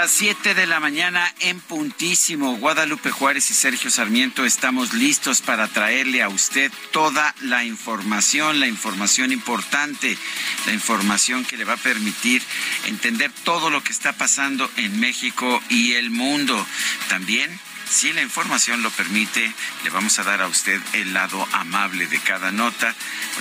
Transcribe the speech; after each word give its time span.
Las 0.00 0.12
7 0.12 0.54
de 0.54 0.68
la 0.68 0.78
mañana 0.78 1.34
en 1.40 1.58
puntísimo. 1.58 2.56
Guadalupe 2.58 3.10
Juárez 3.10 3.50
y 3.50 3.54
Sergio 3.54 3.90
Sarmiento 3.90 4.44
estamos 4.44 4.94
listos 4.94 5.42
para 5.42 5.66
traerle 5.66 6.22
a 6.22 6.28
usted 6.28 6.70
toda 6.92 7.34
la 7.40 7.64
información, 7.64 8.60
la 8.60 8.68
información 8.68 9.32
importante, 9.32 10.16
la 10.66 10.72
información 10.72 11.44
que 11.44 11.56
le 11.56 11.64
va 11.64 11.72
a 11.72 11.78
permitir 11.78 12.44
entender 12.86 13.32
todo 13.42 13.70
lo 13.70 13.82
que 13.82 13.90
está 13.90 14.12
pasando 14.12 14.70
en 14.76 15.00
México 15.00 15.60
y 15.68 15.94
el 15.94 16.10
mundo. 16.10 16.64
También 17.08 17.58
si 17.88 18.12
la 18.12 18.22
información 18.22 18.82
lo 18.82 18.90
permite, 18.90 19.52
le 19.82 19.90
vamos 19.90 20.18
a 20.18 20.24
dar 20.24 20.42
a 20.42 20.46
usted 20.46 20.80
el 20.92 21.14
lado 21.14 21.46
amable 21.52 22.06
de 22.06 22.18
cada 22.18 22.52
nota, 22.52 22.94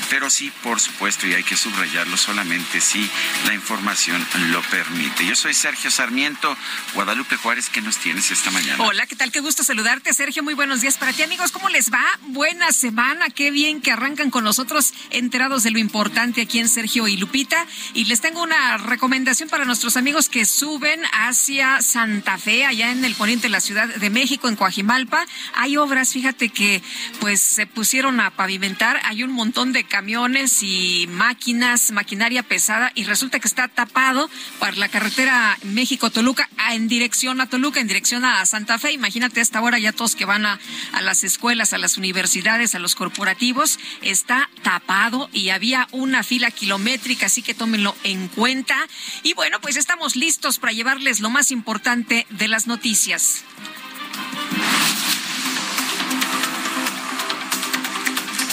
pero 0.09 0.29
sí, 0.29 0.51
por 0.63 0.79
supuesto, 0.79 1.27
y 1.27 1.33
hay 1.33 1.43
que 1.43 1.57
subrayarlo 1.57 2.15
solamente 2.15 2.79
si 2.79 3.09
la 3.45 3.53
información 3.53 4.25
lo 4.51 4.61
permite. 4.63 5.25
Yo 5.25 5.35
soy 5.35 5.53
Sergio 5.53 5.91
Sarmiento, 5.91 6.55
Guadalupe 6.93 7.35
Juárez, 7.35 7.69
¿qué 7.69 7.81
nos 7.81 7.97
tienes 7.97 8.31
esta 8.31 8.51
mañana? 8.51 8.83
Hola, 8.83 9.05
¿qué 9.05 9.15
tal? 9.15 9.31
Qué 9.31 9.41
gusto 9.41 9.63
saludarte, 9.63 10.13
Sergio. 10.13 10.43
Muy 10.43 10.53
buenos 10.53 10.81
días 10.81 10.97
para 10.97 11.11
ti, 11.11 11.23
amigos. 11.23 11.51
¿Cómo 11.51 11.69
les 11.69 11.91
va? 11.91 12.05
Buena 12.27 12.71
semana. 12.71 13.29
Qué 13.29 13.51
bien 13.51 13.81
que 13.81 13.91
arrancan 13.91 14.29
con 14.29 14.43
nosotros, 14.43 14.93
enterados 15.09 15.63
de 15.63 15.71
lo 15.71 15.79
importante 15.79 16.41
aquí 16.41 16.59
en 16.59 16.69
Sergio 16.69 17.07
y 17.07 17.17
Lupita. 17.17 17.65
Y 17.93 18.05
les 18.05 18.21
tengo 18.21 18.41
una 18.43 18.77
recomendación 18.77 19.49
para 19.49 19.65
nuestros 19.65 19.97
amigos 19.97 20.29
que 20.29 20.45
suben 20.45 21.01
hacia 21.11 21.81
Santa 21.81 22.37
Fe, 22.37 22.65
allá 22.65 22.91
en 22.91 23.03
el 23.03 23.15
poniente 23.15 23.47
de 23.47 23.51
la 23.51 23.61
Ciudad 23.61 23.87
de 23.87 24.09
México 24.09 24.36
en 24.45 24.55
Coajimalpa. 24.55 25.25
Hay 25.55 25.77
obras, 25.77 26.13
fíjate 26.13 26.49
que 26.49 26.83
pues 27.19 27.41
se 27.41 27.65
pusieron 27.65 28.19
a 28.19 28.31
pavimentar. 28.31 28.99
Hay 29.05 29.23
un 29.23 29.31
montón 29.31 29.73
de 29.73 29.85
camiones 29.85 30.61
y 30.61 31.07
máquinas, 31.09 31.91
maquinaria 31.91 32.43
pesada 32.43 32.91
y 32.93 33.05
resulta 33.05 33.39
que 33.39 33.47
está 33.47 33.67
tapado 33.67 34.29
para 34.59 34.75
la 34.77 34.89
carretera 34.89 35.57
México-Toluca 35.63 36.49
en 36.69 36.87
dirección 36.87 37.41
a 37.41 37.47
Toluca, 37.47 37.79
en 37.79 37.87
dirección 37.87 38.25
a 38.25 38.45
Santa 38.45 38.77
Fe. 38.77 38.91
Imagínate 38.91 39.39
a 39.39 39.43
esta 39.43 39.61
hora 39.61 39.79
ya 39.79 39.93
todos 39.93 40.15
que 40.15 40.25
van 40.25 40.45
a, 40.45 40.59
a 40.91 41.01
las 41.01 41.23
escuelas, 41.23 41.73
a 41.73 41.77
las 41.77 41.97
universidades, 41.97 42.75
a 42.75 42.79
los 42.79 42.95
corporativos, 42.95 43.79
está 44.01 44.49
tapado 44.61 45.29
y 45.33 45.49
había 45.49 45.87
una 45.91 46.23
fila 46.23 46.51
kilométrica, 46.51 47.27
así 47.27 47.41
que 47.41 47.53
tómenlo 47.53 47.95
en 48.03 48.27
cuenta. 48.27 48.75
Y 49.23 49.33
bueno, 49.33 49.59
pues 49.61 49.77
estamos 49.77 50.15
listos 50.15 50.59
para 50.59 50.73
llevarles 50.73 51.19
lo 51.19 51.29
más 51.29 51.51
importante 51.51 52.27
de 52.29 52.47
las 52.47 52.67
noticias. 52.67 53.43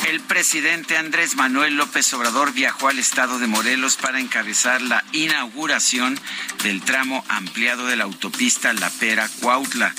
El 0.07 0.21
presidente 0.21 0.97
Andrés 0.97 1.37
Manuel 1.37 1.77
López 1.77 2.13
Obrador 2.13 2.53
viajó 2.53 2.89
al 2.89 2.99
estado 2.99 3.39
de 3.39 3.47
Morelos 3.47 3.97
para 3.97 4.21
encabezar 4.21 4.83
la 4.83 5.05
inauguración 5.13 6.19
del 6.63 6.83
tramo 6.83 7.25
ampliado 7.29 7.87
de 7.87 7.97
la 7.97 8.05
autopista 8.05 8.73
La 8.75 8.91
Pera 8.91 9.29
Cuautla. 9.41 9.95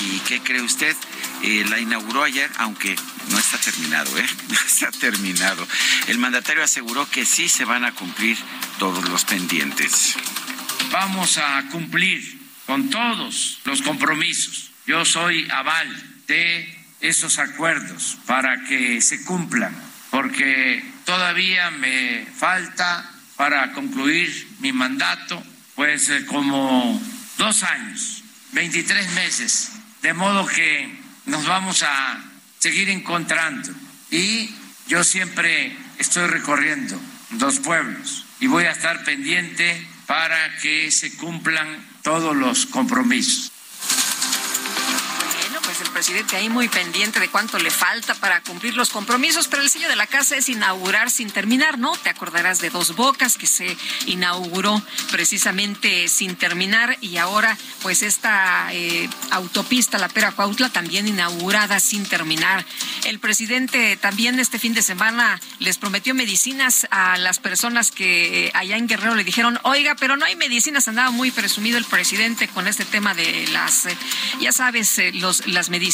¿Y 0.00 0.18
qué 0.20 0.40
cree 0.40 0.62
usted? 0.62 0.96
Eh, 1.42 1.64
la 1.68 1.78
inauguró 1.78 2.24
ayer, 2.24 2.50
aunque 2.58 2.96
no 3.30 3.38
está 3.38 3.58
terminado, 3.58 4.18
¿eh? 4.18 4.26
No 4.48 4.58
está 4.66 4.90
terminado. 4.90 5.66
El 6.08 6.18
mandatario 6.18 6.64
aseguró 6.64 7.08
que 7.08 7.24
sí 7.24 7.48
se 7.48 7.64
van 7.64 7.84
a 7.84 7.92
cumplir 7.92 8.36
todos 8.78 9.08
los 9.08 9.24
pendientes. 9.24 10.16
Vamos 10.90 11.38
a 11.38 11.62
cumplir 11.70 12.38
con 12.66 12.90
todos 12.90 13.60
los 13.64 13.82
compromisos. 13.82 14.70
Yo 14.86 15.04
soy 15.04 15.48
aval 15.50 15.88
de 16.28 16.78
esos 17.00 17.40
acuerdos 17.40 18.18
para 18.24 18.64
que 18.64 19.00
se 19.00 19.24
cumplan, 19.24 19.74
porque 20.10 20.82
todavía 21.04 21.72
me 21.72 22.24
falta 22.26 23.10
para 23.36 23.72
concluir 23.72 24.48
mi 24.60 24.72
mandato, 24.72 25.42
pues 25.74 26.08
eh, 26.08 26.24
como 26.26 27.00
dos 27.36 27.62
años, 27.64 28.22
23 28.52 29.12
meses, 29.12 29.72
de 30.02 30.14
modo 30.14 30.46
que 30.46 30.96
nos 31.26 31.44
vamos 31.46 31.82
a 31.82 32.24
seguir 32.60 32.88
encontrando. 32.88 33.68
Y 34.12 34.54
yo 34.86 35.02
siempre 35.02 35.76
estoy 35.98 36.28
recorriendo 36.28 37.00
los 37.40 37.58
pueblos 37.58 38.24
y 38.38 38.46
voy 38.46 38.64
a 38.64 38.70
estar 38.70 39.02
pendiente 39.04 39.84
para 40.06 40.58
que 40.58 40.92
se 40.92 41.16
cumplan 41.16 41.84
todos 42.02 42.36
los 42.36 42.66
compromisos. 42.66 43.50
Presidente 45.96 46.36
ahí 46.36 46.50
muy 46.50 46.68
pendiente 46.68 47.20
de 47.20 47.28
cuánto 47.28 47.58
le 47.58 47.70
falta 47.70 48.14
para 48.16 48.42
cumplir 48.42 48.76
los 48.76 48.90
compromisos, 48.90 49.48
pero 49.48 49.62
el 49.62 49.70
sello 49.70 49.88
de 49.88 49.96
la 49.96 50.06
casa 50.06 50.36
es 50.36 50.50
inaugurar 50.50 51.10
sin 51.10 51.30
terminar, 51.30 51.78
¿no? 51.78 51.96
Te 51.96 52.10
acordarás 52.10 52.60
de 52.60 52.68
Dos 52.68 52.94
Bocas 52.96 53.38
que 53.38 53.46
se 53.46 53.74
inauguró 54.04 54.82
precisamente 55.10 56.08
sin 56.08 56.36
terminar 56.36 56.98
y 57.00 57.16
ahora 57.16 57.56
pues 57.80 58.02
esta 58.02 58.68
eh, 58.74 59.08
autopista 59.30 59.96
La 59.96 60.10
Pera 60.10 60.32
Cuautla 60.32 60.68
también 60.68 61.08
inaugurada 61.08 61.80
sin 61.80 62.04
terminar. 62.04 62.66
El 63.04 63.18
presidente 63.18 63.96
también 63.96 64.38
este 64.38 64.58
fin 64.58 64.74
de 64.74 64.82
semana 64.82 65.40
les 65.60 65.78
prometió 65.78 66.14
medicinas 66.14 66.86
a 66.90 67.16
las 67.16 67.38
personas 67.38 67.90
que 67.90 68.48
eh, 68.48 68.50
allá 68.52 68.76
en 68.76 68.86
Guerrero 68.86 69.14
le 69.14 69.24
dijeron, 69.24 69.58
oiga, 69.62 69.96
pero 69.98 70.18
no 70.18 70.26
hay 70.26 70.36
medicinas, 70.36 70.88
andaba 70.88 71.10
muy 71.10 71.30
presumido 71.30 71.78
el 71.78 71.86
presidente 71.86 72.48
con 72.48 72.68
este 72.68 72.84
tema 72.84 73.14
de 73.14 73.48
las, 73.48 73.86
eh, 73.86 73.96
ya 74.42 74.52
sabes, 74.52 75.00
los, 75.14 75.46
las 75.46 75.70
medicinas 75.70 75.85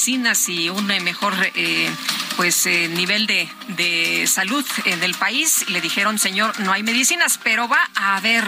y 0.48 0.70
un 0.70 0.90
eh, 0.90 1.00
mejor 1.00 1.34
eh, 1.54 1.90
pues 2.36 2.64
eh, 2.64 2.88
nivel 2.88 3.26
de, 3.26 3.46
de 3.76 4.26
salud 4.26 4.64
en 4.86 5.02
el 5.02 5.14
país. 5.14 5.68
Le 5.68 5.82
dijeron, 5.82 6.18
señor, 6.18 6.58
no 6.60 6.72
hay 6.72 6.82
medicinas, 6.82 7.38
pero 7.42 7.68
va 7.68 7.90
a 7.94 8.16
haber, 8.16 8.42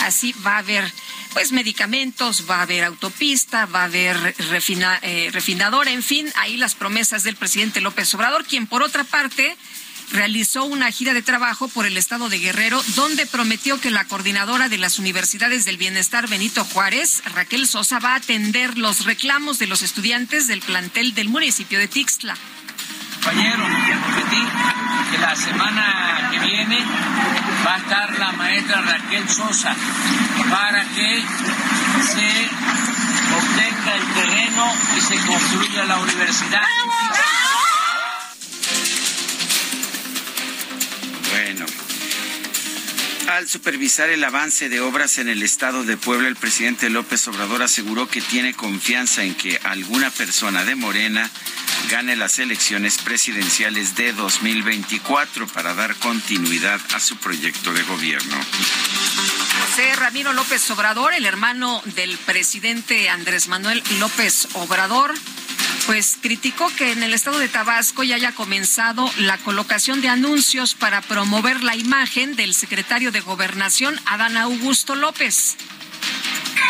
así 0.00 0.34
va 0.46 0.54
a 0.54 0.58
haber 0.58 0.90
pues 1.34 1.52
medicamentos, 1.52 2.48
va 2.48 2.60
a 2.60 2.62
haber 2.62 2.84
autopista, 2.84 3.66
va 3.66 3.82
a 3.82 3.84
haber 3.84 4.16
refina, 4.50 4.98
eh, 5.02 5.28
refinadora, 5.30 5.90
en 5.90 6.02
fin, 6.02 6.26
ahí 6.36 6.56
las 6.56 6.74
promesas 6.74 7.22
del 7.22 7.36
presidente 7.36 7.82
López 7.82 8.12
Obrador, 8.14 8.46
quien 8.46 8.66
por 8.66 8.82
otra 8.82 9.04
parte 9.04 9.56
realizó 10.12 10.64
una 10.64 10.90
gira 10.90 11.14
de 11.14 11.22
trabajo 11.22 11.68
por 11.68 11.86
el 11.86 11.96
estado 11.96 12.28
de 12.28 12.38
Guerrero, 12.38 12.82
donde 12.96 13.26
prometió 13.26 13.80
que 13.80 13.90
la 13.90 14.04
coordinadora 14.04 14.68
de 14.68 14.78
las 14.78 14.98
universidades 14.98 15.64
del 15.64 15.76
bienestar 15.76 16.28
Benito 16.28 16.64
Juárez, 16.64 17.22
Raquel 17.34 17.66
Sosa, 17.66 17.98
va 17.98 18.12
a 18.12 18.16
atender 18.16 18.78
los 18.78 19.04
reclamos 19.04 19.58
de 19.58 19.66
los 19.66 19.82
estudiantes 19.82 20.46
del 20.46 20.60
plantel 20.60 21.14
del 21.14 21.28
municipio 21.28 21.78
de 21.78 21.88
Tixtla. 21.88 22.36
Compañero, 23.14 23.64
prometí 23.64 24.42
que 25.10 25.18
la 25.18 25.34
semana 25.34 26.28
que 26.30 26.38
viene 26.38 26.78
va 27.66 27.74
a 27.74 27.78
estar 27.78 28.18
la 28.18 28.32
maestra 28.32 28.80
Raquel 28.80 29.28
Sosa 29.28 29.74
para 30.50 30.84
que 30.84 31.22
se 32.02 32.48
obtenga 33.34 33.94
el 33.96 34.06
terreno 34.14 34.72
y 34.96 35.00
se 35.00 35.16
construya 35.26 35.84
la 35.84 35.98
universidad. 35.98 36.62
Bueno. 36.86 37.57
Al 43.38 43.48
supervisar 43.48 44.10
el 44.10 44.24
avance 44.24 44.68
de 44.68 44.80
obras 44.80 45.18
en 45.18 45.28
el 45.28 45.44
estado 45.44 45.84
de 45.84 45.96
Puebla, 45.96 46.26
el 46.26 46.34
presidente 46.34 46.90
López 46.90 47.28
Obrador 47.28 47.62
aseguró 47.62 48.08
que 48.08 48.20
tiene 48.20 48.52
confianza 48.52 49.22
en 49.22 49.36
que 49.36 49.60
alguna 49.62 50.10
persona 50.10 50.64
de 50.64 50.74
Morena 50.74 51.30
gane 51.88 52.16
las 52.16 52.40
elecciones 52.40 52.98
presidenciales 52.98 53.94
de 53.94 54.12
2024 54.12 55.46
para 55.46 55.72
dar 55.74 55.94
continuidad 56.00 56.80
a 56.92 56.98
su 56.98 57.16
proyecto 57.18 57.72
de 57.72 57.84
gobierno. 57.84 58.36
José 59.60 59.94
Ramiro 59.94 60.32
López 60.32 60.68
Obrador, 60.72 61.14
el 61.14 61.24
hermano 61.24 61.80
del 61.94 62.18
presidente 62.18 63.08
Andrés 63.08 63.46
Manuel 63.46 63.84
López 64.00 64.48
Obrador, 64.54 65.14
pues 65.86 66.18
criticó 66.20 66.70
que 66.76 66.92
en 66.92 67.02
el 67.02 67.14
estado 67.14 67.38
de 67.38 67.48
Tabasco 67.48 68.02
ya 68.02 68.16
haya 68.16 68.32
comenzado 68.32 69.10
la 69.18 69.38
colocación 69.38 70.00
de 70.00 70.08
anuncios 70.08 70.74
para 70.74 71.00
promover 71.00 71.62
la 71.62 71.76
imagen 71.76 72.36
del 72.36 72.54
secretario 72.54 73.12
de 73.12 73.20
Gobernación, 73.20 73.98
Adán 74.06 74.36
Augusto 74.36 74.94
López. 74.94 75.56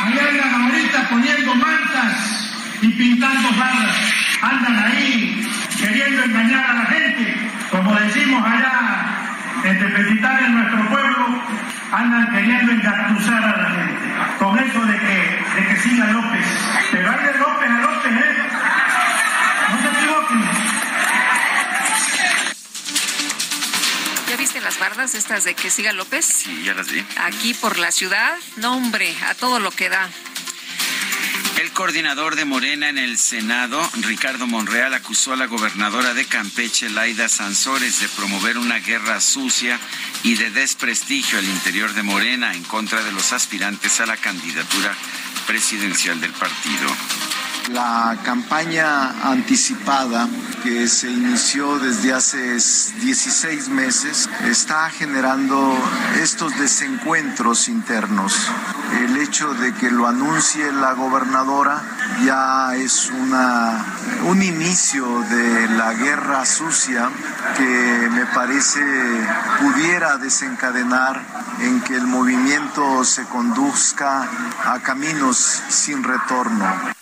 Allá 0.01 0.29
andan 0.29 0.63
ahorita 0.63 1.09
poniendo 1.09 1.55
mantas 1.55 2.53
y 2.83 2.89
pintando 2.89 3.51
barras. 3.59 3.97
Andan 4.43 4.79
ahí 4.79 5.49
queriendo 5.79 6.25
engañar 6.25 6.71
a 6.71 6.75
la 6.75 6.87
gente. 6.87 7.51
Como 7.71 7.95
decimos 7.95 8.43
allá 8.47 9.09
en 9.65 9.79
Tepetitán, 9.79 10.45
en 10.45 10.55
nuestro 10.55 10.89
pueblo, 10.89 11.43
andan 11.93 12.31
queriendo 12.33 12.73
engatusar 12.73 13.43
a 13.43 13.63
la 13.63 13.71
gente. 13.71 14.39
Con 14.39 14.59
eso 14.59 14.81
de 14.87 14.99
que, 14.99 15.45
de 15.57 15.67
que 15.67 15.77
siga 15.83 16.07
López. 16.13 16.47
Pero 16.93 17.11
hay 17.11 17.25
de 17.27 17.39
López 17.39 17.71
a 17.71 17.81
López, 17.81 18.13
¿eh? 18.13 18.39
¿Ya 24.29 24.37
viste 24.37 24.61
las 24.61 24.79
bardas 24.79 25.15
estas 25.15 25.45
de 25.45 25.55
que 25.55 25.71
siga 25.71 25.93
López? 25.93 26.27
Sí, 26.27 26.65
ya 26.65 26.75
las 26.75 26.91
vi. 26.91 27.03
Aquí 27.17 27.55
por 27.55 27.79
la 27.79 27.91
ciudad, 27.91 28.37
no 28.57 28.75
hombre, 28.75 29.17
a 29.27 29.35
todo 29.35 29.59
lo 29.59 29.71
que 29.71 29.89
da. 29.89 30.07
El 31.59 31.73
coordinador 31.73 32.37
de 32.37 32.45
Morena 32.45 32.91
en 32.91 32.99
el 32.99 33.17
Senado, 33.19 33.81
Ricardo 34.03 34.47
Monreal, 34.47 34.93
acusó 34.93 35.33
a 35.33 35.37
la 35.37 35.47
gobernadora 35.47 36.13
de 36.13 36.27
Campeche, 36.27 36.91
Laida 36.91 37.29
Sansores, 37.29 38.01
de 38.01 38.09
promover 38.11 38.59
una 38.59 38.81
guerra 38.81 39.21
sucia 39.21 39.81
y 40.23 40.35
de 40.35 40.51
desprestigio 40.51 41.39
al 41.39 41.47
interior 41.47 41.95
de 41.95 42.03
Morena 42.03 42.53
en 42.55 42.65
contra 42.65 43.03
de 43.03 43.13
los 43.13 43.33
aspirantes 43.33 44.01
a 44.01 44.07
la 44.07 44.19
candidatura 44.19 44.95
presidencial 45.47 46.21
del 46.21 46.33
partido. 46.33 46.87
La 47.73 48.17
campaña 48.25 49.31
anticipada 49.31 50.27
que 50.63 50.89
se 50.89 51.11
inició 51.11 51.79
desde 51.79 52.15
hace 52.15 52.55
16 52.55 53.69
meses 53.69 54.29
está 54.47 54.89
generando 54.89 55.77
estos 56.19 56.59
desencuentros 56.59 57.69
internos. 57.69 58.35
El 59.01 59.19
hecho 59.19 59.53
de 59.53 59.75
que 59.75 59.91
lo 59.91 60.07
anuncie 60.07 60.73
la 60.73 60.95
gobernadora 60.95 61.83
ya 62.25 62.75
es 62.75 63.11
una, 63.11 63.85
un 64.25 64.43
inicio 64.43 65.21
de 65.29 65.69
la 65.69 65.93
guerra 65.93 66.47
sucia 66.47 67.11
que 67.57 68.09
me 68.11 68.25
parece 68.27 68.81
pudiera 69.61 70.17
desencadenar 70.17 71.21
en 71.61 71.83
que 71.83 71.97
el 71.97 72.07
movimiento 72.07 73.05
se 73.05 73.25
conduzca 73.25 74.27
a 74.65 74.79
caminos 74.81 75.63
sin 75.69 76.03
retorno 76.03 76.98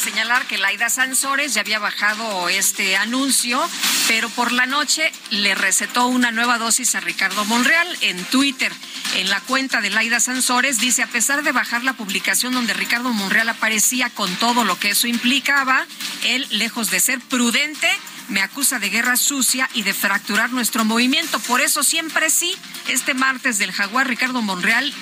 señalar 0.00 0.46
que 0.46 0.56
Laida 0.56 0.88
Sansores 0.88 1.52
ya 1.52 1.60
había 1.60 1.78
bajado 1.78 2.48
este 2.48 2.96
anuncio, 2.96 3.60
pero 4.08 4.30
por 4.30 4.50
la 4.50 4.64
noche 4.64 5.12
le 5.30 5.54
recetó 5.54 6.06
una 6.06 6.30
nueva 6.30 6.56
dosis 6.56 6.94
a 6.94 7.00
Ricardo 7.00 7.44
Monreal 7.44 7.86
en 8.00 8.24
Twitter. 8.24 8.72
En 9.16 9.28
la 9.28 9.40
cuenta 9.40 9.82
de 9.82 9.90
Laida 9.90 10.18
Sansores 10.18 10.78
dice, 10.78 11.02
a 11.02 11.06
pesar 11.06 11.42
de 11.42 11.52
bajar 11.52 11.84
la 11.84 11.92
publicación 11.92 12.54
donde 12.54 12.72
Ricardo 12.72 13.12
Monreal 13.12 13.50
aparecía 13.50 14.08
con 14.08 14.34
todo 14.36 14.64
lo 14.64 14.78
que 14.78 14.90
eso 14.90 15.06
implicaba, 15.06 15.86
él, 16.24 16.46
lejos 16.50 16.90
de 16.90 16.98
ser 16.98 17.20
prudente, 17.20 17.88
me 18.28 18.40
acusa 18.40 18.78
de 18.78 18.88
guerra 18.88 19.16
sucia 19.16 19.68
y 19.74 19.82
de 19.82 19.92
fracturar 19.92 20.50
nuestro 20.50 20.84
movimiento. 20.86 21.38
Por 21.40 21.60
eso 21.60 21.82
siempre 21.82 22.30
sí, 22.30 22.56
este 22.88 23.12
martes 23.12 23.58
del 23.58 23.72
Jaguar, 23.72 24.08
Ricardo 24.08 24.40
Monreal 24.40 24.94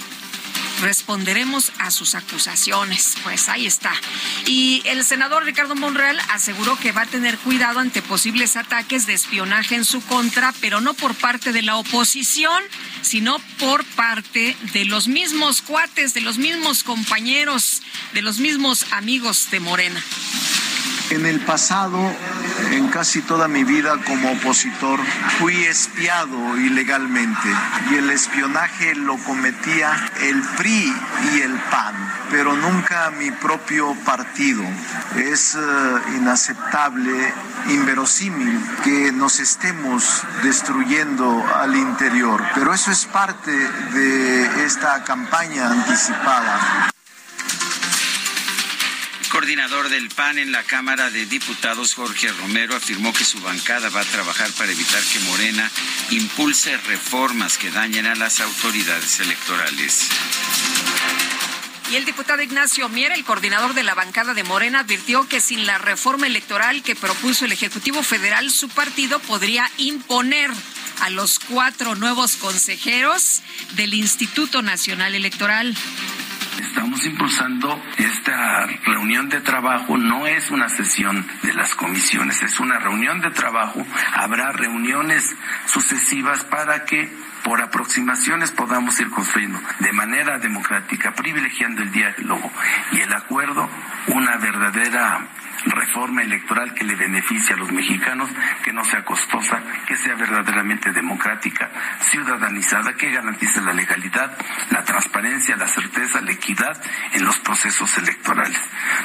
responderemos 0.80 1.72
a 1.78 1.90
sus 1.90 2.14
acusaciones. 2.14 3.16
Pues 3.22 3.48
ahí 3.48 3.66
está. 3.66 3.92
Y 4.46 4.82
el 4.86 5.04
senador 5.04 5.44
Ricardo 5.44 5.74
Monreal 5.74 6.18
aseguró 6.30 6.78
que 6.78 6.92
va 6.92 7.02
a 7.02 7.06
tener 7.06 7.38
cuidado 7.38 7.80
ante 7.80 8.02
posibles 8.02 8.56
ataques 8.56 9.06
de 9.06 9.14
espionaje 9.14 9.74
en 9.74 9.84
su 9.84 10.00
contra, 10.02 10.52
pero 10.60 10.80
no 10.80 10.94
por 10.94 11.14
parte 11.14 11.52
de 11.52 11.62
la 11.62 11.76
oposición, 11.76 12.62
sino 13.02 13.38
por 13.58 13.84
parte 13.84 14.56
de 14.72 14.84
los 14.84 15.08
mismos 15.08 15.62
cuates, 15.62 16.14
de 16.14 16.20
los 16.20 16.38
mismos 16.38 16.82
compañeros, 16.82 17.82
de 18.14 18.22
los 18.22 18.38
mismos 18.38 18.86
amigos 18.92 19.50
de 19.50 19.60
Morena. 19.60 20.02
En 21.10 21.24
el 21.24 21.40
pasado, 21.40 21.98
en 22.70 22.88
casi 22.88 23.22
toda 23.22 23.48
mi 23.48 23.64
vida 23.64 23.96
como 24.06 24.32
opositor, 24.32 25.00
fui 25.38 25.64
espiado 25.64 26.58
ilegalmente 26.58 27.48
y 27.90 27.94
el 27.94 28.10
espionaje 28.10 28.94
lo 28.94 29.16
cometía 29.18 29.90
el 30.20 30.42
PRI 30.58 30.94
y 31.32 31.40
el 31.40 31.54
PAN, 31.70 31.94
pero 32.30 32.54
nunca 32.54 33.10
mi 33.12 33.30
propio 33.30 33.94
partido. 34.04 34.62
Es 35.16 35.54
eh, 35.54 35.58
inaceptable, 36.16 37.32
inverosímil 37.70 38.60
que 38.84 39.10
nos 39.10 39.40
estemos 39.40 40.22
destruyendo 40.42 41.42
al 41.56 41.74
interior, 41.74 42.42
pero 42.54 42.74
eso 42.74 42.90
es 42.90 43.06
parte 43.06 43.50
de 43.50 44.66
esta 44.66 45.02
campaña 45.04 45.70
anticipada 45.70 46.90
coordinador 49.38 49.88
del 49.88 50.08
PAN 50.08 50.36
en 50.40 50.50
la 50.50 50.64
Cámara 50.64 51.10
de 51.10 51.24
Diputados, 51.24 51.94
Jorge 51.94 52.26
Romero, 52.26 52.74
afirmó 52.74 53.12
que 53.12 53.24
su 53.24 53.38
bancada 53.38 53.88
va 53.88 54.00
a 54.00 54.04
trabajar 54.04 54.50
para 54.58 54.72
evitar 54.72 55.00
que 55.00 55.20
Morena 55.20 55.70
impulse 56.10 56.76
reformas 56.78 57.56
que 57.56 57.70
dañen 57.70 58.06
a 58.06 58.16
las 58.16 58.40
autoridades 58.40 59.20
electorales. 59.20 60.08
Y 61.92 61.94
el 61.94 62.04
diputado 62.04 62.42
Ignacio 62.42 62.88
Mier, 62.88 63.12
el 63.12 63.24
coordinador 63.24 63.74
de 63.74 63.84
la 63.84 63.94
bancada 63.94 64.34
de 64.34 64.42
Morena, 64.42 64.80
advirtió 64.80 65.28
que 65.28 65.40
sin 65.40 65.66
la 65.66 65.78
reforma 65.78 66.26
electoral 66.26 66.82
que 66.82 66.96
propuso 66.96 67.44
el 67.44 67.52
Ejecutivo 67.52 68.02
Federal, 68.02 68.50
su 68.50 68.68
partido 68.68 69.20
podría 69.20 69.70
imponer 69.76 70.50
a 71.00 71.10
los 71.10 71.38
cuatro 71.38 71.94
nuevos 71.94 72.34
consejeros 72.34 73.42
del 73.76 73.94
Instituto 73.94 74.62
Nacional 74.62 75.14
Electoral. 75.14 75.76
Estamos 76.58 77.04
impulsando 77.06 77.80
esta 77.96 78.66
reunión 78.84 79.28
de 79.28 79.40
trabajo, 79.40 79.96
no 79.96 80.26
es 80.26 80.50
una 80.50 80.68
sesión 80.68 81.24
de 81.42 81.52
las 81.54 81.74
comisiones, 81.74 82.42
es 82.42 82.58
una 82.58 82.78
reunión 82.78 83.20
de 83.20 83.30
trabajo. 83.30 83.86
Habrá 84.14 84.52
reuniones 84.52 85.36
sucesivas 85.66 86.44
para 86.44 86.84
que 86.84 87.12
por 87.44 87.62
aproximaciones 87.62 88.50
podamos 88.50 88.98
ir 89.00 89.08
construyendo 89.10 89.60
de 89.78 89.92
manera 89.92 90.38
democrática, 90.38 91.14
privilegiando 91.14 91.82
el 91.82 91.92
diálogo 91.92 92.50
y 92.92 93.00
el 93.00 93.12
acuerdo, 93.12 93.70
una 94.08 94.36
verdadera 94.36 95.28
reforma 95.70 96.22
electoral 96.22 96.74
que 96.74 96.84
le 96.84 96.94
beneficie 96.94 97.54
a 97.54 97.58
los 97.58 97.70
mexicanos, 97.72 98.30
que 98.62 98.72
no 98.72 98.84
sea 98.84 99.04
costosa, 99.04 99.62
que 99.86 99.96
sea 99.96 100.14
verdaderamente 100.14 100.92
democrática, 100.92 101.70
ciudadanizada, 102.00 102.94
que 102.94 103.10
garantice 103.10 103.60
la 103.60 103.72
legalidad, 103.72 104.36
la 104.70 104.84
transparencia, 104.84 105.56
la 105.56 105.68
certeza, 105.68 106.20
la 106.20 106.32
equidad 106.32 106.80
en 107.12 107.24
los 107.24 107.38
procesos 107.38 107.96
electorales. 107.98 108.60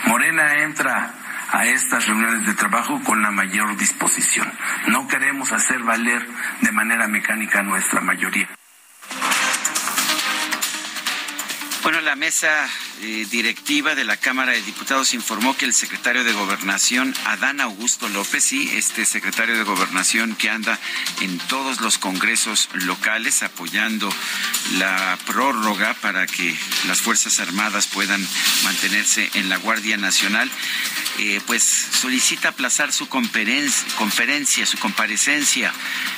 Morena 0.06 0.56
entra 0.60 1.14
a 1.52 1.66
estas 1.66 2.08
reuniones 2.08 2.46
de 2.46 2.54
trabajo 2.54 3.02
con 3.04 3.22
la 3.22 3.32
mayor 3.32 3.78
disposición. 3.78 4.52
No 4.88 5.08
queremos 5.08 5.52
hacer 5.52 5.84
valer 5.84 6.28
de 6.62 6.72
manera 6.72 7.08
mecánica 7.08 7.62
nuestra 7.62 8.02
mayoría. 8.02 8.48
Bueno, 11.84 12.00
la 12.00 12.16
mesa 12.16 12.66
eh, 13.02 13.28
directiva 13.30 13.94
de 13.94 14.06
la 14.06 14.16
Cámara 14.16 14.54
de 14.54 14.62
Diputados 14.62 15.14
informó 15.14 15.58
que 15.58 15.66
el 15.66 15.74
secretario 15.74 16.24
de 16.24 16.32
Gobernación, 16.32 17.14
Adán 17.26 17.60
Augusto 17.60 18.08
López, 18.08 18.42
sí, 18.42 18.72
este 18.74 19.04
secretario 19.04 19.58
de 19.58 19.66
Gobernación 19.66 20.34
que 20.36 20.50
anda 20.50 20.80
en 21.20 21.38
todos 21.40 21.82
los 21.82 21.98
congresos 21.98 22.70
locales 22.72 23.44
apoyando 23.44 24.10
la 24.78 25.18
prórroga 25.26 25.94
para 25.96 26.26
que 26.26 26.56
las 26.88 27.02
Fuerzas 27.02 27.42
Armadas 27.42 27.88
puedan 27.88 28.26
mantenerse 28.64 29.30
en 29.34 29.50
la 29.50 29.58
Guardia 29.58 29.98
Nacional, 29.98 30.50
eh, 31.20 31.42
pues 31.46 31.64
solicita 31.64 32.50
aplazar 32.50 32.94
su 32.94 33.10
conferencia, 33.10 34.66
su 34.66 34.78
comparecencia, 34.78 35.74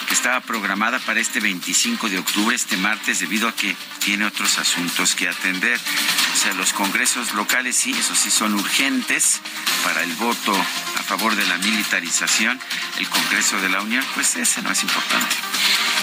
que 0.07 0.13
estaba 0.13 0.41
programada 0.41 0.99
para 0.99 1.19
este 1.19 1.39
25 1.39 2.07
de 2.07 2.19
octubre, 2.19 2.55
este 2.55 2.77
martes, 2.77 3.19
debido 3.19 3.47
a 3.47 3.55
que 3.55 3.75
tiene 3.99 4.25
otros 4.25 4.59
asuntos 4.59 5.15
que 5.15 5.27
atender. 5.27 5.54
O 5.63 6.37
sea, 6.37 6.53
los 6.53 6.73
congresos 6.73 7.33
locales 7.33 7.75
sí, 7.75 7.91
eso 7.91 8.13
sí 8.13 8.29
son 8.29 8.53
urgentes 8.55 9.39
para 9.83 10.03
el 10.03 10.13
voto 10.15 10.53
a 10.53 11.03
favor 11.03 11.35
de 11.35 11.45
la 11.45 11.57
militarización. 11.57 12.59
El 12.99 13.07
Congreso 13.09 13.59
de 13.61 13.69
la 13.69 13.81
Unión, 13.81 14.03
pues 14.15 14.35
ese 14.35 14.61
no 14.61 14.71
es 14.71 14.83
importante. 14.83 15.35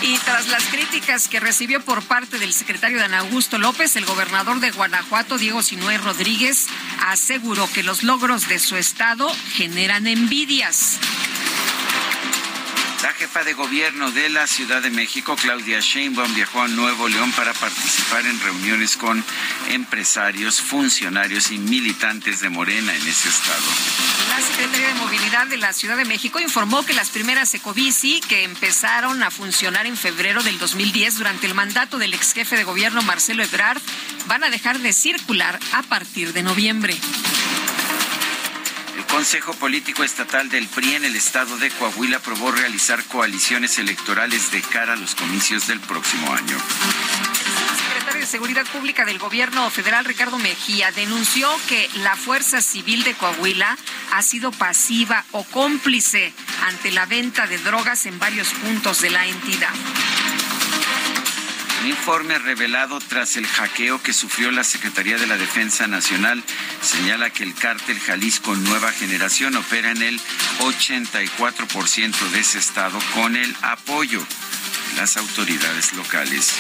Y 0.01 0.17
tras 0.19 0.49
las 0.49 0.65
críticas 0.65 1.29
que 1.29 1.39
recibió 1.39 1.81
por 1.85 2.03
parte 2.03 2.39
del 2.39 2.53
secretario 2.53 2.99
Dan 2.99 3.15
Augusto 3.15 3.59
López, 3.59 3.95
el 3.97 4.05
gobernador 4.05 4.59
de 4.61 4.71
Guanajuato, 4.71 5.39
Diego 5.39 5.63
Sinué 5.63 5.99
Rodríguez, 5.99 6.67
aseguró 7.07 7.71
que 7.73 7.83
los 7.83 8.03
logros 8.03 8.49
de 8.49 8.59
su 8.59 8.77
estado 8.77 9.33
generan 9.53 10.07
envidias. 10.07 10.99
La 13.03 13.13
jefa 13.15 13.43
de 13.43 13.53
gobierno 13.53 14.13
de 14.13 14.29
la 14.29 14.47
Ciudad 14.47 14.81
de 14.81 14.91
México, 14.91 15.35
Claudia 15.35 15.81
Sheinbaum, 15.81 16.33
viajó 16.37 16.63
a 16.63 16.69
Nuevo 16.69 17.09
León 17.09 17.33
para 17.33 17.53
participar 17.53 18.25
en 18.25 18.39
reuniones 18.41 18.97
con 18.97 19.25
empresarios, 19.71 20.61
funcionarios 20.61 21.51
y 21.51 21.59
militantes 21.59 22.39
de 22.39 22.49
Morena 22.49 22.95
en 22.95 23.07
ese 23.09 23.29
estado. 23.29 23.63
La 24.29 24.41
Secretaría 24.41 24.87
de 24.87 24.95
Movilidad 24.95 25.49
de 25.49 25.57
la 25.57 25.73
Ciudad 25.73 25.97
de 25.97 26.05
México 26.05 26.39
informó 26.39 26.87
que 26.87 26.95
las 26.95 27.11
primeras 27.11 27.53
ecobici 27.55 28.21
que 28.21 28.45
empezaron 28.45 29.21
a 29.25 29.33
funcionar 29.33 29.87
en 29.87 29.97
febrero 29.97 30.45
del 30.45 30.61
2010 30.61 31.19
durante 31.19 31.49
el 31.49 31.55
mandato 31.55 31.99
del 31.99 32.15
ex 32.15 32.33
jefe 32.35 32.57
de 32.57 32.63
gobierno 32.63 33.03
Marcelo 33.03 33.43
Ebrard 33.43 33.83
van 34.29 34.45
a 34.45 34.51
dejar 34.51 34.79
de 34.79 34.93
circular 34.93 35.59
a 35.73 35.83
partir 35.83 36.33
de 36.33 36.45
noviembre. 36.45 36.97
El 39.03 39.09
Consejo 39.09 39.53
Político 39.55 40.05
Estatal 40.05 40.49
del 40.49 40.69
PRI 40.69 40.95
en 40.95 41.05
el 41.05 41.17
estado 41.17 41.59
de 41.59 41.71
Coahuila 41.71 42.19
aprobó 42.19 42.53
realizar 42.53 43.03
coaliciones 43.07 43.79
electorales 43.79 44.53
de 44.53 44.63
cara 44.63 44.93
a 44.93 44.97
los 44.97 45.17
comicios 45.17 45.67
del 45.67 45.81
próximo 45.81 46.33
año. 46.33 46.57
El 46.57 47.79
secretario 47.79 48.21
de 48.21 48.27
Seguridad 48.27 48.65
Pública 48.67 49.05
del 49.05 49.19
Gobierno 49.19 49.69
Federal, 49.71 50.05
Ricardo 50.05 50.39
Mejía, 50.39 50.93
denunció 50.93 51.49
que 51.69 51.91
la 51.97 52.15
Fuerza 52.15 52.63
Civil 52.63 53.03
de 53.03 53.15
Coahuila 53.15 53.77
ha 54.13 54.23
sido 54.23 54.53
pasiva 54.53 55.25
o 55.33 55.43
cómplice 55.45 56.33
ante 56.69 56.93
la 56.93 57.05
venta 57.05 57.49
de 57.49 57.59
drogas 57.59 58.07
en 58.07 58.21
varios 58.21 58.53
puntos 58.55 59.01
de 59.01 59.11
la 59.11 59.27
entidad. 59.27 59.75
Un 61.83 61.89
informe 61.89 62.39
revelado 62.39 63.01
tras 63.01 63.37
el 63.37 63.45
hackeo 63.45 64.01
que 64.01 64.13
sufrió 64.13 64.53
la 64.53 64.63
Secretaría 64.63 65.19
de 65.19 65.27
la 65.27 65.37
Defensa 65.37 65.89
Nacional 65.89 66.41
señala 66.81 67.31
que 67.31 67.43
el 67.43 67.55
cártel 67.55 67.99
Jalisco 67.99 68.55
Nueva 68.55 68.93
Generación 68.93 69.57
opera 69.57 69.91
en 69.91 70.01
el 70.01 70.21
84% 70.61 72.31
de 72.31 72.39
ese 72.39 72.61
estado 72.61 73.01
con 73.17 73.35
el 73.35 73.53
apoyo 73.63 74.21
de 74.21 75.01
las 75.01 75.17
autoridades 75.17 75.93
locales. 75.95 76.55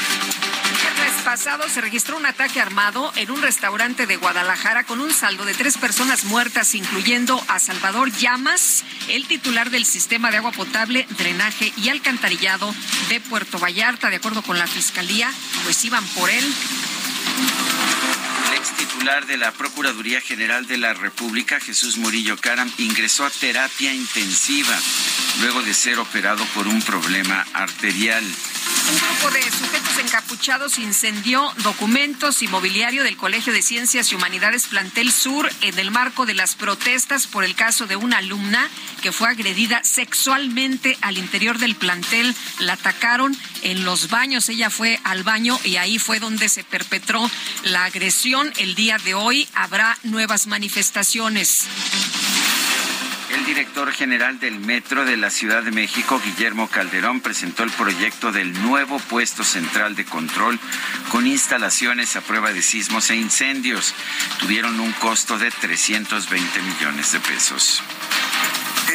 El 0.64 0.76
viernes 0.76 1.22
pasado 1.22 1.68
se 1.68 1.80
registró 1.80 2.16
un 2.16 2.26
ataque 2.26 2.60
armado 2.60 3.12
en 3.16 3.30
un 3.30 3.42
restaurante 3.42 4.06
de 4.06 4.16
Guadalajara 4.16 4.84
con 4.84 5.00
un 5.00 5.12
saldo 5.12 5.44
de 5.44 5.54
tres 5.54 5.76
personas 5.76 6.24
muertas, 6.24 6.74
incluyendo 6.74 7.40
a 7.48 7.60
Salvador 7.60 8.10
Llamas, 8.10 8.84
el 9.08 9.26
titular 9.26 9.70
del 9.70 9.84
sistema 9.84 10.30
de 10.30 10.38
agua 10.38 10.52
potable, 10.52 11.06
drenaje 11.18 11.72
y 11.76 11.90
alcantarillado 11.90 12.74
de 13.08 13.20
Puerto 13.20 13.58
Vallarta. 13.58 14.10
De 14.10 14.16
acuerdo 14.16 14.42
con 14.42 14.58
la 14.58 14.66
fiscalía, 14.66 15.11
pues 15.64 15.84
iban 15.84 16.06
por 16.08 16.30
él. 16.30 16.44
Titular 18.70 19.26
de 19.26 19.36
la 19.36 19.52
Procuraduría 19.52 20.20
General 20.20 20.66
de 20.66 20.78
la 20.78 20.94
República, 20.94 21.58
Jesús 21.58 21.96
Murillo 21.96 22.36
Caram, 22.36 22.70
ingresó 22.78 23.24
a 23.24 23.30
terapia 23.30 23.92
intensiva 23.92 24.78
luego 25.40 25.62
de 25.62 25.74
ser 25.74 25.98
operado 25.98 26.44
por 26.54 26.68
un 26.68 26.80
problema 26.82 27.44
arterial. 27.54 28.24
Un 28.90 28.96
grupo 28.96 29.30
de 29.30 29.42
sujetos 29.42 29.98
encapuchados 29.98 30.78
incendió 30.78 31.52
documentos 31.62 32.42
y 32.42 32.48
mobiliario 32.48 33.04
del 33.04 33.16
Colegio 33.16 33.52
de 33.52 33.62
Ciencias 33.62 34.10
y 34.10 34.16
Humanidades 34.16 34.66
Plantel 34.66 35.12
Sur 35.12 35.50
en 35.60 35.78
el 35.78 35.90
marco 35.90 36.26
de 36.26 36.34
las 36.34 36.54
protestas 36.54 37.26
por 37.26 37.44
el 37.44 37.54
caso 37.54 37.86
de 37.86 37.96
una 37.96 38.18
alumna 38.18 38.68
que 39.00 39.12
fue 39.12 39.28
agredida 39.28 39.82
sexualmente 39.84 40.98
al 41.00 41.16
interior 41.16 41.58
del 41.58 41.76
plantel. 41.76 42.34
La 42.58 42.74
atacaron 42.74 43.36
en 43.62 43.84
los 43.84 44.08
baños. 44.08 44.48
Ella 44.48 44.68
fue 44.68 45.00
al 45.04 45.22
baño 45.22 45.58
y 45.64 45.76
ahí 45.76 45.98
fue 45.98 46.18
donde 46.18 46.48
se 46.48 46.64
perpetró 46.64 47.30
la 47.64 47.84
agresión. 47.84 48.51
El 48.58 48.74
día 48.74 48.98
de 48.98 49.14
hoy 49.14 49.48
habrá 49.54 49.96
nuevas 50.02 50.46
manifestaciones. 50.46 51.66
El 53.30 53.46
director 53.46 53.90
general 53.92 54.38
del 54.40 54.58
Metro 54.60 55.04
de 55.04 55.16
la 55.16 55.30
Ciudad 55.30 55.62
de 55.62 55.70
México, 55.70 56.20
Guillermo 56.22 56.68
Calderón, 56.68 57.20
presentó 57.20 57.62
el 57.62 57.70
proyecto 57.70 58.30
del 58.30 58.52
nuevo 58.62 58.98
puesto 58.98 59.42
central 59.42 59.96
de 59.96 60.04
control 60.04 60.58
con 61.10 61.26
instalaciones 61.26 62.14
a 62.16 62.20
prueba 62.20 62.52
de 62.52 62.62
sismos 62.62 63.10
e 63.10 63.16
incendios. 63.16 63.94
Tuvieron 64.38 64.78
un 64.80 64.92
costo 64.92 65.38
de 65.38 65.50
320 65.50 66.62
millones 66.62 67.12
de 67.12 67.20
pesos 67.20 67.82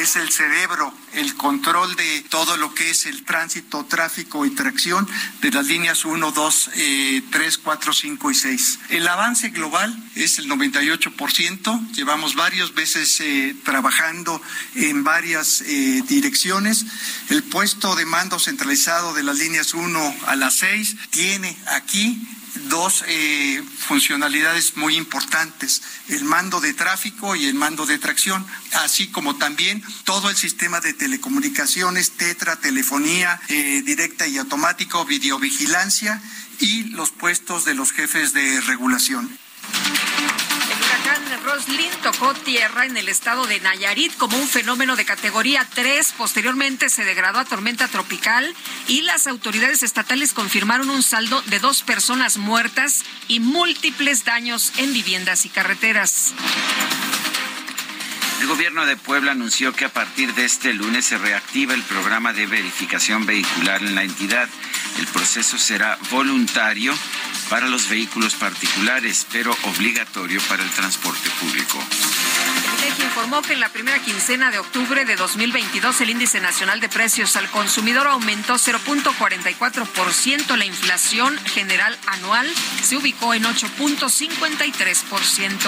es 0.00 0.16
el 0.16 0.30
cerebro, 0.30 0.92
el 1.14 1.34
control 1.34 1.94
de 1.96 2.24
todo 2.28 2.56
lo 2.56 2.74
que 2.74 2.90
es 2.90 3.06
el 3.06 3.24
tránsito, 3.24 3.84
tráfico 3.84 4.46
y 4.46 4.50
tracción 4.50 5.08
de 5.40 5.50
las 5.50 5.66
líneas 5.66 6.04
1, 6.04 6.30
2, 6.30 6.70
3, 7.30 7.58
4, 7.58 7.92
5 7.92 8.30
y 8.30 8.34
6. 8.34 8.78
El 8.90 9.08
avance 9.08 9.50
global 9.50 9.96
es 10.14 10.38
el 10.38 10.48
98%, 10.48 11.92
llevamos 11.92 12.34
varias 12.34 12.74
veces 12.74 13.20
eh, 13.20 13.56
trabajando 13.64 14.40
en 14.74 15.04
varias 15.04 15.62
eh, 15.62 16.02
direcciones. 16.06 16.84
El 17.28 17.42
puesto 17.42 17.96
de 17.96 18.04
mando 18.04 18.38
centralizado 18.38 19.14
de 19.14 19.22
las 19.22 19.38
líneas 19.38 19.74
1 19.74 20.16
a 20.26 20.36
las 20.36 20.56
6 20.56 20.96
tiene 21.10 21.56
aquí 21.66 22.26
dos 22.68 23.04
eh, 23.06 23.62
funcionalidades 23.78 24.76
muy 24.76 24.96
importantes, 24.96 25.82
el 26.08 26.24
mando 26.24 26.60
de 26.60 26.74
tráfico 26.74 27.36
y 27.36 27.46
el 27.46 27.54
mando 27.54 27.86
de 27.86 27.98
tracción, 27.98 28.46
así 28.72 29.08
como 29.08 29.36
también 29.36 29.82
todo 30.04 30.30
el 30.30 30.36
sistema 30.36 30.80
de 30.80 30.92
telecomunicaciones, 30.92 32.12
tetra, 32.12 32.56
telefonía 32.56 33.40
eh, 33.48 33.82
directa 33.84 34.26
y 34.26 34.38
automático, 34.38 35.04
videovigilancia 35.04 36.20
y 36.60 36.84
los 36.84 37.10
puestos 37.10 37.64
de 37.64 37.74
los 37.74 37.92
jefes 37.92 38.32
de 38.32 38.60
regulación. 38.62 39.38
Huracán 41.08 41.42
Roslin 41.42 41.90
tocó 42.02 42.34
tierra 42.34 42.84
en 42.84 42.96
el 42.98 43.08
estado 43.08 43.46
de 43.46 43.60
Nayarit 43.60 44.14
como 44.16 44.36
un 44.36 44.46
fenómeno 44.46 44.94
de 44.94 45.06
categoría 45.06 45.66
3. 45.74 46.14
Posteriormente 46.18 46.90
se 46.90 47.04
degradó 47.04 47.38
a 47.38 47.46
tormenta 47.46 47.88
tropical 47.88 48.54
y 48.88 49.02
las 49.02 49.26
autoridades 49.26 49.82
estatales 49.82 50.34
confirmaron 50.34 50.90
un 50.90 51.02
saldo 51.02 51.40
de 51.42 51.60
dos 51.60 51.82
personas 51.82 52.36
muertas 52.36 53.04
y 53.26 53.40
múltiples 53.40 54.26
daños 54.26 54.72
en 54.76 54.92
viviendas 54.92 55.46
y 55.46 55.48
carreteras. 55.48 56.34
El 58.42 58.46
gobierno 58.46 58.84
de 58.84 58.96
Puebla 58.96 59.32
anunció 59.32 59.72
que 59.72 59.86
a 59.86 59.92
partir 59.92 60.34
de 60.34 60.44
este 60.44 60.74
lunes 60.74 61.06
se 61.06 61.16
reactiva 61.16 61.72
el 61.72 61.82
programa 61.84 62.34
de 62.34 62.46
verificación 62.46 63.24
vehicular 63.24 63.82
en 63.82 63.94
la 63.94 64.02
entidad. 64.02 64.48
El 64.98 65.06
proceso 65.06 65.56
será 65.56 65.98
voluntario 66.10 66.94
para 67.48 67.68
los 67.68 67.88
vehículos 67.88 68.34
particulares, 68.34 69.26
pero 69.32 69.56
obligatorio 69.64 70.40
para 70.48 70.62
el 70.62 70.70
transporte 70.70 71.28
público. 71.40 71.78
El 72.78 72.84
INEGI 72.84 73.02
informó 73.02 73.42
que 73.42 73.54
en 73.54 73.60
la 73.60 73.68
primera 73.68 73.98
quincena 74.00 74.50
de 74.50 74.58
octubre 74.58 75.04
de 75.04 75.16
2022 75.16 76.00
el 76.00 76.10
índice 76.10 76.40
nacional 76.40 76.80
de 76.80 76.88
precios 76.88 77.36
al 77.36 77.48
consumidor 77.50 78.06
aumentó 78.06 78.54
0.44%. 78.54 80.56
La 80.56 80.64
inflación 80.64 81.36
general 81.46 81.98
anual 82.06 82.48
se 82.82 82.96
ubicó 82.96 83.34
en 83.34 83.44
8.53%. 83.44 85.58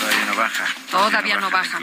Todavía 0.00 0.24
no 0.26 0.36
baja. 0.36 0.66
Todavía 0.90 1.40
no 1.40 1.50
baja. 1.50 1.80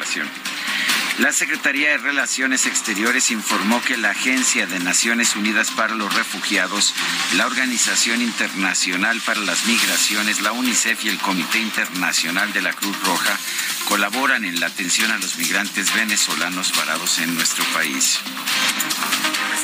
La 1.20 1.32
Secretaría 1.32 1.92
de 1.92 1.98
Relaciones 1.98 2.66
Exteriores 2.66 3.32
informó 3.32 3.82
que 3.82 3.96
la 3.96 4.10
Agencia 4.10 4.68
de 4.68 4.80
Naciones 4.80 5.38
Unidas 5.38 5.72
para 5.72 5.96
los 5.96 6.14
Refugiados, 6.14 6.94
la 7.38 7.46
Organización 7.46 8.22
Internacional 8.22 9.22
para 9.26 9.40
las 9.40 9.66
Migraciones, 9.66 10.42
la 10.42 10.52
UNICEF 10.52 11.06
y 11.06 11.10
el 11.10 11.18
Comité 11.20 11.60
Internacional 11.60 12.52
de 12.52 12.62
la 12.62 12.74
Cruz 12.74 13.02
Roja 13.06 13.40
colaboran 13.88 14.44
en 14.44 14.60
la 14.60 14.66
atención 14.66 15.10
a 15.12 15.18
los 15.18 15.38
migrantes 15.38 15.94
venezolanos 15.94 16.76
varados 16.76 17.20
en 17.20 17.34
nuestro 17.34 17.64
país. 17.66 18.20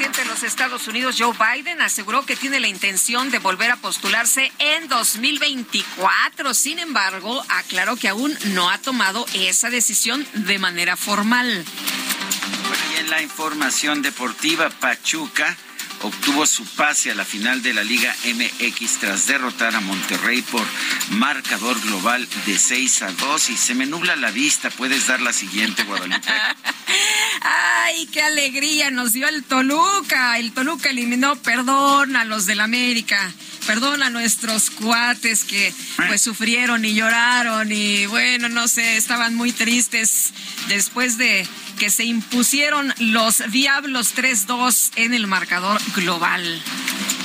El 0.01 0.07
presidente 0.07 0.21
de 0.21 0.27
los 0.29 0.43
Estados 0.43 0.87
Unidos, 0.87 1.17
Joe 1.19 1.35
Biden, 1.37 1.81
aseguró 1.81 2.25
que 2.25 2.35
tiene 2.35 2.59
la 2.59 2.67
intención 2.67 3.29
de 3.29 3.39
volver 3.39 3.71
a 3.71 3.75
postularse 3.75 4.51
en 4.57 4.87
2024. 4.87 6.53
Sin 6.53 6.79
embargo, 6.79 7.43
aclaró 7.49 7.97
que 7.97 8.07
aún 8.07 8.35
no 8.45 8.69
ha 8.69 8.77
tomado 8.77 9.25
esa 9.33 9.69
decisión 9.69 10.25
de 10.33 10.59
manera 10.59 10.95
formal. 10.95 11.40
Bueno, 11.43 12.83
y 12.93 12.99
en 12.99 13.09
la 13.09 13.19
información 13.19 14.03
deportiva, 14.03 14.69
Pachuca 14.69 15.57
obtuvo 16.03 16.45
su 16.45 16.65
pase 16.65 17.11
a 17.11 17.15
la 17.15 17.25
final 17.25 17.61
de 17.61 17.73
la 17.73 17.83
Liga 17.83 18.15
MX 18.25 18.99
tras 18.99 19.27
derrotar 19.27 19.75
a 19.75 19.81
Monterrey 19.81 20.41
por 20.41 20.65
marcador 21.11 21.79
global 21.81 22.27
de 22.45 22.57
6 22.57 23.01
a 23.03 23.11
2 23.11 23.49
y 23.49 23.57
se 23.57 23.75
me 23.75 23.85
nubla 23.85 24.15
la 24.15 24.31
vista. 24.31 24.69
¿Puedes 24.69 25.07
dar 25.07 25.21
la 25.21 25.33
siguiente, 25.33 25.83
Guadalupe? 25.83 26.27
¡Ay, 27.41 28.07
qué 28.07 28.21
alegría 28.21 28.91
nos 28.91 29.13
dio 29.13 29.27
el 29.27 29.43
Toluca! 29.43 30.37
El 30.37 30.51
Toluca 30.51 30.89
eliminó, 30.89 31.35
perdón, 31.37 32.15
a 32.15 32.25
los 32.25 32.45
del 32.45 32.59
América. 32.59 33.31
perdón 33.65 34.03
a 34.03 34.09
nuestros 34.09 34.69
cuates 34.69 35.43
que 35.43 35.73
pues 36.07 36.21
sufrieron 36.21 36.83
y 36.83 36.93
lloraron 36.93 37.71
y 37.71 38.05
bueno, 38.07 38.49
no 38.49 38.67
sé, 38.67 38.97
estaban 38.97 39.35
muy 39.35 39.51
tristes 39.51 40.33
después 40.67 41.17
de 41.17 41.47
que 41.77 41.89
se 41.89 42.03
impusieron 42.03 42.93
los 42.99 43.41
Diablos 43.51 44.13
3-2 44.15 44.91
en 44.97 45.13
el 45.13 45.27
marcador 45.27 45.81
global. 45.93 47.20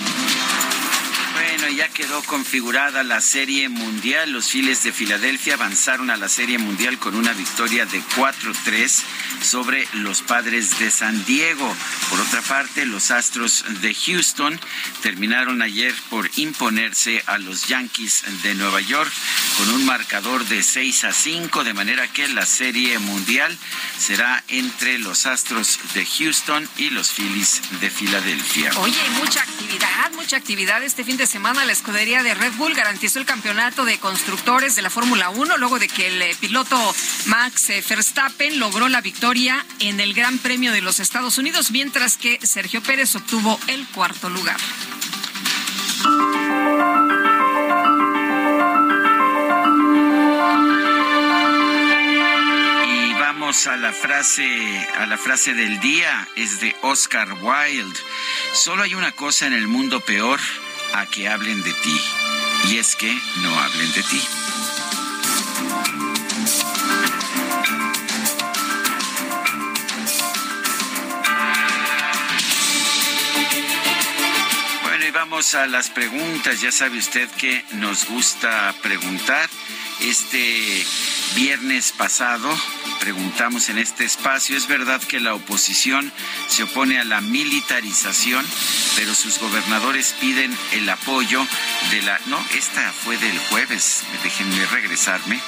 Ya 1.75 1.89
quedó 1.89 2.23
configurada 2.23 3.03
la 3.03 3.21
Serie 3.21 3.69
Mundial. 3.69 4.31
Los 4.31 4.49
Files 4.49 4.85
de 4.85 4.93
Filadelfia 4.93 5.55
avanzaron 5.55 6.11
a 6.11 6.17
la 6.17 6.29
Serie 6.29 6.59
Mundial 6.59 6.99
con 6.99 7.17
una 7.17 7.33
victoria 7.33 7.85
de 7.87 8.01
4-3 8.17 9.03
sobre 9.43 9.87
los 9.95 10.23
Padres 10.23 10.79
de 10.79 10.91
San 10.91 11.25
Diego. 11.25 11.75
Por 12.09 12.21
otra 12.21 12.41
parte, 12.43 12.87
los 12.87 13.11
Astros 13.11 13.65
de 13.81 13.95
Houston 13.95 14.59
terminaron 15.03 15.61
ayer 15.61 15.93
por 16.09 16.31
imponerse 16.37 17.23
a 17.27 17.39
los 17.39 17.67
Yankees 17.67 18.23
de 18.43 18.55
Nueva 18.55 18.81
York 18.81 19.13
con 19.59 19.71
un 19.71 19.85
marcador 19.85 20.47
de 20.47 20.63
6 20.63 21.05
a 21.05 21.13
5, 21.13 21.65
de 21.65 21.75
manera 21.75 22.07
que 22.09 22.29
la 22.29 22.47
Serie 22.47 22.99
Mundial 23.01 23.57
será 23.99 24.43
entre 24.49 24.99
los 24.99 25.27
Astros 25.27 25.79
de 25.95 26.07
Houston 26.07 26.69
y 26.77 26.91
los 26.91 27.11
Phillies 27.11 27.61
de 27.81 27.91
Filadelfia. 27.91 28.71
Oye, 28.79 29.01
mucha 29.19 29.43
actividad, 29.43 30.13
mucha 30.13 30.37
actividad 30.37 30.83
este 30.83 31.05
fin 31.05 31.17
de 31.17 31.27
semana 31.27 31.56
la 31.65 31.73
escudería 31.73 32.23
de 32.23 32.35
Red 32.35 32.53
Bull 32.55 32.75
garantizó 32.75 33.19
el 33.19 33.25
campeonato 33.25 33.85
de 33.85 33.99
constructores 33.99 34.77
de 34.77 34.83
la 34.83 34.91
Fórmula 34.91 35.31
1 35.31 35.57
luego 35.57 35.79
de 35.79 35.89
que 35.89 36.09
el 36.09 36.21
eh, 36.21 36.37
piloto 36.39 36.77
Max 37.27 37.71
eh, 37.71 37.83
Verstappen 37.89 38.59
logró 38.59 38.89
la 38.89 39.01
victoria 39.01 39.65
en 39.81 39.99
el 40.01 40.13
Gran 40.13 40.39
Premio 40.39 40.71
de 40.73 40.83
los 40.83 41.01
Estados 41.01 41.39
Unidos, 41.39 41.71
mientras 41.71 42.19
que 42.19 42.39
Sergio 42.43 42.83
Pérez 42.83 43.15
obtuvo 43.17 43.59
el 43.69 43.87
cuarto 43.89 44.29
lugar. 44.29 44.59
Y 52.87 53.13
vamos 53.15 53.67
a 53.67 53.77
la 53.77 53.93
frase 53.93 54.89
a 54.99 55.07
la 55.07 55.17
frase 55.17 55.55
del 55.55 55.81
día 55.81 56.29
es 56.37 56.61
de 56.61 56.77
Oscar 56.83 57.33
Wilde. 57.41 57.99
Solo 58.53 58.83
hay 58.83 58.95
una 58.95 59.13
cosa 59.13 59.47
en 59.47 59.55
el 59.55 59.69
mundo 59.69 60.01
peor 60.01 60.39
a 60.95 61.07
que 61.07 61.29
hablen 61.29 61.63
de 61.63 61.73
ti. 61.73 62.01
Y 62.69 62.79
es 62.79 62.97
que 62.97 63.13
no 63.43 63.61
hablen 63.61 63.93
de 63.93 64.03
ti. 64.03 64.21
Bueno, 74.83 75.05
y 75.05 75.11
vamos 75.11 75.55
a 75.55 75.67
las 75.67 75.91
preguntas. 75.91 76.61
Ya 76.61 76.73
sabe 76.73 76.99
usted 76.99 77.29
que 77.39 77.65
nos 77.73 78.07
gusta 78.07 78.75
preguntar. 78.83 79.49
Este 80.01 80.85
viernes 81.35 81.93
pasado 81.93 82.57
preguntamos 83.07 83.69
en 83.69 83.79
este 83.79 84.05
espacio, 84.05 84.57
¿es 84.57 84.67
verdad 84.67 85.01
que 85.01 85.21
la 85.21 85.35
oposición 85.35 86.13
se 86.49 86.65
opone 86.65 86.99
a 86.99 87.05
la 87.05 87.21
militarización, 87.21 88.45
pero 88.97 89.15
sus 89.15 89.39
gobernadores 89.39 90.15
piden 90.21 90.53
el 90.73 90.89
apoyo 90.89 91.47
de 91.93 92.03
la... 92.03 92.19
No, 92.27 92.45
esta 92.55 92.93
fue 92.93 93.17
del 93.19 93.39
jueves, 93.39 94.03
déjenme 94.25 94.67
regresarme. 94.67 95.41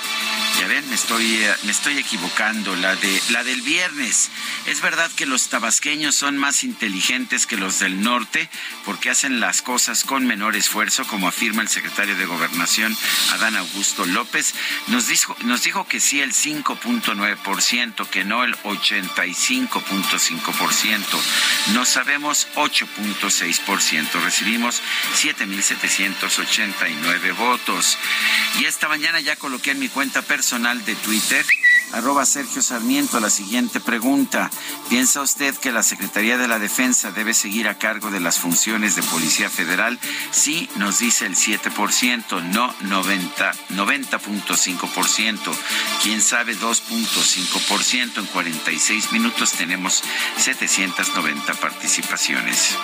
Ya 0.59 0.67
ven, 0.67 0.89
me 0.89 0.95
estoy, 0.97 1.45
me 1.65 1.71
estoy 1.71 1.99
equivocando. 1.99 2.75
La, 2.77 2.97
de, 2.97 3.23
la 3.31 3.45
del 3.45 3.63
viernes. 3.63 4.31
Es 4.67 4.81
verdad 4.81 5.11
que 5.15 5.27
los 5.27 5.49
tabasqueños 5.49 6.17
son 6.17 6.37
más 6.37 6.65
inteligentes 6.65 7.47
que 7.47 7.57
los 7.57 7.79
del 7.79 8.03
norte 8.03 8.49
porque 8.85 9.11
hacen 9.11 9.39
las 9.39 9.63
cosas 9.63 10.03
con 10.03 10.27
menor 10.27 10.57
esfuerzo, 10.57 11.07
como 11.07 11.29
afirma 11.29 11.63
el 11.63 11.69
secretario 11.69 12.17
de 12.17 12.27
Gobernación, 12.27 12.97
Adán 13.33 13.57
Augusto 13.57 14.05
López. 14.07 14.55
Nos 14.89 15.07
dijo, 15.07 15.37
nos 15.45 15.63
dijo 15.63 15.68
que 15.69 16.01
sí 16.01 16.23
el 16.23 16.33
5.9%, 16.33 18.09
que 18.09 18.25
no 18.25 18.43
el 18.43 18.57
85.5%. 18.57 21.05
No 21.75 21.85
sabemos 21.85 22.49
8.6%. 22.55 24.25
Recibimos 24.25 24.81
7.789 25.15 27.37
votos. 27.37 27.99
Y 28.59 28.65
esta 28.65 28.89
mañana 28.89 29.21
ya 29.21 29.37
coloqué 29.37 29.73
en 29.73 29.79
mi 29.79 29.91
cuenta 29.91 30.23
personal 30.23 30.83
de 30.87 30.95
Twitter, 30.97 31.45
arroba 31.93 32.25
Sergio 32.27 32.63
Sarmiento, 32.63 33.21
la 33.21 33.31
siguiente 33.31 33.81
pregunta. 33.81 34.51
¿Piensa 34.89 35.21
usted 35.21 35.55
que 35.57 35.73
la 35.73 35.83
Secretaría 35.83 36.39
de 36.39 36.49
la 36.49 36.59
Defensa 36.59 37.11
debe 37.13 37.35
seguir 37.35 37.69
a 37.69 37.79
cargo 37.79 38.11
de 38.11 38.21
las 38.21 38.39
funciones 38.39 38.97
de 38.97 39.03
Policía 39.03 39.51
Federal? 39.51 39.99
Sí, 40.31 40.69
nos 40.77 40.99
dice 40.99 41.27
el 41.27 41.37
7%, 41.37 42.43
no 42.45 42.75
90, 42.81 43.53
90.5%. 43.71 45.39
¿Quién 46.03 46.21
sabe 46.21 46.57
2.5%? 46.57 48.19
En 48.19 48.27
46 48.27 49.13
minutos 49.13 49.53
tenemos 49.53 50.03
790 50.37 51.55
participaciones. 51.55 52.77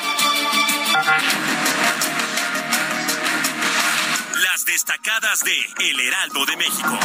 Las 4.42 4.64
destacadas 4.64 5.40
de 5.40 5.88
El 5.90 6.00
Heraldo 6.00 6.46
de 6.46 6.56
México. 6.56 6.98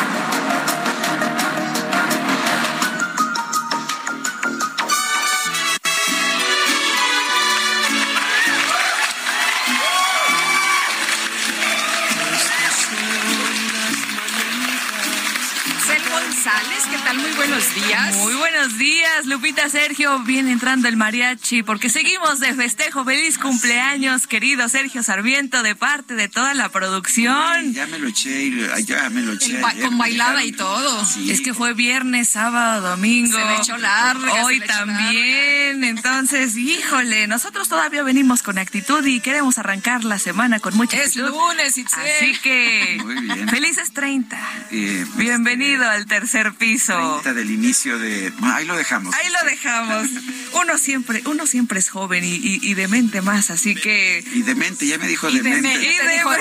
Cel 16.59 16.67
González, 16.67 16.87
¿qué 16.87 16.88
tal? 17.09 17.17
Muy 17.17 17.31
buenos 17.31 17.75
días. 17.75 18.15
Muy 18.17 18.33
buenos 18.35 18.77
días, 18.77 19.25
Lupita 19.25 19.69
Sergio. 19.69 20.19
Viene 20.19 20.51
entrando 20.51 20.87
el 20.87 20.97
mariachi 20.97 21.63
porque 21.63 21.89
seguimos 21.89 22.39
de 22.39 22.53
festejo. 22.53 23.03
Feliz 23.05 23.37
cumpleaños, 23.37 24.27
querido 24.27 24.67
Sergio 24.69 25.03
Sarmiento, 25.03 25.63
de 25.63 25.75
parte 25.75 26.15
de 26.15 26.27
toda 26.27 26.53
la 26.53 26.69
producción. 26.69 27.35
Ay, 27.35 27.73
ya 27.73 27.87
me 27.87 27.99
lo 27.99 28.09
eché, 28.09 28.51
ya 28.85 29.09
me 29.09 29.21
lo 29.21 29.33
eché. 29.33 29.59
Ba- 29.59 29.73
con 29.81 29.93
me 29.93 29.99
bailada 29.99 30.43
y 30.43 30.51
todo. 30.51 31.05
Sí. 31.05 31.31
Es 31.31 31.41
que 31.41 31.53
fue 31.53 31.73
viernes, 31.73 32.29
sábado, 32.29 32.89
domingo. 32.89 33.37
Se 33.37 33.45
le 33.45 33.55
echó 33.57 33.77
larga, 33.77 34.45
Hoy 34.45 34.59
también. 34.61 35.83
Entonces, 35.83 36.55
híjole, 36.57 37.27
nosotros 37.27 37.69
todavía 37.69 38.03
venimos 38.03 38.43
con 38.43 38.57
actitud 38.57 39.05
y 39.05 39.19
queremos 39.19 39.57
arrancar 39.57 40.03
la 40.03 40.19
semana 40.19 40.59
con 40.59 40.75
mucha 40.75 40.97
Es 40.97 41.07
actitud. 41.09 41.29
lunes, 41.29 41.77
Itzel. 41.77 41.99
Así 42.01 42.37
que, 42.41 42.99
Muy 43.03 43.15
bien. 43.21 43.47
felices 43.49 43.91
30. 43.93 44.39
Eh, 44.71 45.05
Bienvenido 45.15 45.87
al 45.89 46.05
tercer 46.05 46.53
piso. 46.53 46.98
30 46.99 47.33
del 47.33 47.51
inicio 47.51 47.97
de... 47.99 48.31
Bueno, 48.31 48.55
ahí 48.55 48.65
lo 48.65 48.75
dejamos. 48.75 49.13
Ahí 49.15 49.27
lo 49.31 49.49
dejamos. 49.49 50.07
Uno 50.53 50.77
siempre, 50.77 51.21
uno 51.25 51.45
siempre 51.47 51.79
es 51.79 51.89
joven 51.89 52.23
y, 52.23 52.35
y, 52.35 52.59
y 52.61 52.73
de 52.73 52.87
mente 52.87 53.21
más, 53.21 53.49
así 53.51 53.75
que 53.75 54.23
Y 54.33 54.41
demente, 54.41 54.87
ya 54.87 54.97
me 54.97 55.07
dijo 55.07 55.29
Y 55.29 55.37
demente. 55.37 55.69
demente, 55.69 55.93
Y 55.93 55.97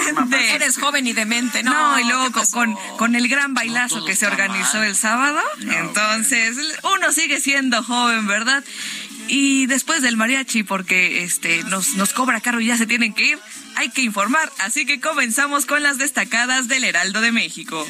demente. 0.07 0.55
eres 0.55 0.77
joven 0.79 1.07
y 1.07 1.12
demente, 1.12 1.62
¿no? 1.62 1.73
no, 1.73 2.01
y 2.01 2.05
luego 2.05 2.31
con, 2.51 2.75
con 2.97 3.14
el 3.14 3.29
gran 3.29 3.55
bailazo 3.55 4.05
que 4.05 4.16
se 4.16 4.27
organizó 4.27 4.83
el 4.83 4.97
sábado, 4.97 5.40
entonces 5.61 6.57
uno 6.83 7.12
sigue 7.12 7.40
siendo 7.40 7.83
joven, 7.83 8.27
¿verdad? 8.27 8.64
Y 9.31 9.66
después 9.66 10.01
del 10.01 10.16
mariachi, 10.16 10.62
porque 10.62 11.23
este 11.23 11.62
nos, 11.64 11.94
nos 11.97 12.14
cobra 12.14 12.40
caro 12.40 12.61
y 12.61 12.66
ya 12.66 12.79
se 12.79 12.87
tienen 12.87 13.12
que 13.12 13.27
ir, 13.27 13.38
hay 13.77 13.90
que 13.90 14.01
informar. 14.01 14.51
Así 14.61 14.87
que 14.87 15.01
comenzamos 15.01 15.66
con 15.66 15.83
las 15.83 15.99
destacadas 15.99 16.66
del 16.68 16.85
Heraldo 16.85 17.21
de 17.21 17.31
México. 17.31 17.87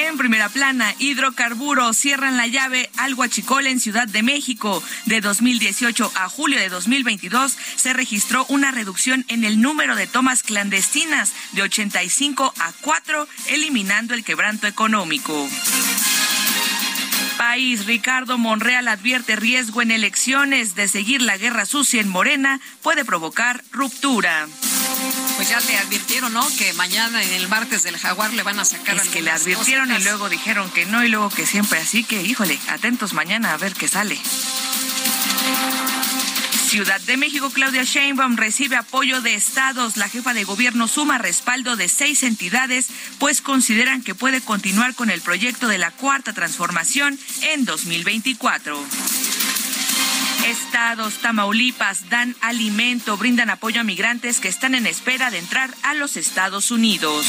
En 0.00 0.16
primera 0.16 0.48
plana, 0.48 0.94
hidrocarburos 1.00 1.98
cierran 1.98 2.36
la 2.36 2.46
llave 2.46 2.88
al 2.98 3.14
Huachicol 3.14 3.66
en 3.66 3.80
Ciudad 3.80 4.06
de 4.06 4.22
México. 4.22 4.80
De 5.06 5.20
2018 5.20 6.12
a 6.14 6.28
julio 6.28 6.60
de 6.60 6.68
2022 6.68 7.56
se 7.74 7.92
registró 7.94 8.46
una 8.48 8.70
reducción 8.70 9.24
en 9.26 9.42
el 9.42 9.60
número 9.60 9.96
de 9.96 10.06
tomas 10.06 10.44
clandestinas 10.44 11.32
de 11.50 11.62
85 11.62 12.54
a 12.60 12.72
4, 12.80 13.26
eliminando 13.48 14.14
el 14.14 14.22
quebranto 14.22 14.68
económico. 14.68 15.48
País, 17.36 17.86
Ricardo 17.86 18.38
Monreal 18.38 18.86
advierte 18.86 19.34
riesgo 19.34 19.82
en 19.82 19.90
elecciones 19.90 20.76
de 20.76 20.86
seguir 20.86 21.22
la 21.22 21.38
guerra 21.38 21.66
sucia 21.66 22.00
en 22.00 22.08
Morena 22.08 22.60
puede 22.82 23.04
provocar 23.04 23.64
ruptura. 23.72 24.46
Pues 25.38 25.50
ya 25.50 25.60
le 25.60 25.78
advirtieron, 25.78 26.32
¿no? 26.32 26.44
Que 26.58 26.72
mañana 26.72 27.22
en 27.22 27.32
el 27.32 27.46
martes 27.46 27.84
del 27.84 27.96
Jaguar 27.96 28.32
le 28.34 28.42
van 28.42 28.58
a 28.58 28.64
sacar 28.64 28.96
Es 28.96 29.08
que 29.08 29.22
le 29.22 29.30
advirtieron 29.30 29.92
y 29.92 30.02
luego 30.02 30.28
dijeron 30.28 30.68
que 30.68 30.84
no 30.84 31.04
y 31.04 31.08
luego 31.08 31.30
que 31.30 31.46
siempre, 31.46 31.78
así 31.78 32.02
que 32.02 32.20
híjole, 32.22 32.58
atentos 32.66 33.12
mañana 33.12 33.52
a 33.52 33.56
ver 33.56 33.72
qué 33.74 33.86
sale. 33.86 34.18
Ciudad 36.68 37.00
de 37.02 37.16
México, 37.16 37.50
Claudia 37.50 37.84
Sheinbaum 37.84 38.36
recibe 38.36 38.74
apoyo 38.74 39.20
de 39.20 39.34
estados. 39.34 39.96
La 39.96 40.08
jefa 40.08 40.34
de 40.34 40.42
gobierno 40.42 40.88
suma 40.88 41.18
respaldo 41.18 41.76
de 41.76 41.88
seis 41.88 42.24
entidades, 42.24 42.88
pues 43.20 43.40
consideran 43.40 44.02
que 44.02 44.16
puede 44.16 44.40
continuar 44.40 44.96
con 44.96 45.08
el 45.08 45.20
proyecto 45.20 45.68
de 45.68 45.78
la 45.78 45.92
cuarta 45.92 46.32
transformación 46.32 47.16
en 47.42 47.64
2024. 47.64 48.76
Estados, 50.46 51.14
Tamaulipas 51.18 52.08
dan 52.08 52.34
alimento, 52.40 53.16
brindan 53.16 53.50
apoyo 53.50 53.80
a 53.80 53.84
migrantes 53.84 54.40
que 54.40 54.48
están 54.48 54.74
en 54.74 54.86
espera 54.86 55.30
de 55.30 55.38
entrar 55.38 55.74
a 55.82 55.94
los 55.94 56.16
Estados 56.16 56.70
Unidos. 56.70 57.26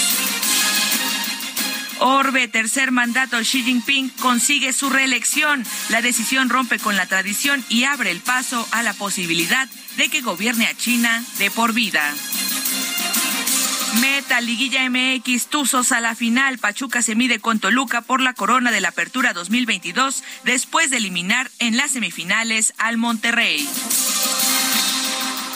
Orbe, 2.00 2.48
tercer 2.48 2.92
mandato, 2.92 3.38
Xi 3.40 3.64
Jinping 3.64 4.10
consigue 4.22 4.72
su 4.72 4.90
reelección. 4.90 5.66
La 5.90 6.02
decisión 6.02 6.50
rompe 6.50 6.80
con 6.80 6.96
la 6.96 7.08
tradición 7.08 7.64
y 7.68 7.84
abre 7.84 8.12
el 8.12 8.22
paso 8.22 8.66
a 8.72 8.84
la 8.84 8.94
posibilidad 8.94 9.68
de 9.98 10.08
que 10.10 10.22
gobierne 10.22 10.68
a 10.68 10.78
China 10.78 11.24
de 11.40 11.52
por 11.52 11.74
vida. 11.74 12.14
Meta, 13.96 14.42
Liguilla 14.42 14.90
MX, 14.90 15.48
Tuzos 15.48 15.92
a 15.92 16.02
la 16.02 16.16
final. 16.16 16.58
Pachuca 16.58 17.02
se 17.02 17.16
mide 17.16 17.40
con 17.40 17.60
Toluca 17.60 18.02
por 18.02 18.22
la 18.22 18.34
corona 18.34 18.72
de 18.72 18.82
la 18.82 18.90
Apertura 18.90 19.34
2022 19.34 20.24
después 20.44 20.90
de 20.90 20.98
eliminar 20.98 21.50
en 21.60 21.78
las 21.78 21.92
semifinales 21.92 22.74
al 22.78 22.98
Monterrey. 22.98 23.68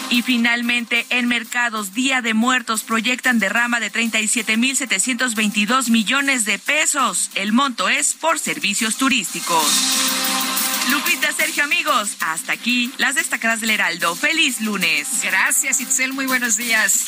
Y 0.09 0.21
finalmente, 0.21 1.05
en 1.09 1.27
mercados, 1.27 1.93
Día 1.93 2.21
de 2.21 2.33
Muertos 2.33 2.83
proyectan 2.83 3.39
derrama 3.39 3.79
de 3.79 3.91
37.722 3.91 5.89
millones 5.89 6.45
de 6.45 6.59
pesos. 6.59 7.31
El 7.35 7.51
monto 7.51 7.89
es 7.89 8.13
por 8.13 8.37
servicios 8.37 8.97
turísticos. 8.97 9.65
Lupita, 10.91 11.31
Sergio, 11.31 11.63
amigos, 11.63 12.17
hasta 12.19 12.51
aquí 12.53 12.91
las 12.97 13.15
destacadas 13.15 13.61
del 13.61 13.71
Heraldo. 13.71 14.15
Feliz 14.15 14.61
lunes. 14.61 15.21
Gracias, 15.23 15.81
Itzel. 15.81 16.13
Muy 16.13 16.25
buenos 16.27 16.57
días. 16.57 17.07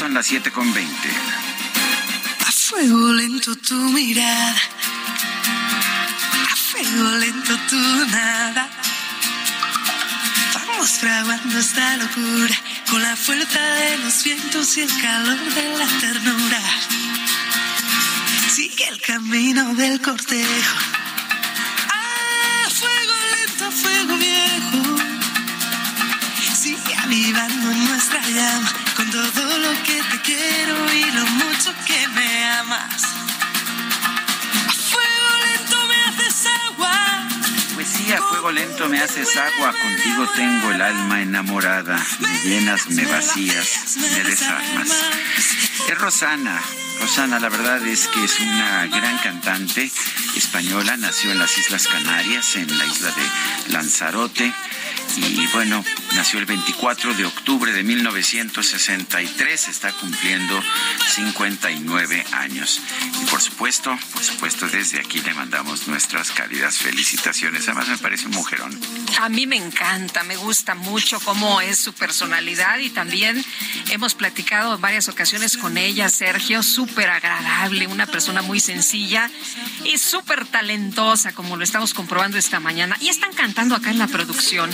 Son 0.00 0.14
las 0.14 0.26
7 0.28 0.50
con 0.50 0.72
20. 0.72 1.08
A 2.46 2.52
fuego 2.52 3.12
lento 3.12 3.54
tu 3.56 3.74
mirada 3.74 4.56
fuego 6.56 7.10
lento 7.18 7.54
tu 7.68 7.76
nada. 8.06 8.66
Vamos 10.54 10.90
fraguando 10.92 11.58
esta 11.58 11.98
locura 11.98 12.54
con 12.88 13.02
la 13.02 13.14
fuerza 13.14 13.60
de 13.60 13.98
los 13.98 14.24
vientos 14.24 14.78
y 14.78 14.80
el 14.80 15.02
calor 15.02 15.38
de 15.38 15.68
la 15.76 15.86
ternura. 16.00 16.62
Sigue 18.48 18.88
el 18.88 19.02
camino 19.02 19.74
del 19.74 20.00
cortejo. 20.00 20.76
Ah, 21.92 22.70
fuego 22.70 23.16
lento, 23.34 23.70
fuego 23.70 24.16
viejo. 24.16 24.96
Sigue 26.58 26.94
avivando 26.96 27.70
nuestra 27.70 28.22
llama 28.30 28.89
todo 29.10 29.58
lo 29.58 29.70
que 29.84 30.02
te 30.10 30.20
quiero 30.22 30.92
y 30.92 31.10
lo 31.12 31.26
mucho 31.26 31.74
que 31.86 32.08
me 32.08 32.44
amas. 32.44 33.10
a 38.12 38.18
fuego 38.22 38.50
lento 38.50 38.88
me 38.88 39.00
haces 39.00 39.36
agua, 39.36 39.72
contigo 39.72 40.28
tengo 40.34 40.70
el 40.72 40.82
alma 40.82 41.22
enamorada, 41.22 41.96
me 42.18 42.40
llenas, 42.40 42.88
me 42.88 43.06
vacías, 43.06 43.96
me 43.96 44.24
desarmas. 44.24 44.90
Es 45.88 45.98
Rosana, 45.98 46.60
Rosana 47.00 47.40
la 47.40 47.48
verdad 47.48 47.86
es 47.86 48.06
que 48.08 48.24
es 48.24 48.38
una 48.40 48.86
gran 48.86 49.18
cantante 49.18 49.90
española, 50.36 50.96
nació 50.96 51.32
en 51.32 51.38
las 51.38 51.56
Islas 51.56 51.86
Canarias, 51.86 52.56
en 52.56 52.78
la 52.78 52.84
isla 52.86 53.08
de 53.10 53.72
Lanzarote 53.72 54.52
y 55.16 55.46
bueno, 55.48 55.84
nació 56.14 56.38
el 56.38 56.46
24 56.46 57.14
de 57.14 57.24
octubre 57.24 57.72
de 57.72 57.82
1963, 57.82 59.68
está 59.68 59.92
cumpliendo 59.92 60.62
59 61.14 62.24
años. 62.32 62.80
Y 63.20 63.24
por 63.26 63.40
supuesto, 63.40 63.96
por 64.12 64.22
supuesto, 64.22 64.68
desde 64.68 65.00
aquí 65.00 65.20
le 65.20 65.34
mandamos 65.34 65.88
nuestras 65.88 66.30
cálidas 66.30 66.78
felicitaciones. 66.78 67.68
Además 67.68 67.88
me 67.88 67.98
parece 67.98 68.26
un 68.26 68.32
mujerón. 68.32 68.78
A 69.20 69.28
mí 69.28 69.46
me 69.46 69.56
encanta, 69.56 70.22
me 70.22 70.36
gusta 70.36 70.74
mucho 70.74 71.18
cómo 71.20 71.60
es 71.60 71.78
su 71.78 71.92
personalidad 71.92 72.78
y 72.78 72.90
también 72.90 73.44
hemos 73.90 74.14
platicado 74.14 74.76
en 74.76 74.80
varias 74.80 75.08
ocasiones 75.08 75.56
con 75.56 75.76
ella, 75.76 76.08
Sergio, 76.08 76.62
súper 76.90 77.10
agradable, 77.10 77.86
una 77.86 78.06
persona 78.06 78.42
muy 78.42 78.58
sencilla 78.58 79.30
y 79.84 79.96
súper 79.96 80.44
talentosa, 80.46 81.32
como 81.32 81.56
lo 81.56 81.62
estamos 81.62 81.94
comprobando 81.94 82.36
esta 82.36 82.58
mañana. 82.58 82.96
Y 83.00 83.08
están 83.08 83.32
cantando 83.32 83.76
acá 83.76 83.90
en 83.90 83.98
la 83.98 84.08
producción. 84.08 84.68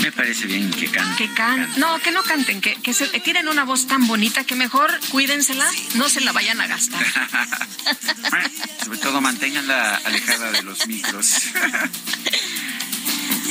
Me 0.00 0.12
parece 0.12 0.46
bien 0.46 0.70
que 0.70 0.88
canten. 0.88 1.16
Que 1.16 1.34
can... 1.34 1.68
No, 1.78 1.98
que 1.98 2.12
no 2.12 2.22
canten, 2.22 2.60
que, 2.60 2.76
que 2.76 2.94
se 2.94 3.08
tienen 3.20 3.48
una 3.48 3.64
voz 3.64 3.88
tan 3.88 4.06
bonita 4.06 4.44
que 4.44 4.54
mejor 4.54 4.96
cuídensela, 5.10 5.68
no 5.96 6.08
se 6.08 6.20
la 6.20 6.30
vayan 6.30 6.60
a 6.60 6.68
gastar. 6.68 7.04
Sobre 8.84 8.98
todo 8.98 9.20
manténganla 9.20 9.96
alejada 9.96 10.52
de 10.52 10.62
los 10.62 10.86
micros. 10.86 11.26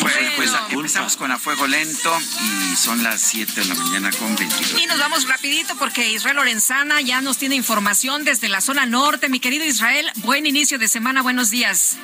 Pues, 0.01 0.15
pues 0.35 0.51
empezamos 0.71 1.15
con 1.15 1.31
a 1.31 1.37
fuego 1.37 1.67
lento 1.67 2.11
y 2.41 2.75
son 2.75 3.03
las 3.03 3.21
7 3.21 3.61
de 3.61 3.65
la 3.67 3.75
mañana 3.75 4.09
con 4.11 4.35
22. 4.35 4.81
Y 4.81 4.87
nos 4.87 4.97
vamos 4.97 5.27
rapidito 5.27 5.75
porque 5.77 6.09
Israel 6.11 6.37
Lorenzana 6.37 7.01
ya 7.01 7.21
nos 7.21 7.37
tiene 7.37 7.55
información 7.55 8.23
desde 8.23 8.49
la 8.49 8.61
zona 8.61 8.85
norte. 8.85 9.29
Mi 9.29 9.39
querido 9.39 9.63
Israel, 9.63 10.09
buen 10.17 10.45
inicio 10.45 10.79
de 10.79 10.87
semana, 10.87 11.21
buenos 11.21 11.51
días. 11.51 11.97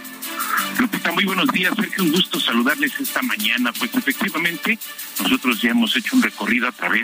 Lupita, 0.79 1.11
muy 1.11 1.25
buenos 1.25 1.47
días. 1.47 1.73
Sergio, 1.75 2.03
un 2.03 2.11
gusto 2.11 2.39
saludarles 2.39 2.93
esta 2.99 3.21
mañana. 3.23 3.73
Pues 3.73 3.93
efectivamente, 3.95 4.77
nosotros 5.21 5.59
ya 5.61 5.71
hemos 5.71 5.95
hecho 5.95 6.15
un 6.15 6.21
recorrido 6.21 6.67
a 6.67 6.71
través 6.71 7.03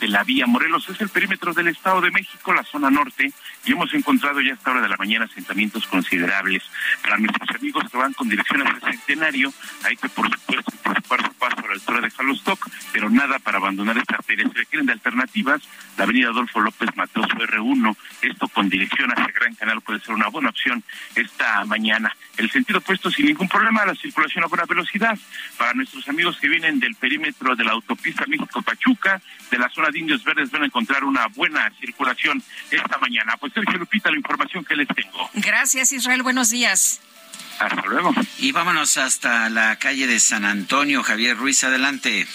de 0.00 0.08
la 0.08 0.24
vía 0.24 0.46
Morelos. 0.46 0.88
Es 0.90 1.00
el 1.00 1.08
perímetro 1.08 1.54
del 1.54 1.68
Estado 1.68 2.02
de 2.02 2.10
México, 2.10 2.52
la 2.52 2.64
zona 2.64 2.90
norte, 2.90 3.32
y 3.64 3.72
hemos 3.72 3.92
encontrado 3.94 4.40
ya 4.40 4.52
a 4.52 4.54
esta 4.54 4.70
hora 4.70 4.82
de 4.82 4.88
la 4.88 4.96
mañana 4.96 5.24
asentamientos 5.24 5.86
considerables. 5.86 6.62
Para 7.02 7.18
nuestros 7.18 7.48
amigos 7.50 7.84
que 7.90 7.96
van 7.96 8.12
con 8.12 8.28
dirección 8.28 8.66
al 8.66 8.80
Centenario, 8.80 9.52
hay 9.84 9.96
que, 9.96 10.08
por 10.08 10.30
supuesto, 10.30 10.72
preocupar 10.82 11.22
su 11.22 11.32
paso 11.34 11.58
a 11.58 11.68
la 11.68 11.72
altura 11.72 12.00
de 12.00 12.10
Jalostoc, 12.10 12.68
pero 12.92 13.10
nada 13.10 13.38
para 13.38 13.58
abandonar 13.58 13.96
esta 13.96 14.16
arteria. 14.16 14.48
Si 14.48 14.54
requieren 14.54 14.86
de 14.86 14.92
alternativas, 14.92 15.62
la 15.96 16.04
avenida 16.04 16.28
Adolfo 16.28 16.60
López 16.60 16.90
Matoso 16.96 17.28
R1, 17.28 17.96
esto 18.22 18.48
con 18.48 18.68
dirección 18.68 19.10
hacia 19.10 19.32
Gran 19.32 19.54
Canal 19.54 19.80
puede 19.80 20.00
ser 20.00 20.14
una 20.14 20.28
buena 20.28 20.50
opción 20.50 20.82
esta 21.14 21.64
mañana. 21.64 22.14
El 22.36 22.50
sentido 22.50 22.78
opuesto 22.80 23.10
sin 23.10 23.26
ningún 23.26 23.48
problema, 23.48 23.86
la 23.86 23.94
circulación 23.94 24.44
a 24.44 24.48
buena 24.48 24.64
velocidad. 24.64 25.16
Para 25.56 25.72
nuestros 25.74 26.08
amigos 26.08 26.38
que 26.38 26.48
vienen 26.48 26.80
del 26.80 26.94
perímetro 26.96 27.54
de 27.56 27.64
la 27.64 27.72
autopista 27.72 28.24
México-Pachuca, 28.26 29.20
de 29.50 29.58
la 29.58 29.68
zona 29.70 29.90
de 29.90 29.98
Indios 30.00 30.24
Verdes, 30.24 30.50
van 30.50 30.62
a 30.62 30.66
encontrar 30.66 31.04
una 31.04 31.26
buena 31.28 31.70
circulación 31.80 32.42
esta 32.70 32.98
mañana. 32.98 33.36
Pues 33.38 33.53
Sergio 33.54 33.78
Lupita, 33.78 34.10
la 34.10 34.16
información 34.16 34.64
que 34.64 34.74
les 34.74 34.88
tengo. 34.88 35.30
Gracias, 35.34 35.92
Israel. 35.92 36.22
Buenos 36.22 36.50
días. 36.50 37.00
Hasta 37.58 37.82
luego. 37.86 38.12
Y 38.38 38.52
vámonos 38.52 38.96
hasta 38.96 39.48
la 39.48 39.76
calle 39.76 40.06
de 40.06 40.18
San 40.18 40.44
Antonio. 40.44 41.02
Javier 41.02 41.36
Ruiz, 41.36 41.62
adelante. 41.62 42.26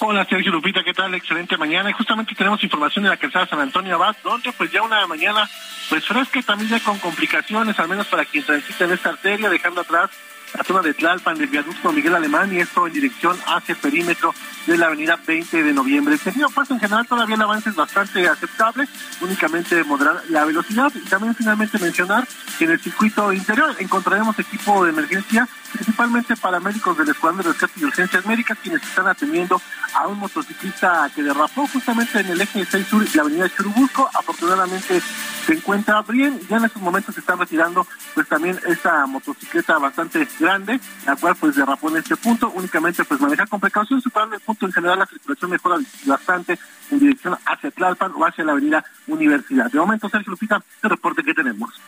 Hola 0.00 0.24
Sergio 0.24 0.50
Lupita, 0.52 0.82
¿qué 0.82 0.92
tal? 0.92 1.14
Excelente 1.14 1.56
mañana. 1.56 1.90
Y 1.90 1.92
justamente 1.92 2.34
tenemos 2.34 2.62
información 2.62 3.04
de 3.04 3.10
la 3.10 3.16
calzada 3.16 3.46
San 3.46 3.60
Antonio 3.60 3.94
Abad, 3.94 4.16
donde 4.24 4.52
pues 4.52 4.70
ya 4.70 4.82
una 4.82 5.06
mañana 5.06 5.48
pues 5.88 6.04
fresca 6.06 6.38
y 6.38 6.42
también 6.42 6.70
ya 6.70 6.80
con 6.80 6.98
complicaciones, 6.98 7.78
al 7.78 7.88
menos 7.88 8.06
para 8.06 8.24
quien 8.24 8.44
transita 8.44 8.84
en 8.84 8.92
esta 8.92 9.10
arteria, 9.10 9.48
dejando 9.48 9.80
atrás 9.80 10.10
la 10.54 10.64
zona 10.64 10.82
de 10.82 10.94
Tlalpan, 10.94 11.38
del 11.38 11.48
viaducto 11.48 11.92
Miguel 11.92 12.14
Alemán, 12.14 12.52
y 12.52 12.58
esto 12.58 12.86
en 12.86 12.92
dirección 12.92 13.38
hacia 13.46 13.74
el 13.74 13.78
perímetro 13.80 14.34
de 14.66 14.76
la 14.76 14.86
avenida 14.86 15.18
20 15.26 15.62
de 15.62 15.72
noviembre. 15.72 16.14
El 16.14 16.20
sentido 16.20 16.48
pues 16.50 16.70
en 16.70 16.78
general 16.78 17.06
todavía 17.06 17.36
el 17.36 17.42
avance 17.42 17.70
es 17.70 17.76
bastante 17.76 18.26
aceptable, 18.28 18.86
únicamente 19.20 19.82
moderar 19.84 20.22
la 20.28 20.44
velocidad 20.44 20.92
y 20.94 21.08
también 21.08 21.34
finalmente 21.34 21.78
mencionar 21.78 22.26
que 22.58 22.64
en 22.64 22.72
el 22.72 22.80
circuito 22.80 23.32
interior 23.32 23.74
encontraremos 23.78 24.38
equipo 24.38 24.84
de 24.84 24.90
emergencia, 24.90 25.48
principalmente 25.72 26.36
para 26.36 26.60
médicos 26.60 26.96
del 26.96 27.08
Escuadrón 27.08 27.42
de 27.42 27.50
Rescate 27.50 27.80
y 27.80 27.84
Urgencias 27.84 28.26
Médicas, 28.26 28.58
quienes 28.62 28.82
están 28.82 29.06
atendiendo 29.06 29.60
a 29.94 30.06
un 30.06 30.18
motociclista 30.18 31.10
que 31.14 31.22
derrapó 31.22 31.66
justamente 31.66 32.20
en 32.20 32.26
el 32.26 32.40
eje 32.40 32.64
6 32.64 32.86
sur, 32.86 33.04
la 33.14 33.22
avenida 33.22 33.48
Churubusco. 33.48 34.08
Afortunadamente 34.14 35.02
se 35.46 35.52
encuentra 35.54 36.02
bien, 36.02 36.40
ya 36.48 36.58
en 36.58 36.64
estos 36.64 36.82
momentos 36.82 37.14
se 37.14 37.20
están 37.20 37.38
retirando 37.38 37.86
pues 38.14 38.28
también 38.28 38.58
esta 38.66 39.06
motocicleta 39.06 39.78
bastante 39.78 40.28
grande, 40.38 40.80
la 41.06 41.16
cual 41.16 41.34
pues 41.36 41.56
derrapó 41.56 41.88
en 41.90 41.96
este 41.96 42.16
punto, 42.16 42.50
únicamente 42.54 43.04
pues 43.04 43.20
manejar 43.20 43.48
con 43.48 43.60
precaución, 43.60 44.00
superando 44.00 44.36
el 44.36 44.40
punto 44.42 44.66
en 44.66 44.72
general 44.72 44.98
la 45.00 45.06
circulación 45.06 45.50
mejora 45.50 45.78
bastante 46.06 46.58
en 46.90 46.98
dirección 46.98 47.36
hacia 47.46 47.70
Tlalpan 47.70 48.12
o 48.14 48.24
hacia 48.24 48.44
la 48.44 48.52
avenida 48.52 48.84
Universidad. 49.06 49.70
De 49.70 49.78
momento, 49.78 50.08
Sergio 50.08 50.30
Lupita, 50.30 50.62
el 50.82 50.90
reporte 50.90 51.22
que 51.22 51.34
tenemos. 51.34 51.80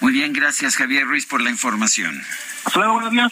Muy 0.00 0.12
bien, 0.12 0.32
gracias 0.32 0.76
Javier 0.76 1.06
Ruiz 1.06 1.26
por 1.26 1.42
la 1.42 1.50
información. 1.50 2.22
Hasta 2.64 2.78
luego, 2.78 2.94
buenos 2.94 3.12
días. 3.12 3.30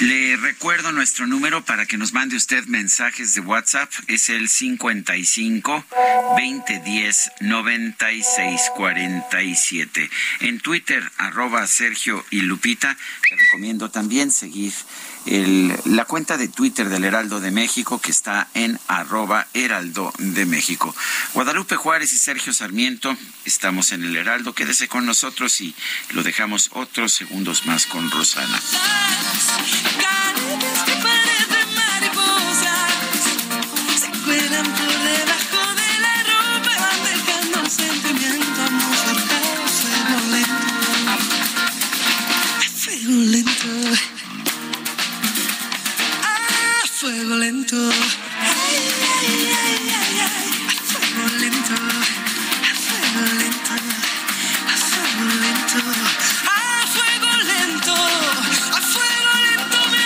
Le 0.00 0.36
recuerdo 0.36 0.92
nuestro 0.92 1.26
número 1.26 1.64
para 1.64 1.86
que 1.86 1.96
nos 1.98 2.12
mande 2.12 2.36
usted 2.36 2.66
mensajes 2.66 3.34
de 3.34 3.40
WhatsApp. 3.40 3.90
Es 4.06 4.28
el 4.28 4.48
55 4.48 5.84
2010 6.36 7.32
9647. 7.40 10.08
En 10.40 10.60
Twitter, 10.60 11.10
arroba 11.18 11.66
Sergio 11.66 12.24
y 12.30 12.42
Lupita. 12.42 12.96
Le 13.30 13.36
recomiendo 13.36 13.90
también 13.90 14.30
seguir 14.30 14.72
la 15.26 16.04
cuenta 16.04 16.36
de 16.36 16.48
Twitter 16.48 16.88
del 16.88 17.04
Heraldo 17.04 17.40
de 17.40 17.50
México 17.50 18.00
que 18.00 18.10
está 18.10 18.48
en 18.54 18.78
arroba 18.88 19.46
Heraldo 19.54 20.12
de 20.18 20.46
México. 20.46 20.94
Guadalupe 21.34 21.76
Juárez 21.76 22.12
y 22.12 22.18
Sergio 22.18 22.52
Sarmiento, 22.52 23.16
estamos 23.44 23.92
en 23.92 24.04
el 24.04 24.16
Heraldo. 24.16 24.54
Quédese 24.54 24.88
con 24.88 25.06
nosotros 25.06 25.60
y 25.60 25.74
lo 26.10 26.22
dejamos 26.22 26.70
otros 26.72 27.12
segundos 27.12 27.66
más 27.66 27.86
con 27.86 28.10
Rosana. 28.10 28.60
Lento. 47.72 47.90
Ay, 48.38 48.76
ay, 49.02 49.28
ay, 49.64 49.88
ay, 49.88 50.20
ay, 50.20 50.48
a 50.68 50.84
fuego 50.84 51.24
lento, 51.40 51.74
a 51.74 52.74
fuego 52.84 53.22
lento, 53.38 53.74
a 54.66 54.76
fuego 54.76 55.24
lento, 55.40 55.78
a 56.44 56.86
fuego 56.92 57.32
lento, 57.50 57.94
a 58.72 58.80
fuego 58.92 59.32
lento 59.46 59.78
me. 59.90 60.02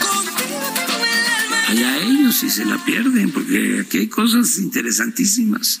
Contigo 0.00 0.58
tengo 0.74 1.04
el 1.04 1.26
alma. 1.40 1.58
Allá 1.68 1.90
ellos 1.98 2.34
sí 2.38 2.48
se 2.50 2.64
la 2.64 2.78
pierden, 2.84 3.30
porque 3.30 3.80
aquí 3.86 3.98
hay 3.98 4.08
cosas 4.08 4.58
interesantísimas. 4.58 5.80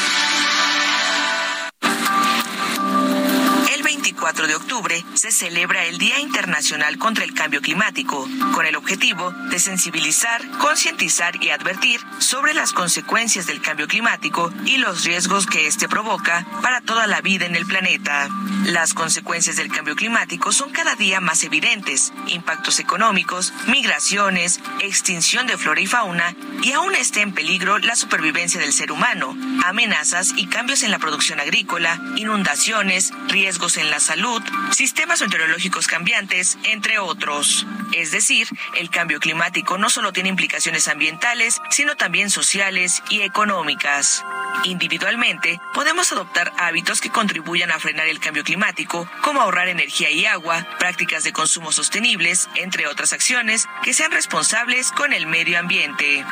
24 3.91 4.47
de 4.47 4.55
octubre 4.55 5.03
se 5.15 5.33
celebra 5.33 5.83
el 5.83 5.97
Día 5.97 6.17
Internacional 6.21 6.97
contra 6.97 7.25
el 7.25 7.33
Cambio 7.33 7.59
Climático, 7.59 8.25
con 8.53 8.65
el 8.65 8.77
objetivo 8.77 9.31
de 9.49 9.59
sensibilizar, 9.59 10.49
concientizar 10.59 11.43
y 11.43 11.49
advertir 11.49 11.99
sobre 12.19 12.53
las 12.53 12.71
consecuencias 12.71 13.47
del 13.47 13.61
cambio 13.61 13.89
climático 13.89 14.49
y 14.65 14.77
los 14.77 15.03
riesgos 15.03 15.45
que 15.45 15.67
éste 15.67 15.89
provoca 15.89 16.47
para 16.61 16.79
toda 16.79 17.05
la 17.05 17.19
vida 17.19 17.45
en 17.45 17.57
el 17.57 17.65
planeta. 17.65 18.29
Las 18.63 18.93
consecuencias 18.93 19.57
del 19.57 19.69
cambio 19.69 19.97
climático 19.97 20.53
son 20.53 20.69
cada 20.69 20.95
día 20.95 21.19
más 21.19 21.43
evidentes, 21.43 22.13
impactos 22.27 22.79
económicos, 22.79 23.51
migraciones, 23.67 24.61
extinción 24.79 25.47
de 25.47 25.57
flora 25.57 25.81
y 25.81 25.87
fauna 25.87 26.33
y 26.63 26.71
aún 26.71 26.95
está 26.95 27.19
en 27.19 27.33
peligro 27.33 27.77
la 27.79 27.97
supervivencia 27.97 28.61
del 28.61 28.71
ser 28.71 28.93
humano, 28.93 29.35
amenazas 29.65 30.31
y 30.37 30.47
cambios 30.47 30.83
en 30.83 30.91
la 30.91 30.99
producción 30.99 31.41
agrícola, 31.41 31.99
inundaciones, 32.15 33.11
riesgos 33.27 33.77
en 33.77 33.80
la 33.89 33.99
salud, 33.99 34.41
sistemas 34.71 35.21
meteorológicos 35.21 35.87
cambiantes, 35.87 36.57
entre 36.63 36.99
otros. 36.99 37.65
Es 37.93 38.11
decir, 38.11 38.47
el 38.77 38.89
cambio 38.89 39.19
climático 39.19 39.77
no 39.77 39.89
solo 39.89 40.13
tiene 40.13 40.29
implicaciones 40.29 40.87
ambientales, 40.87 41.59
sino 41.69 41.95
también 41.95 42.29
sociales 42.29 43.01
y 43.09 43.21
económicas. 43.21 44.23
Individualmente, 44.63 45.59
podemos 45.73 46.11
adoptar 46.11 46.51
hábitos 46.57 47.01
que 47.01 47.09
contribuyan 47.09 47.71
a 47.71 47.79
frenar 47.79 48.07
el 48.07 48.19
cambio 48.19 48.43
climático, 48.43 49.09
como 49.21 49.41
ahorrar 49.41 49.69
energía 49.69 50.11
y 50.11 50.25
agua, 50.25 50.67
prácticas 50.77 51.23
de 51.23 51.33
consumo 51.33 51.71
sostenibles, 51.71 52.49
entre 52.55 52.87
otras 52.87 53.13
acciones 53.13 53.67
que 53.83 53.93
sean 53.93 54.11
responsables 54.11 54.91
con 54.91 55.13
el 55.13 55.25
medio 55.25 55.57
ambiente. 55.57 56.25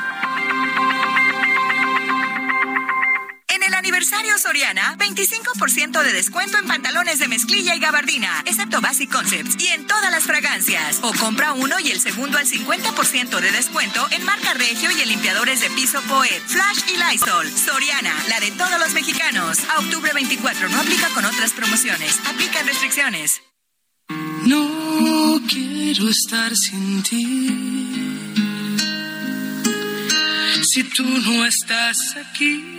Aniversario 3.89 4.37
Soriana, 4.37 4.95
25% 4.99 6.03
de 6.03 6.13
descuento 6.13 6.59
en 6.59 6.67
pantalones 6.67 7.17
de 7.17 7.27
mezclilla 7.27 7.73
y 7.73 7.79
gabardina, 7.79 8.43
excepto 8.45 8.81
Basic 8.81 9.11
Concepts, 9.11 9.55
y 9.59 9.69
en 9.69 9.87
todas 9.87 10.11
las 10.11 10.25
fragancias. 10.25 10.99
O 11.01 11.11
compra 11.13 11.53
uno 11.53 11.79
y 11.79 11.89
el 11.89 11.99
segundo 11.99 12.37
al 12.37 12.45
50% 12.45 13.39
de 13.39 13.51
descuento 13.51 14.05
en 14.11 14.23
marca 14.25 14.53
Regio 14.53 14.91
y 14.91 15.01
en 15.01 15.09
limpiadores 15.09 15.61
de 15.61 15.71
piso 15.71 15.99
Poet, 16.03 16.39
Flash 16.45 16.81
y 16.93 16.97
Lysol. 16.97 17.51
Soriana, 17.51 18.13
la 18.29 18.39
de 18.39 18.51
todos 18.51 18.79
los 18.79 18.93
mexicanos. 18.93 19.57
A 19.71 19.79
octubre 19.79 20.11
24 20.13 20.69
no 20.69 20.79
aplica 20.81 21.09
con 21.09 21.25
otras 21.25 21.51
promociones. 21.53 22.19
Aplican 22.27 22.67
restricciones. 22.67 23.41
No 24.45 25.41
quiero 25.47 26.07
estar 26.09 26.55
sin 26.55 27.01
ti. 27.01 27.89
Si 30.61 30.83
tú 30.83 31.03
no 31.03 31.45
estás 31.45 32.15
aquí, 32.17 32.78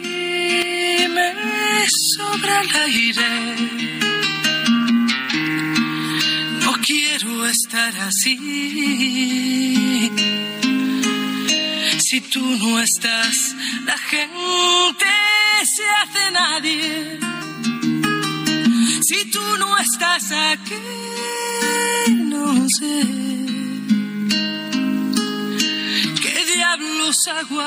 me 1.09 1.87
sobra 1.89 2.61
el 2.61 2.71
aire. 2.87 3.33
No 6.63 6.73
quiero 6.87 7.47
estar 7.47 7.93
así. 8.09 8.37
Si 11.99 12.21
tú 12.23 12.41
no 12.41 12.81
estás, 12.81 13.55
la 13.85 13.97
gente 13.99 15.07
se 15.77 15.85
hace 16.01 16.31
nadie. 16.33 17.19
Si 19.03 19.31
tú 19.31 19.43
no 19.59 19.79
estás 19.79 20.33
aquí, 20.33 20.75
no 22.35 22.69
sé. 22.69 23.03
¿Qué 26.23 26.45
diablos 26.55 27.17
hago 27.29 27.61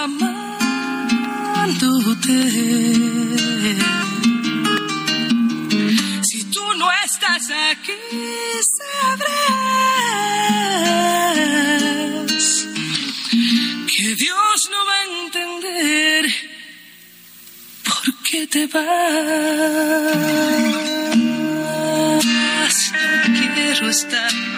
Si 6.21 6.43
tú 6.51 6.61
no 6.77 6.91
estás 7.05 7.49
aquí, 7.71 7.93
sabrás 8.77 9.47
que 13.87 14.15
Dios 14.15 14.69
no 14.71 14.85
va 14.85 14.93
a 14.93 15.03
entender 15.25 16.25
por 17.85 18.03
qué 18.23 18.45
te 18.47 18.67
vas. 18.67 18.83
No 23.29 23.53
quiero 23.55 23.89
estar. 23.89 24.52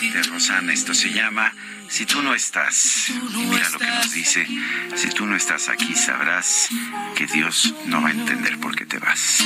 De 0.00 0.22
Rosana. 0.24 0.74
Esto 0.74 0.92
se 0.92 1.10
llama 1.10 1.50
Si 1.88 2.04
tú 2.04 2.20
no 2.20 2.34
estás. 2.34 3.08
Y 3.08 3.46
mira 3.46 3.66
lo 3.70 3.78
que 3.78 3.86
nos 3.86 4.12
dice. 4.12 4.46
Si 4.94 5.08
tú 5.08 5.24
no 5.24 5.34
estás 5.34 5.70
aquí, 5.70 5.94
sabrás 5.94 6.68
que 7.14 7.26
Dios 7.26 7.72
no 7.86 8.02
va 8.02 8.08
a 8.08 8.12
entender 8.12 8.58
por 8.58 8.76
qué 8.76 8.84
te 8.84 8.98
vas. 8.98 9.42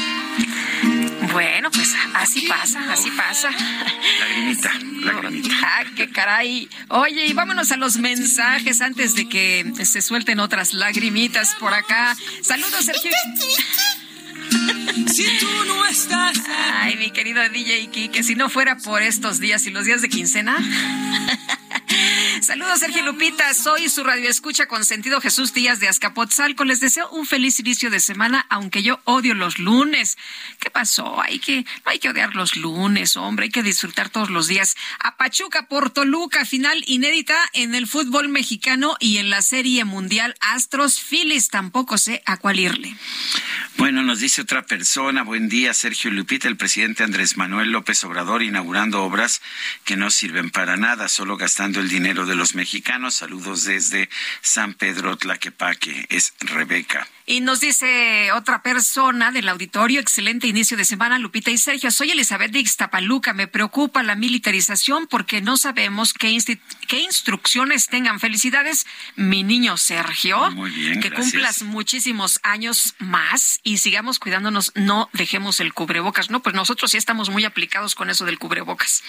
Bueno, 1.32 1.70
pues 1.70 1.94
así 2.14 2.46
pasa, 2.48 2.92
así 2.92 3.12
pasa. 3.12 3.50
Lagrimita, 4.18 4.72
lagrimita. 5.04 5.54
Ah, 5.62 5.84
qué 5.94 6.10
caray. 6.10 6.68
Oye, 6.88 7.26
y 7.26 7.32
vámonos 7.32 7.70
a 7.70 7.76
los 7.76 7.98
mensajes 7.98 8.80
antes 8.80 9.14
de 9.14 9.28
que 9.28 9.72
se 9.84 10.02
suelten 10.02 10.40
otras 10.40 10.74
lagrimitas 10.74 11.54
por 11.60 11.72
acá. 11.72 12.16
Saludos, 12.42 12.84
Sergio. 12.84 13.12
Si 15.12 15.24
tú 15.38 15.64
no 15.66 15.86
estás. 15.86 16.38
Ay, 16.74 16.96
mi 16.96 17.10
querido 17.10 17.46
DJ 17.48 17.80
Iki, 17.80 18.08
que 18.08 18.22
si 18.22 18.34
no 18.34 18.48
fuera 18.48 18.76
por 18.76 19.02
estos 19.02 19.40
días 19.40 19.66
y 19.66 19.70
los 19.70 19.84
días 19.84 20.02
de 20.02 20.08
quincena. 20.08 20.56
Saludos, 22.42 22.80
Sergio 22.80 23.02
Lupita. 23.02 23.52
Soy 23.54 23.88
su 23.88 24.02
radio 24.02 24.28
escucha 24.28 24.66
con 24.66 24.84
sentido 24.84 25.20
Jesús 25.20 25.52
Díaz 25.52 25.78
de 25.78 25.88
Azcapotzalco. 25.88 26.64
Les 26.64 26.80
deseo 26.80 27.08
un 27.10 27.26
feliz 27.26 27.60
inicio 27.60 27.90
de 27.90 28.00
semana, 28.00 28.46
aunque 28.48 28.82
yo 28.82 29.00
odio 29.04 29.34
los 29.34 29.58
lunes. 29.58 30.16
¿Qué 30.58 30.70
pasó? 30.70 31.20
Hay 31.20 31.38
que, 31.38 31.64
no 31.84 31.90
hay 31.90 31.98
que 31.98 32.08
odiar 32.08 32.34
los 32.34 32.56
lunes, 32.56 33.16
hombre. 33.16 33.44
Hay 33.44 33.50
que 33.50 33.62
disfrutar 33.62 34.08
todos 34.08 34.30
los 34.30 34.48
días. 34.48 34.76
A 35.00 35.16
Pachuca 35.16 35.66
por 35.68 35.90
Toluca, 35.90 36.46
final 36.46 36.82
inédita 36.86 37.36
en 37.52 37.74
el 37.74 37.86
fútbol 37.86 38.28
mexicano 38.28 38.96
y 39.00 39.18
en 39.18 39.28
la 39.28 39.42
Serie 39.42 39.84
Mundial 39.84 40.34
Astros 40.40 40.98
Phillies. 41.00 41.48
Tampoco 41.48 41.98
sé 41.98 42.22
a 42.24 42.38
cuál 42.38 42.58
irle. 42.58 42.96
Bueno, 43.76 44.02
nos 44.02 44.20
dice 44.20 44.42
otra 44.42 44.64
persona. 44.64 45.22
Buen 45.22 45.48
día, 45.48 45.74
Sergio 45.74 46.10
Lupita. 46.10 46.48
El 46.48 46.56
presidente 46.56 47.04
Andrés 47.04 47.36
Manuel 47.36 47.70
López 47.70 48.02
Obrador 48.04 48.42
inaugurando 48.42 49.02
obras 49.02 49.42
que 49.84 49.96
no 49.96 50.10
sirven 50.10 50.50
para 50.50 50.76
nada, 50.76 51.08
solo 51.08 51.36
gastando 51.36 51.80
el 51.80 51.89
dinero 51.90 52.24
de 52.24 52.34
los 52.34 52.54
mexicanos. 52.54 53.16
Saludos 53.16 53.64
desde 53.64 54.08
San 54.40 54.74
Pedro 54.74 55.16
Tlaquepaque. 55.16 56.06
Es 56.08 56.32
Rebeca. 56.40 57.06
Y 57.26 57.40
nos 57.40 57.60
dice 57.60 58.32
otra 58.32 58.60
persona 58.60 59.30
del 59.30 59.48
auditorio, 59.48 60.00
excelente 60.00 60.48
inicio 60.48 60.76
de 60.76 60.84
semana, 60.84 61.16
Lupita 61.16 61.52
y 61.52 61.58
Sergio. 61.58 61.92
Soy 61.92 62.10
Elizabeth 62.10 62.50
de 62.50 62.58
Ixtapaluca. 62.58 63.34
Me 63.34 63.46
preocupa 63.46 64.02
la 64.02 64.16
militarización 64.16 65.06
porque 65.06 65.40
no 65.40 65.56
sabemos 65.56 66.12
qué, 66.12 66.36
qué 66.88 67.00
instrucciones 67.00 67.86
tengan. 67.86 68.18
Felicidades, 68.18 68.84
mi 69.14 69.44
niño 69.44 69.76
Sergio. 69.76 70.50
Muy 70.50 70.70
bien, 70.70 71.00
Que 71.00 71.12
cumplas 71.12 71.62
muchísimos 71.62 72.40
años 72.42 72.94
más 72.98 73.60
y 73.62 73.78
sigamos 73.78 74.18
cuidándonos. 74.18 74.72
No 74.74 75.08
dejemos 75.12 75.60
el 75.60 75.72
cubrebocas. 75.72 76.30
No, 76.30 76.42
pues 76.42 76.56
nosotros 76.56 76.90
sí 76.90 76.96
estamos 76.96 77.30
muy 77.30 77.44
aplicados 77.44 77.94
con 77.94 78.10
eso 78.10 78.24
del 78.24 78.38
cubrebocas. 78.40 79.04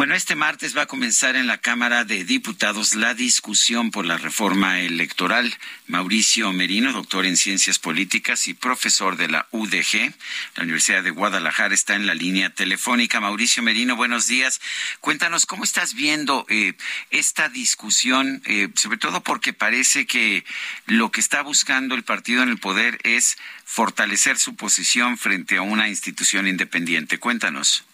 Bueno, 0.00 0.14
este 0.14 0.34
martes 0.34 0.74
va 0.74 0.84
a 0.84 0.86
comenzar 0.86 1.36
en 1.36 1.46
la 1.46 1.58
Cámara 1.58 2.04
de 2.06 2.24
Diputados 2.24 2.94
la 2.94 3.12
discusión 3.12 3.90
por 3.90 4.06
la 4.06 4.16
reforma 4.16 4.80
electoral. 4.80 5.54
Mauricio 5.88 6.50
Merino, 6.54 6.94
doctor 6.94 7.26
en 7.26 7.36
Ciencias 7.36 7.78
Políticas 7.78 8.48
y 8.48 8.54
profesor 8.54 9.18
de 9.18 9.28
la 9.28 9.46
UDG, 9.50 10.14
la 10.56 10.62
Universidad 10.62 11.02
de 11.02 11.10
Guadalajara, 11.10 11.74
está 11.74 11.96
en 11.96 12.06
la 12.06 12.14
línea 12.14 12.48
telefónica. 12.48 13.20
Mauricio 13.20 13.62
Merino, 13.62 13.94
buenos 13.94 14.26
días. 14.26 14.62
Cuéntanos 15.00 15.44
cómo 15.44 15.64
estás 15.64 15.92
viendo 15.92 16.46
eh, 16.48 16.72
esta 17.10 17.50
discusión, 17.50 18.40
eh, 18.46 18.70
sobre 18.76 18.96
todo 18.96 19.22
porque 19.22 19.52
parece 19.52 20.06
que 20.06 20.46
lo 20.86 21.10
que 21.10 21.20
está 21.20 21.42
buscando 21.42 21.94
el 21.94 22.04
partido 22.04 22.42
en 22.42 22.48
el 22.48 22.56
poder 22.56 22.98
es 23.02 23.36
fortalecer 23.66 24.38
su 24.38 24.56
posición 24.56 25.18
frente 25.18 25.58
a 25.58 25.62
una 25.62 25.90
institución 25.90 26.48
independiente. 26.48 27.18
Cuéntanos. 27.18 27.84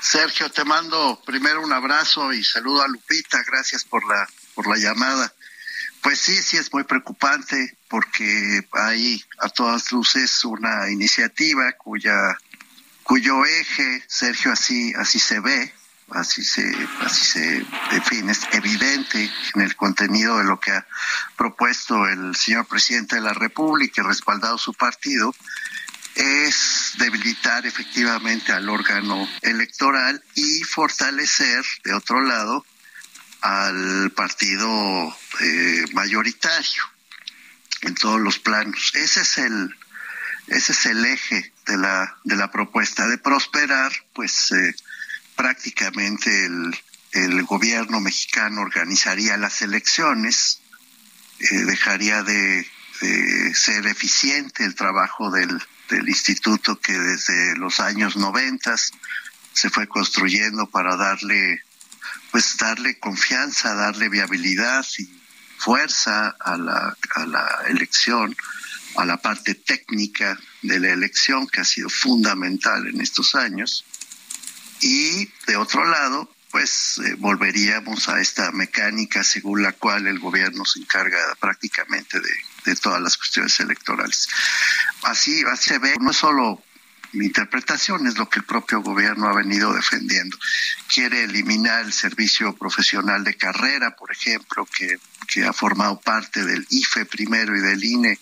Sergio, 0.00 0.50
te 0.50 0.64
mando 0.64 1.22
primero 1.24 1.62
un 1.62 1.72
abrazo 1.72 2.32
y 2.32 2.42
saludo 2.42 2.82
a 2.82 2.88
Lupita, 2.88 3.42
gracias 3.46 3.84
por 3.84 4.06
la 4.06 4.28
por 4.54 4.66
la 4.66 4.76
llamada. 4.76 5.32
Pues 6.02 6.18
sí, 6.18 6.42
sí 6.42 6.56
es 6.56 6.72
muy 6.72 6.84
preocupante 6.84 7.78
porque 7.88 8.66
hay 8.72 9.24
a 9.38 9.48
todas 9.48 9.92
luces 9.92 10.44
una 10.44 10.90
iniciativa 10.90 11.72
cuya 11.72 12.36
cuyo 13.02 13.44
eje, 13.44 14.04
Sergio, 14.08 14.52
así 14.52 14.92
así 14.96 15.18
se 15.18 15.40
ve, 15.40 15.72
así 16.10 16.42
se 16.42 16.64
así 17.00 17.24
se 17.24 17.66
define, 17.92 18.32
es 18.32 18.40
evidente 18.52 19.30
en 19.54 19.60
el 19.60 19.76
contenido 19.76 20.38
de 20.38 20.44
lo 20.44 20.58
que 20.58 20.72
ha 20.72 20.86
propuesto 21.36 22.06
el 22.06 22.34
señor 22.34 22.66
presidente 22.66 23.16
de 23.16 23.22
la 23.22 23.34
República 23.34 24.02
y 24.02 24.04
respaldado 24.04 24.58
su 24.58 24.74
partido, 24.74 25.34
es 26.14 26.92
debilitar 26.98 27.66
efectivamente 27.66 28.52
al 28.52 28.68
órgano 28.68 29.28
electoral 29.40 30.22
y 30.34 30.62
fortalecer, 30.64 31.64
de 31.84 31.94
otro 31.94 32.20
lado, 32.20 32.64
al 33.40 34.10
partido 34.12 35.16
eh, 35.40 35.84
mayoritario 35.92 36.82
en 37.82 37.94
todos 37.94 38.20
los 38.20 38.38
planos. 38.38 38.92
Ese 38.94 39.22
es 39.22 39.38
el 39.38 39.74
ese 40.48 40.72
es 40.72 40.86
el 40.86 41.04
eje 41.04 41.52
de 41.66 41.76
la 41.76 42.18
de 42.24 42.36
la 42.36 42.50
propuesta 42.50 43.06
de 43.06 43.18
prosperar, 43.18 43.92
pues 44.12 44.52
eh, 44.52 44.74
prácticamente 45.36 46.46
el, 46.46 46.76
el 47.12 47.42
gobierno 47.44 48.00
mexicano 48.00 48.60
organizaría 48.60 49.36
las 49.36 49.62
elecciones, 49.62 50.60
eh, 51.38 51.64
dejaría 51.64 52.22
de, 52.22 52.66
de 53.02 53.54
ser 53.54 53.86
eficiente 53.86 54.64
el 54.64 54.74
trabajo 54.74 55.30
del 55.30 55.60
del 55.92 56.08
instituto 56.08 56.80
que 56.80 56.98
desde 56.98 57.56
los 57.56 57.80
años 57.80 58.16
noventas 58.16 58.92
se 59.52 59.70
fue 59.70 59.86
construyendo 59.86 60.66
para 60.66 60.96
darle 60.96 61.62
pues 62.30 62.56
darle 62.56 62.98
confianza, 62.98 63.74
darle 63.74 64.08
viabilidad 64.08 64.86
y 64.98 65.06
fuerza 65.58 66.34
a 66.40 66.56
la, 66.56 66.96
a 67.14 67.26
la 67.26 67.64
elección, 67.68 68.34
a 68.96 69.04
la 69.04 69.18
parte 69.18 69.54
técnica 69.54 70.38
de 70.62 70.80
la 70.80 70.92
elección 70.92 71.46
que 71.46 71.60
ha 71.60 71.64
sido 71.64 71.90
fundamental 71.90 72.86
en 72.88 73.02
estos 73.02 73.34
años. 73.34 73.84
Y 74.80 75.30
de 75.46 75.56
otro 75.56 75.84
lado, 75.84 76.34
pues 76.50 76.98
eh, 77.04 77.14
volveríamos 77.18 78.08
a 78.08 78.18
esta 78.18 78.50
mecánica 78.50 79.22
según 79.22 79.62
la 79.62 79.72
cual 79.72 80.06
el 80.06 80.18
gobierno 80.18 80.64
se 80.64 80.80
encarga 80.80 81.18
prácticamente 81.38 82.18
de, 82.18 82.30
de 82.64 82.76
todas 82.76 83.00
las 83.00 83.16
cuestiones 83.16 83.58
electorales. 83.60 84.28
Así, 85.02 85.42
se 85.58 85.78
ve, 85.78 85.94
no 86.00 86.12
solo 86.12 86.62
mi 87.12 87.26
interpretación, 87.26 88.06
es 88.06 88.16
lo 88.16 88.28
que 88.28 88.38
el 88.38 88.44
propio 88.44 88.80
gobierno 88.80 89.28
ha 89.28 89.34
venido 89.34 89.72
defendiendo. 89.72 90.38
Quiere 90.92 91.24
eliminar 91.24 91.84
el 91.84 91.92
servicio 91.92 92.54
profesional 92.56 93.22
de 93.22 93.36
carrera, 93.36 93.94
por 93.94 94.10
ejemplo, 94.10 94.66
que, 94.66 94.98
que 95.28 95.44
ha 95.44 95.52
formado 95.52 96.00
parte 96.00 96.44
del 96.44 96.66
IFE 96.70 97.04
primero 97.06 97.56
y 97.56 97.60
del 97.60 97.84
INE 97.84 98.18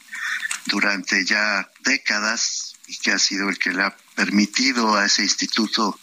durante 0.66 1.24
ya 1.24 1.70
décadas 1.80 2.74
y 2.86 2.98
que 2.98 3.12
ha 3.12 3.18
sido 3.18 3.48
el 3.48 3.58
que 3.58 3.72
le 3.72 3.84
ha 3.84 3.96
permitido 4.16 4.96
a 4.96 5.06
ese 5.06 5.22
instituto 5.22 5.98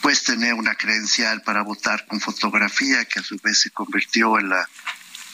pues 0.00 0.24
tener 0.24 0.54
una 0.54 0.74
credencial 0.74 1.42
para 1.42 1.62
votar 1.62 2.06
con 2.06 2.20
fotografía 2.20 3.04
que 3.04 3.20
a 3.20 3.22
su 3.22 3.36
vez 3.36 3.60
se 3.60 3.70
convirtió 3.70 4.38
en 4.38 4.48
la 4.48 4.68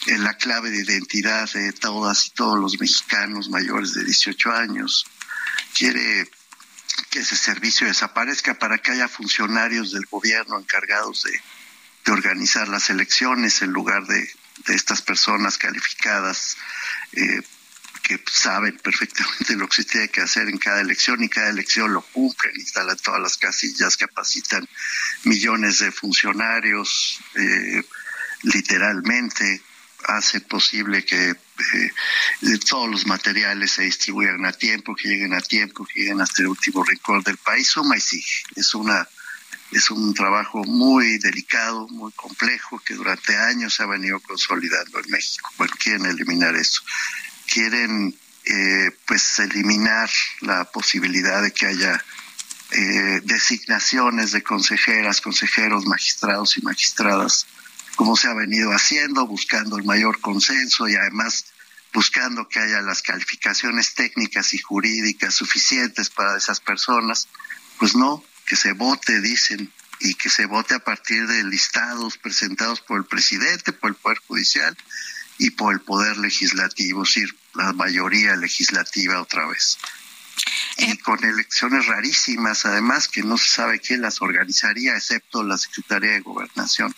la 0.07 0.35
clave 0.35 0.71
de 0.71 0.83
identidad 0.83 1.51
de 1.53 1.73
todas 1.73 2.27
y 2.27 2.31
todos 2.31 2.59
los 2.59 2.81
mexicanos 2.81 3.49
mayores 3.49 3.95
de 3.95 4.05
18 4.05 4.51
años. 4.53 5.07
Quiere 5.77 6.31
que 7.11 7.21
ese 7.21 7.37
servicio 7.37 7.87
desaparezca 7.87 8.59
para 8.59 8.79
que 8.79 8.93
haya 8.93 9.09
funcionarios 9.09 9.93
del 9.93 10.07
gobierno 10.07 10.59
encargados 10.59 11.25
de, 11.25 11.41
de 12.05 12.13
organizar 12.13 12.69
las 12.69 12.91
elecciones 12.91 13.63
en 13.63 13.71
lugar 13.71 14.07
de, 14.07 14.29
de 14.67 14.75
estas 14.75 15.03
personas 15.03 15.59
calificadas 15.59 16.57
eh, 17.13 17.43
que 18.03 18.23
saben 18.31 18.77
perfectamente 18.79 19.55
lo 19.57 19.69
que 19.69 19.77
se 19.77 19.85
tiene 19.85 20.09
que 20.09 20.21
hacer 20.21 20.49
en 20.49 20.59
cada 20.59 20.81
elección 20.81 21.23
y 21.23 21.29
cada 21.29 21.51
elección 21.51 21.93
lo 21.93 22.03
cumplen, 22.03 22.55
instalan 22.57 22.97
todas 22.97 23.21
las 23.21 23.37
casillas, 23.37 23.97
capacitan 23.97 24.69
millones 25.25 25.79
de 25.79 25.93
funcionarios, 25.93 27.21
eh, 27.35 27.83
literalmente 28.43 29.63
hace 30.07 30.41
posible 30.41 31.05
que 31.05 31.31
eh, 31.31 32.59
todos 32.69 32.89
los 32.89 33.07
materiales 33.07 33.73
se 33.73 33.83
distribuyan 33.83 34.45
a 34.45 34.53
tiempo, 34.53 34.95
que 34.95 35.09
lleguen 35.09 35.35
a 35.35 35.41
tiempo, 35.41 35.85
que 35.85 36.01
lleguen 36.01 36.21
hasta 36.21 36.43
el 36.43 36.49
último 36.49 36.85
rincón 36.85 37.23
del 37.23 37.37
país, 37.37 37.69
suma 37.69 37.97
y 37.97 38.01
sigue. 38.01 38.43
Es 38.57 38.75
una 38.75 39.09
es 39.73 39.91
un 39.91 40.15
trabajo 40.15 40.65
muy 40.65 41.19
delicado, 41.19 41.87
muy 41.89 42.11
complejo, 42.13 42.81
que 42.81 42.95
durante 42.95 43.37
años 43.37 43.75
se 43.75 43.85
ha 43.85 43.87
venido 43.87 44.19
consolidando 44.21 44.99
en 44.99 45.11
México. 45.11 45.49
Bueno, 45.59 45.73
quieren 45.81 46.07
eliminar 46.07 46.57
eso. 46.57 46.83
Quieren, 47.47 48.13
eh, 48.45 48.91
pues, 49.07 49.39
eliminar 49.39 50.11
la 50.41 50.65
posibilidad 50.65 51.41
de 51.43 51.53
que 51.53 51.67
haya 51.67 52.05
eh, 52.73 53.21
designaciones 53.25 54.33
de 54.33 54.43
consejeras, 54.43 55.21
consejeros, 55.21 55.87
magistrados 55.87 56.57
y 56.57 56.63
magistradas 56.63 57.47
como 58.01 58.17
se 58.17 58.29
ha 58.29 58.33
venido 58.33 58.71
haciendo, 58.71 59.27
buscando 59.27 59.77
el 59.77 59.85
mayor 59.85 60.23
consenso 60.23 60.89
y 60.89 60.95
además 60.95 61.45
buscando 61.93 62.49
que 62.49 62.59
haya 62.59 62.81
las 62.81 63.03
calificaciones 63.03 63.93
técnicas 63.93 64.55
y 64.55 64.59
jurídicas 64.59 65.35
suficientes 65.35 66.09
para 66.09 66.39
esas 66.39 66.61
personas, 66.61 67.29
pues 67.79 67.95
no, 67.95 68.25
que 68.47 68.57
se 68.57 68.73
vote, 68.73 69.21
dicen, 69.21 69.71
y 69.99 70.15
que 70.15 70.31
se 70.31 70.47
vote 70.47 70.77
a 70.77 70.79
partir 70.79 71.27
de 71.27 71.45
listados 71.45 72.17
presentados 72.17 72.81
por 72.81 72.97
el 73.01 73.05
presidente, 73.05 73.75
por 73.75 73.91
el 73.91 73.97
Poder 73.97 74.17
Judicial 74.27 74.75
y 75.37 75.51
por 75.51 75.75
el 75.75 75.81
Poder 75.83 76.17
Legislativo, 76.17 77.03
es 77.03 77.11
decir, 77.11 77.37
la 77.53 77.75
mayoría 77.75 78.35
legislativa 78.35 79.21
otra 79.21 79.47
vez. 79.47 79.77
Y 80.79 80.97
con 80.99 81.23
elecciones 81.25 81.87
rarísimas, 81.87 82.65
además, 82.67 83.09
que 83.09 83.23
no 83.23 83.37
se 83.37 83.49
sabe 83.49 83.81
quién 83.81 84.03
las 84.03 84.23
organizaría, 84.23 84.97
excepto 84.97 85.43
la 85.43 85.59
Secretaría 85.59 86.13
de 86.13 86.21
Gobernación. 86.21 86.95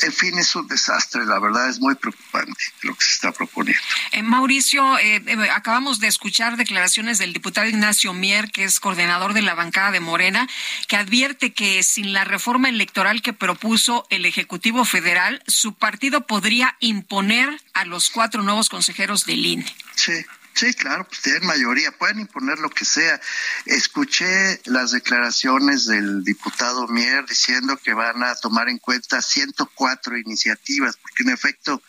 En 0.00 0.12
fin, 0.12 0.38
es 0.38 0.54
un 0.54 0.68
desastre, 0.68 1.24
la 1.26 1.40
verdad 1.40 1.68
es 1.68 1.80
muy 1.80 1.96
preocupante 1.96 2.62
lo 2.82 2.94
que 2.94 3.04
se 3.04 3.12
está 3.14 3.32
proponiendo. 3.32 3.82
Eh, 4.12 4.22
Mauricio, 4.22 4.96
eh, 4.98 5.22
eh, 5.26 5.50
acabamos 5.52 5.98
de 5.98 6.06
escuchar 6.06 6.56
declaraciones 6.56 7.18
del 7.18 7.32
diputado 7.32 7.66
Ignacio 7.66 8.12
Mier, 8.14 8.50
que 8.52 8.64
es 8.64 8.78
coordinador 8.78 9.32
de 9.32 9.42
la 9.42 9.54
bancada 9.54 9.90
de 9.90 9.98
Morena, 9.98 10.48
que 10.86 10.96
advierte 10.96 11.52
que 11.52 11.82
sin 11.82 12.12
la 12.12 12.24
reforma 12.24 12.68
electoral 12.68 13.22
que 13.22 13.32
propuso 13.32 14.06
el 14.10 14.24
Ejecutivo 14.24 14.84
Federal, 14.84 15.42
su 15.48 15.74
partido 15.74 16.26
podría 16.26 16.76
imponer 16.78 17.60
a 17.74 17.84
los 17.84 18.10
cuatro 18.10 18.42
nuevos 18.42 18.68
consejeros 18.68 19.26
del 19.26 19.44
INE. 19.44 19.74
Sí. 19.96 20.24
Sí, 20.58 20.74
claro, 20.74 21.06
pues 21.06 21.20
tienen 21.20 21.46
mayoría, 21.46 21.92
pueden 21.92 22.18
imponer 22.18 22.58
lo 22.58 22.68
que 22.68 22.84
sea. 22.84 23.20
Escuché 23.64 24.60
las 24.64 24.90
declaraciones 24.90 25.86
del 25.86 26.24
diputado 26.24 26.88
Mier 26.88 27.24
diciendo 27.26 27.76
que 27.76 27.94
van 27.94 28.24
a 28.24 28.34
tomar 28.34 28.68
en 28.68 28.78
cuenta 28.78 29.22
104 29.22 30.18
iniciativas, 30.18 30.96
porque 30.96 31.22
en 31.22 31.30
efecto, 31.30 31.80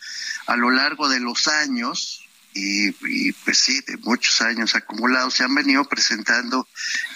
a 0.46 0.56
lo 0.56 0.70
largo 0.70 1.10
de 1.10 1.20
los 1.20 1.48
años, 1.48 2.24
y, 2.54 2.90
y, 2.90 3.32
pues 3.44 3.58
sí, 3.58 3.82
de 3.88 3.98
muchos 3.98 4.40
años 4.42 4.76
acumulados, 4.76 5.34
se 5.34 5.46
han 5.46 5.56
venido 5.56 5.84
presentando 5.86 6.68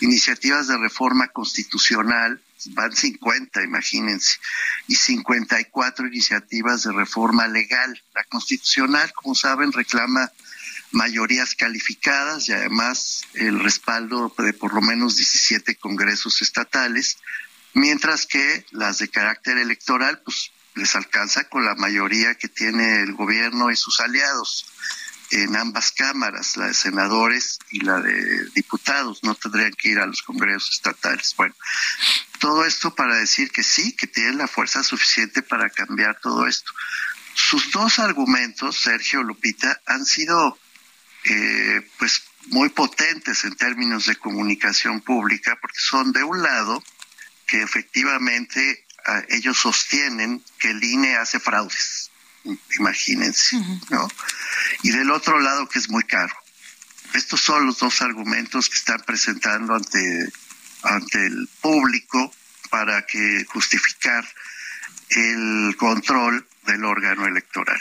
iniciativas 0.01 0.67
de 0.67 0.79
reforma 0.79 1.27
constitucional, 1.27 2.41
van 2.71 2.95
50, 2.95 3.61
imagínense, 3.61 4.39
y 4.87 4.95
54 4.95 6.07
iniciativas 6.07 6.81
de 6.81 6.93
reforma 6.93 7.47
legal. 7.47 8.01
La 8.15 8.23
constitucional, 8.23 9.13
como 9.13 9.35
saben, 9.35 9.71
reclama 9.71 10.31
mayorías 10.93 11.55
calificadas 11.55 12.47
y 12.47 12.53
además 12.53 13.23
el 13.33 13.59
respaldo 13.59 14.33
de 14.37 14.53
por 14.53 14.73
lo 14.73 14.81
menos 14.81 15.17
17 15.17 15.75
congresos 15.75 16.41
estatales, 16.41 17.17
mientras 17.73 18.25
que 18.25 18.65
las 18.71 18.99
de 18.99 19.09
carácter 19.09 19.57
electoral 19.57 20.21
pues 20.23 20.51
les 20.75 20.95
alcanza 20.95 21.49
con 21.49 21.65
la 21.65 21.75
mayoría 21.75 22.35
que 22.35 22.47
tiene 22.47 23.01
el 23.01 23.13
gobierno 23.13 23.71
y 23.71 23.75
sus 23.75 23.99
aliados 23.99 24.65
en 25.31 25.55
ambas 25.55 25.91
cámaras, 25.91 26.57
la 26.57 26.67
de 26.67 26.73
senadores 26.75 27.57
y 27.71 27.79
la 27.79 27.99
de 27.99 28.45
diputados, 28.53 29.23
no 29.23 29.33
tendrían 29.33 29.73
que 29.73 29.89
ir 29.89 29.99
a 29.99 30.05
los 30.05 30.21
congresos 30.21 30.75
estatales. 30.75 31.33
Bueno, 31.35 31.55
todo 32.39 32.65
esto 32.65 32.93
para 32.93 33.15
decir 33.15 33.49
que 33.51 33.63
sí, 33.63 33.93
que 33.93 34.05
tienen 34.05 34.37
la 34.37 34.47
fuerza 34.47 34.83
suficiente 34.83 35.41
para 35.41 35.71
cambiar 35.71 36.19
todo 36.21 36.45
esto. 36.45 36.71
Sus 37.33 37.71
dos 37.71 37.97
argumentos, 37.97 38.79
Sergio 38.79 39.23
Lupita, 39.23 39.81
han 39.87 40.05
sido 40.05 40.59
eh, 41.25 41.81
pues 41.97 42.23
muy 42.47 42.69
potentes 42.69 43.43
en 43.45 43.55
términos 43.55 44.05
de 44.05 44.15
comunicación 44.15 45.01
pública, 45.01 45.57
porque 45.61 45.79
son 45.79 46.11
de 46.11 46.23
un 46.23 46.41
lado 46.41 46.83
que 47.47 47.61
efectivamente 47.61 48.85
ah, 49.05 49.21
ellos 49.29 49.57
sostienen 49.57 50.43
que 50.59 50.71
el 50.71 50.83
INE 50.83 51.15
hace 51.15 51.39
fraudes, 51.39 52.11
imagínense, 52.77 53.57
¿no? 53.89 54.07
Y 54.81 54.91
del 54.91 55.11
otro 55.11 55.39
lado 55.39 55.67
que 55.69 55.79
es 55.79 55.89
muy 55.89 56.03
caro. 56.03 56.35
Estos 57.13 57.41
son 57.41 57.65
los 57.67 57.77
dos 57.77 58.01
argumentos 58.01 58.69
que 58.69 58.75
están 58.75 59.01
presentando 59.05 59.75
ante, 59.75 60.29
ante 60.83 61.25
el 61.25 61.47
público 61.61 62.33
para 62.69 63.05
que 63.05 63.45
justificar 63.45 64.27
el 65.09 65.75
control 65.77 66.47
del 66.65 66.83
órgano 66.85 67.27
electoral. 67.27 67.79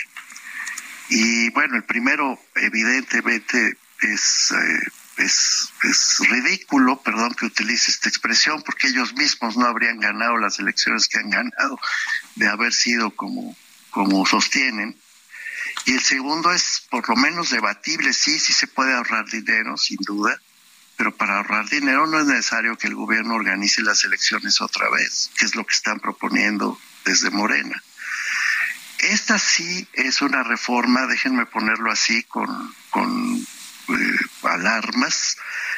Y 1.08 1.50
bueno, 1.50 1.76
el 1.76 1.84
primero 1.84 2.38
evidentemente 2.54 3.76
es, 4.00 4.52
eh, 4.52 4.90
es, 5.18 5.68
es 5.82 6.18
ridículo, 6.28 7.00
perdón 7.02 7.34
que 7.34 7.46
utilice 7.46 7.90
esta 7.90 8.08
expresión, 8.08 8.62
porque 8.62 8.88
ellos 8.88 9.14
mismos 9.14 9.56
no 9.56 9.66
habrían 9.66 10.00
ganado 10.00 10.36
las 10.36 10.58
elecciones 10.58 11.08
que 11.08 11.18
han 11.18 11.30
ganado 11.30 11.78
de 12.36 12.48
haber 12.48 12.72
sido 12.72 13.10
como, 13.10 13.56
como 13.90 14.24
sostienen. 14.26 14.96
Y 15.84 15.92
el 15.92 16.00
segundo 16.00 16.52
es 16.52 16.86
por 16.90 17.08
lo 17.08 17.16
menos 17.16 17.50
debatible, 17.50 18.12
sí, 18.12 18.38
sí 18.38 18.52
se 18.52 18.66
puede 18.66 18.92
ahorrar 18.92 19.28
dinero, 19.28 19.76
sin 19.76 19.98
duda, 20.00 20.40
pero 20.96 21.16
para 21.16 21.38
ahorrar 21.38 21.68
dinero 21.68 22.06
no 22.06 22.20
es 22.20 22.26
necesario 22.26 22.76
que 22.76 22.86
el 22.86 22.94
gobierno 22.94 23.34
organice 23.34 23.82
las 23.82 24.04
elecciones 24.04 24.60
otra 24.60 24.88
vez, 24.90 25.30
que 25.38 25.46
es 25.46 25.54
lo 25.56 25.64
que 25.64 25.74
están 25.74 25.98
proponiendo 25.98 26.78
desde 27.04 27.30
Morena. 27.30 27.82
Esta 29.02 29.36
sí 29.36 29.86
es 29.94 30.22
una 30.22 30.44
reforma, 30.44 31.06
déjenme 31.06 31.44
ponerlo 31.46 31.90
así, 31.90 32.22
con, 32.22 32.74
con 32.90 33.36
eh, 33.36 34.16
alarmas. 34.44 35.36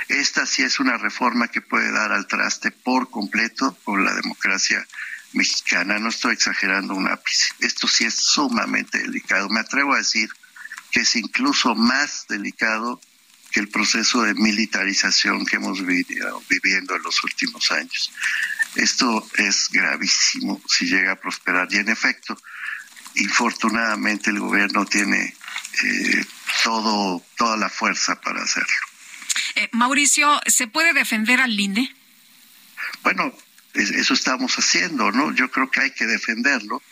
Esta 0.09 0.45
sí 0.45 0.63
es 0.63 0.79
una 0.79 0.99
reforma 0.99 1.49
que 1.49 1.63
puede 1.63 1.91
dar 1.91 2.13
al 2.13 2.27
traste 2.27 2.71
por 2.71 3.11
completo 3.11 3.79
con 3.83 4.05
la 4.05 4.13
democracia 4.15 4.87
mexicana. 5.33 5.99
No 5.99 6.11
estoy 6.11 6.35
exagerando 6.35 6.95
un 6.95 7.09
ápice. 7.09 7.47
Esto 7.61 7.89
sí 7.89 8.05
es 8.05 8.15
sumamente 8.15 8.99
delicado. 8.99 9.49
Me 9.49 9.61
atrevo 9.61 9.95
a 9.95 9.99
decir 9.99 10.29
que 10.91 11.01
es 11.01 11.17
incluso 11.17 11.75
más 11.75 12.27
delicado 12.29 13.01
que 13.51 13.61
el 13.61 13.69
proceso 13.69 14.21
de 14.23 14.35
militarización 14.35 15.47
que 15.47 15.57
hemos 15.57 15.85
vivido 15.85 16.43
viviendo 16.51 16.95
en 16.95 17.03
los 17.03 17.25
últimos 17.25 17.71
años. 17.71 18.13
Esto 18.75 19.27
es 19.39 19.69
gravísimo 19.71 20.61
si 20.69 20.87
llega 20.87 21.13
a 21.13 21.21
prosperar. 21.21 21.69
Y 21.71 21.77
en 21.77 21.89
efecto, 21.89 22.37
infortunadamente 23.17 24.31
el 24.31 24.41
gobierno 24.41 24.85
tiene 24.85 25.35
eh, 25.83 26.25
todo 26.63 27.23
toda 27.37 27.57
la 27.57 27.69
fuerza 27.69 28.21
para 28.21 28.43
hacerlo. 28.43 28.75
Eh, 29.57 29.69
Mauricio, 29.73 30.41
¿se 30.47 30.67
puede 30.67 30.93
defender 30.93 31.41
al 31.41 31.59
INE? 31.59 31.95
Bueno, 33.03 33.35
eso 33.75 34.15
estamos 34.15 34.55
haciendo, 34.57 35.11
¿no? 35.13 35.33
Yo 35.35 35.51
creo 35.51 35.71
que 35.71 35.81
hay 35.81 35.91
que 35.91 36.07
defenderlo. 36.07 36.83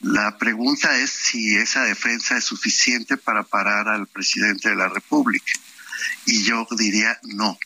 La 0.00 0.38
pregunta 0.38 0.98
es 0.98 1.10
si 1.10 1.56
esa 1.56 1.84
defensa 1.84 2.36
es 2.36 2.44
suficiente 2.44 3.16
para 3.16 3.42
parar 3.42 3.88
al 3.88 4.06
presidente 4.06 4.68
de 4.68 4.76
la 4.76 4.88
República. 4.88 5.52
Y 6.26 6.44
yo 6.44 6.66
diría 6.76 7.18
no. 7.22 7.58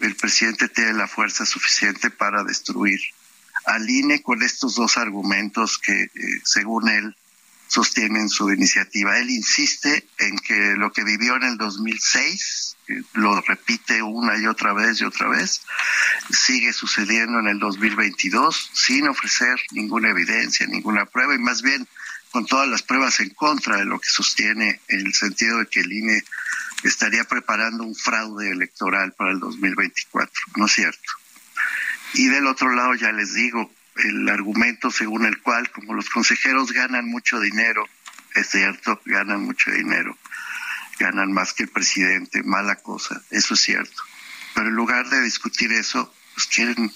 El 0.00 0.14
presidente 0.16 0.68
tiene 0.68 0.92
la 0.92 1.06
fuerza 1.06 1.46
suficiente 1.46 2.10
para 2.10 2.44
destruir 2.44 3.00
al 3.64 3.88
INE 3.88 4.22
con 4.22 4.42
estos 4.42 4.74
dos 4.76 4.96
argumentos 4.96 5.78
que, 5.78 6.02
eh, 6.02 6.10
según 6.44 6.88
él, 6.88 7.16
sostienen 7.68 8.28
su 8.28 8.50
iniciativa. 8.52 9.18
Él 9.18 9.30
insiste 9.30 10.06
en 10.18 10.38
que 10.38 10.74
lo 10.76 10.92
que 10.92 11.04
vivió 11.04 11.36
en 11.36 11.44
el 11.44 11.56
2006, 11.56 12.76
lo 13.14 13.40
repite 13.40 14.02
una 14.02 14.38
y 14.38 14.46
otra 14.46 14.72
vez 14.72 15.00
y 15.00 15.04
otra 15.04 15.28
vez, 15.28 15.62
sigue 16.30 16.72
sucediendo 16.72 17.40
en 17.40 17.48
el 17.48 17.58
2022 17.58 18.70
sin 18.72 19.08
ofrecer 19.08 19.60
ninguna 19.72 20.10
evidencia, 20.10 20.66
ninguna 20.66 21.04
prueba 21.06 21.34
y 21.34 21.38
más 21.38 21.62
bien 21.62 21.86
con 22.30 22.46
todas 22.46 22.68
las 22.68 22.82
pruebas 22.82 23.18
en 23.20 23.30
contra 23.30 23.78
de 23.78 23.86
lo 23.86 23.98
que 23.98 24.08
sostiene 24.08 24.80
en 24.88 25.06
el 25.06 25.14
sentido 25.14 25.58
de 25.58 25.66
que 25.66 25.80
el 25.80 25.92
INE 25.92 26.22
estaría 26.82 27.24
preparando 27.24 27.84
un 27.84 27.94
fraude 27.94 28.50
electoral 28.50 29.12
para 29.12 29.32
el 29.32 29.40
2024. 29.40 30.32
¿No 30.56 30.66
es 30.66 30.72
cierto? 30.72 31.12
Y 32.14 32.28
del 32.28 32.46
otro 32.46 32.74
lado, 32.74 32.94
ya 32.94 33.12
les 33.12 33.34
digo, 33.34 33.70
el 34.04 34.28
argumento 34.28 34.90
según 34.90 35.24
el 35.26 35.40
cual, 35.40 35.70
como 35.70 35.94
los 35.94 36.10
consejeros 36.10 36.72
ganan 36.72 37.06
mucho 37.06 37.40
dinero, 37.40 37.86
es 38.34 38.48
cierto, 38.48 39.00
ganan 39.04 39.42
mucho 39.42 39.70
dinero, 39.70 40.16
ganan 40.98 41.32
más 41.32 41.52
que 41.52 41.64
el 41.64 41.68
presidente, 41.70 42.42
mala 42.42 42.76
cosa, 42.76 43.22
eso 43.30 43.54
es 43.54 43.60
cierto. 43.60 44.02
Pero 44.54 44.68
en 44.68 44.74
lugar 44.74 45.08
de 45.08 45.22
discutir 45.22 45.72
eso, 45.72 46.12
pues 46.34 46.46
quieren 46.46 46.92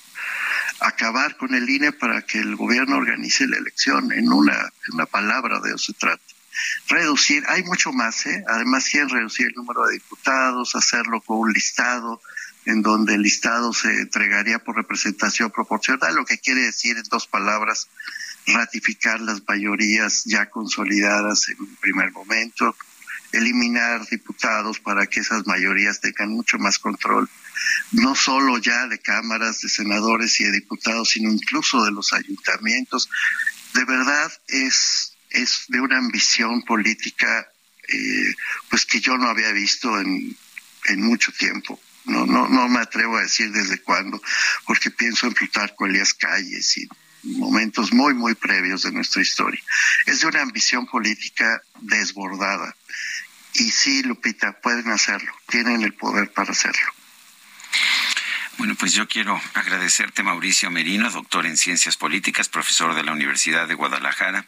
acabar 0.81 1.37
con 1.37 1.55
el 1.55 1.69
INE 1.69 1.93
para 1.93 2.23
que 2.23 2.39
el 2.39 2.57
gobierno 2.57 2.97
organice 2.97 3.47
la 3.47 3.59
elección. 3.59 4.13
En 4.13 4.33
una, 4.33 4.55
en 4.55 4.95
una 4.95 5.07
palabra 5.07 5.61
de 5.61 5.71
eso 5.71 5.79
se 5.79 5.93
trata. 5.95 6.23
Reducir, 6.89 7.45
hay 7.49 7.63
mucho 7.63 7.93
más, 7.93 8.27
¿eh? 8.27 8.45
Además 8.49 8.89
quieren 8.91 9.09
reducir 9.09 9.47
el 9.47 9.55
número 9.55 9.87
de 9.87 9.95
diputados, 9.95 10.75
hacerlo 10.75 11.21
con 11.21 11.39
un 11.39 11.53
listado, 11.53 12.21
en 12.67 12.83
donde 12.83 13.15
el 13.15 13.23
listado 13.23 13.73
se 13.73 13.89
entregaría 14.01 14.59
por 14.59 14.77
representación 14.77 15.51
proporcional, 15.51 16.15
lo 16.15 16.25
que 16.25 16.39
quiere 16.39 16.63
decir 16.63 16.97
en 16.97 17.05
dos 17.05 17.27
palabras 17.27 17.89
ratificar 18.47 19.21
las 19.21 19.43
mayorías 19.47 20.25
ya 20.25 20.51
consolidadas 20.51 21.49
en 21.49 21.61
un 21.61 21.77
primer 21.77 22.13
momento, 22.13 22.77
eliminar 23.33 24.07
diputados 24.09 24.81
para 24.81 25.07
que 25.07 25.21
esas 25.21 25.47
mayorías 25.47 26.01
tengan 26.01 26.31
mucho 26.31 26.59
más 26.59 26.79
control, 26.79 27.29
no 27.93 28.15
solo 28.15 28.59
ya 28.59 28.87
de 28.89 28.99
cámaras, 28.99 29.61
de 29.61 29.69
senadores 29.69 30.41
y 30.41 30.45
de 30.45 30.53
diputados, 30.53 31.11
sino 31.11 31.31
incluso 31.31 31.85
de 31.85 31.93
los 31.93 32.13
ayuntamientos. 32.13 33.09
De 33.75 33.85
verdad 33.85 34.33
es, 34.49 35.17
es 35.31 35.65
de 35.69 35.81
una 35.81 35.99
ambición 35.99 36.63
política 36.63 37.49
eh, 37.89 38.35
pues 38.69 38.85
que 38.85 39.01
yo 39.01 39.17
no 39.17 39.29
había 39.29 39.53
visto 39.53 39.99
en, 40.01 40.37
en 40.87 41.03
mucho 41.03 41.33
tiempo 41.33 41.81
no, 42.05 42.27
no, 42.27 42.49
no 42.49 42.69
me 42.69 42.81
atrevo 42.81 43.17
a 43.17 43.23
decir 43.23 43.51
desde 43.53 43.83
cuándo, 43.83 44.21
porque 44.67 44.91
pienso 44.91 45.27
en 45.27 45.35
Plutarco 45.35 45.87
Elías 45.87 46.15
Calles 46.15 46.77
y 46.79 46.89
momentos 47.23 47.93
muy, 47.93 48.15
muy 48.15 48.35
previos 48.35 48.83
de 48.83 48.93
nuestra 48.93 49.23
historia. 49.23 49.61
Es 50.07 50.21
de 50.21 50.27
una 50.27 50.43
ambición 50.43 50.87
política 50.87 51.63
desbordada. 51.81 52.75
Y 53.55 53.71
sí, 53.71 54.03
Lupita, 54.03 54.53
pueden 54.61 54.91
hacerlo, 54.91 55.33
tienen 55.49 55.83
el 55.83 55.95
poder 55.95 56.33
para 56.33 56.53
hacerlo. 56.53 56.87
Bueno, 58.59 58.75
pues 58.75 58.93
yo 58.93 59.09
quiero 59.09 59.41
agradecerte, 59.55 60.23
Mauricio 60.23 60.71
Merino, 60.71 61.11
doctor 61.11 61.47
en 61.47 61.57
Ciencias 61.57 61.97
Políticas, 61.97 62.49
profesor 62.49 62.95
de 62.95 63.03
la 63.03 63.13
Universidad 63.13 63.67
de 63.67 63.75
Guadalajara, 63.75 64.47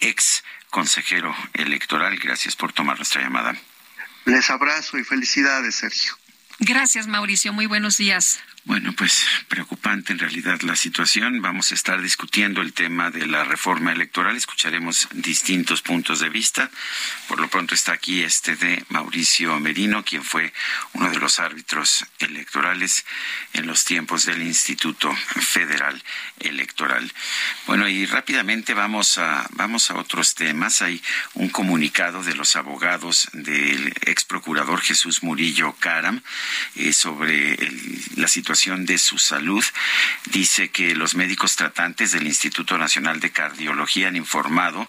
ex 0.00 0.44
consejero 0.68 1.34
electoral. 1.54 2.18
Gracias 2.18 2.56
por 2.56 2.72
tomar 2.72 2.96
nuestra 2.96 3.22
llamada. 3.22 3.56
Les 4.26 4.50
abrazo 4.50 4.98
y 4.98 5.04
felicidades, 5.04 5.76
Sergio. 5.76 6.14
Gracias, 6.58 7.06
Mauricio. 7.06 7.52
Muy 7.52 7.66
buenos 7.66 7.96
días. 7.96 8.40
Bueno, 8.66 8.94
pues 8.94 9.26
preocupante 9.48 10.14
en 10.14 10.18
realidad 10.18 10.62
la 10.62 10.74
situación. 10.74 11.42
Vamos 11.42 11.70
a 11.70 11.74
estar 11.74 12.00
discutiendo 12.00 12.62
el 12.62 12.72
tema 12.72 13.10
de 13.10 13.26
la 13.26 13.44
reforma 13.44 13.92
electoral. 13.92 14.38
Escucharemos 14.38 15.06
distintos 15.12 15.82
puntos 15.82 16.20
de 16.20 16.30
vista. 16.30 16.70
Por 17.28 17.40
lo 17.40 17.48
pronto 17.48 17.74
está 17.74 17.92
aquí 17.92 18.22
este 18.22 18.56
de 18.56 18.82
Mauricio 18.88 19.60
Merino, 19.60 20.02
quien 20.02 20.24
fue 20.24 20.50
uno 20.94 21.10
de 21.10 21.18
los 21.18 21.40
árbitros 21.40 22.06
electorales 22.20 23.04
en 23.52 23.66
los 23.66 23.84
tiempos 23.84 24.24
del 24.24 24.40
Instituto 24.40 25.14
Federal 25.14 26.02
Electoral. 26.40 27.12
Bueno, 27.66 27.86
y 27.86 28.06
rápidamente 28.06 28.72
vamos 28.72 29.18
a, 29.18 29.46
vamos 29.50 29.90
a 29.90 29.96
otros 29.96 30.34
temas. 30.34 30.80
Hay 30.80 31.02
un 31.34 31.50
comunicado 31.50 32.22
de 32.22 32.34
los 32.34 32.56
abogados 32.56 33.28
del 33.34 33.88
ex 34.06 34.24
procurador 34.24 34.80
Jesús 34.80 35.22
Murillo 35.22 35.74
Caram 35.78 36.22
eh, 36.76 36.94
sobre 36.94 37.58
la 38.16 38.26
situación 38.26 38.53
de 38.54 38.98
su 38.98 39.18
salud. 39.18 39.64
Dice 40.26 40.70
que 40.70 40.94
los 40.94 41.16
médicos 41.16 41.56
tratantes 41.56 42.12
del 42.12 42.28
Instituto 42.28 42.78
Nacional 42.78 43.18
de 43.18 43.32
Cardiología 43.32 44.06
han 44.06 44.14
informado 44.14 44.88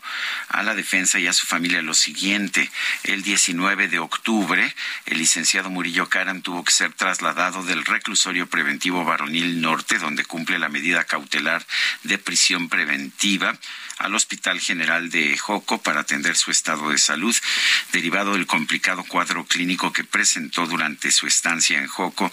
a 0.49 0.61
la 0.61 0.75
defensa 0.75 1.17
y 1.17 1.25
a 1.25 1.33
su 1.33 1.47
familia 1.47 1.81
lo 1.81 1.95
siguiente. 1.95 2.69
El 3.03 3.23
19 3.23 3.87
de 3.87 3.97
octubre, 3.97 4.75
el 5.07 5.17
licenciado 5.17 5.71
Murillo 5.71 6.07
Caram 6.09 6.43
tuvo 6.43 6.63
que 6.63 6.71
ser 6.71 6.93
trasladado 6.93 7.63
del 7.63 7.83
reclusorio 7.83 8.47
preventivo 8.47 9.03
varonil 9.03 9.59
norte, 9.59 9.97
donde 9.97 10.25
cumple 10.25 10.59
la 10.59 10.69
medida 10.69 11.03
cautelar 11.03 11.65
de 12.03 12.19
prisión 12.19 12.69
preventiva 12.69 13.57
al 13.97 14.13
Hospital 14.13 14.59
General 14.59 15.09
de 15.09 15.37
Joco 15.37 15.81
para 15.81 16.01
atender 16.01 16.35
su 16.35 16.51
estado 16.51 16.89
de 16.89 16.97
salud, 16.97 17.35
derivado 17.91 18.33
del 18.33 18.45
complicado 18.45 19.03
cuadro 19.05 19.45
clínico 19.45 19.93
que 19.93 20.03
presentó 20.03 20.67
durante 20.67 21.11
su 21.11 21.27
estancia 21.27 21.79
en 21.79 21.87
Joco. 21.87 22.29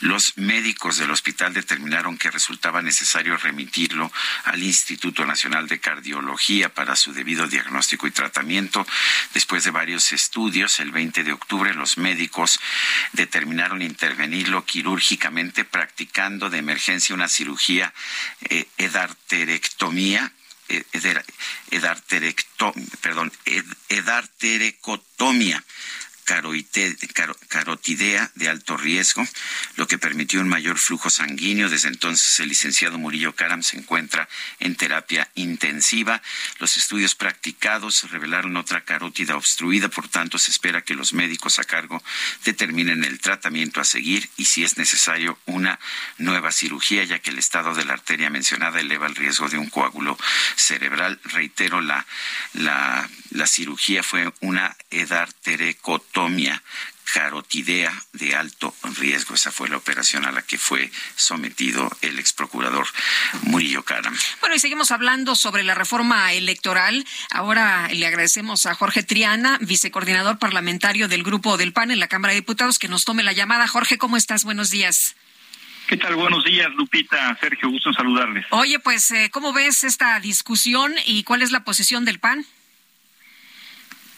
Los 0.00 0.36
médicos 0.36 0.73
del 0.74 1.10
hospital 1.10 1.54
determinaron 1.54 2.18
que 2.18 2.30
resultaba 2.30 2.82
necesario 2.82 3.36
remitirlo 3.36 4.12
al 4.44 4.62
Instituto 4.62 5.24
Nacional 5.24 5.66
de 5.68 5.80
Cardiología 5.80 6.68
para 6.72 6.96
su 6.96 7.12
debido 7.12 7.46
diagnóstico 7.46 8.06
y 8.06 8.10
tratamiento. 8.10 8.86
Después 9.32 9.64
de 9.64 9.70
varios 9.70 10.12
estudios, 10.12 10.80
el 10.80 10.90
20 10.90 11.24
de 11.24 11.32
octubre 11.32 11.72
los 11.74 11.96
médicos 11.98 12.60
determinaron 13.12 13.82
intervenirlo 13.82 14.64
quirúrgicamente 14.64 15.64
practicando 15.64 16.50
de 16.50 16.58
emergencia 16.58 17.14
una 17.14 17.28
cirugía 17.28 17.94
eh, 18.42 18.66
edarterectomía 18.76 20.32
perdón, 23.00 23.30
edarterecotomía 23.88 25.62
carotidea 26.24 28.30
de 28.34 28.48
alto 28.48 28.76
riesgo, 28.76 29.26
lo 29.76 29.86
que 29.86 29.98
permitió 29.98 30.40
un 30.40 30.48
mayor 30.48 30.78
flujo 30.78 31.10
sanguíneo. 31.10 31.68
Desde 31.68 31.88
entonces 31.88 32.40
el 32.40 32.48
licenciado 32.48 32.98
Murillo 32.98 33.34
Caram 33.34 33.62
se 33.62 33.76
encuentra 33.76 34.28
en 34.58 34.76
terapia 34.76 35.30
intensiva. 35.34 36.22
Los 36.58 36.76
estudios 36.76 37.14
practicados 37.14 38.10
revelaron 38.10 38.56
otra 38.56 38.84
carótida 38.84 39.36
obstruida, 39.36 39.88
por 39.88 40.08
tanto 40.08 40.38
se 40.38 40.50
espera 40.50 40.82
que 40.82 40.94
los 40.94 41.12
médicos 41.12 41.58
a 41.58 41.64
cargo 41.64 42.02
determinen 42.44 43.04
el 43.04 43.20
tratamiento 43.20 43.80
a 43.80 43.84
seguir 43.84 44.28
y 44.36 44.46
si 44.46 44.64
es 44.64 44.78
necesario 44.78 45.38
una 45.46 45.78
nueva 46.18 46.52
cirugía, 46.52 47.04
ya 47.04 47.18
que 47.18 47.30
el 47.30 47.38
estado 47.38 47.74
de 47.74 47.84
la 47.84 47.94
arteria 47.94 48.30
mencionada 48.30 48.80
eleva 48.80 49.06
el 49.06 49.14
riesgo 49.14 49.48
de 49.48 49.58
un 49.58 49.70
coágulo 49.70 50.18
cerebral. 50.56 51.20
Reitero, 51.24 51.80
la, 51.80 52.06
la, 52.54 53.08
la 53.34 53.46
cirugía 53.46 54.02
fue 54.02 54.32
una 54.40 54.76
edarterecotomía 54.90 56.62
carotidea 57.12 57.92
de 58.12 58.34
alto 58.34 58.74
riesgo. 58.96 59.34
Esa 59.34 59.52
fue 59.52 59.68
la 59.68 59.76
operación 59.76 60.24
a 60.24 60.32
la 60.32 60.42
que 60.42 60.56
fue 60.56 60.90
sometido 61.16 61.90
el 62.00 62.18
ex 62.18 62.32
procurador 62.32 62.86
Murillo 63.42 63.82
Caram. 63.82 64.16
Bueno, 64.40 64.54
y 64.54 64.58
seguimos 64.58 64.90
hablando 64.90 65.34
sobre 65.34 65.64
la 65.64 65.74
reforma 65.74 66.32
electoral. 66.32 67.04
Ahora 67.30 67.88
le 67.88 68.06
agradecemos 68.06 68.66
a 68.66 68.74
Jorge 68.74 69.02
Triana, 69.02 69.58
vicecoordinador 69.60 70.38
parlamentario 70.38 71.08
del 71.08 71.22
Grupo 71.22 71.56
del 71.56 71.72
PAN 71.72 71.90
en 71.90 72.00
la 72.00 72.08
Cámara 72.08 72.32
de 72.32 72.40
Diputados, 72.40 72.78
que 72.78 72.88
nos 72.88 73.04
tome 73.04 73.22
la 73.22 73.32
llamada. 73.32 73.68
Jorge, 73.68 73.98
¿cómo 73.98 74.16
estás? 74.16 74.44
Buenos 74.44 74.70
días. 74.70 75.16
¿Qué 75.88 75.96
tal? 75.96 76.14
Buenos 76.14 76.44
días, 76.44 76.68
Lupita. 76.74 77.36
Sergio, 77.40 77.68
gusto 77.68 77.90
en 77.90 77.94
saludarles. 77.94 78.46
Oye, 78.50 78.78
pues, 78.78 79.10
eh, 79.10 79.28
¿cómo 79.30 79.52
ves 79.52 79.84
esta 79.84 80.18
discusión 80.20 80.94
y 81.04 81.24
cuál 81.24 81.42
es 81.42 81.50
la 81.50 81.64
posición 81.64 82.04
del 82.04 82.20
PAN? 82.20 82.46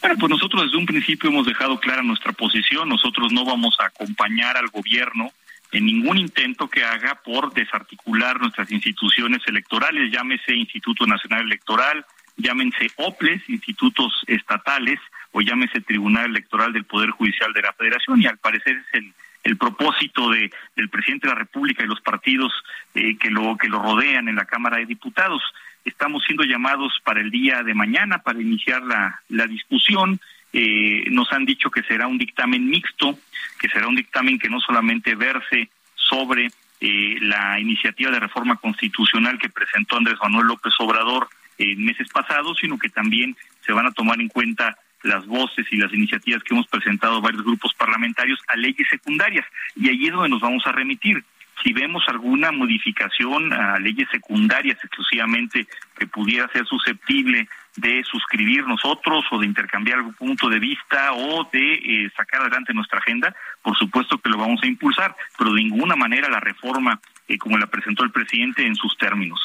Bueno, 0.06 0.20
pues 0.20 0.30
nosotros 0.30 0.62
desde 0.62 0.76
un 0.76 0.86
principio 0.86 1.30
hemos 1.30 1.48
dejado 1.48 1.80
clara 1.80 2.00
nuestra 2.00 2.32
posición. 2.32 2.88
Nosotros 2.88 3.32
no 3.32 3.44
vamos 3.44 3.74
a 3.80 3.86
acompañar 3.86 4.56
al 4.56 4.68
gobierno 4.68 5.32
en 5.72 5.84
ningún 5.84 6.16
intento 6.16 6.68
que 6.68 6.84
haga 6.84 7.16
por 7.24 7.52
desarticular 7.52 8.40
nuestras 8.40 8.70
instituciones 8.70 9.42
electorales, 9.48 10.12
llámese 10.12 10.54
Instituto 10.54 11.08
Nacional 11.08 11.46
Electoral, 11.46 12.06
llámense 12.36 12.88
OPLES, 12.94 13.50
institutos 13.50 14.12
estatales, 14.28 15.00
o 15.32 15.40
llámese 15.40 15.80
Tribunal 15.80 16.26
Electoral 16.26 16.72
del 16.72 16.84
Poder 16.84 17.10
Judicial 17.10 17.52
de 17.52 17.62
la 17.62 17.72
Federación, 17.72 18.22
y 18.22 18.26
al 18.26 18.38
parecer 18.38 18.76
es 18.76 19.02
el, 19.42 19.56
propósito 19.56 20.30
de, 20.30 20.52
del 20.76 20.88
presidente 20.88 21.26
de 21.26 21.32
la 21.32 21.40
República 21.40 21.82
y 21.82 21.88
los 21.88 22.00
partidos 22.00 22.52
eh, 22.94 23.16
que, 23.18 23.30
lo, 23.30 23.56
que 23.56 23.66
lo 23.66 23.82
rodean 23.82 24.28
en 24.28 24.36
la 24.36 24.44
Cámara 24.44 24.76
de 24.76 24.86
Diputados. 24.86 25.42
Estamos 25.86 26.24
siendo 26.24 26.42
llamados 26.42 26.92
para 27.04 27.20
el 27.20 27.30
día 27.30 27.62
de 27.62 27.72
mañana 27.72 28.18
para 28.18 28.42
iniciar 28.42 28.82
la, 28.82 29.22
la 29.28 29.46
discusión. 29.46 30.20
Eh, 30.52 31.04
nos 31.10 31.32
han 31.32 31.44
dicho 31.44 31.70
que 31.70 31.84
será 31.84 32.08
un 32.08 32.18
dictamen 32.18 32.68
mixto, 32.68 33.16
que 33.60 33.68
será 33.68 33.86
un 33.86 33.94
dictamen 33.94 34.38
que 34.38 34.50
no 34.50 34.60
solamente 34.60 35.14
verse 35.14 35.70
sobre 35.94 36.50
eh, 36.80 37.16
la 37.20 37.60
iniciativa 37.60 38.10
de 38.10 38.18
reforma 38.18 38.56
constitucional 38.56 39.38
que 39.38 39.48
presentó 39.48 39.96
Andrés 39.96 40.18
Manuel 40.20 40.48
López 40.48 40.74
Obrador 40.80 41.28
en 41.56 41.84
meses 41.84 42.08
pasados, 42.08 42.58
sino 42.60 42.78
que 42.78 42.88
también 42.88 43.36
se 43.64 43.72
van 43.72 43.86
a 43.86 43.92
tomar 43.92 44.20
en 44.20 44.28
cuenta 44.28 44.76
las 45.04 45.24
voces 45.24 45.66
y 45.70 45.76
las 45.76 45.92
iniciativas 45.94 46.42
que 46.42 46.52
hemos 46.52 46.66
presentado 46.66 47.20
varios 47.20 47.44
grupos 47.44 47.72
parlamentarios 47.74 48.40
a 48.48 48.56
leyes 48.56 48.88
secundarias. 48.90 49.46
Y 49.76 49.88
ahí 49.88 50.06
es 50.06 50.12
donde 50.12 50.30
nos 50.30 50.40
vamos 50.40 50.66
a 50.66 50.72
remitir 50.72 51.24
si 51.62 51.72
vemos 51.72 52.04
alguna 52.08 52.52
modificación 52.52 53.52
a 53.52 53.78
leyes 53.78 54.08
secundarias 54.10 54.78
exclusivamente 54.82 55.66
que 55.98 56.06
pudiera 56.06 56.48
ser 56.48 56.66
susceptible 56.66 57.48
de 57.76 58.02
suscribir 58.04 58.66
nosotros 58.66 59.24
o 59.30 59.38
de 59.38 59.46
intercambiar 59.46 59.98
algún 59.98 60.14
punto 60.14 60.48
de 60.48 60.58
vista 60.58 61.12
o 61.12 61.48
de 61.52 61.74
eh, 61.74 62.10
sacar 62.16 62.42
adelante 62.42 62.72
nuestra 62.72 62.98
agenda, 62.98 63.34
por 63.62 63.76
supuesto 63.76 64.18
que 64.18 64.30
lo 64.30 64.38
vamos 64.38 64.62
a 64.62 64.66
impulsar, 64.66 65.14
pero 65.36 65.52
de 65.52 65.62
ninguna 65.62 65.96
manera 65.96 66.28
la 66.28 66.40
reforma 66.40 67.00
eh, 67.28 67.38
como 67.38 67.58
la 67.58 67.66
presentó 67.66 68.04
el 68.04 68.10
presidente 68.10 68.66
en 68.66 68.74
sus 68.74 68.96
términos. 68.96 69.40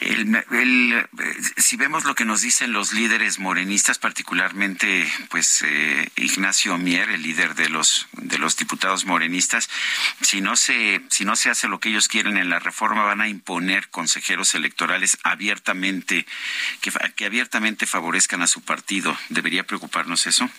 El, 0.00 1.06
si 1.58 1.76
vemos 1.76 2.04
lo 2.04 2.14
que 2.14 2.24
nos 2.24 2.40
dicen 2.40 2.72
los 2.72 2.92
líderes 2.92 3.38
morenistas, 3.38 3.98
particularmente 3.98 5.06
pues 5.28 5.62
eh, 5.62 6.10
Ignacio 6.16 6.78
Mier, 6.78 7.10
el 7.10 7.22
líder 7.22 7.54
de 7.54 7.68
los 7.68 8.08
de 8.12 8.38
los 8.38 8.56
diputados 8.56 9.04
morenistas, 9.04 9.68
si 10.22 10.40
no 10.40 10.56
se 10.56 11.02
si 11.10 11.26
no 11.26 11.36
se 11.36 11.50
hace 11.50 11.68
lo 11.68 11.80
que 11.80 11.90
ellos 11.90 12.08
quieren 12.08 12.38
en 12.38 12.48
la 12.48 12.58
reforma 12.58 13.04
van 13.04 13.20
a 13.20 13.28
imponer 13.28 13.90
consejeros 13.90 14.54
electorales 14.54 15.18
abiertamente 15.22 16.26
que, 16.80 16.92
que 17.14 17.26
abiertamente 17.26 17.86
favorezcan 17.86 18.40
a 18.40 18.46
su 18.46 18.62
partido. 18.62 19.16
¿Debería 19.28 19.66
preocuparnos 19.66 20.26
eso? 20.26 20.50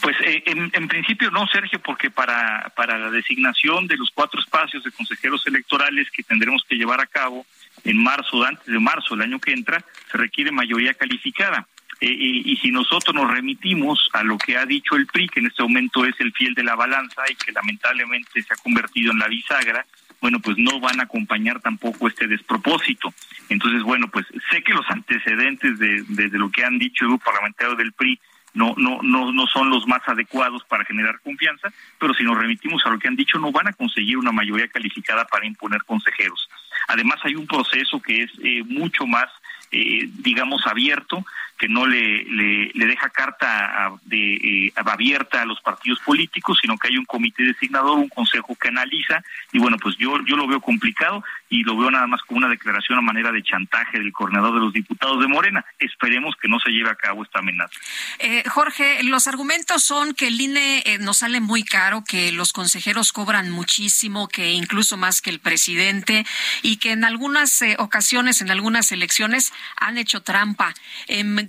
Pues 0.00 0.16
eh, 0.24 0.42
en, 0.46 0.88
principio 0.88 1.30
no, 1.30 1.46
Sergio, 1.46 1.80
porque 1.80 2.10
para, 2.10 2.72
para 2.74 2.98
la 2.98 3.10
designación 3.10 3.86
de 3.86 3.96
los 3.96 4.10
cuatro 4.10 4.40
espacios 4.40 4.82
de 4.82 4.90
consejeros 4.90 5.46
electorales 5.46 6.10
que 6.10 6.22
tendremos 6.22 6.64
que 6.68 6.76
llevar 6.76 7.00
a 7.00 7.06
cabo, 7.06 7.46
en 7.84 8.02
marzo, 8.02 8.42
antes 8.44 8.66
de 8.66 8.78
marzo 8.78 9.14
del 9.14 9.24
año 9.24 9.38
que 9.38 9.52
entra, 9.52 9.84
se 10.10 10.18
requiere 10.18 10.50
mayoría 10.50 10.94
calificada. 10.94 11.66
Eh, 12.00 12.08
y, 12.10 12.56
si 12.56 12.70
nosotros 12.70 13.14
nos 13.14 13.30
remitimos 13.30 14.08
a 14.14 14.22
lo 14.22 14.38
que 14.38 14.56
ha 14.56 14.64
dicho 14.64 14.96
el 14.96 15.06
PRI, 15.06 15.28
que 15.28 15.40
en 15.40 15.46
este 15.46 15.62
momento 15.62 16.06
es 16.06 16.18
el 16.18 16.32
fiel 16.32 16.54
de 16.54 16.64
la 16.64 16.74
balanza 16.74 17.22
y 17.30 17.34
que 17.34 17.52
lamentablemente 17.52 18.42
se 18.42 18.54
ha 18.54 18.56
convertido 18.56 19.12
en 19.12 19.18
la 19.18 19.28
bisagra, 19.28 19.84
bueno, 20.18 20.40
pues 20.40 20.56
no 20.58 20.80
van 20.80 21.00
a 21.00 21.04
acompañar 21.04 21.60
tampoco 21.60 22.08
este 22.08 22.26
despropósito. 22.26 23.12
Entonces, 23.50 23.82
bueno, 23.82 24.08
pues 24.08 24.26
sé 24.50 24.62
que 24.62 24.72
los 24.72 24.88
antecedentes 24.90 25.78
de, 25.78 26.02
de, 26.08 26.38
lo 26.38 26.50
que 26.50 26.64
han 26.64 26.78
dicho 26.78 27.04
el 27.04 27.10
grupo 27.10 27.26
parlamentario 27.26 27.76
del 27.76 27.92
PRI 27.92 28.18
no, 28.54 28.74
no, 28.76 29.00
no, 29.02 29.32
no 29.32 29.46
son 29.46 29.70
los 29.70 29.86
más 29.86 30.02
adecuados 30.06 30.64
para 30.64 30.84
generar 30.84 31.20
confianza, 31.20 31.72
pero 31.98 32.14
si 32.14 32.24
nos 32.24 32.38
remitimos 32.38 32.84
a 32.84 32.90
lo 32.90 32.98
que 32.98 33.08
han 33.08 33.16
dicho, 33.16 33.38
no 33.38 33.52
van 33.52 33.68
a 33.68 33.72
conseguir 33.72 34.18
una 34.18 34.32
mayoría 34.32 34.68
calificada 34.68 35.24
para 35.26 35.46
imponer 35.46 35.84
consejeros. 35.84 36.48
Además, 36.88 37.18
hay 37.22 37.34
un 37.34 37.46
proceso 37.46 38.00
que 38.00 38.22
es 38.24 38.30
eh, 38.42 38.62
mucho 38.64 39.06
más, 39.06 39.28
eh, 39.70 40.08
digamos, 40.18 40.66
abierto, 40.66 41.24
que 41.60 41.68
no 41.68 41.86
le, 41.86 42.24
le, 42.24 42.86
deja 42.86 43.10
carta 43.10 43.92
de, 44.04 44.34
eh, 44.34 44.72
abierta 44.76 45.42
a 45.42 45.44
los 45.44 45.60
partidos 45.60 46.00
políticos, 46.00 46.58
sino 46.58 46.78
que 46.78 46.88
hay 46.88 46.96
un 46.96 47.04
comité 47.04 47.42
designador, 47.42 47.98
un 47.98 48.08
consejo 48.08 48.56
que 48.56 48.68
analiza, 48.68 49.22
y 49.52 49.58
bueno, 49.58 49.76
pues 49.76 49.94
yo, 49.98 50.18
yo 50.24 50.36
lo 50.36 50.46
veo 50.46 50.62
complicado 50.62 51.22
y 51.50 51.62
lo 51.62 51.76
veo 51.76 51.90
nada 51.90 52.06
más 52.06 52.22
como 52.22 52.38
una 52.38 52.48
declaración 52.48 52.96
a 52.96 53.02
manera 53.02 53.30
de 53.30 53.42
chantaje 53.42 53.98
del 53.98 54.10
coordinador 54.10 54.54
de 54.54 54.60
los 54.60 54.72
diputados 54.72 55.20
de 55.20 55.26
Morena. 55.26 55.62
Esperemos 55.78 56.34
que 56.40 56.48
no 56.48 56.58
se 56.60 56.70
lleve 56.70 56.88
a 56.88 56.94
cabo 56.94 57.24
esta 57.24 57.40
amenaza. 57.40 57.74
Eh, 58.20 58.42
Jorge, 58.48 59.02
los 59.02 59.26
argumentos 59.26 59.82
son 59.82 60.14
que 60.14 60.28
el 60.28 60.40
INE 60.40 60.82
eh, 60.86 60.98
nos 60.98 61.18
sale 61.18 61.40
muy 61.40 61.62
caro, 61.62 62.04
que 62.08 62.32
los 62.32 62.54
consejeros 62.54 63.12
cobran 63.12 63.50
muchísimo, 63.50 64.28
que 64.28 64.52
incluso 64.52 64.96
más 64.96 65.20
que 65.20 65.28
el 65.28 65.40
presidente, 65.40 66.24
y 66.62 66.78
que 66.78 66.92
en 66.92 67.04
algunas 67.04 67.62
ocasiones, 67.76 68.40
en 68.40 68.50
algunas 68.50 68.92
elecciones, 68.92 69.52
han 69.76 69.98
hecho 69.98 70.22
trampa. 70.22 70.72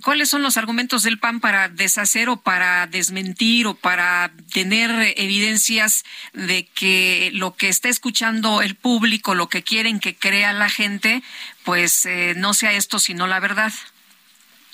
¿Cuáles 0.02 0.28
son 0.28 0.42
los 0.42 0.56
argumentos 0.56 1.02
del 1.02 1.18
PAN 1.18 1.40
para 1.40 1.68
deshacer 1.68 2.28
o 2.28 2.36
para 2.36 2.86
desmentir 2.86 3.66
o 3.66 3.74
para 3.74 4.32
tener 4.52 5.14
evidencias 5.16 6.04
de 6.32 6.66
que 6.66 7.30
lo 7.34 7.54
que 7.54 7.68
está 7.68 7.88
escuchando 7.88 8.62
el 8.62 8.74
público, 8.74 9.34
lo 9.34 9.48
que 9.48 9.62
quieren 9.62 10.00
que 10.00 10.16
crea 10.16 10.52
la 10.52 10.68
gente, 10.68 11.22
pues 11.64 12.04
eh, 12.06 12.34
no 12.36 12.52
sea 12.52 12.72
esto 12.72 12.98
sino 12.98 13.26
la 13.26 13.40
verdad? 13.40 13.72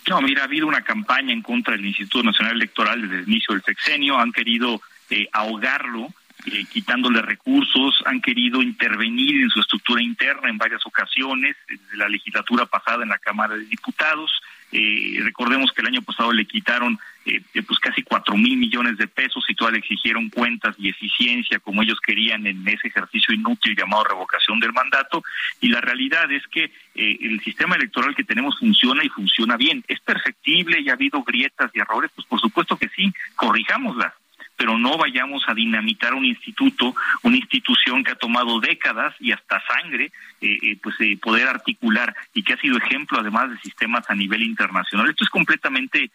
No, 0.09 0.23
mira, 0.23 0.43
ha 0.43 0.45
habido 0.47 0.67
una 0.67 0.83
campaña 0.83 1.33
en 1.33 1.43
contra 1.43 1.75
del 1.77 1.85
Instituto 1.85 2.25
Nacional 2.25 2.55
Electoral 2.55 3.03
desde 3.03 3.19
el 3.19 3.29
inicio 3.29 3.55
del 3.55 3.63
sexenio, 3.63 4.19
han 4.19 4.33
querido 4.33 4.81
eh, 5.11 5.29
ahogarlo 5.33 6.09
eh, 6.47 6.65
quitándole 6.71 7.21
recursos, 7.21 8.01
han 8.07 8.21
querido 8.21 8.63
intervenir 8.63 9.43
en 9.43 9.51
su 9.51 9.61
estructura 9.61 10.03
interna 10.03 10.49
en 10.49 10.57
varias 10.57 10.87
ocasiones, 10.87 11.57
desde 11.69 11.97
la 11.97 12.09
legislatura 12.09 12.65
pasada 12.65 13.03
en 13.03 13.09
la 13.09 13.19
Cámara 13.19 13.57
de 13.57 13.65
Diputados. 13.65 14.31
Eh, 14.71 15.19
recordemos 15.23 15.73
que 15.73 15.81
el 15.81 15.89
año 15.89 16.03
pasado 16.03 16.33
le 16.33 16.45
quitaron 16.45 16.99
eh, 17.25 17.43
pues 17.67 17.79
casi 17.79 18.03
cuatro 18.03 18.37
mil 18.37 18.57
millones 18.57 18.97
de 18.99 19.07
pesos 19.07 19.45
y 19.49 19.55
todavía 19.55 19.79
le 19.79 19.87
exigieron 19.87 20.29
cuentas 20.29 20.75
y 20.79 20.89
eficiencia 20.89 21.59
como 21.59 21.83
ellos 21.83 21.99
querían 22.01 22.47
en 22.47 22.67
ese 22.67 22.89
ejercicio 22.89 23.35
inútil 23.35 23.77
llamado 23.77 24.05
revocación 24.05 24.61
del 24.61 24.73
mandato. 24.73 25.23
Y 25.61 25.69
la 25.69 25.81
realidad 25.81 26.31
es 26.31 26.47
que 26.49 26.65
eh, 26.95 27.19
el 27.21 27.41
sistema 27.41 27.77
electoral 27.77 28.15
que 28.15 28.25
tenemos 28.25 28.59
funciona 28.59 29.05
y 29.05 29.09
funciona 29.09 29.57
bien. 29.57 29.85
¿Es 29.89 30.01
perfectible 30.01 30.81
y 30.81 30.91
ha 30.91 30.95
habido 30.95 31.23
grietas 31.23 31.71
y 31.75 31.81
errores? 31.81 32.11
Pues 32.15 32.27
por 32.27 32.41
supuesto 32.41 32.77
que 32.77 32.89
sí, 32.91 33.13
corrijámoslas 33.37 34.13
pero 34.59 34.77
no 34.77 34.99
vayamos 34.99 35.45
a 35.47 35.55
dinamitar 35.55 36.13
un 36.15 36.25
instituto, 36.25 36.95
una 37.23 37.37
institución 37.37 38.03
que 38.03 38.11
ha 38.11 38.17
tomado 38.17 38.59
décadas 38.59 39.15
y 39.21 39.31
hasta 39.31 39.63
sangre, 39.65 40.11
eh, 40.41 40.59
eh, 40.63 40.79
pues 40.83 40.97
eh, 40.99 41.17
poder 41.17 41.47
articular 41.47 42.15
y 42.35 42.43
que 42.43 42.55
ha 42.55 42.61
sido 42.61 42.77
ejemplo 42.77 43.21
además 43.21 43.51
de 43.51 43.59
sistemas 43.61 44.05
a 44.11 44.17
nivel 44.17 44.43
internacional. 44.43 45.09
Esto 45.09 45.25
es 45.25 45.31
completamente 45.31 46.11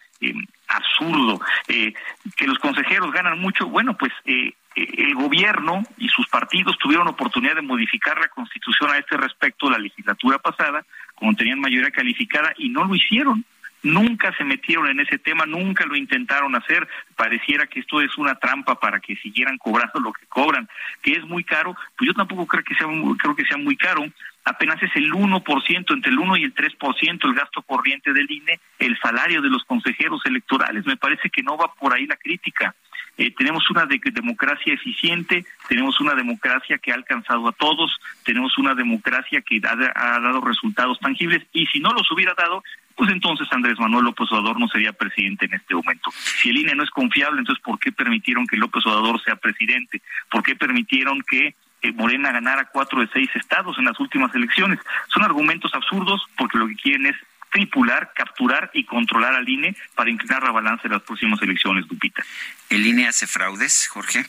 absurdo. 0.67 1.41
que 1.67 2.47
los 2.47 2.59
consejeros 2.59 3.11
ganan 3.11 3.39
mucho, 3.39 3.67
bueno, 3.67 3.97
pues 3.97 4.11
el 4.25 5.15
gobierno 5.15 5.83
y 5.97 6.07
sus 6.09 6.27
partidos 6.27 6.77
tuvieron 6.79 7.07
oportunidad 7.07 7.55
de 7.55 7.61
modificar 7.61 8.19
la 8.19 8.27
constitución 8.27 8.89
a 8.91 8.97
este 8.97 9.17
respecto 9.17 9.69
la 9.69 9.77
legislatura 9.77 10.39
pasada, 10.39 10.85
como 11.15 11.35
tenían 11.35 11.59
mayoría 11.59 11.91
calificada, 11.91 12.53
y 12.57 12.69
no 12.69 12.83
lo 12.85 12.95
hicieron 12.95 13.45
nunca 13.83 14.33
se 14.37 14.43
metieron 14.43 14.87
en 14.87 14.99
ese 15.01 15.19
tema, 15.19 15.45
nunca 15.45 15.85
lo 15.85 15.95
intentaron 15.95 16.55
hacer, 16.55 16.87
pareciera 17.15 17.67
que 17.67 17.81
esto 17.81 18.01
es 18.01 18.17
una 18.17 18.35
trampa 18.35 18.79
para 18.79 18.99
que 18.99 19.15
siguieran 19.17 19.57
cobrando 19.57 19.99
lo 19.99 20.13
que 20.13 20.25
cobran, 20.27 20.67
que 21.01 21.11
es 21.11 21.23
muy 21.25 21.43
caro, 21.43 21.75
pues 21.97 22.07
yo 22.07 22.13
tampoco 22.13 22.47
creo 22.47 22.63
que 22.63 22.75
sea 22.75 22.87
creo 23.17 23.35
que 23.35 23.45
sea 23.45 23.57
muy 23.57 23.75
caro, 23.75 24.03
apenas 24.45 24.81
es 24.81 24.95
el 24.95 25.11
1%, 25.11 25.93
entre 25.93 26.11
el 26.11 26.19
1 26.19 26.37
y 26.37 26.43
el 26.43 26.53
3% 26.53 27.25
el 27.25 27.33
gasto 27.33 27.61
corriente 27.61 28.13
del 28.13 28.29
INE, 28.29 28.59
el 28.79 28.97
salario 28.99 29.41
de 29.41 29.49
los 29.49 29.63
consejeros 29.65 30.21
electorales, 30.25 30.85
me 30.85 30.97
parece 30.97 31.29
que 31.29 31.43
no 31.43 31.57
va 31.57 31.73
por 31.73 31.93
ahí 31.93 32.05
la 32.05 32.17
crítica. 32.17 32.73
Eh, 33.15 33.31
tenemos 33.37 33.69
una 33.69 33.85
democracia 33.85 34.73
eficiente, 34.73 35.45
tenemos 35.67 35.99
una 36.01 36.15
democracia 36.15 36.79
que 36.79 36.91
ha 36.91 36.95
alcanzado 36.95 37.47
a 37.47 37.51
todos, 37.51 37.95
tenemos 38.23 38.57
una 38.57 38.73
democracia 38.73 39.41
que 39.41 39.61
ha, 39.63 40.19
dado 40.19 40.41
resultados 40.41 40.99
tangibles 40.99 41.43
y 41.53 41.67
si 41.67 41.79
no 41.79 41.93
los 41.93 42.09
hubiera 42.11 42.33
dado, 42.33 42.63
pues 42.95 43.09
entonces 43.11 43.47
Andrés 43.51 43.79
Manuel 43.79 44.05
López 44.05 44.31
Obrador 44.31 44.59
no 44.59 44.67
sería 44.67 44.93
presidente 44.93 45.45
en 45.45 45.53
este 45.53 45.75
momento. 45.75 46.11
Si 46.11 46.49
el 46.49 46.57
INE 46.57 46.75
no 46.75 46.83
es 46.83 46.89
confiable, 46.89 47.39
entonces 47.39 47.63
¿por 47.63 47.79
qué 47.79 47.91
permitieron 47.91 48.47
que 48.47 48.57
López 48.57 48.85
Obrador 48.85 49.21
sea 49.23 49.35
presidente? 49.35 50.01
¿Por 50.29 50.43
qué 50.43 50.55
permitieron 50.55 51.21
que 51.21 51.55
eh, 51.81 51.91
Morena 51.91 52.31
ganara 52.31 52.65
cuatro 52.65 53.01
de 53.01 53.09
seis 53.11 53.29
estados 53.35 53.77
en 53.77 53.85
las 53.85 53.99
últimas 53.99 54.33
elecciones? 54.35 54.79
Son 55.07 55.23
argumentos 55.23 55.73
absurdos 55.73 56.21
porque 56.37 56.57
lo 56.57 56.67
que 56.67 56.75
quieren 56.75 57.07
es 57.07 57.15
tripular, 57.51 58.11
capturar 58.15 58.71
y 58.73 58.83
controlar 58.83 59.35
al 59.35 59.47
INE 59.47 59.75
para 59.95 60.09
inclinar 60.09 60.43
la 60.43 60.51
balanza 60.51 60.83
de 60.83 60.95
las 60.95 61.03
próximas 61.03 61.41
elecciones, 61.41 61.85
Lupita. 61.87 62.23
¿El 62.69 62.85
INE 62.85 63.07
hace 63.07 63.27
fraudes, 63.27 63.87
Jorge? 63.87 64.25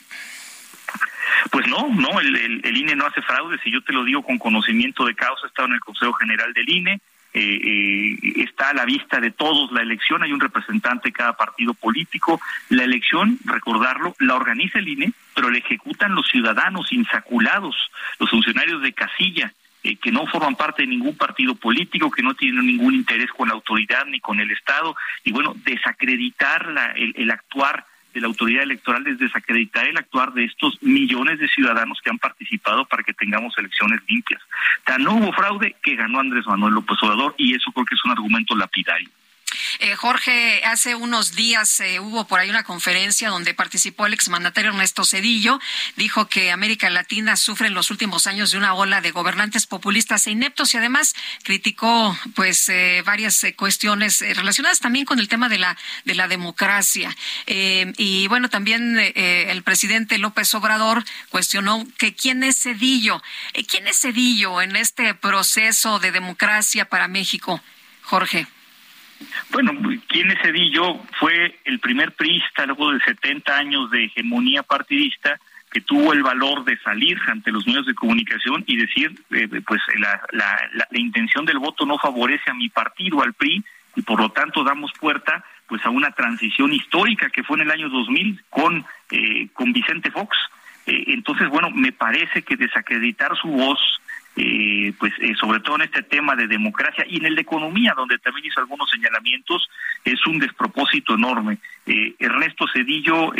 Pues 1.51 1.67
no, 1.67 1.89
no, 1.89 2.19
el, 2.19 2.77
INE 2.77 2.95
no 2.95 3.05
hace 3.07 3.21
fraudes 3.21 3.59
y 3.65 3.71
yo 3.71 3.81
te 3.81 3.93
lo 3.93 4.03
digo 4.03 4.23
con 4.23 4.37
conocimiento 4.37 5.05
de 5.05 5.15
causa, 5.15 5.45
he 5.45 5.47
estado 5.47 5.67
en 5.67 5.73
el 5.73 5.79
Consejo 5.79 6.13
General 6.13 6.53
del 6.53 6.69
INE, 6.69 7.01
eh, 7.37 7.59
eh, 7.61 8.33
está 8.37 8.69
a 8.69 8.73
la 8.73 8.85
vista 8.85 9.19
de 9.19 9.29
todos. 9.29 9.69
La 9.73 9.81
elección, 9.81 10.23
hay 10.23 10.31
un 10.31 10.39
representante 10.39 11.09
de 11.09 11.13
cada 11.13 11.33
partido 11.33 11.73
político, 11.73 12.39
la 12.69 12.85
elección, 12.85 13.37
recordarlo, 13.43 14.15
la 14.19 14.35
organiza 14.35 14.79
el 14.79 14.87
INE, 14.87 15.11
pero 15.35 15.49
la 15.49 15.57
ejecutan 15.57 16.15
los 16.15 16.29
ciudadanos 16.29 16.93
insaculados, 16.93 17.75
los 18.19 18.29
funcionarios 18.29 18.81
de 18.81 18.93
casilla, 18.93 19.51
eh, 19.83 19.97
que 19.97 20.13
no 20.13 20.25
forman 20.27 20.55
parte 20.55 20.83
de 20.83 20.87
ningún 20.87 21.17
partido 21.17 21.55
político, 21.55 22.09
que 22.09 22.23
no 22.23 22.35
tienen 22.35 22.65
ningún 22.65 22.93
interés 22.93 23.29
con 23.31 23.49
la 23.49 23.55
autoridad 23.55 24.05
ni 24.05 24.21
con 24.21 24.39
el 24.39 24.49
Estado, 24.51 24.95
y 25.25 25.33
bueno, 25.33 25.53
desacreditar 25.57 26.93
el, 26.95 27.29
actuar 27.31 27.85
de 28.15 28.21
la 28.21 28.27
autoridad 28.27 28.63
electoral 28.63 29.05
es 29.05 29.19
desacreditar 29.19 29.85
el 29.85 29.97
actuar 29.97 30.31
de 30.33 30.45
estos 30.45 30.81
millones 30.81 31.37
de 31.37 31.49
ciudadanos 31.49 31.99
que 32.01 32.09
han 32.09 32.17
participado 32.17 32.85
para 32.85 33.03
que 33.03 33.13
tengamos 33.13 33.55
elecciones 33.57 33.99
limpias. 34.07 34.41
Tan 34.85 35.03
no 35.03 35.15
hubo 35.15 35.33
fraude 35.33 35.75
que 35.83 35.95
ganó 35.95 36.21
Andrés 36.21 36.47
Manuel 36.47 36.75
López 36.75 36.97
Obrador 37.03 37.35
y 37.37 37.53
eso 37.53 37.71
creo 37.73 37.85
que 37.85 37.93
es 37.93 38.05
un 38.05 38.11
argumento 38.11 38.55
lapidario. 38.55 39.09
Eh, 39.79 39.95
Jorge, 39.95 40.63
hace 40.65 40.95
unos 40.95 41.33
días 41.33 41.79
eh, 41.79 41.99
hubo 41.99 42.25
por 42.27 42.39
ahí 42.39 42.49
una 42.49 42.63
conferencia 42.63 43.29
donde 43.29 43.53
participó 43.53 44.05
el 44.05 44.13
exmandatario 44.13 44.71
Ernesto 44.71 45.03
Cedillo. 45.03 45.59
Dijo 45.95 46.27
que 46.27 46.51
América 46.51 46.89
Latina 46.89 47.35
sufre 47.35 47.67
en 47.67 47.73
los 47.73 47.91
últimos 47.91 48.27
años 48.27 48.51
de 48.51 48.57
una 48.57 48.73
ola 48.73 49.01
de 49.01 49.11
gobernantes 49.11 49.67
populistas 49.67 50.27
e 50.27 50.31
ineptos 50.31 50.73
y 50.73 50.77
además 50.77 51.13
criticó 51.43 52.17
pues 52.35 52.69
eh, 52.69 53.03
varias 53.05 53.45
cuestiones 53.57 54.21
relacionadas 54.21 54.79
también 54.79 55.05
con 55.05 55.19
el 55.19 55.27
tema 55.27 55.49
de 55.49 55.57
la 55.57 55.77
de 56.05 56.15
la 56.15 56.27
democracia. 56.27 57.15
y 57.47 58.27
bueno, 58.27 58.49
también 58.49 58.97
el 58.97 59.63
presidente 59.63 60.17
López 60.17 60.53
Obrador 60.55 61.03
cuestionó 61.29 61.85
que 61.97 62.15
quién 62.15 62.43
es 62.43 62.61
Cedillo, 62.61 63.21
quién 63.67 63.87
es 63.87 64.01
Cedillo 64.01 64.61
en 64.61 64.75
este 64.75 65.13
proceso 65.13 65.99
de 65.99 66.11
democracia 66.11 66.85
para 66.85 67.07
México, 67.07 67.61
Jorge. 68.03 68.47
Bueno, 69.51 69.71
¿quién 70.07 70.31
es 70.31 70.41
Cedillo? 70.41 70.99
Fue 71.19 71.59
el 71.65 71.79
primer 71.79 72.13
priista 72.13 72.65
luego 72.65 72.91
de 72.91 72.99
70 73.01 73.57
años 73.57 73.91
de 73.91 74.05
hegemonía 74.05 74.63
partidista 74.63 75.39
que 75.71 75.81
tuvo 75.81 76.13
el 76.13 76.23
valor 76.23 76.63
de 76.63 76.77
salir 76.79 77.17
ante 77.27 77.51
los 77.51 77.67
medios 77.67 77.85
de 77.85 77.95
comunicación 77.95 78.63
y 78.65 78.77
decir, 78.77 79.13
eh, 79.31 79.47
pues 79.65 79.81
la, 79.99 80.21
la, 80.31 80.57
la, 80.73 80.99
intención 80.99 81.45
del 81.45 81.59
voto 81.59 81.85
no 81.85 81.97
favorece 81.97 82.49
a 82.49 82.53
mi 82.53 82.69
partido, 82.69 83.21
al 83.21 83.33
PRI, 83.33 83.63
y 83.95 84.01
por 84.01 84.19
lo 84.19 84.29
tanto 84.29 84.63
damos 84.63 84.91
puerta 84.99 85.43
pues 85.67 85.85
a 85.85 85.89
una 85.89 86.11
transición 86.11 86.71
histórica 86.73 87.29
que 87.29 87.43
fue 87.43 87.57
en 87.57 87.63
el 87.63 87.71
año 87.71 87.89
2000 87.89 88.43
con, 88.49 88.85
eh, 89.11 89.49
con 89.53 89.73
Vicente 89.73 90.11
Fox. 90.11 90.37
Eh, 90.85 91.05
entonces, 91.07 91.49
bueno, 91.49 91.71
me 91.71 91.91
parece 91.91 92.43
que 92.43 92.55
desacreditar 92.55 93.35
su 93.35 93.47
voz, 93.47 93.79
eh, 94.37 94.93
pues 94.99 95.13
eh, 95.21 95.33
sobre 95.39 95.61
todo 95.61 95.77
en 95.77 95.83
este 95.83 96.03
tema 96.03 96.35
de 96.35 96.47
democracia 96.47 97.05
y 97.07 97.17
en 97.17 97.25
el 97.25 97.35
de 97.35 97.41
economía, 97.43 97.93
donde 97.95 98.17
también 98.17 98.47
hizo 98.47 98.59
algunos 98.59 98.89
señalamientos, 98.89 99.69
es 100.03 100.25
un 100.27 100.39
despropósito 100.39 101.15
enorme. 101.15 101.59
Eh, 101.85 102.15
Ernesto 102.19 102.65
Cedillo 102.67 103.31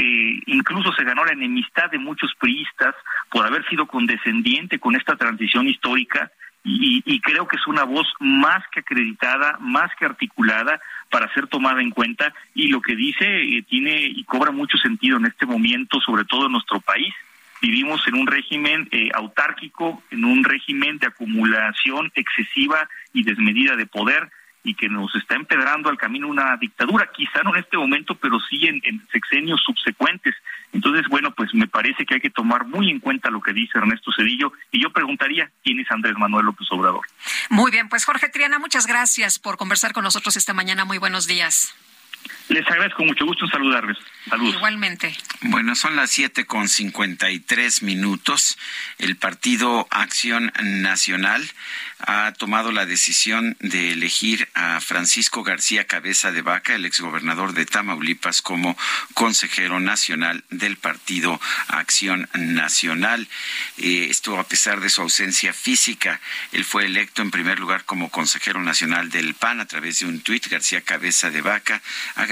incluso 0.46 0.94
se 0.94 1.04
ganó 1.04 1.26
la 1.26 1.34
enemistad 1.34 1.92
de 1.92 1.98
muchos 1.98 2.34
priistas 2.40 2.96
por 3.30 3.46
haber 3.46 3.68
sido 3.68 3.88
condescendiente 3.88 4.80
con 4.80 4.96
esta 4.96 5.18
transición 5.18 5.68
histórica 5.68 6.32
y, 6.64 7.04
y, 7.06 7.20
creo 7.20 7.48
que 7.48 7.58
es 7.58 7.68
una 7.68 7.84
voz 7.84 8.08
más 8.20 8.64
que 8.72 8.80
acreditada, 8.80 9.58
más 9.60 9.92
que 10.00 10.06
articulada 10.06 10.82
para 11.12 11.32
ser 11.34 11.46
tomada 11.48 11.82
en 11.82 11.92
cuenta 11.92 12.34
y 12.56 12.70
lo 12.70 12.82
que 12.82 12.96
dice 12.96 13.26
tiene 13.70 14.02
y 14.02 14.24
cobra 14.24 14.52
mucho 14.52 14.78
sentido 14.78 15.18
en 15.18 15.28
este 15.28 15.46
momento, 15.46 16.00
sobre 16.00 16.26
todo 16.26 16.48
en 16.48 16.54
nuestro 16.54 16.80
país 16.80 17.14
vivimos 17.66 18.08
en 18.08 18.16
un 18.16 18.28
régimen 18.28 18.88
eh, 18.92 19.10
autárquico, 19.16 20.04
en 20.12 20.24
un 20.24 20.44
régimen 20.44 21.00
de 21.00 21.08
acumulación 21.08 22.12
excesiva 22.14 22.88
y 23.12 23.24
desmedida 23.24 23.76
de 23.76 23.88
poder. 23.88 24.30
y 24.68 24.74
que 24.74 24.90
nos 24.90 25.14
está 25.14 25.36
empedrando 25.36 25.92
al 25.92 25.98
camino 25.98 26.28
una 26.28 26.58
dictadura, 26.58 27.12
quizá 27.16 27.44
no 27.44 27.54
en 27.54 27.62
este 27.62 27.78
momento, 27.78 28.16
pero 28.16 28.40
sí 28.50 28.66
en, 28.66 28.82
en 28.84 29.00
sexenios 29.12 29.62
subsecuentes. 29.64 30.34
Entonces, 30.74 31.06
bueno, 31.08 31.30
pues 31.36 31.54
me 31.54 31.68
parece 31.68 32.04
que 32.04 32.16
hay 32.16 32.20
que 32.20 32.32
tomar 32.32 32.66
muy 32.66 32.90
en 32.90 33.00
cuenta 33.00 33.30
lo 33.30 33.42
que 33.42 33.54
dice 33.54 33.78
Ernesto 33.78 34.12
Cedillo 34.12 34.54
y 34.72 34.82
yo 34.82 34.90
preguntaría 34.90 35.52
quién 35.64 35.80
es 35.80 35.92
Andrés 35.92 36.18
Manuel 36.18 36.48
López 36.48 36.68
Obrador. 36.72 37.06
Muy 37.50 37.70
bien, 37.70 37.90
pues 37.90 38.06
Jorge 38.06 38.28
Triana, 38.30 38.58
muchas 38.58 38.88
gracias 38.88 39.38
por 39.38 39.56
conversar 39.56 39.94
con 39.94 40.04
nosotros 40.04 40.36
esta 40.36 40.54
mañana. 40.54 40.84
Muy 40.84 40.98
buenos 40.98 41.28
días. 41.28 41.76
Les 42.48 42.66
agradezco 42.68 43.04
mucho 43.04 43.26
gusto 43.26 43.48
saludarles. 43.48 43.98
Saludos. 44.30 44.56
Igualmente. 44.56 45.16
Bueno, 45.42 45.76
son 45.76 45.96
las 45.96 46.12
siete 46.12 46.46
con 46.46 46.70
cincuenta 46.70 47.32
y 47.32 47.40
tres 47.40 47.82
minutos. 47.82 48.58
El 49.00 49.16
Partido 49.18 49.88
Acción 49.90 50.52
Nacional 50.62 51.50
ha 52.00 52.34
tomado 52.34 52.72
la 52.72 52.86
decisión 52.86 53.58
de 53.60 53.94
elegir 53.94 54.48
a 54.54 54.80
Francisco 54.80 55.44
García 55.44 55.88
Cabeza 55.88 56.32
de 56.32 56.42
Vaca, 56.42 56.76
el 56.76 56.86
exgobernador 56.86 57.54
de 57.54 57.66
Tamaulipas, 57.66 58.42
como 58.42 58.78
consejero 59.14 59.80
nacional 59.80 60.44
del 60.50 60.78
Partido 60.78 61.40
Acción 61.68 62.30
Nacional. 62.34 63.28
Eh, 63.78 64.08
esto 64.10 64.40
a 64.40 64.48
pesar 64.48 64.82
de 64.82 64.90
su 64.90 65.02
ausencia 65.02 65.52
física. 65.52 66.20
Él 66.52 66.64
fue 66.64 66.86
electo 66.86 67.22
en 67.22 67.32
primer 67.32 67.60
lugar 67.60 67.86
como 67.86 68.10
consejero 68.10 68.62
nacional 68.62 69.10
del 69.10 69.34
PAN 69.34 69.62
a 69.62 69.66
través 69.66 70.00
de 70.00 70.06
un 70.06 70.22
tuit. 70.22 70.48
García 70.48 70.82
Cabeza 70.82 71.32
de 71.32 71.42
Vaca 71.42 71.82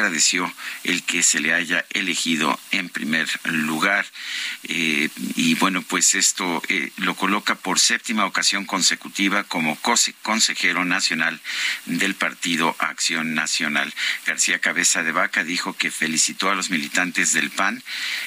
agradeció 0.04 0.54
el 0.84 1.04
que 1.04 1.24
se 1.24 1.40
le 1.40 1.54
haya 1.54 1.86
elegido 1.92 2.60
en 2.72 2.90
primer 2.90 3.30
lugar. 3.46 4.06
Eh, 4.64 5.08
y 5.36 5.56
bueno, 5.56 5.82
pues 5.82 6.14
esto 6.16 6.62
eh, 6.68 6.92
lo 6.98 7.16
coloca 7.16 7.56
por 7.56 7.80
séptima 7.80 8.26
ocasión 8.26 8.66
consecutiva 8.66 9.46
como 9.46 9.78
consejero 10.22 10.84
nacional 10.84 11.40
del 11.86 12.16
Partido 12.16 12.76
Acción 12.80 13.34
Nacional. 13.34 13.94
García 14.26 14.60
Cabeza 14.60 15.04
de 15.04 15.14
Vaca 15.14 15.46
dijo 15.46 15.74
que 15.78 15.90
felicitó 15.90 16.50
a 16.50 16.56
los 16.56 16.70
militantes 16.70 17.32
del 17.32 17.50
PAN 17.50 17.82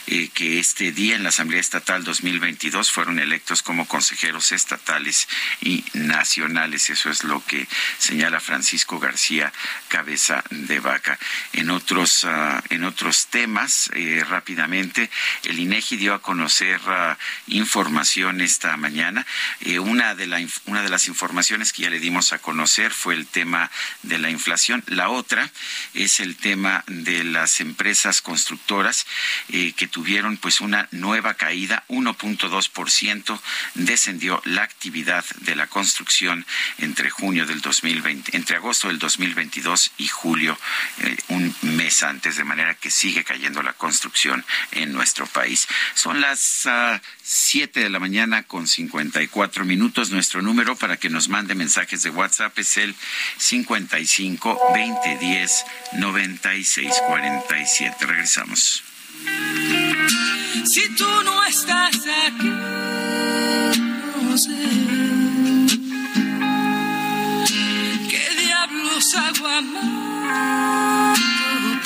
eh, 0.06 0.30
que 0.32 0.58
este 0.58 0.92
día 0.92 1.14
en 1.14 1.24
la 1.24 1.28
Asamblea 1.28 1.60
Estatal 1.60 2.04
2022 2.04 2.90
fueron 2.90 3.18
electos 3.18 3.62
como 3.62 3.86
consejeros 3.86 4.50
estatales 4.52 5.28
y 5.60 5.84
nacionales. 5.92 6.88
Eso 6.88 7.10
es 7.10 7.22
lo 7.22 7.44
que 7.44 7.68
señala 7.98 8.40
Francisco 8.40 8.98
García 8.98 9.52
Cabeza 9.88 10.42
de 10.50 10.80
Vaca. 10.80 11.18
Otros, 11.70 12.24
ah, 12.24 12.62
en 12.70 12.84
otros 12.84 13.26
temas, 13.28 13.90
eh, 13.94 14.22
rápidamente, 14.28 15.10
el 15.44 15.58
INEGI 15.58 15.96
dio 15.96 16.14
a 16.14 16.22
conocer 16.22 16.80
ah, 16.86 17.16
información 17.46 18.40
esta 18.40 18.76
mañana. 18.76 19.26
Eh, 19.60 19.78
una, 19.78 20.14
de 20.14 20.26
la, 20.26 20.38
una 20.66 20.82
de 20.82 20.88
las 20.88 21.08
informaciones 21.08 21.72
que 21.72 21.82
ya 21.82 21.90
le 21.90 22.00
dimos 22.00 22.32
a 22.32 22.38
conocer 22.38 22.92
fue 22.92 23.14
el 23.14 23.26
tema 23.26 23.70
de 24.02 24.18
la 24.18 24.30
inflación. 24.30 24.84
La 24.86 25.08
otra 25.08 25.50
es 25.94 26.20
el 26.20 26.36
tema 26.36 26.84
de 26.88 27.24
las 27.24 27.60
empresas 27.60 28.20
constructoras 28.20 29.06
eh, 29.48 29.72
que 29.72 29.86
tuvieron 29.86 30.36
pues 30.36 30.60
una 30.60 30.88
nueva 30.90 31.34
caída, 31.34 31.84
1.2% 31.88 33.40
descendió 33.74 34.42
la 34.44 34.62
actividad 34.62 35.24
de 35.40 35.56
la 35.56 35.66
construcción 35.66 36.44
entre 36.78 37.10
junio 37.10 37.46
del 37.46 37.60
2020, 37.60 38.36
entre 38.36 38.56
agosto 38.56 38.88
del 38.88 38.98
2022 38.98 39.92
y 39.98 40.08
julio, 40.08 40.58
un 41.28 41.55
mes 41.62 42.02
antes, 42.02 42.36
de 42.36 42.44
manera 42.44 42.74
que 42.74 42.90
sigue 42.90 43.24
cayendo 43.24 43.62
la 43.62 43.72
construcción 43.72 44.44
en 44.72 44.92
nuestro 44.92 45.26
país. 45.26 45.66
Son 45.94 46.20
las 46.20 46.66
uh, 46.66 46.98
7 47.22 47.80
de 47.80 47.90
la 47.90 47.98
mañana 47.98 48.42
con 48.42 48.66
54 48.66 49.64
minutos. 49.64 50.10
Nuestro 50.10 50.42
número 50.42 50.76
para 50.76 50.96
que 50.96 51.10
nos 51.10 51.28
mande 51.28 51.54
mensajes 51.54 52.02
de 52.02 52.10
WhatsApp 52.10 52.58
es 52.58 52.76
el 52.76 52.94
55 53.38 54.60
2010 54.74 55.64
96 55.94 56.92
47. 57.06 58.06
Regresamos. 58.06 58.82
Si 60.64 60.88
tú 60.96 61.08
no 61.24 61.44
estás 61.44 61.96
aquí, 62.26 62.48
no 64.22 64.36
sé 64.36 64.50
qué 68.08 68.42
diablos 68.42 69.14
hago 69.14 69.46
amándote. 69.46 70.85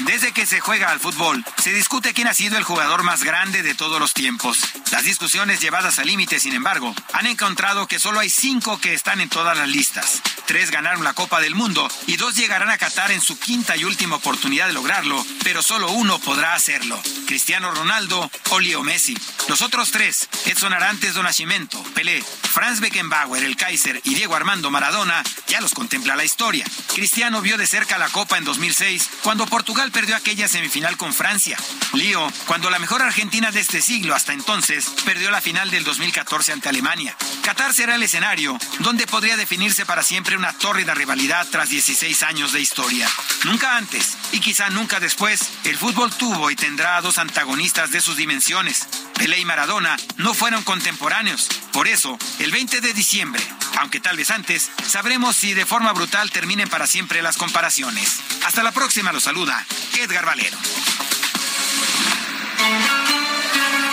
Desde 0.00 0.32
que 0.32 0.46
se 0.46 0.60
juega 0.60 0.90
al 0.90 1.00
fútbol, 1.00 1.44
se 1.60 1.72
discute 1.72 2.14
quién 2.14 2.28
ha 2.28 2.34
sido 2.34 2.56
el 2.56 2.62
jugador 2.62 3.02
más 3.02 3.24
grande 3.24 3.62
de 3.62 3.74
todos 3.74 3.98
los 3.98 4.14
tiempos. 4.14 4.58
Las 4.92 5.04
discusiones 5.04 5.60
llevadas 5.60 5.98
al 5.98 6.06
límite, 6.06 6.38
sin 6.38 6.54
embargo, 6.54 6.94
han 7.12 7.26
encontrado 7.26 7.88
que 7.88 7.98
solo 7.98 8.20
hay 8.20 8.30
cinco 8.30 8.78
que 8.78 8.94
están 8.94 9.20
en 9.20 9.28
todas 9.28 9.58
las 9.58 9.68
listas. 9.68 10.22
Tres 10.46 10.70
ganaron 10.70 11.04
la 11.04 11.12
Copa 11.12 11.40
del 11.40 11.54
Mundo 11.54 11.86
y 12.06 12.16
dos 12.16 12.36
llegarán 12.36 12.70
a 12.70 12.78
Qatar 12.78 13.10
en 13.10 13.20
su 13.20 13.38
quinta 13.38 13.76
y 13.76 13.84
última 13.84 14.16
oportunidad 14.16 14.68
de 14.68 14.72
lograrlo, 14.72 15.22
pero 15.44 15.62
solo 15.62 15.90
uno 15.90 16.18
podrá 16.20 16.54
hacerlo. 16.54 16.98
Cristiano 17.26 17.70
Ronaldo 17.70 18.30
o 18.50 18.60
Leo 18.60 18.82
Messi. 18.82 19.14
Los 19.48 19.62
otros 19.62 19.90
tres, 19.90 20.28
Edson 20.46 20.72
Arantes 20.72 21.14
do 21.14 21.22
Nascimento, 21.22 21.82
Pelé, 21.94 22.22
Franz 22.22 22.80
Beckenbauer, 22.80 23.44
el 23.44 23.56
Kaiser 23.56 24.00
y 24.04 24.14
Diego 24.14 24.36
Armando 24.36 24.70
Maradona, 24.70 25.22
ya 25.48 25.60
los 25.60 25.74
contempla 25.74 26.16
la 26.16 26.24
historia. 26.24 26.64
Cristiano 26.94 27.42
vio 27.42 27.58
de 27.58 27.66
cerca 27.66 27.98
la 27.98 28.08
Copa 28.08 28.38
en 28.38 28.44
2006, 28.44 29.10
cuando 29.22 29.46
Portugal 29.46 29.90
perdió 29.98 30.14
aquella 30.14 30.46
semifinal 30.46 30.96
con 30.96 31.12
Francia. 31.12 31.56
Lío, 31.92 32.24
cuando 32.46 32.70
la 32.70 32.78
mejor 32.78 33.02
Argentina 33.02 33.50
de 33.50 33.58
este 33.58 33.82
siglo 33.82 34.14
hasta 34.14 34.32
entonces 34.32 34.86
perdió 35.04 35.28
la 35.32 35.40
final 35.40 35.72
del 35.72 35.82
2014 35.82 36.52
ante 36.52 36.68
Alemania. 36.68 37.16
Qatar 37.42 37.74
será 37.74 37.96
el 37.96 38.02
escenario 38.04 38.56
donde 38.78 39.08
podría 39.08 39.36
definirse 39.36 39.84
para 39.84 40.04
siempre 40.04 40.36
una 40.36 40.52
tórrida 40.52 40.94
rivalidad 40.94 41.48
tras 41.50 41.70
16 41.70 42.22
años 42.22 42.52
de 42.52 42.60
historia. 42.60 43.08
Nunca 43.42 43.76
antes 43.76 44.16
y 44.30 44.38
quizá 44.38 44.70
nunca 44.70 45.00
después, 45.00 45.40
el 45.64 45.76
fútbol 45.76 46.14
tuvo 46.14 46.48
y 46.52 46.54
tendrá 46.54 46.96
a 46.96 47.00
dos 47.00 47.18
antagonistas 47.18 47.90
de 47.90 48.00
sus 48.00 48.16
dimensiones. 48.16 48.86
Pelé 49.14 49.40
y 49.40 49.44
Maradona 49.44 49.96
no 50.16 50.32
fueron 50.32 50.62
contemporáneos. 50.62 51.48
Por 51.72 51.88
eso, 51.88 52.16
el 52.38 52.52
20 52.52 52.80
de 52.80 52.92
diciembre, 52.92 53.42
aunque 53.78 53.98
tal 53.98 54.16
vez 54.16 54.30
antes, 54.30 54.70
sabremos 54.86 55.34
si 55.34 55.54
de 55.54 55.66
forma 55.66 55.92
brutal 55.92 56.30
terminen 56.30 56.68
para 56.68 56.86
siempre 56.86 57.20
las 57.20 57.36
comparaciones. 57.36 58.20
Hasta 58.46 58.62
la 58.62 58.70
próxima, 58.70 59.10
lo 59.10 59.18
saluda 59.18 59.66
Edgar 59.98 60.24
Valero. 60.24 60.56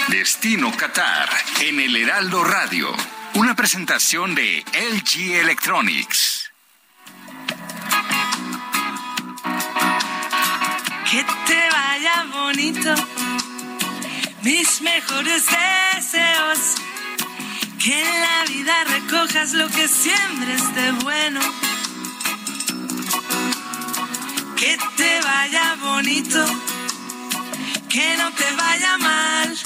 Destino 0.10 0.72
Qatar 0.76 1.30
en 1.62 1.80
el 1.80 1.96
Heraldo 1.96 2.44
Radio. 2.44 2.94
Una 3.36 3.56
presentación 3.56 4.34
de 4.36 4.64
LG 4.74 5.36
Electronics. 5.42 6.52
Que 11.12 11.26
te 11.48 11.70
vaya 11.70 12.26
bonito, 12.32 12.96
mis 14.42 14.82
mejores 14.82 15.44
deseos, 15.46 16.76
que 17.84 18.02
en 18.02 18.22
la 18.22 18.46
vida 18.48 18.84
recojas 18.86 19.54
lo 19.54 19.68
que 19.70 19.88
siembres 19.88 20.76
de 20.76 20.92
bueno. 21.04 21.42
Que 24.58 24.78
te 24.98 25.22
vaya 25.22 25.76
bonito, 25.82 26.46
que 27.90 28.18
no 28.18 28.32
te 28.32 28.52
vaya 28.56 28.98
mal. 28.98 29.58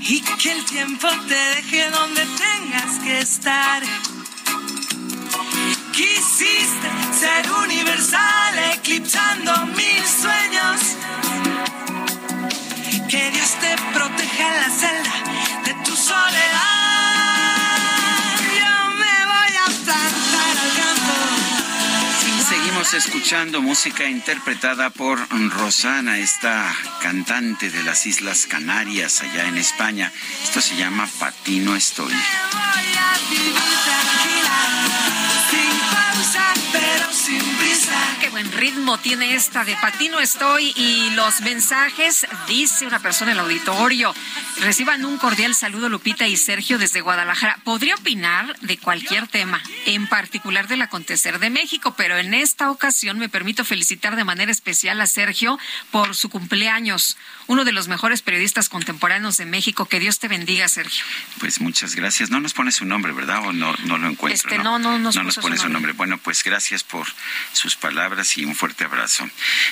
Y 0.00 0.20
que 0.20 0.52
el 0.52 0.64
tiempo 0.64 1.08
te 1.28 1.34
deje 1.34 1.90
donde 1.90 2.24
tengas 2.24 2.98
que 3.00 3.18
estar. 3.18 3.82
Quisiste 5.92 6.88
ser 7.18 7.50
universal, 7.64 8.58
eclipsando 8.74 9.66
mil 9.66 10.04
sueños. 10.22 10.80
Que 13.08 13.30
Dios 13.30 13.50
te 13.60 13.76
proteja 13.92 14.54
en 14.54 14.60
la 14.60 14.70
celda 14.70 15.14
de 15.64 15.74
tu 15.84 15.96
soledad. 15.96 16.85
Seguimos 22.76 23.06
escuchando 23.06 23.62
música 23.62 24.04
interpretada 24.06 24.90
por 24.90 25.18
Rosana, 25.50 26.18
esta 26.18 26.76
cantante 27.00 27.70
de 27.70 27.82
las 27.82 28.04
Islas 28.04 28.44
Canarias 28.44 29.22
allá 29.22 29.48
en 29.48 29.56
España. 29.56 30.12
Esto 30.44 30.60
se 30.60 30.76
llama 30.76 31.08
Patino 31.18 31.74
Estoy. 31.74 32.12
Sin 37.26 37.42
prisa. 37.56 37.92
Qué 38.20 38.28
buen 38.28 38.50
ritmo 38.52 38.98
tiene 38.98 39.34
esta 39.34 39.64
de 39.64 39.74
Patino 39.76 40.20
Estoy 40.20 40.72
y 40.76 41.10
los 41.10 41.40
mensajes, 41.40 42.24
dice 42.46 42.86
una 42.86 43.00
persona 43.00 43.32
en 43.32 43.38
el 43.38 43.44
auditorio. 43.44 44.14
Reciban 44.60 45.04
un 45.04 45.18
cordial 45.18 45.56
saludo 45.56 45.88
Lupita 45.88 46.28
y 46.28 46.36
Sergio 46.36 46.78
desde 46.78 47.00
Guadalajara. 47.00 47.58
Podría 47.64 47.96
opinar 47.96 48.56
de 48.60 48.78
cualquier 48.78 49.26
tema, 49.26 49.60
en 49.86 50.06
particular 50.06 50.68
del 50.68 50.82
acontecer 50.82 51.40
de 51.40 51.50
México, 51.50 51.94
pero 51.96 52.16
en 52.16 52.32
esta 52.32 52.70
ocasión 52.70 53.18
me 53.18 53.28
permito 53.28 53.64
felicitar 53.64 54.14
de 54.14 54.24
manera 54.24 54.52
especial 54.52 55.00
a 55.00 55.06
Sergio 55.06 55.58
por 55.90 56.14
su 56.14 56.30
cumpleaños, 56.30 57.16
uno 57.48 57.64
de 57.64 57.72
los 57.72 57.88
mejores 57.88 58.22
periodistas 58.22 58.68
contemporáneos 58.68 59.36
de 59.36 59.46
México. 59.46 59.86
Que 59.86 59.98
Dios 59.98 60.20
te 60.20 60.28
bendiga, 60.28 60.68
Sergio. 60.68 61.04
Pues 61.40 61.60
muchas 61.60 61.96
gracias. 61.96 62.30
No 62.30 62.40
nos 62.40 62.54
pone 62.54 62.70
su 62.70 62.84
nombre, 62.84 63.12
¿verdad? 63.12 63.46
O 63.46 63.52
no, 63.52 63.74
no 63.84 63.98
lo 63.98 64.08
encuentro. 64.08 64.48
Este, 64.48 64.62
no, 64.62 64.78
no 64.78 64.98
nos 64.98 65.16
no 65.16 65.24
nos 65.24 65.36
pone 65.36 65.56
su 65.56 65.62
su 65.62 65.68
nombre. 65.68 65.72
nombre. 65.72 65.92
Bueno, 65.92 66.18
pues 66.18 66.44
gracias 66.44 66.84
por 66.84 67.15
sus 67.52 67.76
palabras 67.76 68.36
y 68.36 68.44
un 68.44 68.54
fuerte 68.54 68.84
abrazo. 68.84 69.28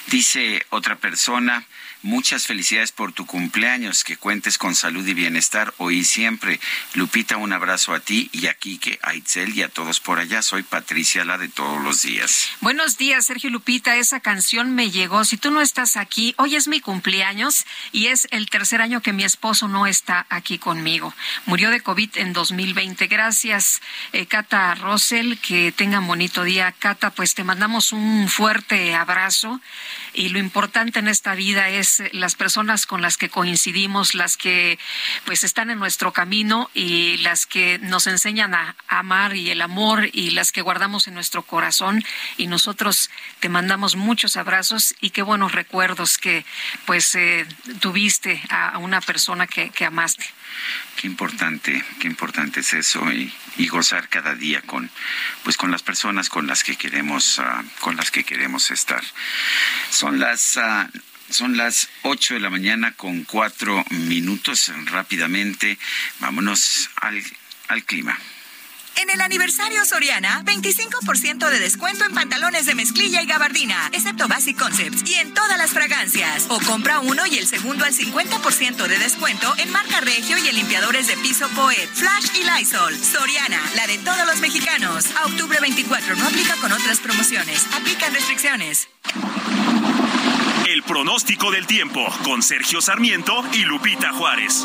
Dice 0.07 0.65
otra 0.71 0.97
persona. 0.97 1.65
Muchas 2.05 2.47
felicidades 2.47 2.93
por 2.93 3.15
tu 3.15 3.25
cumpleaños, 3.25 4.05
que 4.05 4.19
cuentes 4.19 4.59
con 4.59 4.75
salud 4.75 5.09
y 5.09 5.15
bienestar 5.15 5.73
hoy 5.79 6.01
y 6.01 6.05
siempre. 6.05 6.61
Lupita, 6.93 7.39
un 7.39 7.55
abrazo 7.55 7.95
a 7.95 8.01
ti 8.01 8.29
y 8.31 8.47
a 8.47 8.53
Quique, 8.53 8.99
a 9.03 9.15
Itzel 9.15 9.57
y 9.57 9.63
a 9.63 9.71
todos 9.71 10.01
por 10.01 10.19
allá. 10.19 10.43
Soy 10.43 10.63
Patricia, 10.65 11.25
la 11.25 11.39
de 11.39 11.49
todos 11.49 11.83
los 11.83 12.03
días. 12.03 12.51
Buenos 12.61 12.99
días, 12.99 13.25
Sergio 13.25 13.49
Lupita. 13.49 13.97
Esa 13.97 14.21
canción 14.21 14.75
me 14.75 14.91
llegó. 14.91 15.25
Si 15.25 15.39
tú 15.39 15.51
no 15.51 15.63
estás 15.63 15.97
aquí, 15.97 16.35
hoy 16.37 16.57
es 16.57 16.69
mi 16.69 16.81
cumpleaños 16.81 17.65
y 17.91 18.09
es 18.09 18.29
el 18.31 18.51
tercer 18.51 18.83
año 18.83 19.01
que 19.01 19.15
mi 19.15 19.25
esposo 19.25 19.67
no 19.67 19.87
está 19.87 20.27
aquí 20.29 20.59
conmigo. 20.59 21.15
Murió 21.47 21.71
de 21.71 21.81
COVID 21.81 22.19
en 22.19 22.35
2020. 22.35 23.07
Gracias, 23.07 23.81
eh, 24.13 24.27
Cata 24.27 24.75
Rosel. 24.75 25.39
Que 25.39 25.73
tengan 25.73 26.07
bonito 26.07 26.45
día. 26.45 26.71
Cata, 26.79 27.13
pues 27.13 27.35
te 27.35 27.45
mandamos 27.45 27.95
un 27.95 28.29
fuerte 28.29 28.95
abrazo. 28.95 29.63
Y 30.15 30.29
lo 30.29 30.39
importante 30.39 31.01
en 31.01 31.09
esta 31.09 31.35
vida 31.35 31.69
es 31.69 32.01
eh, 32.01 32.11
las 32.12 32.37
personas 32.37 32.87
con 32.87 33.03
las 33.03 33.17
que 33.17 33.29
coincidimos, 33.29 34.15
las 34.15 34.37
que 34.37 34.79
pues 35.25 35.45
están 35.45 35.71
en 35.71 35.79
nuestro 35.79 36.12
camino 36.12 36.71
y 36.73 37.17
las 37.19 37.47
que 37.47 37.79
nos 37.81 38.07
enseñan 38.07 38.55
a 38.55 38.77
amar 38.89 39.37
y 39.37 39.51
el 39.51 39.61
amor 39.61 40.09
y 40.12 40.31
las 40.31 40.53
que 40.53 40.62
guardamos 40.62 41.09
en 41.09 41.15
nuestro 41.15 41.43
corazón 41.43 42.05
y 42.37 42.47
nosotros 42.47 43.11
te 43.41 43.49
mandamos 43.49 43.97
muchos 43.97 44.37
abrazos 44.37 44.95
y 45.01 45.11
qué 45.11 45.23
buenos 45.23 45.53
recuerdos 45.53 46.17
que 46.17 46.45
pues 46.87 47.15
eh, 47.17 47.47
tuviste 47.81 48.41
a, 48.51 48.79
una 48.79 49.01
persona 49.01 49.47
que 49.47 49.85
amaste. 49.85 50.25
Qué 50.97 51.07
importante, 51.07 51.85
qué 51.99 52.07
importante 52.07 52.61
es 52.61 52.73
eso 52.75 53.11
y, 53.13 53.33
y 53.57 53.69
gozar 53.69 54.09
cada 54.09 54.35
día 54.35 54.63
con, 54.63 54.91
pues 55.43 55.57
con 55.57 55.71
las 55.71 55.83
personas 55.83 56.29
con 56.29 56.47
las 56.47 56.65
que 56.65 56.77
queremos, 56.77 57.39
ah, 57.39 57.63
con 57.81 57.97
las 57.97 58.11
que 58.11 58.25
queremos 58.25 58.71
estar. 58.71 59.03
Son 59.91 60.19
las 60.19 60.57
ah, 60.57 60.89
son 61.31 61.57
las 61.57 61.89
8 62.03 62.35
de 62.35 62.41
la 62.41 62.51
mañana 62.51 62.93
con 62.93 63.25
cuatro 63.25 63.85
minutos. 63.91 64.71
Rápidamente, 64.87 65.79
vámonos 66.21 66.91
al, 66.97 67.23
al 67.69 67.85
clima. 67.85 68.19
En 68.97 69.11
el 69.11 69.21
aniversario 69.21 69.85
Soriana, 69.85 70.43
25% 70.45 71.49
de 71.51 71.59
descuento 71.59 72.05
en 72.05 72.15
pantalones 72.15 72.67
de 72.67 72.75
mezclilla 72.75 73.23
y 73.23 73.27
gabardina, 73.27 73.91
excepto 73.93 74.29
Basic 74.29 74.59
Concepts, 74.59 75.09
y 75.09 75.15
en 75.15 75.35
todas 75.35 75.59
las 75.59 75.71
fragancias. 75.71 76.47
O 76.49 76.61
compra 76.61 77.01
uno 77.01 77.27
y 77.27 77.39
el 77.39 77.47
segundo 77.47 77.85
al 77.85 77.93
50% 77.93 78.87
de 78.87 78.99
descuento 78.99 79.53
en 79.59 79.71
marca 79.73 80.01
Regio 80.01 80.39
y 80.39 80.49
en 80.49 80.57
limpiadores 80.57 81.09
de 81.09 81.17
piso 81.17 81.49
Poet, 81.51 81.89
Flash 81.93 82.27
y 82.37 82.45
Lysol. 82.45 82.97
Soriana, 82.97 83.61
la 83.75 83.87
de 83.87 83.99
todos 83.99 84.27
los 84.27 84.41
mexicanos. 84.41 85.07
A 85.17 85.27
octubre 85.27 85.59
24 85.61 86.17
no 86.17 86.27
aplica 86.27 86.55
con 86.57 86.73
otras 86.73 87.01
promociones. 87.01 87.67
Aplican 87.75 88.15
restricciones. 88.15 88.89
El 90.67 90.83
pronóstico 90.83 91.51
del 91.51 91.67
tiempo 91.67 92.07
con 92.25 92.43
Sergio 92.43 92.81
Sarmiento 92.81 93.45
y 93.53 93.65
Lupita 93.65 94.13
Juárez. 94.13 94.65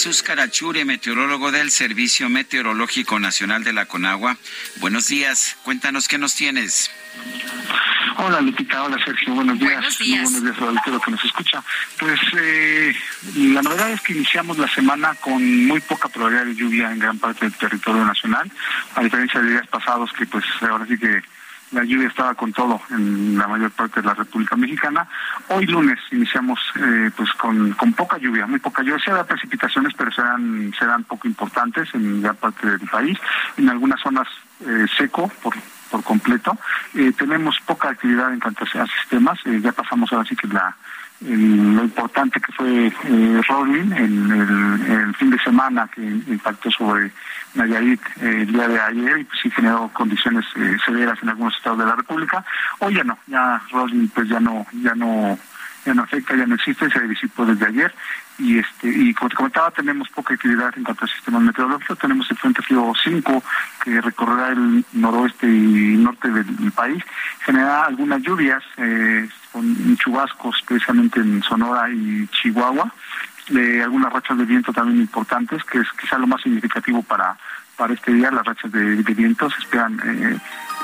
Jesús 0.00 0.22
Carachure, 0.22 0.86
meteorólogo 0.86 1.52
del 1.52 1.70
Servicio 1.70 2.30
Meteorológico 2.30 3.18
Nacional 3.20 3.64
de 3.64 3.74
la 3.74 3.84
Conagua. 3.84 4.38
Buenos 4.76 5.08
días, 5.08 5.58
cuéntanos 5.62 6.08
qué 6.08 6.16
nos 6.16 6.34
tienes. 6.34 6.90
Hola 8.16 8.40
Lupita, 8.40 8.82
hola 8.82 8.96
Sergio, 9.04 9.34
buenos 9.34 9.58
días. 9.58 9.74
Buenos 9.74 9.98
días. 9.98 10.22
Muy 10.22 10.40
buenos 10.40 10.58
días 10.58 10.78
a 10.78 10.82
todo 10.86 11.00
que 11.02 11.10
nos 11.10 11.22
escucha. 11.22 11.62
Pues 11.98 12.18
eh, 12.34 12.96
la 13.34 13.60
novedad 13.60 13.90
es 13.90 14.00
que 14.00 14.14
iniciamos 14.14 14.56
la 14.56 14.68
semana 14.68 15.14
con 15.16 15.66
muy 15.66 15.80
poca 15.80 16.08
probabilidad 16.08 16.46
de 16.46 16.54
lluvia 16.54 16.90
en 16.90 16.98
gran 16.98 17.18
parte 17.18 17.44
del 17.44 17.52
territorio 17.52 18.02
nacional, 18.02 18.50
a 18.94 19.02
diferencia 19.02 19.38
de 19.42 19.50
días 19.50 19.66
pasados 19.66 20.10
que 20.14 20.24
pues 20.24 20.46
ahora 20.62 20.86
sí 20.86 20.96
que 20.96 21.20
la 21.72 21.84
lluvia 21.84 22.08
estaba 22.08 22.34
con 22.34 22.52
todo 22.52 22.80
en 22.90 23.38
la 23.38 23.46
mayor 23.46 23.70
parte 23.70 24.00
de 24.00 24.06
la 24.06 24.14
República 24.14 24.56
Mexicana. 24.56 25.06
Hoy 25.48 25.66
lunes 25.66 25.98
iniciamos 26.10 26.60
eh, 26.76 27.10
pues 27.16 27.32
con, 27.34 27.72
con 27.72 27.92
poca 27.92 28.18
lluvia, 28.18 28.46
muy 28.46 28.58
poca 28.58 28.82
lluvia. 28.82 28.98
Sí 29.04 29.10
habrá 29.10 29.24
precipitaciones, 29.24 29.94
pero 29.96 30.10
serán, 30.10 30.72
serán 30.78 31.04
poco 31.04 31.28
importantes 31.28 31.88
en 31.94 32.22
gran 32.22 32.36
parte 32.36 32.68
del 32.68 32.88
país. 32.88 33.18
En 33.56 33.68
algunas 33.68 34.00
zonas 34.00 34.28
eh, 34.66 34.86
seco 34.96 35.30
por 35.42 35.54
por 35.90 36.02
completo. 36.04 36.56
Eh, 36.94 37.12
tenemos 37.18 37.58
poca 37.66 37.90
actividad 37.90 38.32
en 38.32 38.40
cuanto 38.40 38.64
a 38.64 38.86
sistemas. 38.86 39.38
Eh, 39.44 39.60
ya 39.62 39.72
pasamos 39.72 40.12
ahora 40.12 40.24
sí 40.24 40.36
que 40.36 40.46
la 40.46 40.74
el- 41.26 41.74
lo 41.76 41.82
importante 41.84 42.40
que 42.40 42.52
fue 42.52 42.86
eh, 43.04 43.40
Rolling 43.48 43.92
en 43.92 44.30
el, 44.30 44.92
el 44.92 45.14
fin 45.16 45.30
de 45.30 45.38
semana 45.38 45.88
que 45.94 46.00
impactó 46.02 46.70
sobre 46.70 47.12
Nayarit 47.54 48.00
eh, 48.20 48.42
el 48.42 48.52
día 48.52 48.68
de 48.68 48.80
ayer 48.80 49.18
y 49.18 49.24
pues 49.24 49.38
sí 49.42 49.50
generó 49.50 49.88
condiciones 49.92 50.44
eh, 50.56 50.76
severas 50.84 51.18
en 51.22 51.28
algunos 51.30 51.54
estados 51.56 51.78
de 51.78 51.86
la 51.86 51.96
República. 51.96 52.44
Hoy 52.78 52.94
ya 52.94 53.04
no, 53.04 53.18
ya 53.26 53.60
Rolling 53.70 54.08
pues 54.08 54.28
ya 54.28 54.40
no, 54.40 54.66
ya 54.72 54.94
no, 54.94 55.38
ya 55.84 55.94
no 55.94 56.02
afecta, 56.02 56.36
ya 56.36 56.46
no 56.46 56.54
existe, 56.54 56.90
se 56.90 57.00
disipó 57.08 57.44
desde 57.46 57.66
ayer 57.66 57.94
y 58.40 58.58
este 58.58 58.88
y 58.88 59.12
como 59.14 59.28
te 59.28 59.36
comentaba 59.36 59.70
tenemos 59.70 60.08
poca 60.08 60.34
actividad 60.34 60.72
en 60.76 60.84
cuanto 60.84 61.04
al 61.04 61.10
sistema 61.10 61.38
meteorológico. 61.40 61.96
Tenemos 61.96 62.30
el 62.30 62.38
frente 62.38 62.62
frío 62.62 62.92
5 63.02 63.42
que 63.84 64.00
recorrerá 64.00 64.48
el 64.48 64.84
noroeste 64.92 65.46
y 65.46 65.96
norte 65.96 66.30
del, 66.30 66.72
país. 66.72 67.02
Generará 67.44 67.86
algunas 67.86 68.22
lluvias 68.22 68.62
eh, 68.76 69.28
con 69.52 69.96
chubascos 69.96 70.62
precisamente 70.66 71.20
en 71.20 71.42
Sonora 71.42 71.90
y 71.90 72.26
Chihuahua. 72.28 72.92
De 73.48 73.82
algunas 73.82 74.12
rachas 74.12 74.38
de 74.38 74.44
viento 74.44 74.72
también 74.72 75.00
importantes 75.00 75.64
que 75.64 75.80
es 75.80 75.88
quizá 76.00 76.16
lo 76.18 76.26
más 76.26 76.40
significativo 76.40 77.02
para 77.02 77.36
para 77.76 77.94
este 77.94 78.12
día. 78.12 78.30
Las 78.30 78.44
rachas 78.44 78.70
de, 78.70 78.96
de 78.96 79.14
viento 79.14 79.50
se 79.50 79.58
esperan 79.58 79.98
eh, 80.04 80.38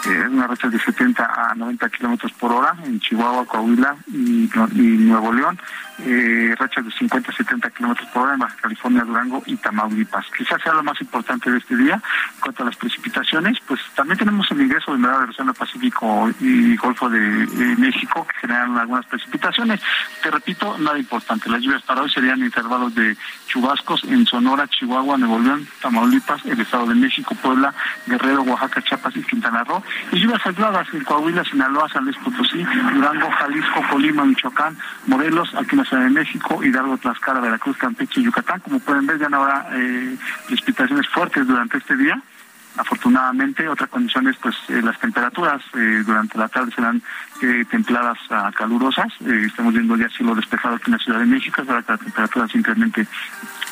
eh, 0.07 0.29
unas 0.29 0.49
rachas 0.49 0.73
de 0.73 0.79
70 0.79 1.51
a 1.51 1.55
90 1.55 1.89
kilómetros 1.91 2.33
por 2.33 2.53
hora 2.53 2.75
en 2.85 2.99
Chihuahua, 3.01 3.45
Coahuila 3.45 3.97
y 4.09 4.49
Nuevo 4.81 5.33
León, 5.33 5.59
eh, 5.99 6.55
rachas 6.59 6.85
de 6.85 6.91
50 6.91 7.31
a 7.31 7.35
70 7.35 7.71
kilómetros 7.71 8.09
por 8.09 8.25
hora 8.25 8.35
en 8.35 8.41
Baja 8.41 8.57
California, 8.61 9.05
Durango 9.05 9.43
y 9.47 9.57
Tamaulipas. 9.57 10.27
Quizás 10.37 10.61
sea 10.63 10.75
lo 10.75 10.83
más 10.83 11.01
importante 11.01 11.51
de 11.51 11.59
este 11.59 11.77
día. 11.77 11.95
En 11.95 12.41
cuanto 12.41 12.63
a 12.63 12.67
las 12.67 12.77
precipitaciones, 12.77 13.59
pues 13.67 13.81
también 13.95 14.19
tenemos 14.19 14.51
el 14.51 14.61
ingreso 14.61 14.91
de 14.91 14.99
humedad 14.99 15.21
del 15.21 15.31
Océano 15.31 15.55
Pacífico 15.55 16.31
y 16.41 16.77
Golfo 16.77 17.09
de, 17.09 17.47
México 17.77 18.27
que 18.27 18.41
generan 18.41 18.77
algunas 18.77 19.07
precipitaciones. 19.07 19.81
Te 20.23 20.31
repito, 20.31 20.77
nada 20.79 20.99
importante. 20.99 21.49
Las 21.49 21.63
lluvias 21.63 21.83
para 21.83 22.03
hoy 22.03 22.11
serían 22.11 22.41
intervalos 22.41 22.95
de 22.95 23.17
chubascos 23.47 24.05
en 24.05 24.27
Sonora, 24.27 24.67
Chihuahua, 24.69 25.19
Nuevo 25.19 25.39
León, 25.39 25.67
Tamaulipas, 25.81 26.45
el 26.47 26.61
Estado 26.61 26.87
de 26.87 26.95
México, 26.95 27.35
Puebla, 27.43 27.75
Guerrero, 28.07 28.43
Oaxaca, 28.43 28.83
Chiapas 28.83 29.17
y 29.17 29.23
Quintana 29.23 29.65
Roo 29.65 29.83
y 30.13 30.19
lluvias 30.19 30.47
aisladas 30.47 30.87
en 30.93 31.05
Coahuila, 31.05 31.45
Sinaloa, 31.45 31.89
San 31.89 32.05
Luis 32.05 32.17
Potosí, 32.19 32.65
Durango, 32.95 33.31
Jalisco, 33.31 33.83
Colima, 33.91 34.25
Michoacán, 34.25 34.77
Morelos, 35.07 35.55
aquí 35.55 35.75
en 35.75 35.81
Ciudad 35.87 36.05
de 36.05 36.11
México, 36.11 36.63
Hidalgo, 36.63 36.99
Tlaxcala, 36.99 37.41
Veracruz, 37.41 37.77
Campeche 37.77 38.21
y 38.21 38.25
Yucatán. 38.25 38.61
Como 38.61 38.81
pueden 38.81 39.07
ver, 39.07 39.19
ya 39.19 39.29
no 39.29 39.43
habrá 39.43 39.69
eh, 39.73 40.17
precipitaciones 40.47 41.09
fuertes 41.09 41.47
durante 41.47 41.79
este 41.79 41.97
día. 41.97 42.21
Afortunadamente 42.77 43.67
otra 43.69 43.87
condición 43.87 44.29
es 44.29 44.37
pues 44.37 44.55
eh, 44.69 44.83
las 44.83 44.99
temperaturas 44.99 45.63
eh, 45.75 46.03
durante 46.05 46.37
la 46.37 46.49
tarde 46.49 46.73
serán 46.73 47.03
templadas 47.71 48.19
a 48.31 48.51
calurosas. 48.53 49.13
Estamos 49.21 49.73
viendo 49.73 49.97
ya 49.97 50.09
cielo 50.11 50.35
despejado 50.35 50.77
aquí 50.77 50.85
en 50.87 50.93
la 50.93 50.99
Ciudad 50.99 51.19
de 51.21 51.27
México. 51.27 51.63
Para 51.65 51.83
que 51.83 51.93
la 51.93 51.99
temperatura 51.99 52.49
se 52.49 52.59
incremente 52.59 53.07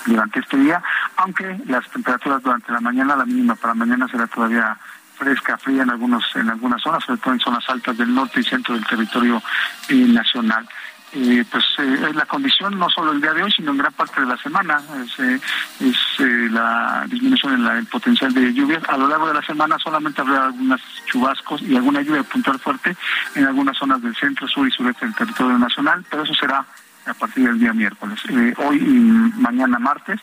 durante 0.06 0.40
este 0.40 0.58
día 0.58 0.82
aunque 1.16 1.58
las 1.66 1.88
temperaturas 1.90 2.42
durante 2.42 2.70
la 2.70 2.80
mañana 2.80 3.16
la 3.16 3.24
mínima 3.24 3.54
para 3.54 3.72
mañana 3.72 4.06
será 4.06 4.26
todavía 4.26 4.76
fresca, 5.16 5.56
fría 5.56 5.82
en 5.82 5.90
algunos 5.90 6.24
en 6.36 6.50
algunas 6.50 6.82
zonas, 6.82 7.04
sobre 7.04 7.20
todo 7.20 7.32
en 7.32 7.40
zonas 7.40 7.64
altas 7.68 7.96
del 7.96 8.14
norte 8.14 8.40
y 8.40 8.44
centro 8.44 8.74
del 8.74 8.86
territorio 8.86 9.42
nacional 9.88 10.68
eh, 11.14 11.44
pues 11.50 11.64
eh, 11.78 12.12
la 12.12 12.26
condición 12.26 12.78
no 12.78 12.90
solo 12.90 13.12
el 13.12 13.20
día 13.20 13.32
de 13.32 13.42
hoy, 13.42 13.50
sino 13.52 13.70
en 13.70 13.78
gran 13.78 13.92
parte 13.92 14.20
de 14.20 14.26
la 14.26 14.36
semana. 14.36 14.82
Es, 15.04 15.18
eh, 15.20 15.40
eh, 15.80 16.48
la 16.50 17.04
disminución 17.08 17.54
en 17.54 17.76
el 17.76 17.86
potencial 17.86 18.32
de 18.34 18.52
lluvias. 18.52 18.82
A 18.88 18.96
lo 18.96 19.08
largo 19.08 19.28
de 19.28 19.34
la 19.34 19.42
semana 19.42 19.78
solamente 19.78 20.20
habrá 20.20 20.46
algunos 20.46 20.80
chubascos 21.06 21.62
y 21.62 21.76
alguna 21.76 22.02
lluvia 22.02 22.22
puntual 22.24 22.58
fuerte 22.58 22.96
en 23.34 23.46
algunas 23.46 23.76
zonas 23.76 24.02
del 24.02 24.14
centro, 24.16 24.48
sur 24.48 24.66
y 24.66 24.70
sureste 24.70 25.06
del 25.06 25.14
territorio 25.14 25.58
nacional, 25.58 26.04
pero 26.10 26.24
eso 26.24 26.34
será 26.34 26.64
a 27.06 27.14
partir 27.14 27.46
del 27.46 27.58
día 27.58 27.72
miércoles. 27.72 28.18
Eh, 28.28 28.54
hoy 28.58 28.78
y 28.78 29.40
mañana 29.40 29.78
martes, 29.78 30.20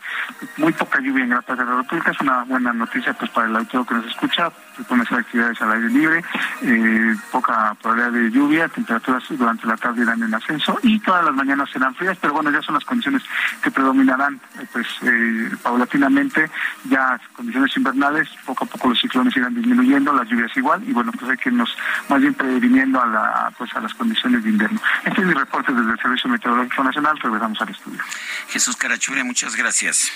muy 0.58 0.74
poca 0.74 1.00
lluvia 1.00 1.24
en 1.24 1.30
gran 1.30 1.44
parte 1.44 1.64
de 1.64 1.70
la 1.70 1.78
República, 1.78 2.12
es 2.12 2.22
una 2.22 2.44
buena 2.44 2.74
noticia 2.74 3.14
pues 3.14 3.30
para 3.32 3.48
el 3.48 3.56
autor 3.56 3.86
que 3.86 3.96
nos 3.96 4.06
escucha, 4.08 4.52
se 4.76 4.84
pueden 4.84 5.06
hacer 5.06 5.20
actividades 5.20 5.62
al 5.62 5.72
aire 5.74 5.90
libre, 5.90 6.24
eh, 6.64 7.16
poca 7.32 7.76
probabilidad 7.82 8.12
de 8.12 8.32
lluvia, 8.32 8.68
temperaturas 8.70 9.24
durante 9.30 9.68
la 9.68 9.78
tarde 9.78 10.02
irán 10.02 10.24
en 10.24 10.34
ascenso 10.34 10.80
y 10.82 11.00
todas 11.00 11.24
las 11.26 11.36
mañanas 11.36 11.70
serán 11.70 11.94
frías, 11.96 12.18
pero 12.20 12.34
bueno, 12.34 12.52
ya 12.52 12.62
son 12.62 12.76
las 12.76 12.86
condiciones 12.86 13.24
que 13.62 13.72
predominarán 13.72 14.40
eh, 14.60 14.66
pues 14.72 14.88
paulatinamente, 15.62 16.50
ya 16.86 17.20
condiciones 17.36 17.76
invernales, 17.78 18.30
poco 18.46 18.66
a 18.66 18.68
poco 18.68 18.90
los 18.90 19.00
ciclones 19.00 19.36
irán 19.36 19.54
disminuyendo, 19.54 20.14
las 20.14 20.28
lluvias 20.28 20.56
igual 20.58 20.84
y 20.88 20.94
bueno, 20.94 21.12
pues 21.12 21.32
hay 21.32 21.38
que 21.38 21.50
irnos 21.50 21.76
más 22.10 22.22
bien 22.22 22.34
previniendo 22.34 23.02
a 23.02 23.06
la 23.06 23.54
pues 23.58 23.74
a 23.76 23.82
las 23.82 23.94
condiciones 23.94 24.44
de 24.44 24.50
invierno. 24.50 24.80
Este 25.06 25.22
es 25.22 25.28
mi 25.28 25.34
reporte 25.34 25.74
desde 25.74 25.92
el 25.92 26.00
Servicio 26.00 26.30
Meteorológico 26.30 26.71
Nacional, 26.80 27.20
regresamos 27.20 27.62
al 27.62 27.70
estudio. 27.70 28.04
Jesús 28.50 28.76
Carachure, 28.78 29.24
muchas 29.24 29.56
gracias. 29.56 30.12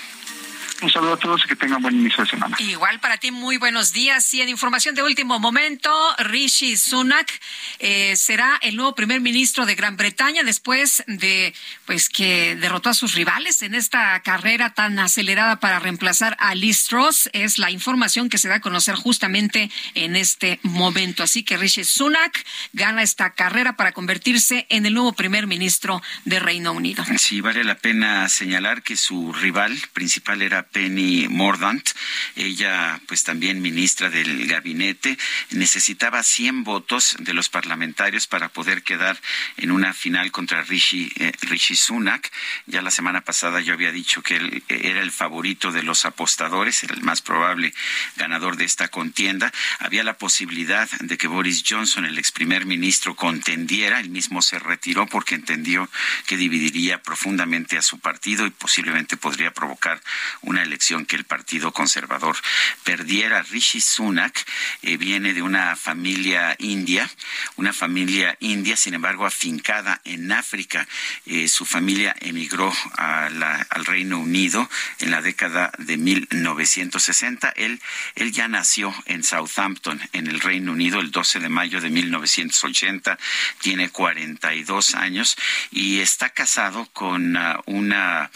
Un 0.82 0.90
saludo 0.90 1.14
a 1.14 1.16
todos 1.16 1.42
y 1.44 1.48
que 1.48 1.56
tengan 1.56 1.80
buen 1.80 1.94
inicio 1.94 2.22
de 2.24 2.30
semana. 2.30 2.56
Igual 2.58 3.00
para 3.00 3.16
ti, 3.16 3.30
muy 3.30 3.56
buenos 3.56 3.92
días. 3.92 4.32
Y 4.34 4.42
en 4.42 4.48
información 4.48 4.94
de 4.94 5.02
último 5.02 5.38
momento, 5.38 5.90
Rishi 6.18 6.76
Sunak 6.76 7.32
eh, 7.78 8.14
será 8.16 8.58
el 8.60 8.76
nuevo 8.76 8.94
primer 8.94 9.20
ministro 9.20 9.64
de 9.64 9.74
Gran 9.74 9.96
Bretaña 9.96 10.42
después 10.42 11.02
de 11.06 11.54
pues 11.86 12.08
que 12.08 12.56
derrotó 12.56 12.90
a 12.90 12.94
sus 12.94 13.14
rivales 13.14 13.62
en 13.62 13.74
esta 13.74 14.20
carrera 14.20 14.74
tan 14.74 14.98
acelerada 14.98 15.60
para 15.60 15.78
reemplazar 15.78 16.36
a 16.38 16.54
Liz 16.54 16.84
Truss. 16.84 17.30
Es 17.32 17.58
la 17.58 17.70
información 17.70 18.28
que 18.28 18.38
se 18.38 18.48
da 18.48 18.56
a 18.56 18.60
conocer 18.60 18.96
justamente 18.96 19.70
en 19.94 20.16
este 20.16 20.60
momento. 20.62 21.22
Así 21.22 21.42
que 21.42 21.56
Rishi 21.56 21.84
Sunak 21.84 22.44
gana 22.72 23.02
esta 23.02 23.30
carrera 23.30 23.76
para 23.76 23.92
convertirse 23.92 24.66
en 24.68 24.84
el 24.84 24.94
nuevo 24.94 25.12
primer 25.12 25.46
ministro 25.46 26.02
de 26.24 26.38
Reino 26.38 26.72
Unido. 26.72 27.04
Sí, 27.18 27.40
vale 27.40 27.64
la 27.64 27.76
pena 27.76 28.28
señalar 28.28 28.82
que 28.82 28.96
su 28.96 29.32
rival 29.32 29.76
principal 29.92 30.42
era 30.42 30.65
Penny 30.72 31.28
Mordant, 31.28 31.88
ella 32.34 33.00
pues 33.06 33.24
también 33.24 33.62
ministra 33.62 34.10
del 34.10 34.46
gabinete, 34.46 35.18
necesitaba 35.50 36.22
100 36.22 36.64
votos 36.64 37.16
de 37.18 37.34
los 37.34 37.48
parlamentarios 37.48 38.26
para 38.26 38.48
poder 38.48 38.82
quedar 38.82 39.20
en 39.56 39.70
una 39.70 39.92
final 39.92 40.32
contra 40.32 40.62
Rishi, 40.62 41.12
eh, 41.16 41.32
Sunak. 41.74 42.30
Ya 42.66 42.82
la 42.82 42.90
semana 42.90 43.22
pasada 43.22 43.60
yo 43.60 43.74
había 43.74 43.92
dicho 43.92 44.22
que 44.22 44.36
él 44.36 44.62
eh, 44.68 44.80
era 44.84 45.00
el 45.00 45.12
favorito 45.12 45.72
de 45.72 45.82
los 45.82 46.04
apostadores, 46.04 46.82
era 46.82 46.94
el 46.94 47.02
más 47.02 47.22
probable 47.22 47.74
ganador 48.16 48.56
de 48.56 48.64
esta 48.64 48.88
contienda. 48.88 49.52
Había 49.78 50.04
la 50.04 50.18
posibilidad 50.18 50.88
de 51.00 51.18
que 51.18 51.28
Boris 51.28 51.64
Johnson, 51.68 52.04
el 52.04 52.18
ex 52.18 52.32
primer 52.32 52.66
ministro, 52.66 53.14
contendiera, 53.14 54.00
él 54.00 54.10
mismo 54.10 54.42
se 54.42 54.58
retiró 54.58 55.06
porque 55.06 55.34
entendió 55.34 55.88
que 56.26 56.36
dividiría 56.36 57.02
profundamente 57.02 57.78
a 57.78 57.82
su 57.82 57.98
partido 57.98 58.46
y 58.46 58.50
posiblemente 58.50 59.16
podría 59.16 59.52
provocar 59.52 60.00
una 60.42 60.55
elección 60.62 61.06
que 61.06 61.16
el 61.16 61.24
Partido 61.24 61.72
Conservador 61.72 62.36
perdiera. 62.84 63.42
Rishi 63.42 63.80
Sunak 63.80 64.46
eh, 64.82 64.96
viene 64.96 65.34
de 65.34 65.42
una 65.42 65.76
familia 65.76 66.56
india, 66.58 67.10
una 67.56 67.72
familia 67.72 68.36
india, 68.40 68.76
sin 68.76 68.94
embargo, 68.94 69.26
afincada 69.26 70.00
en 70.04 70.32
África. 70.32 70.86
Eh, 71.26 71.48
su 71.48 71.64
familia 71.64 72.14
emigró 72.20 72.72
al 72.96 73.84
Reino 73.84 74.18
Unido 74.18 74.68
en 75.00 75.10
la 75.10 75.22
década 75.22 75.72
de 75.78 75.96
1960. 75.96 77.50
Él, 77.56 77.80
él 78.14 78.32
ya 78.32 78.48
nació 78.48 78.94
en 79.06 79.22
Southampton, 79.22 80.00
en 80.12 80.26
el 80.26 80.40
Reino 80.40 80.72
Unido, 80.72 81.00
el 81.00 81.10
12 81.10 81.40
de 81.40 81.48
mayo 81.48 81.80
de 81.80 81.90
1980. 81.90 83.18
Tiene 83.60 83.90
42 83.90 84.94
años 84.94 85.36
y 85.70 86.00
está 86.00 86.30
casado 86.30 86.88
con 86.92 87.36
uh, 87.36 87.62
una, 87.66 88.30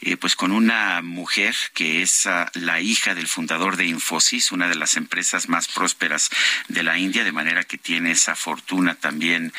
eh, 0.00 0.16
pues 0.16 0.36
con 0.36 0.52
una 0.52 1.02
mujer 1.02 1.54
que 1.74 2.02
es 2.02 2.26
ah, 2.26 2.50
la 2.54 2.80
hija 2.80 3.14
del 3.14 3.28
fundador 3.28 3.76
de 3.76 3.86
Infosys, 3.86 4.52
una 4.52 4.68
de 4.68 4.74
las 4.74 4.96
empresas 4.96 5.48
más 5.48 5.68
prósperas 5.68 6.30
de 6.68 6.82
la 6.82 6.98
India, 6.98 7.24
de 7.24 7.32
manera 7.32 7.64
que 7.64 7.78
tiene 7.78 8.12
esa 8.12 8.36
fortuna 8.36 8.94
también, 8.94 9.52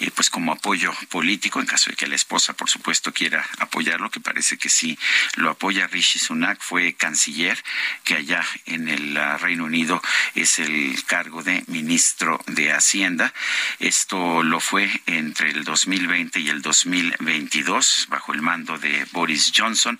eh, 0.00 0.10
pues 0.14 0.30
como 0.30 0.52
apoyo 0.52 0.92
político, 1.08 1.60
en 1.60 1.66
caso 1.66 1.90
de 1.90 1.96
que 1.96 2.06
la 2.06 2.14
esposa, 2.14 2.52
por 2.52 2.68
supuesto, 2.68 3.12
quiera 3.12 3.46
apoyarlo, 3.58 4.10
que 4.10 4.20
parece 4.20 4.58
que 4.58 4.68
sí 4.68 4.98
lo 5.36 5.50
apoya. 5.50 5.86
Rishi 5.86 6.18
Sunak 6.18 6.60
fue 6.60 6.94
canciller, 6.94 7.62
que 8.04 8.14
allá 8.14 8.44
en 8.66 8.88
el 8.88 9.16
ah, 9.16 9.38
Reino 9.38 9.64
Unido 9.64 10.02
es 10.34 10.58
el 10.58 11.02
cargo 11.04 11.42
de 11.42 11.64
ministro 11.66 12.40
de 12.46 12.72
Hacienda. 12.72 13.32
Esto 13.78 14.42
lo 14.42 14.60
fue 14.60 14.90
entre 15.06 15.50
el 15.50 15.64
2020 15.64 16.40
y 16.40 16.48
el 16.48 16.62
2022, 16.62 18.06
bajo 18.08 18.32
el 18.32 18.42
mando 18.42 18.78
de 18.78 19.06
Boris 19.12 19.52
Johnson, 19.54 19.98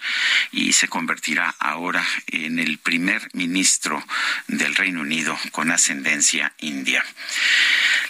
y 0.53 0.73
se 0.73 0.89
convertirá 0.89 1.48
ahora 1.59 2.07
en 2.27 2.59
el 2.59 2.79
primer 2.79 3.29
ministro 3.33 4.05
del 4.47 4.75
Reino 4.75 5.01
Unido 5.01 5.39
con 5.53 5.71
ascendencia 5.71 6.53
india. 6.59 7.05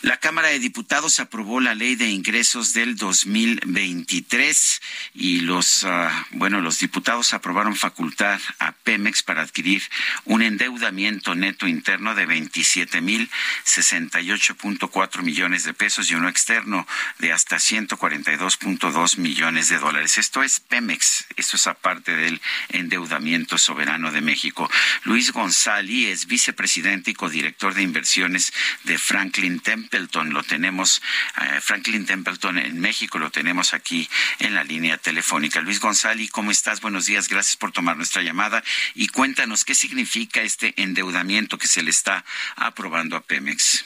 La 0.03 0.17
Cámara 0.19 0.49
de 0.49 0.61
Diputados 0.61 1.19
aprobó 1.19 1.61
la 1.61 1.75
ley 1.75 1.97
de 1.97 2.09
ingresos 2.09 2.73
del 2.73 2.97
2023 2.97 4.81
y 5.15 5.41
los, 5.41 5.85
ah, 5.85 6.27
bueno, 6.31 6.61
los 6.61 6.79
diputados 6.79 7.35
aprobaron 7.35 7.75
facultar 7.75 8.41
a 8.61 8.73
Pemex 8.73 9.23
para 9.23 9.43
adquirir 9.43 9.83
un 10.25 10.43
endeudamiento 10.43 11.35
neto 11.35 11.67
interno 11.67 12.15
de 12.15 12.27
27 12.27 13.01
mil 13.01 13.29
68.4 13.67 15.23
millones 15.23 15.65
de 15.65 15.75
pesos 15.75 16.11
y 16.11 16.15
uno 16.15 16.29
externo 16.29 16.87
de 17.19 17.33
hasta 17.33 17.57
142.2 17.57 19.19
millones 19.19 19.69
de 19.69 19.79
dólares. 19.79 20.19
Esto 20.19 20.43
es 20.43 20.61
Pemex, 20.61 21.27
esto 21.37 21.57
es 21.57 21.67
aparte 21.67 22.15
del 22.15 22.41
endeudamiento 22.69 23.28
soberano 23.59 24.11
de 24.11 24.21
México. 24.21 24.71
Luis 25.05 25.33
González 25.33 26.09
es 26.09 26.27
vicepresidente 26.27 27.11
y 27.11 27.15
codirector 27.15 27.75
de 27.75 27.83
inversiones 27.83 28.53
de 28.85 28.99
Franklin 28.99 29.61
Templeton 29.61 30.33
lo 30.33 30.43
tenemos, 30.43 31.03
eh, 31.41 31.61
Franklin 31.61 32.07
Templeton 32.07 32.59
en 32.59 32.81
México 32.81 33.19
lo 33.19 33.31
tenemos 33.31 33.75
aquí 33.75 34.09
en 34.39 34.55
la 34.55 34.65
línea 34.65 34.99
telefónica. 34.99 35.61
Luis 35.61 35.81
González, 35.81 36.31
¿cómo 36.31 36.51
estás? 36.51 36.81
Buenos 36.81 37.07
días, 37.07 37.29
gracias 37.29 37.57
por 37.57 37.73
tomar 37.73 37.97
nuestra 37.97 38.23
llamada 38.23 38.63
y 38.95 39.09
cuéntanos 39.09 39.65
qué 39.65 39.75
significa 39.75 40.43
este 40.43 40.75
endeudamiento 40.77 41.59
que 41.59 41.67
se 41.67 41.83
le 41.83 41.91
está 41.91 42.25
aprobando 42.57 43.17
a 43.17 43.21
Pemex. 43.21 43.85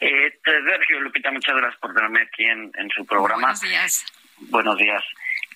Eh, 0.00 0.38
Sergio 0.44 1.00
Lupita, 1.00 1.30
muchas 1.30 1.56
gracias 1.56 1.80
por 1.80 1.94
tenerme 1.94 2.22
aquí 2.22 2.44
en, 2.44 2.90
su 2.94 3.04
programa. 3.04 3.42
Buenos 3.42 3.60
días. 3.60 4.04
Buenos 4.38 4.76
días. 4.78 5.02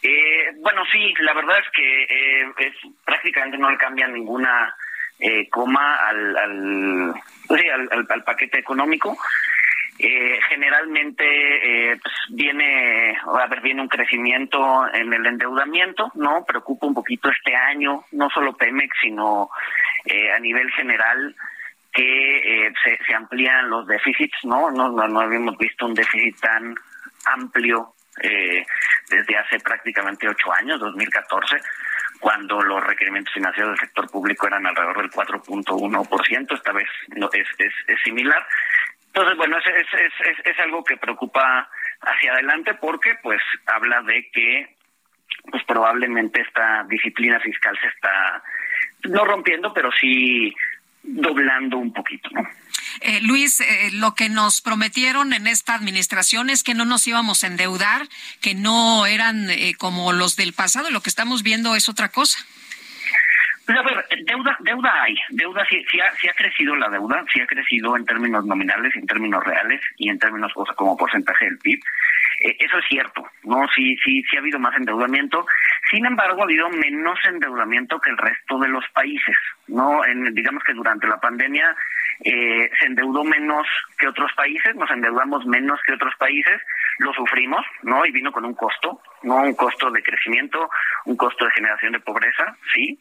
Eh, 0.02 0.52
bueno, 0.60 0.82
sí, 0.92 1.12
la 1.20 1.34
verdad 1.34 1.58
es 1.58 1.70
que 1.74 2.02
eh, 2.04 2.52
es 2.58 2.74
prácticamente 3.04 3.58
no 3.58 3.70
le 3.70 3.78
cambia 3.78 4.06
ninguna 4.06 4.74
eh, 5.18 5.48
coma 5.48 5.96
al, 6.06 6.36
al, 6.36 7.14
al, 7.50 8.06
al, 8.08 8.24
paquete 8.24 8.58
económico. 8.58 9.16
Eh, 10.00 10.38
generalmente 10.48 11.24
eh, 11.24 11.98
pues 12.00 12.14
viene 12.30 13.16
a 13.16 13.46
ver 13.48 13.60
viene 13.60 13.82
un 13.82 13.88
crecimiento 13.88 14.86
en 14.94 15.12
el 15.12 15.26
endeudamiento 15.26 16.12
no 16.14 16.44
preocupa 16.46 16.86
un 16.86 16.94
poquito 16.94 17.28
este 17.28 17.56
año 17.56 18.04
no 18.12 18.30
solo 18.30 18.56
Pemex 18.56 18.96
sino 19.02 19.50
eh, 20.04 20.30
a 20.30 20.38
nivel 20.38 20.70
general 20.70 21.34
que 21.92 22.70
se, 22.84 22.96
se 23.04 23.12
amplían 23.12 23.68
los 23.70 23.88
déficits 23.88 24.38
no 24.44 24.70
no 24.70 24.88
no, 24.88 25.08
no 25.08 25.20
habíamos 25.20 25.58
visto 25.58 25.86
un 25.86 25.94
déficit 25.94 26.38
tan 26.38 26.76
amplio 27.24 27.94
eh, 28.22 28.64
desde 29.08 29.36
hace 29.36 29.58
prácticamente 29.60 30.28
ocho 30.28 30.52
años 30.52 30.80
2014 30.80 31.56
cuando 32.20 32.60
los 32.60 32.84
requerimientos 32.84 33.32
financieros 33.32 33.72
del 33.72 33.80
sector 33.80 34.10
público 34.10 34.46
eran 34.46 34.66
alrededor 34.66 35.02
del 35.02 35.10
4.1%, 35.10 36.54
esta 36.54 36.72
vez 36.72 36.88
es, 37.32 37.46
es, 37.58 37.72
es 37.86 38.02
similar. 38.02 38.44
Entonces, 39.06 39.36
bueno, 39.36 39.56
es, 39.58 39.66
es, 39.66 40.12
es, 40.26 40.46
es 40.46 40.60
algo 40.60 40.84
que 40.84 40.96
preocupa 40.96 41.68
hacia 42.00 42.32
adelante 42.32 42.74
porque 42.74 43.14
pues 43.22 43.40
habla 43.66 44.02
de 44.02 44.28
que 44.32 44.76
pues 45.50 45.64
probablemente 45.64 46.42
esta 46.42 46.84
disciplina 46.88 47.40
fiscal 47.40 47.76
se 47.80 47.88
está 47.88 48.42
no 49.04 49.24
rompiendo, 49.24 49.72
pero 49.72 49.90
sí 49.92 50.54
doblando 51.02 51.78
un 51.78 51.92
poquito, 51.92 52.28
¿no? 52.32 52.42
Eh, 53.00 53.20
Luis, 53.22 53.60
eh, 53.60 53.90
lo 53.92 54.14
que 54.14 54.28
nos 54.28 54.60
prometieron 54.60 55.32
en 55.32 55.46
esta 55.46 55.74
administración 55.74 56.50
es 56.50 56.62
que 56.62 56.74
no 56.74 56.84
nos 56.84 57.06
íbamos 57.06 57.44
a 57.44 57.46
endeudar, 57.46 58.02
que 58.40 58.54
no 58.54 59.06
eran 59.06 59.50
eh, 59.50 59.74
como 59.78 60.12
los 60.12 60.36
del 60.36 60.52
pasado, 60.52 60.90
lo 60.90 61.00
que 61.00 61.10
estamos 61.10 61.42
viendo 61.42 61.74
es 61.74 61.88
otra 61.88 62.08
cosa. 62.08 62.38
Pues 63.68 63.76
a 63.76 63.82
ver, 63.82 64.02
deuda, 64.24 64.56
deuda 64.60 65.02
hay, 65.02 65.14
deuda 65.28 65.62
sí, 65.68 65.84
sí, 65.90 65.98
ha, 66.00 66.32
crecido 66.32 66.74
la 66.74 66.88
deuda, 66.88 67.22
sí 67.30 67.38
ha 67.42 67.46
crecido 67.46 67.98
en 67.98 68.06
términos 68.06 68.46
nominales, 68.46 68.96
en 68.96 69.06
términos 69.06 69.44
reales 69.44 69.82
y 69.98 70.08
en 70.08 70.18
términos 70.18 70.50
o 70.54 70.64
como 70.74 70.96
porcentaje 70.96 71.44
del 71.44 71.58
PIB. 71.58 71.78
Eh, 72.44 72.56
eso 72.60 72.78
es 72.78 72.84
cierto, 72.88 73.28
no, 73.44 73.66
sí, 73.76 73.94
sí, 74.02 74.22
sí 74.22 74.36
ha 74.36 74.40
habido 74.40 74.58
más 74.58 74.74
endeudamiento. 74.74 75.44
Sin 75.90 76.06
embargo, 76.06 76.40
ha 76.40 76.44
habido 76.44 76.70
menos 76.70 77.18
endeudamiento 77.28 78.00
que 78.00 78.08
el 78.08 78.16
resto 78.16 78.58
de 78.58 78.68
los 78.68 78.88
países, 78.94 79.36
no, 79.68 80.04
en, 80.04 80.34
digamos 80.34 80.62
que 80.64 80.74
durante 80.74 81.06
la 81.06 81.18
pandemia 81.18 81.74
eh, 82.24 82.70
se 82.78 82.86
endeudó 82.86 83.22
menos 83.22 83.66
que 83.98 84.08
otros 84.08 84.32
países, 84.34 84.74
nos 84.74 84.90
endeudamos 84.90 85.46
menos 85.46 85.80
que 85.86 85.94
otros 85.94 86.14
países, 86.18 86.60
lo 86.98 87.12
sufrimos, 87.12 87.64
¿no? 87.82 88.04
Y 88.04 88.10
vino 88.10 88.32
con 88.32 88.44
un 88.44 88.54
costo, 88.54 89.00
¿no? 89.22 89.42
Un 89.42 89.54
costo 89.54 89.90
de 89.90 90.02
crecimiento, 90.02 90.68
un 91.04 91.16
costo 91.16 91.44
de 91.44 91.50
generación 91.52 91.92
de 91.92 92.00
pobreza, 92.00 92.56
sí. 92.74 92.98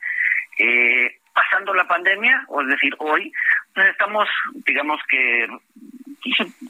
Eh, 0.60 1.20
pasando 1.34 1.74
la 1.74 1.88
pandemia, 1.88 2.46
o 2.48 2.62
es 2.62 2.68
decir, 2.68 2.94
hoy, 3.00 3.32
pues 3.74 3.88
estamos, 3.88 4.28
digamos 4.66 5.00
que, 5.08 5.48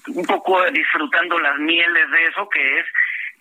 un 0.07 0.25
poco 0.25 0.63
disfrutando 0.71 1.39
las 1.39 1.57
mieles 1.59 2.11
de 2.11 2.23
eso, 2.25 2.47
que 2.49 2.79
es 2.79 2.85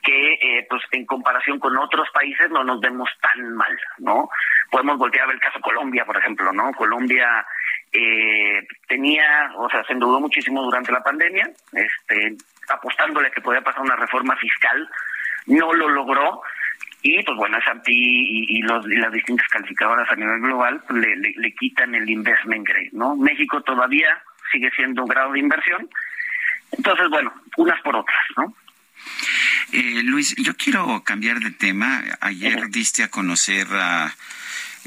que 0.06 0.34
eh, 0.34 0.66
pues 0.70 0.82
en 0.92 1.04
comparación 1.04 1.58
con 1.58 1.76
otros 1.76 2.08
países 2.14 2.48
no 2.50 2.62
nos 2.62 2.80
vemos 2.80 3.10
tan 3.20 3.54
mal, 3.56 3.76
¿no? 3.98 4.28
Podemos 4.70 4.98
voltear 4.98 5.24
a 5.24 5.26
ver 5.26 5.34
el 5.34 5.40
caso 5.40 5.60
Colombia, 5.60 6.04
por 6.04 6.16
ejemplo, 6.16 6.52
¿no? 6.52 6.70
Colombia 6.72 7.44
eh, 7.92 8.64
tenía, 8.86 9.50
o 9.56 9.68
sea, 9.68 9.82
se 9.82 9.94
endeudó 9.94 10.20
muchísimo 10.20 10.62
durante 10.62 10.92
la 10.92 11.02
pandemia, 11.02 11.50
este, 11.72 12.36
apostándole 12.68 13.32
que 13.32 13.40
podía 13.40 13.62
pasar 13.62 13.82
una 13.82 13.96
reforma 13.96 14.36
fiscal, 14.36 14.88
no 15.46 15.72
lo 15.74 15.88
logró, 15.88 16.40
y 17.02 17.20
pues 17.24 17.36
bueno, 17.36 17.58
S&P 17.58 17.90
y, 17.90 18.58
y, 18.58 18.62
los, 18.62 18.86
y 18.86 18.96
las 18.96 19.12
distintas 19.12 19.48
calificadoras 19.48 20.08
a 20.08 20.14
nivel 20.14 20.40
global 20.40 20.82
pues, 20.86 21.02
le, 21.02 21.52
quitan 21.54 21.96
el 21.96 22.08
investment 22.08 22.66
grade, 22.66 22.90
¿no? 22.92 23.16
México 23.16 23.60
todavía 23.62 24.22
sigue 24.52 24.70
siendo 24.70 25.02
un 25.02 25.08
grado 25.08 25.32
de 25.32 25.40
inversión, 25.40 25.88
entonces 26.70 27.08
bueno, 27.08 27.32
unas 27.56 27.80
por 27.82 27.96
otras, 27.96 28.24
¿no? 28.36 28.54
Eh, 29.72 30.02
Luis, 30.04 30.34
yo 30.36 30.56
quiero 30.56 31.02
cambiar 31.04 31.40
de 31.40 31.50
tema. 31.50 32.04
Ayer 32.20 32.56
uh 32.56 32.62
-huh. 32.62 32.70
diste 32.70 33.02
a 33.02 33.08
conocer 33.08 33.66
a... 33.72 34.14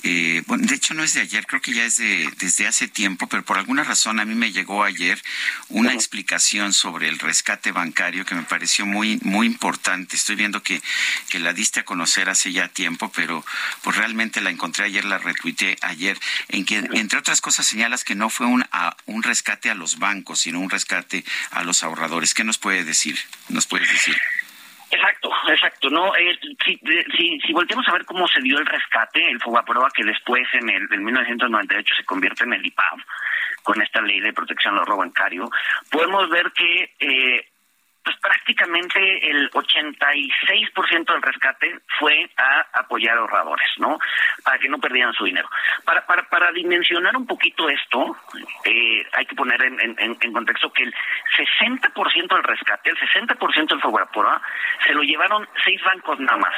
Eh, 0.03 0.43
bueno, 0.47 0.65
de 0.67 0.75
hecho 0.75 0.93
no 0.93 1.03
es 1.03 1.13
de 1.13 1.21
ayer, 1.21 1.45
creo 1.45 1.61
que 1.61 1.73
ya 1.73 1.83
es 1.83 1.97
de, 1.97 2.29
desde 2.37 2.67
hace 2.67 2.87
tiempo, 2.87 3.27
pero 3.27 3.43
por 3.43 3.57
alguna 3.57 3.83
razón 3.83 4.19
a 4.19 4.25
mí 4.25 4.35
me 4.35 4.51
llegó 4.51 4.83
ayer 4.83 5.21
una 5.69 5.89
uh 5.89 5.91
-huh. 5.91 5.95
explicación 5.95 6.73
sobre 6.73 7.07
el 7.09 7.19
rescate 7.19 7.71
bancario 7.71 8.25
que 8.25 8.35
me 8.35 8.43
pareció 8.43 8.85
muy 8.85 9.19
muy 9.23 9.47
importante. 9.47 10.15
Estoy 10.15 10.35
viendo 10.35 10.63
que, 10.63 10.81
que 11.29 11.39
la 11.39 11.53
diste 11.53 11.81
a 11.81 11.85
conocer 11.85 12.29
hace 12.29 12.51
ya 12.51 12.67
tiempo, 12.67 13.11
pero 13.13 13.45
pues 13.81 13.97
realmente 13.97 14.41
la 14.41 14.49
encontré 14.49 14.85
ayer, 14.85 15.05
la 15.05 15.17
retuiteé 15.17 15.77
ayer, 15.81 16.17
en 16.49 16.65
que 16.65 16.77
entre 16.93 17.19
otras 17.19 17.41
cosas 17.41 17.67
señalas 17.67 18.03
que 18.03 18.15
no 18.15 18.29
fue 18.29 18.47
un, 18.47 18.65
a, 18.71 18.95
un 19.05 19.23
rescate 19.23 19.69
a 19.69 19.75
los 19.75 19.99
bancos, 19.99 20.39
sino 20.41 20.59
un 20.59 20.69
rescate 20.69 21.23
a 21.51 21.63
los 21.63 21.83
ahorradores. 21.83 22.33
¿Qué 22.33 22.43
nos 22.43 22.57
puede 22.57 22.83
decir? 22.83 23.19
¿Nos 23.49 23.67
puedes 23.67 23.91
decir? 23.91 24.15
Exacto, 24.91 25.29
exacto. 25.47 25.89
No, 25.89 26.15
eh, 26.15 26.37
si, 26.65 26.79
si, 27.15 27.39
si 27.39 27.53
volteamos 27.53 27.87
a 27.87 27.93
ver 27.93 28.05
cómo 28.05 28.27
se 28.27 28.41
dio 28.41 28.57
el 28.57 28.65
rescate, 28.65 29.29
el 29.29 29.39
Fobaproa 29.39 29.89
que 29.93 30.03
después 30.03 30.47
en 30.53 30.69
el 30.69 30.87
en 30.91 31.03
1998 31.03 31.95
se 31.95 32.05
convierte 32.05 32.43
en 32.43 32.53
el 32.53 32.65
IPAV 32.65 32.99
con 33.63 33.81
esta 33.81 34.01
ley 34.01 34.19
de 34.19 34.33
protección 34.33 34.77
al 34.77 34.85
robo 34.85 34.99
bancario, 34.99 35.49
podemos 35.91 36.29
ver 36.29 36.51
que 36.53 36.91
eh, 36.99 37.45
pues 38.03 38.15
prácticamente 38.17 39.29
el 39.29 39.51
86% 39.51 41.05
del 41.05 41.21
rescate 41.21 41.79
fue 41.99 42.29
a 42.37 42.65
apoyar 42.73 43.17
a 43.17 43.21
ahorradores, 43.21 43.69
¿no? 43.77 43.99
Para 44.43 44.57
que 44.57 44.69
no 44.69 44.79
perdieran 44.79 45.13
su 45.13 45.25
dinero. 45.25 45.49
Para, 45.83 46.05
para, 46.05 46.23
para 46.29 46.51
dimensionar 46.51 47.15
un 47.15 47.27
poquito 47.27 47.69
esto, 47.69 48.15
eh, 48.65 49.05
hay 49.13 49.25
que 49.25 49.35
poner 49.35 49.61
en, 49.63 49.95
en, 49.99 50.33
contexto 50.33 50.71
que 50.71 50.83
el 50.83 50.93
60% 51.37 52.27
del 52.27 52.43
rescate, 52.43 52.89
el 52.89 52.97
60% 52.97 53.67
del 53.67 53.81
Foguapora, 53.81 54.41
se 54.85 54.93
lo 54.93 55.01
llevaron 55.01 55.47
seis 55.63 55.81
bancos 55.83 56.19
nada 56.19 56.37
más. 56.37 56.53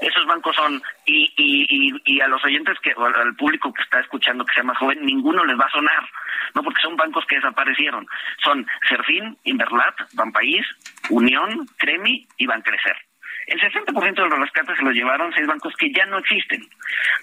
Esos 0.00 0.26
bancos 0.26 0.56
son, 0.56 0.82
y, 1.10 1.32
y, 1.36 1.66
y, 1.68 2.16
y 2.16 2.20
a 2.20 2.28
los 2.28 2.44
oyentes, 2.44 2.78
que 2.80 2.92
o 2.94 3.04
al 3.04 3.34
público 3.34 3.72
que 3.72 3.82
está 3.82 4.00
escuchando 4.00 4.44
que 4.44 4.54
sea 4.54 4.62
más 4.62 4.78
joven, 4.78 5.04
ninguno 5.04 5.44
les 5.44 5.58
va 5.58 5.66
a 5.66 5.70
sonar, 5.70 6.08
¿no? 6.54 6.62
Porque 6.62 6.80
son 6.80 6.96
bancos 6.96 7.24
que 7.26 7.36
desaparecieron. 7.36 8.06
Son 8.42 8.66
Serfín, 8.88 9.36
Inverlat, 9.44 9.96
Banpaís, 10.14 10.66
Unión, 11.08 11.66
Cremi 11.78 12.26
y 12.36 12.46
Bancrecer. 12.46 12.96
El 13.46 13.60
60% 13.60 14.14
de 14.14 14.28
los 14.28 14.38
rescates 14.38 14.76
se 14.76 14.84
los 14.84 14.94
llevaron 14.94 15.32
seis 15.32 15.46
bancos 15.46 15.74
que 15.76 15.90
ya 15.92 16.06
no 16.06 16.18
existen. 16.18 16.62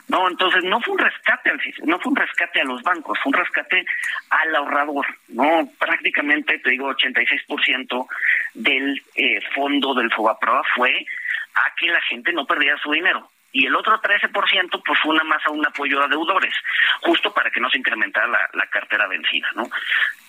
No, 0.09 0.27
entonces 0.27 0.61
no 0.65 0.81
fue 0.81 0.95
un 0.95 0.99
rescate 0.99 1.49
al 1.49 1.59
no 1.85 1.99
fue 1.99 2.11
un 2.11 2.17
rescate 2.17 2.59
a 2.59 2.65
los 2.65 2.83
bancos, 2.83 3.17
fue 3.23 3.29
un 3.29 3.37
rescate 3.37 3.85
al 4.29 4.55
ahorrador. 4.55 5.05
No, 5.29 5.69
prácticamente 5.79 6.59
te 6.59 6.71
digo 6.71 6.93
86% 6.93 8.07
del 8.55 9.01
eh, 9.15 9.39
fondo 9.55 9.93
del 9.93 10.11
Fobaproa 10.11 10.63
fue 10.75 11.05
a 11.55 11.73
que 11.77 11.87
la 11.87 12.01
gente 12.01 12.33
no 12.33 12.45
perdiera 12.45 12.77
su 12.79 12.91
dinero 12.91 13.29
y 13.57 13.65
el 13.65 13.75
otro 13.75 13.99
13% 13.99 14.83
pues 14.85 14.99
fue 15.01 15.15
una 15.15 15.23
más 15.23 15.43
a 15.47 15.49
un 15.49 15.65
apoyo 15.65 16.03
a 16.03 16.07
deudores, 16.07 16.53
justo 17.01 17.33
para 17.33 17.49
que 17.49 17.59
no 17.59 17.67
se 17.71 17.79
incrementara 17.79 18.27
la, 18.27 18.67
cartera 18.67 19.07
vencida, 19.07 19.47
¿no? 19.55 19.63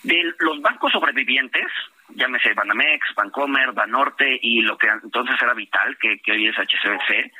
De 0.03 0.33
los 0.39 0.63
bancos 0.63 0.93
sobrevivientes, 0.93 1.67
llámese 2.09 2.55
Banamex, 2.55 3.15
Bancomer, 3.15 3.73
Banorte 3.73 4.39
y 4.41 4.63
lo 4.63 4.79
que 4.79 4.89
entonces 4.89 5.37
era 5.43 5.53
Vital, 5.53 5.99
que, 5.99 6.19
hoy 6.33 6.47
es 6.47 6.57
HCBC, 6.57 7.31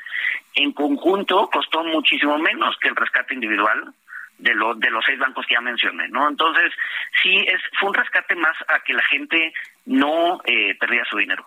en 0.53 0.73
conjunto 0.73 1.49
costó 1.51 1.83
muchísimo 1.83 2.37
menos 2.37 2.77
que 2.79 2.89
el 2.89 2.95
rescate 2.95 3.33
individual 3.33 3.91
de 4.37 4.53
los 4.53 4.79
de 4.79 4.91
los 4.91 5.03
seis 5.03 5.17
bancos 5.17 5.47
que 5.47 5.55
ya 5.55 5.61
mencioné, 5.61 6.07
¿no? 6.09 6.29
Entonces, 6.29 6.71
sí 7.23 7.35
es 7.47 7.59
fue 7.79 7.89
un 7.89 7.95
rescate 7.95 8.35
más 8.35 8.55
a 8.67 8.79
que 8.81 8.93
la 8.93 9.03
gente 9.05 9.53
no 9.87 10.39
eh, 10.45 10.75
perdía 10.79 11.03
su 11.05 11.17
dinero 11.17 11.43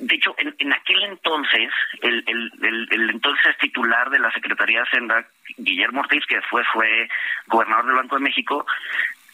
de 0.00 0.14
hecho, 0.14 0.34
en, 0.38 0.54
en 0.58 0.72
aquel 0.72 1.02
entonces, 1.04 1.70
el, 2.00 2.24
el, 2.26 2.88
el, 2.90 3.10
entonces 3.10 3.56
titular 3.58 4.08
de 4.10 4.18
la 4.18 4.30
Secretaría 4.32 4.78
de 4.78 4.84
Hacienda, 4.84 5.26
Guillermo 5.58 6.00
Ortiz, 6.00 6.24
que 6.26 6.36
después 6.36 6.66
fue 6.72 7.08
gobernador 7.46 7.86
del 7.86 7.96
Banco 7.96 8.16
de 8.16 8.22
México, 8.22 8.66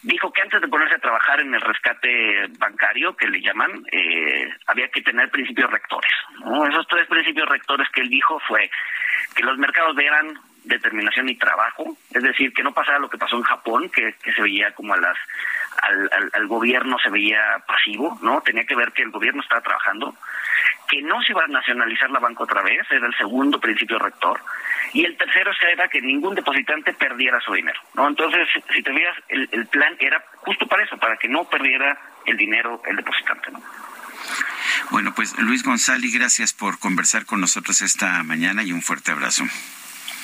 dijo 0.02 0.32
que 0.32 0.42
antes 0.42 0.60
de 0.60 0.68
ponerse 0.68 0.96
a 0.96 1.00
trabajar 1.00 1.40
en 1.40 1.54
el 1.54 1.60
rescate 1.60 2.48
bancario, 2.58 3.16
que 3.16 3.28
le 3.28 3.40
llaman, 3.40 3.70
eh, 3.92 4.48
había 4.66 4.88
que 4.88 5.02
tener 5.02 5.30
principios 5.30 5.70
rectores. 5.70 6.12
¿no? 6.40 6.66
Esos 6.66 6.86
tres 6.88 7.06
principios 7.06 7.48
rectores 7.48 7.88
que 7.90 8.02
él 8.02 8.08
dijo 8.08 8.40
fue 8.46 8.68
que 9.34 9.42
los 9.44 9.56
mercados 9.58 9.94
vieran 9.96 10.38
determinación 10.66 11.28
y 11.28 11.36
trabajo, 11.36 11.96
es 12.12 12.22
decir, 12.22 12.52
que 12.52 12.62
no 12.62 12.74
pasara 12.74 12.98
lo 12.98 13.08
que 13.08 13.18
pasó 13.18 13.36
en 13.36 13.42
Japón, 13.42 13.88
que, 13.88 14.14
que 14.22 14.32
se 14.32 14.42
veía 14.42 14.72
como 14.72 14.94
a 14.94 14.96
las 14.96 15.16
al, 15.82 16.10
al, 16.12 16.30
al, 16.32 16.46
gobierno 16.46 16.96
se 16.98 17.10
veía 17.10 17.62
pasivo, 17.66 18.18
¿no? 18.22 18.40
Tenía 18.40 18.64
que 18.64 18.74
ver 18.74 18.92
que 18.92 19.02
el 19.02 19.10
gobierno 19.10 19.42
estaba 19.42 19.60
trabajando, 19.60 20.16
que 20.88 21.02
no 21.02 21.22
se 21.22 21.32
iba 21.32 21.44
a 21.44 21.48
nacionalizar 21.48 22.10
la 22.10 22.18
banca 22.18 22.44
otra 22.44 22.62
vez, 22.62 22.86
era 22.90 23.06
el 23.06 23.14
segundo 23.16 23.60
principio 23.60 23.98
rector, 23.98 24.40
y 24.92 25.04
el 25.04 25.16
tercero 25.16 25.52
era 25.68 25.88
que 25.88 26.00
ningún 26.00 26.34
depositante 26.34 26.92
perdiera 26.94 27.40
su 27.40 27.52
dinero, 27.52 27.80
¿no? 27.94 28.08
Entonces, 28.08 28.48
si 28.74 28.82
te 28.82 28.92
veas, 28.92 29.16
el, 29.28 29.48
el 29.52 29.66
plan 29.66 29.96
era 30.00 30.24
justo 30.38 30.66
para 30.66 30.84
eso, 30.84 30.96
para 30.96 31.16
que 31.16 31.28
no 31.28 31.44
perdiera 31.44 31.98
el 32.24 32.36
dinero 32.36 32.82
el 32.86 32.96
depositante, 32.96 33.50
¿no? 33.52 33.62
Bueno, 34.90 35.12
pues 35.14 35.36
Luis 35.38 35.62
González, 35.62 36.12
gracias 36.14 36.52
por 36.52 36.78
conversar 36.78 37.26
con 37.26 37.40
nosotros 37.40 37.82
esta 37.82 38.22
mañana 38.22 38.62
y 38.62 38.72
un 38.72 38.82
fuerte 38.82 39.12
abrazo. 39.12 39.44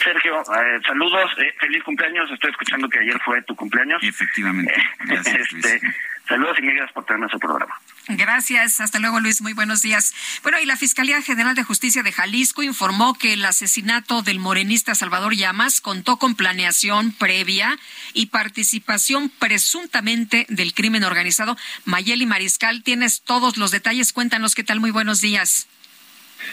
Sergio, 0.03 0.41
eh, 0.41 0.81
saludos, 0.87 1.31
eh, 1.39 1.55
feliz 1.61 1.83
cumpleaños. 1.85 2.31
Estoy 2.31 2.51
escuchando 2.51 2.89
que 2.89 2.99
ayer 2.99 3.21
fue 3.25 3.43
tu 3.43 3.55
cumpleaños. 3.55 4.03
Efectivamente. 4.03 4.75
Gracias, 5.01 5.53
este, 5.53 5.81
saludos 6.29 6.57
y 6.59 6.63
gracias 6.63 6.93
por 6.93 7.05
tener 7.05 7.31
su 7.31 7.39
programa. 7.39 7.75
Gracias. 8.09 8.81
Hasta 8.81 8.99
luego, 8.99 9.21
Luis. 9.21 9.43
Muy 9.43 9.53
buenos 9.53 9.83
días. 9.83 10.15
Bueno, 10.43 10.59
y 10.61 10.67
la 10.67 10.77
Fiscalía 10.77 11.23
General 11.23 11.55
de 11.55 11.63
Justicia 11.63 12.03
de 12.03 12.13
Jalisco 12.13 12.63
informó 12.63 13.15
que 13.15 13.35
el 13.35 13.45
asesinato 13.45 14.23
del 14.23 14.39
morenista 14.39 14.95
Salvador 14.95 15.35
Llamas 15.35 15.81
contó 15.81 16.17
con 16.17 16.35
planeación 16.35 17.13
previa 17.13 17.79
y 18.13 18.27
participación 18.27 19.31
presuntamente 19.39 20.47
del 20.49 20.75
crimen 20.75 21.05
organizado. 21.05 21.57
Mayeli 21.85 22.27
Mariscal, 22.27 22.83
tienes 22.83 23.23
todos 23.23 23.57
los 23.57 23.71
detalles. 23.71 24.13
Cuéntanos 24.13 24.55
qué 24.55 24.65
tal. 24.65 24.81
Muy 24.81 24.91
buenos 24.91 25.21
días. 25.21 25.69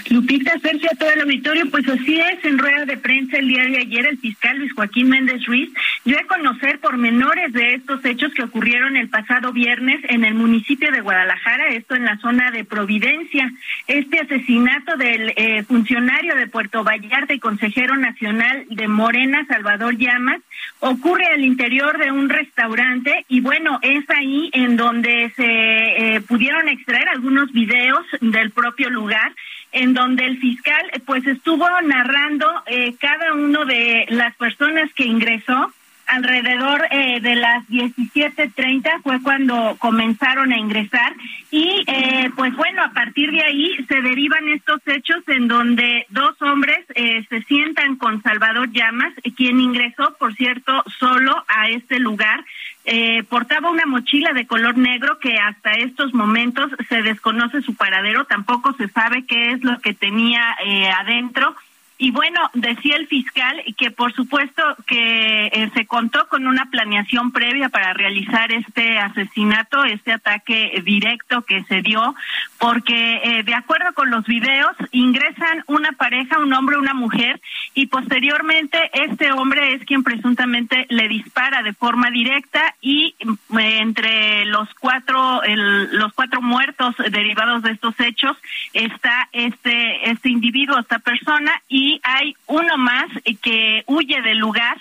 Lupita, 0.09 0.57
Sergio, 0.59 0.89
a 0.91 0.95
todo 0.95 1.11
el 1.11 1.21
auditorio, 1.21 1.69
pues 1.69 1.87
así 1.87 2.19
es, 2.19 2.43
en 2.45 2.57
rueda 2.57 2.85
de 2.85 2.97
prensa 2.97 3.37
el 3.37 3.47
día 3.47 3.63
de 3.65 3.77
ayer 3.77 4.07
el 4.07 4.17
fiscal 4.17 4.57
Luis 4.57 4.73
Joaquín 4.73 5.09
Méndez 5.09 5.45
Ruiz 5.45 5.69
dio 6.03 6.17
a 6.19 6.23
conocer 6.23 6.79
pormenores 6.79 7.53
de 7.53 7.75
estos 7.75 8.03
hechos 8.05 8.33
que 8.33 8.43
ocurrieron 8.43 8.95
el 8.95 9.09
pasado 9.09 9.51
viernes 9.51 9.99
en 10.09 10.25
el 10.25 10.33
municipio 10.33 10.91
de 10.91 11.01
Guadalajara, 11.01 11.69
esto 11.69 11.95
en 11.95 12.05
la 12.05 12.17
zona 12.17 12.51
de 12.51 12.63
Providencia. 12.63 13.51
Este 13.87 14.19
asesinato 14.19 14.97
del 14.97 15.33
eh, 15.35 15.63
funcionario 15.63 16.35
de 16.35 16.47
Puerto 16.47 16.83
Vallarta 16.83 17.33
y 17.33 17.39
consejero 17.39 17.95
nacional 17.95 18.65
de 18.69 18.87
Morena, 18.87 19.45
Salvador 19.47 19.97
Llamas, 19.97 20.41
ocurre 20.79 21.25
al 21.27 21.43
interior 21.43 21.97
de 21.97 22.11
un 22.11 22.29
restaurante 22.29 23.25
y 23.27 23.41
bueno, 23.41 23.79
es 23.81 24.09
ahí 24.09 24.49
en 24.53 24.77
donde 24.77 25.31
se 25.35 25.45
eh, 25.45 26.21
pudieron 26.21 26.69
extraer 26.69 27.09
algunos 27.09 27.51
videos 27.51 28.05
del 28.21 28.51
propio 28.51 28.89
lugar 28.89 29.33
en 29.71 29.93
donde 29.93 30.25
el 30.25 30.39
fiscal 30.39 30.91
pues 31.05 31.25
estuvo 31.27 31.67
narrando 31.81 32.47
eh, 32.65 32.95
cada 32.99 33.33
uno 33.33 33.65
de 33.65 34.05
las 34.09 34.35
personas 34.35 34.91
que 34.93 35.05
ingresó 35.05 35.71
alrededor 36.09 36.87
eh, 36.89 37.19
de 37.21 37.35
las 37.35 37.67
17:30 37.67 39.01
fue 39.03 39.21
cuando 39.21 39.77
comenzaron 39.79 40.51
a 40.51 40.57
ingresar 40.57 41.13
y 41.51 41.83
eh, 41.87 42.31
pues 42.35 42.55
bueno 42.55 42.83
a 42.83 42.91
partir 42.91 43.31
de 43.31 43.43
ahí 43.43 43.75
se 43.87 44.01
derivan 44.01 44.49
estos 44.49 44.81
hechos 44.87 45.23
en 45.27 45.47
donde 45.47 46.05
dos 46.09 46.41
hombres 46.41 46.79
eh, 46.95 47.25
se 47.29 47.41
sientan 47.43 47.95
con 47.95 48.21
Salvador 48.23 48.71
Llamas 48.71 49.13
quien 49.37 49.59
ingresó 49.59 50.15
por 50.19 50.33
cierto 50.35 50.83
solo 50.99 51.45
a 51.47 51.69
este 51.69 51.99
lugar 51.99 52.43
eh, 52.91 53.23
portaba 53.29 53.69
una 53.69 53.85
mochila 53.85 54.33
de 54.33 54.47
color 54.47 54.75
negro 54.75 55.19
que 55.19 55.37
hasta 55.37 55.73
estos 55.73 56.11
momentos 56.15 56.71
se 56.87 57.03
desconoce 57.03 57.61
su 57.61 57.75
paradero, 57.75 58.25
tampoco 58.25 58.73
se 58.73 58.87
sabe 58.87 59.27
qué 59.27 59.51
es 59.51 59.63
lo 59.63 59.77
que 59.79 59.93
tenía 59.93 60.55
eh, 60.65 60.89
adentro 60.89 61.55
y 62.01 62.11
bueno, 62.11 62.39
decía 62.53 62.95
el 62.95 63.07
fiscal 63.07 63.61
que 63.77 63.91
por 63.91 64.13
supuesto 64.13 64.63
que 64.87 65.47
eh, 65.47 65.69
se 65.73 65.85
contó 65.85 66.29
con 66.29 66.47
una 66.47 66.69
planeación 66.71 67.33
previa 67.33 67.67
para 67.67 67.91
realizar 67.91 68.53
este 68.53 68.97
asesinato, 68.97 69.83
este 69.83 70.13
ataque 70.13 70.81
directo 70.85 71.41
que 71.41 71.61
se 71.65 71.81
dio, 71.81 72.15
porque 72.57 73.19
eh, 73.21 73.43
de 73.43 73.53
acuerdo 73.53 73.91
con 73.93 74.09
los 74.11 74.25
videos 74.25 74.77
ingresan 74.91 75.65
una 75.67 75.91
pareja, 75.91 76.39
un 76.39 76.53
hombre, 76.53 76.77
una 76.77 76.93
mujer, 76.93 77.41
y 77.73 77.87
posteriormente 77.87 78.77
este 78.93 79.33
hombre 79.33 79.73
es 79.73 79.83
quien 79.83 80.03
presuntamente 80.03 80.85
le 80.87 81.09
dispara 81.09 81.63
de 81.63 81.73
forma 81.73 82.09
directa 82.11 82.75
y 82.79 83.15
eh, 83.19 83.79
entre 83.79 84.45
los 84.45 84.73
cuatro, 84.75 85.41
los 85.45 86.13
cuatro 86.13 86.41
muertos 86.41 86.95
derivados 87.11 87.61
de 87.63 87.71
estos 87.71 87.99
hechos 87.99 88.37
está 88.71 89.27
este 89.33 90.09
este 90.09 90.29
individuo, 90.29 90.79
esta 90.79 90.99
persona 90.99 91.51
y 91.67 91.88
hay 92.03 92.35
uno 92.47 92.77
más 92.77 93.07
que 93.41 93.83
huye 93.87 94.21
del 94.21 94.37
lugar 94.37 94.77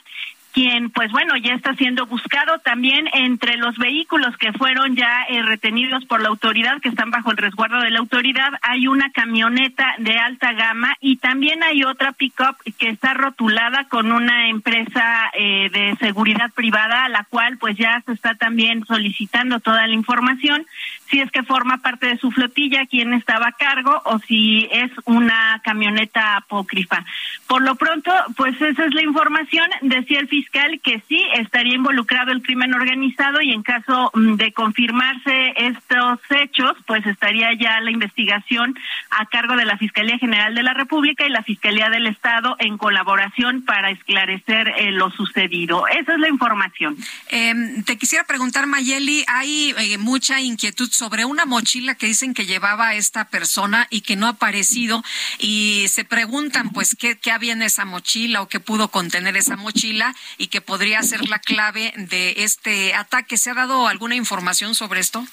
quien 0.58 0.90
pues 0.90 1.12
bueno 1.12 1.36
ya 1.36 1.54
está 1.54 1.74
siendo 1.74 2.06
buscado 2.06 2.58
también 2.58 3.08
entre 3.12 3.56
los 3.56 3.76
vehículos 3.76 4.36
que 4.38 4.52
fueron 4.52 4.96
ya 4.96 5.24
eh, 5.28 5.42
retenidos 5.42 6.04
por 6.06 6.20
la 6.20 6.28
autoridad 6.28 6.80
que 6.80 6.88
están 6.88 7.10
bajo 7.10 7.30
el 7.30 7.36
resguardo 7.36 7.80
de 7.80 7.90
la 7.90 8.00
autoridad. 8.00 8.48
Hay 8.62 8.88
una 8.88 9.12
camioneta 9.12 9.94
de 9.98 10.18
alta 10.18 10.52
gama 10.54 10.96
y 11.00 11.18
también 11.18 11.62
hay 11.62 11.84
otra 11.84 12.10
pickup 12.12 12.56
que 12.78 12.88
está 12.88 13.14
rotulada 13.14 13.84
con 13.88 14.10
una 14.10 14.48
empresa 14.48 15.30
eh, 15.34 15.70
de 15.70 15.96
seguridad 16.00 16.50
privada 16.52 17.04
a 17.04 17.08
la 17.08 17.24
cual 17.24 17.58
pues 17.58 17.76
ya 17.76 18.02
se 18.04 18.12
está 18.12 18.34
también 18.34 18.84
solicitando 18.86 19.60
toda 19.60 19.86
la 19.86 19.94
información 19.94 20.66
si 21.10 21.20
es 21.20 21.30
que 21.30 21.42
forma 21.42 21.78
parte 21.78 22.06
de 22.06 22.18
su 22.18 22.30
flotilla 22.30 22.86
quién 22.86 23.12
estaba 23.14 23.48
a 23.48 23.52
cargo 23.52 24.02
o 24.04 24.18
si 24.20 24.68
es 24.70 24.90
una 25.04 25.60
camioneta 25.64 26.36
apócrifa 26.36 27.04
por 27.46 27.62
lo 27.62 27.76
pronto 27.76 28.12
pues 28.36 28.60
esa 28.60 28.84
es 28.84 28.94
la 28.94 29.02
información 29.02 29.68
decía 29.82 30.20
el 30.20 30.28
fiscal 30.28 30.80
que 30.82 31.02
sí 31.08 31.22
estaría 31.34 31.74
involucrado 31.74 32.32
el 32.32 32.42
crimen 32.42 32.74
organizado 32.74 33.40
y 33.40 33.52
en 33.52 33.62
caso 33.62 34.10
mm, 34.14 34.34
de 34.34 34.52
confirmarse 34.52 35.54
estos 35.56 36.18
hechos, 36.30 36.72
pues 36.86 37.04
estaría 37.06 37.52
ya 37.54 37.80
la 37.80 37.90
investigación 37.90 38.74
a 39.10 39.26
cargo 39.26 39.56
de 39.56 39.64
la 39.64 39.76
Fiscalía 39.76 40.18
General 40.18 40.54
de 40.54 40.62
la 40.62 40.74
República 40.74 41.26
y 41.26 41.30
la 41.30 41.42
Fiscalía 41.42 41.90
del 41.90 42.06
Estado 42.06 42.56
en 42.58 42.78
colaboración 42.78 43.64
para 43.64 43.90
esclarecer 43.90 44.68
eh, 44.78 44.90
lo 44.90 45.10
sucedido. 45.10 45.86
Esa 45.88 46.14
es 46.14 46.18
la 46.18 46.28
información. 46.28 46.96
Em, 47.28 47.82
te 47.84 47.96
quisiera 47.96 48.24
preguntar, 48.24 48.66
Mayeli, 48.66 49.24
hay 49.26 49.74
eh, 49.78 49.98
mucha 49.98 50.40
inquietud 50.40 50.90
sobre 50.98 51.24
una 51.24 51.46
mochila 51.46 51.94
que 51.94 52.06
dicen 52.06 52.34
que 52.34 52.44
llevaba 52.44 52.94
esta 52.94 53.28
persona 53.28 53.86
y 53.88 54.00
que 54.00 54.16
no 54.16 54.26
ha 54.26 54.30
aparecido 54.30 55.04
y 55.38 55.86
se 55.88 56.04
preguntan, 56.04 56.70
pues, 56.70 56.96
qué, 56.98 57.16
qué 57.16 57.30
había 57.30 57.52
en 57.52 57.62
esa 57.62 57.84
mochila 57.84 58.42
o 58.42 58.48
qué 58.48 58.58
pudo 58.58 58.88
contener 58.88 59.36
esa 59.36 59.56
mochila 59.56 60.16
y 60.38 60.48
que 60.48 60.60
podría 60.60 61.00
ser 61.04 61.28
la 61.28 61.38
clave 61.38 61.94
de 61.96 62.34
este 62.38 62.94
ataque. 62.94 63.38
¿Se 63.38 63.50
ha 63.50 63.54
dado 63.54 63.86
alguna 63.86 64.16
información 64.16 64.74
sobre 64.74 64.98
esto? 64.98 65.24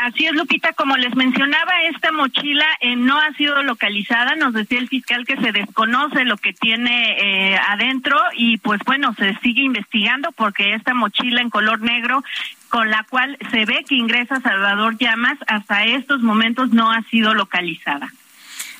Así 0.00 0.24
es, 0.24 0.32
Lupita, 0.32 0.72
como 0.72 0.96
les 0.96 1.14
mencionaba, 1.14 1.82
esta 1.94 2.10
mochila 2.10 2.64
eh, 2.80 2.96
no 2.96 3.18
ha 3.18 3.34
sido 3.34 3.62
localizada. 3.62 4.34
Nos 4.34 4.54
decía 4.54 4.78
el 4.78 4.88
fiscal 4.88 5.26
que 5.26 5.36
se 5.36 5.52
desconoce 5.52 6.24
lo 6.24 6.38
que 6.38 6.54
tiene 6.54 7.18
eh, 7.52 7.58
adentro 7.68 8.18
y 8.34 8.56
pues 8.56 8.80
bueno, 8.86 9.14
se 9.18 9.36
sigue 9.40 9.60
investigando 9.60 10.32
porque 10.32 10.72
esta 10.72 10.94
mochila 10.94 11.42
en 11.42 11.50
color 11.50 11.82
negro 11.82 12.24
con 12.70 12.88
la 12.88 13.04
cual 13.10 13.36
se 13.50 13.66
ve 13.66 13.84
que 13.86 13.96
ingresa 13.96 14.40
Salvador 14.40 14.96
Llamas 14.96 15.36
hasta 15.46 15.84
estos 15.84 16.22
momentos 16.22 16.70
no 16.70 16.90
ha 16.90 17.02
sido 17.10 17.34
localizada. 17.34 18.10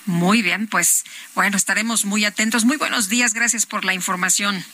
Muy 0.07 0.41
bien, 0.41 0.69
pues 0.69 1.05
bueno, 1.35 1.59
estaremos 1.59 2.07
muy 2.07 2.25
atentos. 2.25 2.65
Muy 2.65 2.79
buenos 2.79 3.11
días, 3.11 3.35
gracias 3.35 3.67
por 3.67 3.85
la 3.85 3.93
información. 3.93 4.65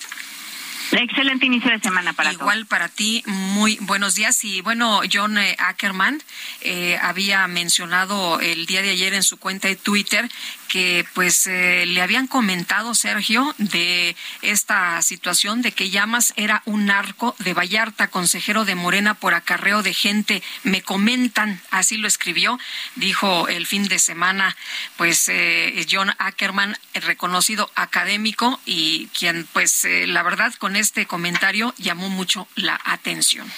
Excelente 0.92 1.46
inicio 1.46 1.70
de 1.70 1.80
semana 1.80 2.12
para 2.12 2.32
Igual 2.32 2.66
para 2.66 2.88
ti, 2.88 3.22
muy 3.26 3.76
buenos 3.82 4.14
días. 4.14 4.44
Y 4.44 4.60
bueno, 4.60 5.00
John 5.12 5.36
eh, 5.36 5.56
Ackerman 5.58 6.22
eh, 6.60 6.98
había 7.02 7.46
mencionado 7.48 8.40
el 8.40 8.66
día 8.66 8.82
de 8.82 8.90
ayer 8.90 9.12
en 9.14 9.22
su 9.22 9.38
cuenta 9.38 9.68
de 9.68 9.76
Twitter 9.76 10.28
que 10.66 11.06
pues 11.14 11.46
eh, 11.46 11.84
le 11.86 12.02
habían 12.02 12.26
comentado, 12.26 12.94
Sergio, 12.94 13.54
de 13.58 14.16
esta 14.42 15.00
situación 15.02 15.62
de 15.62 15.72
que 15.72 15.90
Llamas 15.90 16.32
era 16.36 16.62
un 16.66 16.86
narco 16.86 17.34
de 17.38 17.54
Vallarta, 17.54 18.08
consejero 18.08 18.64
de 18.64 18.74
Morena 18.74 19.14
por 19.14 19.34
acarreo 19.34 19.82
de 19.82 19.94
gente. 19.94 20.42
Me 20.64 20.82
comentan, 20.82 21.60
así 21.70 21.96
lo 21.96 22.08
escribió, 22.08 22.58
dijo 22.96 23.48
el 23.48 23.66
fin 23.66 23.88
de 23.88 23.98
semana, 23.98 24.56
pues 24.96 25.28
eh, 25.28 25.86
John 25.90 26.12
Ackerman, 26.18 26.76
reconocido 26.94 27.70
académico 27.74 28.60
y 28.66 29.08
quien 29.18 29.46
pues 29.52 29.84
eh, 29.84 30.06
la 30.06 30.22
verdad 30.22 30.52
con 30.54 30.75
este 30.76 31.06
comentario 31.06 31.74
llamó 31.78 32.08
mucho 32.08 32.46
la 32.54 32.80
atención. 32.84 33.50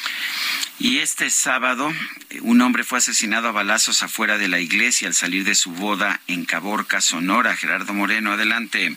Y 0.78 0.98
este 0.98 1.30
sábado, 1.30 1.92
un 2.42 2.60
hombre 2.60 2.84
fue 2.84 2.98
asesinado 2.98 3.48
a 3.48 3.52
balazos 3.52 4.02
afuera 4.02 4.38
de 4.38 4.48
la 4.48 4.60
iglesia 4.60 5.08
al 5.08 5.14
salir 5.14 5.44
de 5.44 5.54
su 5.54 5.72
boda 5.72 6.20
en 6.28 6.44
Caborca, 6.44 7.00
Sonora. 7.00 7.56
Gerardo 7.56 7.92
Moreno, 7.94 8.32
adelante. 8.32 8.96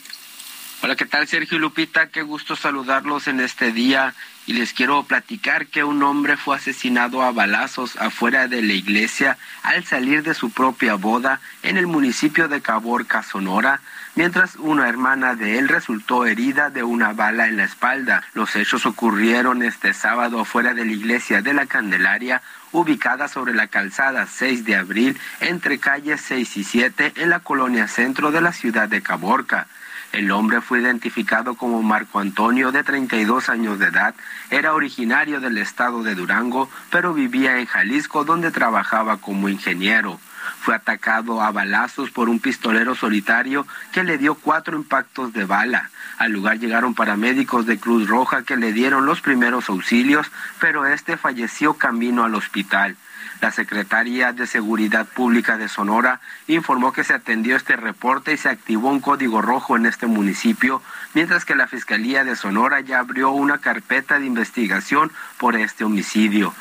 Hola, 0.82 0.96
¿qué 0.96 1.06
tal 1.06 1.28
Sergio 1.28 1.58
Lupita? 1.58 2.08
Qué 2.08 2.22
gusto 2.22 2.56
saludarlos 2.56 3.28
en 3.28 3.40
este 3.40 3.70
día 3.70 4.14
y 4.46 4.54
les 4.54 4.72
quiero 4.72 5.04
platicar 5.04 5.66
que 5.66 5.84
un 5.84 6.02
hombre 6.02 6.36
fue 6.36 6.56
asesinado 6.56 7.22
a 7.22 7.30
balazos 7.30 7.96
afuera 7.96 8.48
de 8.48 8.62
la 8.62 8.72
iglesia 8.72 9.38
al 9.62 9.84
salir 9.84 10.24
de 10.24 10.34
su 10.34 10.50
propia 10.50 10.94
boda 10.94 11.40
en 11.62 11.76
el 11.76 11.86
municipio 11.86 12.48
de 12.48 12.60
Caborca, 12.62 13.22
Sonora 13.22 13.80
mientras 14.14 14.56
una 14.56 14.88
hermana 14.88 15.34
de 15.34 15.58
él 15.58 15.68
resultó 15.68 16.26
herida 16.26 16.70
de 16.70 16.82
una 16.82 17.12
bala 17.12 17.48
en 17.48 17.56
la 17.56 17.64
espalda. 17.64 18.22
Los 18.34 18.54
hechos 18.56 18.86
ocurrieron 18.86 19.62
este 19.62 19.94
sábado 19.94 20.44
fuera 20.44 20.74
de 20.74 20.84
la 20.84 20.92
iglesia 20.92 21.42
de 21.42 21.54
la 21.54 21.66
Candelaria, 21.66 22.42
ubicada 22.72 23.28
sobre 23.28 23.54
la 23.54 23.68
calzada 23.68 24.26
6 24.26 24.64
de 24.64 24.76
abril 24.76 25.18
entre 25.40 25.78
calles 25.78 26.20
6 26.22 26.56
y 26.56 26.64
7 26.64 27.12
en 27.16 27.30
la 27.30 27.40
colonia 27.40 27.88
centro 27.88 28.30
de 28.30 28.40
la 28.40 28.52
ciudad 28.52 28.88
de 28.88 29.02
Caborca. 29.02 29.66
El 30.12 30.30
hombre 30.30 30.60
fue 30.60 30.80
identificado 30.80 31.54
como 31.54 31.82
Marco 31.82 32.18
Antonio, 32.18 32.70
de 32.70 32.84
32 32.84 33.48
años 33.48 33.78
de 33.78 33.86
edad. 33.86 34.14
Era 34.50 34.74
originario 34.74 35.40
del 35.40 35.56
estado 35.56 36.02
de 36.02 36.14
Durango, 36.14 36.68
pero 36.90 37.14
vivía 37.14 37.58
en 37.58 37.64
Jalisco, 37.64 38.22
donde 38.22 38.50
trabajaba 38.50 39.16
como 39.16 39.48
ingeniero 39.48 40.20
fue 40.62 40.76
atacado 40.76 41.42
a 41.42 41.50
balazos 41.50 42.12
por 42.12 42.28
un 42.28 42.38
pistolero 42.38 42.94
solitario 42.94 43.66
que 43.92 44.04
le 44.04 44.16
dio 44.16 44.36
cuatro 44.36 44.76
impactos 44.76 45.32
de 45.32 45.44
bala. 45.44 45.90
Al 46.18 46.30
lugar 46.30 46.60
llegaron 46.60 46.94
paramédicos 46.94 47.66
de 47.66 47.80
Cruz 47.80 48.06
Roja 48.06 48.44
que 48.44 48.56
le 48.56 48.72
dieron 48.72 49.04
los 49.04 49.20
primeros 49.20 49.68
auxilios, 49.68 50.30
pero 50.60 50.86
este 50.86 51.16
falleció 51.16 51.74
camino 51.74 52.22
al 52.22 52.36
hospital. 52.36 52.96
La 53.40 53.50
Secretaría 53.50 54.32
de 54.32 54.46
Seguridad 54.46 55.04
Pública 55.04 55.58
de 55.58 55.68
Sonora 55.68 56.20
informó 56.46 56.92
que 56.92 57.02
se 57.02 57.14
atendió 57.14 57.56
este 57.56 57.74
reporte 57.74 58.32
y 58.32 58.36
se 58.36 58.48
activó 58.48 58.88
un 58.88 59.00
código 59.00 59.42
rojo 59.42 59.76
en 59.76 59.84
este 59.84 60.06
municipio, 60.06 60.80
mientras 61.12 61.44
que 61.44 61.56
la 61.56 61.66
Fiscalía 61.66 62.22
de 62.22 62.36
Sonora 62.36 62.78
ya 62.82 63.00
abrió 63.00 63.30
una 63.30 63.58
carpeta 63.58 64.20
de 64.20 64.26
investigación 64.26 65.10
por 65.38 65.56
este 65.56 65.82
homicidio. 65.82 66.54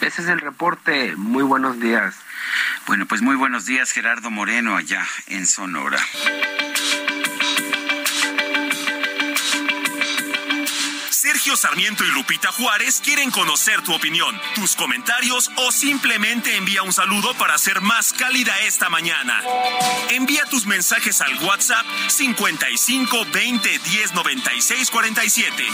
Ese 0.00 0.22
es 0.22 0.28
el 0.28 0.38
reporte. 0.38 1.16
Muy 1.16 1.42
buenos 1.42 1.80
días. 1.80 2.14
Bueno, 2.86 3.06
pues 3.06 3.22
muy 3.22 3.36
buenos 3.36 3.66
días, 3.66 3.90
Gerardo 3.90 4.30
Moreno, 4.30 4.76
allá 4.76 5.06
en 5.26 5.46
Sonora. 5.46 5.98
Sergio 11.10 11.56
Sarmiento 11.56 12.04
y 12.04 12.10
Lupita 12.10 12.50
Juárez 12.52 13.00
quieren 13.04 13.30
conocer 13.30 13.82
tu 13.82 13.94
opinión, 13.94 14.40
tus 14.54 14.74
comentarios 14.74 15.50
o 15.56 15.70
simplemente 15.70 16.56
envía 16.56 16.82
un 16.82 16.92
saludo 16.92 17.34
para 17.34 17.54
hacer 17.54 17.80
más 17.80 18.12
cálida 18.12 18.58
esta 18.60 18.88
mañana. 18.88 19.42
Envía 20.10 20.44
tus 20.46 20.66
mensajes 20.66 21.20
al 21.20 21.34
WhatsApp 21.44 21.84
55 22.08 23.26
20 23.32 23.78
10 23.78 24.14
96 24.14 24.90
47. 24.90 25.64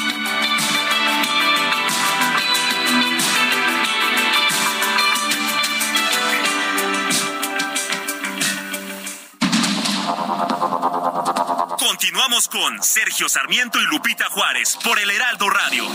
Continuamos 12.05 12.49
con 12.49 12.83
Sergio 12.83 13.31
Sarmiento 13.31 13.81
y 13.81 13.87
Lupita 13.87 14.27
Juárez 14.29 14.77
por 14.85 14.99
el 14.99 15.09
Heraldo 15.09 15.49
Radio. 15.49 15.89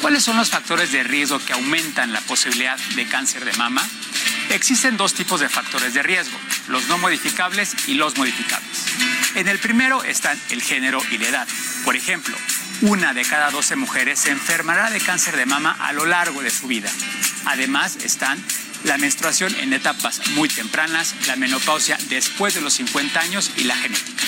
¿Cuáles 0.00 0.22
son 0.22 0.36
los 0.36 0.48
factores 0.48 0.92
de 0.92 1.02
riesgo 1.02 1.40
que 1.40 1.52
aumentan 1.52 2.12
la 2.12 2.20
posibilidad 2.20 2.78
de 2.94 3.08
cáncer 3.08 3.44
de 3.44 3.52
mama? 3.54 3.84
Existen 4.50 4.96
dos 4.96 5.14
tipos 5.14 5.40
de 5.40 5.48
factores 5.48 5.94
de 5.94 6.04
riesgo, 6.04 6.38
los 6.68 6.86
no 6.86 6.96
modificables 6.98 7.74
y 7.88 7.94
los 7.94 8.16
modificables. 8.16 8.86
En 9.34 9.48
el 9.48 9.58
primero 9.58 10.04
están 10.04 10.40
el 10.50 10.62
género 10.62 11.02
y 11.10 11.18
la 11.18 11.26
edad. 11.26 11.48
Por 11.84 11.96
ejemplo, 11.96 12.36
una 12.82 13.14
de 13.14 13.24
cada 13.24 13.50
12 13.50 13.76
mujeres 13.76 14.20
se 14.20 14.30
enfermará 14.30 14.90
de 14.90 15.00
cáncer 15.00 15.36
de 15.36 15.46
mama 15.46 15.76
a 15.80 15.92
lo 15.92 16.04
largo 16.04 16.42
de 16.42 16.50
su 16.50 16.66
vida. 16.66 16.90
Además 17.46 17.96
están 18.02 18.38
la 18.84 18.98
menstruación 18.98 19.54
en 19.56 19.72
etapas 19.72 20.20
muy 20.30 20.48
tempranas, 20.48 21.14
la 21.26 21.36
menopausia 21.36 21.98
después 22.08 22.54
de 22.54 22.60
los 22.60 22.74
50 22.74 23.20
años 23.20 23.50
y 23.56 23.64
la 23.64 23.76
genética. 23.76 24.22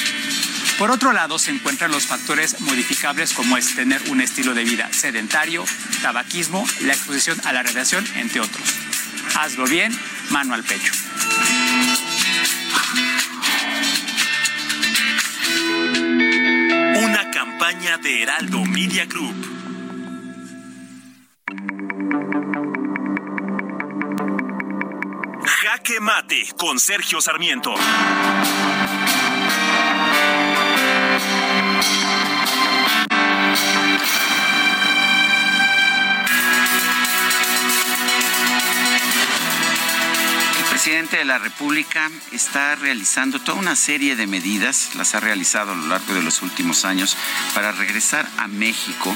Por 0.79 0.91
otro 0.91 1.13
lado, 1.13 1.39
se 1.39 1.51
encuentran 1.51 1.91
los 1.91 2.07
factores 2.07 2.61
modificables 2.61 3.33
como 3.33 3.57
es 3.57 3.75
tener 3.75 4.01
un 4.11 4.21
estilo 4.21 4.55
de 4.55 4.65
vida 4.65 4.89
sedentario, 4.93 5.65
tabaquismo, 6.03 6.67
la 6.83 6.93
exposición 6.93 7.41
a 7.45 7.53
la 7.53 7.63
radiación, 7.63 8.07
entre 8.15 8.41
otros. 8.41 8.63
Hazlo 9.35 9.67
bien, 9.67 9.93
mano 10.31 10.55
al 10.55 10.65
pecho. 10.65 10.93
Una 17.01 17.31
campaña 17.31 17.97
de 17.99 18.23
Heraldo 18.23 18.65
Media 18.65 19.05
Group. 19.07 19.37
Jaque 25.45 26.01
Mate 26.01 26.49
con 26.57 26.81
Sergio 26.81 27.21
Sarmiento. 27.21 27.75
Presidente 41.09 41.19
de 41.19 41.25
la 41.25 41.39
República 41.39 42.11
está 42.33 42.75
realizando 42.75 43.41
toda 43.41 43.59
una 43.59 43.77
serie 43.77 44.15
de 44.15 44.27
medidas, 44.27 44.95
las 44.95 45.15
ha 45.15 45.21
realizado 45.21 45.73
a 45.73 45.75
lo 45.75 45.87
largo 45.87 46.15
de 46.15 46.23
los 46.23 46.43
últimos 46.43 46.85
años, 46.85 47.17
para 47.55 47.73
regresar 47.73 48.29
a 48.37 48.47
México 48.47 49.15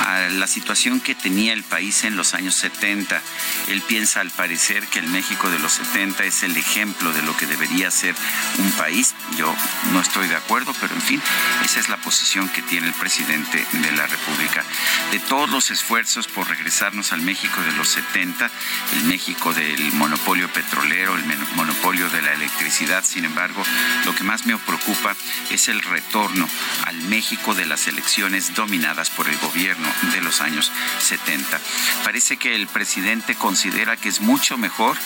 a 0.00 0.28
la 0.30 0.46
situación 0.46 1.00
que 1.00 1.14
tenía 1.14 1.52
el 1.52 1.62
país 1.62 2.04
en 2.04 2.16
los 2.16 2.34
años 2.34 2.54
70. 2.54 3.20
Él 3.68 3.82
piensa 3.82 4.20
al 4.20 4.30
parecer 4.30 4.86
que 4.86 4.98
el 4.98 5.08
México 5.08 5.50
de 5.50 5.58
los 5.58 5.72
70 5.72 6.24
es 6.24 6.42
el 6.42 6.56
ejemplo 6.56 7.12
de 7.12 7.22
lo 7.22 7.36
que 7.36 7.46
debería 7.46 7.90
ser 7.90 8.14
un 8.58 8.70
país. 8.72 9.14
Yo 9.36 9.54
no 9.92 10.00
estoy 10.00 10.28
de 10.28 10.36
acuerdo, 10.36 10.74
pero 10.80 10.94
en 10.94 11.02
fin, 11.02 11.22
esa 11.64 11.80
es 11.80 11.88
la 11.88 11.96
posición 11.98 12.48
que 12.48 12.62
tiene 12.62 12.88
el 12.88 12.94
presidente 12.94 13.64
de 13.72 13.92
la 13.92 14.06
República. 14.06 14.64
De 15.10 15.18
todos 15.20 15.50
los 15.50 15.70
esfuerzos 15.70 16.26
por 16.28 16.48
regresarnos 16.48 17.12
al 17.12 17.20
México 17.22 17.60
de 17.62 17.72
los 17.72 17.88
70, 17.88 18.50
el 18.94 19.04
México 19.04 19.52
del 19.52 19.92
monopolio 19.92 20.48
petrolero, 20.52 21.16
el 21.16 21.24
monopolio 21.54 22.08
de 22.10 22.22
la 22.22 22.32
electricidad, 22.32 23.04
sin 23.04 23.24
embargo, 23.24 23.62
lo 24.04 24.14
que 24.14 24.24
más 24.24 24.46
me 24.46 24.56
preocupa 24.56 25.14
es 25.50 25.68
el 25.68 25.80
retorno 25.82 26.48
al 26.86 26.96
México 27.02 27.54
de 27.54 27.66
las 27.66 27.86
elecciones 27.86 28.54
dominadas 28.54 29.10
por 29.10 29.28
el 29.28 29.36
gobierno 29.38 29.89
de 30.12 30.20
los 30.20 30.40
años 30.40 30.70
70. 31.00 31.60
Parece 32.04 32.36
que 32.36 32.54
el 32.54 32.66
presidente 32.66 33.34
considera 33.34 33.96
que 33.96 34.08
es 34.08 34.20
mucho 34.20 34.56
mejor 34.56 34.96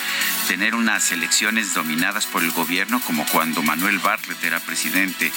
tener 0.47 0.75
unas 0.75 1.11
elecciones 1.11 1.73
dominadas 1.73 2.25
por 2.25 2.43
el 2.43 2.51
gobierno, 2.51 3.01
como 3.01 3.25
cuando 3.27 3.61
Manuel 3.61 3.99
Bartlett 3.99 4.43
era 4.43 4.59
presidente 4.59 5.31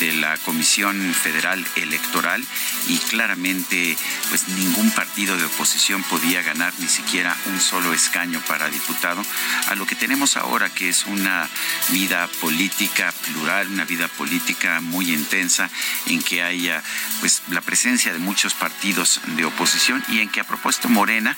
de 0.00 0.12
la 0.14 0.36
Comisión 0.38 1.14
Federal 1.14 1.64
Electoral 1.76 2.44
y 2.88 2.98
claramente 2.98 3.96
pues 4.28 4.48
ningún 4.48 4.90
partido 4.90 5.36
de 5.36 5.44
oposición 5.44 6.02
podía 6.04 6.42
ganar 6.42 6.72
ni 6.78 6.88
siquiera 6.88 7.36
un 7.46 7.60
solo 7.60 7.92
escaño 7.92 8.40
para 8.46 8.68
diputado, 8.68 9.24
a 9.68 9.74
lo 9.74 9.86
que 9.86 9.94
tenemos 9.94 10.36
ahora 10.36 10.68
que 10.70 10.88
es 10.88 11.06
una 11.06 11.48
vida 11.90 12.28
política 12.40 13.12
plural, 13.26 13.68
una 13.68 13.84
vida 13.84 14.08
política 14.08 14.80
muy 14.80 15.12
intensa 15.12 15.70
en 16.06 16.22
que 16.22 16.42
haya 16.42 16.82
pues 17.20 17.42
la 17.48 17.60
presencia 17.60 18.12
de 18.12 18.18
muchos 18.18 18.54
partidos 18.54 18.73
de 18.82 19.44
oposición 19.46 20.04
y 20.08 20.20
en 20.20 20.28
que 20.28 20.40
a 20.40 20.44
propósito 20.44 20.88
Morena 20.88 21.36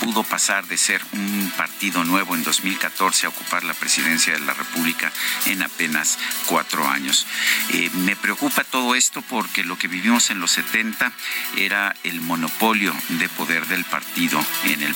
pudo 0.00 0.24
pasar 0.24 0.66
de 0.66 0.76
ser 0.76 1.00
un 1.12 1.52
partido 1.56 2.02
nuevo 2.04 2.34
en 2.34 2.42
2014 2.42 3.26
a 3.26 3.28
ocupar 3.28 3.62
la 3.62 3.74
presidencia 3.74 4.32
de 4.32 4.40
la 4.40 4.54
República 4.54 5.12
en 5.46 5.62
apenas 5.62 6.18
cuatro 6.46 6.88
años. 6.88 7.26
Eh, 7.70 7.90
me 7.94 8.16
preocupa 8.16 8.64
todo 8.64 8.94
esto 8.94 9.22
porque 9.22 9.64
lo 9.64 9.78
que 9.78 9.86
vivimos 9.86 10.30
en 10.30 10.40
los 10.40 10.50
70 10.52 11.12
era 11.56 11.94
el 12.02 12.20
monopolio 12.20 12.94
de 13.10 13.28
poder 13.28 13.66
del 13.66 13.84
partido 13.84 14.44
en 14.64 14.82
el, 14.82 14.94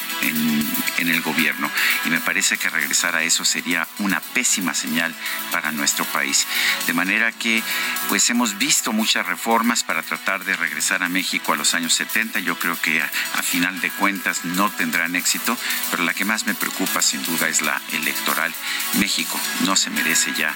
en 0.98 1.09
el 1.09 1.20
gobierno 1.23 1.70
y 2.05 2.10
me 2.10 2.20
parece 2.20 2.56
que 2.59 2.69
regresar 2.69 3.14
a 3.14 3.23
eso 3.23 3.44
sería 3.44 3.86
una 3.98 4.20
pésima 4.20 4.74
señal 4.74 5.14
para 5.51 5.73
nuestro 5.73 6.05
país. 6.06 6.47
De 6.86 6.94
manera 6.94 7.32
que 7.32 7.62
pues 8.09 8.28
hemos 8.31 8.59
visto 8.59 8.93
muchas 8.93 9.27
reformas 9.27 9.85
para 9.85 10.02
tratar 10.02 10.44
de 10.44 10.56
regresar 10.56 11.02
a 11.02 11.09
México 11.09 11.52
a 11.52 11.56
los 11.56 11.74
años 11.74 11.82
70. 11.89 12.41
Yo 12.41 12.59
creo 12.59 12.81
que 12.81 13.01
a, 13.01 13.11
a 13.35 13.43
final 13.43 13.81
de 13.81 13.91
cuentas 13.91 14.45
no 14.45 14.71
tendrán 14.71 15.17
éxito, 15.17 15.57
pero 15.91 16.05
la 16.05 16.15
que 16.15 16.25
más 16.25 16.47
me 16.47 16.55
preocupa 16.55 17.03
sin 17.03 17.23
duda 17.25 17.49
es 17.49 17.63
la 17.63 17.81
electoral. 17.93 18.53
México 18.95 19.39
no 19.65 19.77
se 19.77 19.91
merece 19.91 20.33
ya 20.35 20.55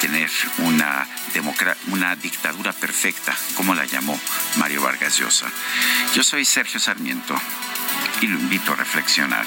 tener 0.00 0.30
una, 0.58 1.06
una 1.88 2.16
dictadura 2.16 2.72
perfecta, 2.72 3.36
como 3.56 3.74
la 3.74 3.84
llamó 3.84 4.18
Mario 4.56 4.82
Vargas 4.82 5.16
Llosa. 5.18 5.46
Yo 6.14 6.22
soy 6.22 6.44
Sergio 6.44 6.80
Sarmiento 6.80 7.34
y 8.20 8.26
lo 8.26 8.38
invito 8.38 8.72
a 8.72 8.76
reflexionar. 8.76 9.46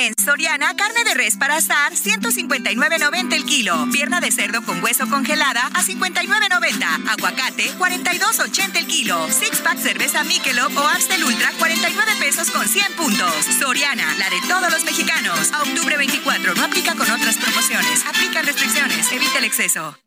En 0.00 0.14
Soriana, 0.16 0.74
carne 0.76 1.04
de 1.04 1.12
res 1.12 1.36
para 1.36 1.56
asar, 1.56 1.92
159.90 1.92 3.34
el 3.34 3.44
kilo. 3.44 3.86
Pierna 3.92 4.18
de 4.22 4.30
cerdo 4.32 4.62
con 4.62 4.82
hueso 4.82 5.06
congelada 5.10 5.60
a 5.74 5.82
59.90. 5.82 7.10
Aguacate, 7.10 7.70
42.80 7.78 8.76
el 8.78 8.86
kilo. 8.86 9.28
Six 9.28 9.58
pack 9.58 9.76
cerveza 9.76 10.24
Michelob 10.24 10.74
o 10.74 10.88
Amstel 10.88 11.22
Ultra, 11.22 11.50
49 11.58 12.12
pesos 12.18 12.50
con 12.50 12.66
100 12.66 12.94
puntos. 12.94 13.44
Soriana, 13.58 14.06
la 14.16 14.30
de 14.30 14.40
todos 14.48 14.72
los 14.72 14.84
mexicanos. 14.84 15.52
A 15.52 15.64
octubre 15.64 15.98
24, 15.98 16.54
no 16.54 16.64
aplica 16.64 16.94
con 16.94 17.10
otras 17.10 17.36
promociones. 17.36 18.02
Aplican 18.06 18.46
restricciones. 18.46 19.12
Evita 19.12 19.36
el 19.36 19.44
exceso. 19.44 19.98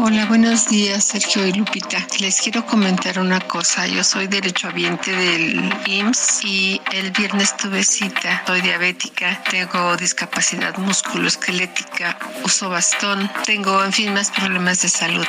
Hola, 0.00 0.26
buenos 0.26 0.68
días, 0.68 1.06
Sergio 1.06 1.44
y 1.44 1.52
Lupita. 1.52 2.06
Les 2.20 2.40
quiero 2.40 2.64
comentar 2.64 3.18
una 3.18 3.40
cosa. 3.40 3.84
Yo 3.88 4.04
soy 4.04 4.28
derechohabiente 4.28 5.10
del 5.10 5.74
IMSS 5.86 6.44
y 6.44 6.80
el 6.92 7.10
viernes 7.10 7.56
tuve 7.56 7.82
cita. 7.82 8.44
Soy 8.46 8.60
diabética, 8.60 9.42
tengo 9.50 9.96
discapacidad 9.96 10.76
musculoesquelética, 10.78 12.16
uso 12.44 12.70
bastón, 12.70 13.28
tengo, 13.44 13.82
en 13.82 13.92
fin, 13.92 14.14
más 14.14 14.30
problemas 14.30 14.82
de 14.82 14.88
salud. 14.88 15.26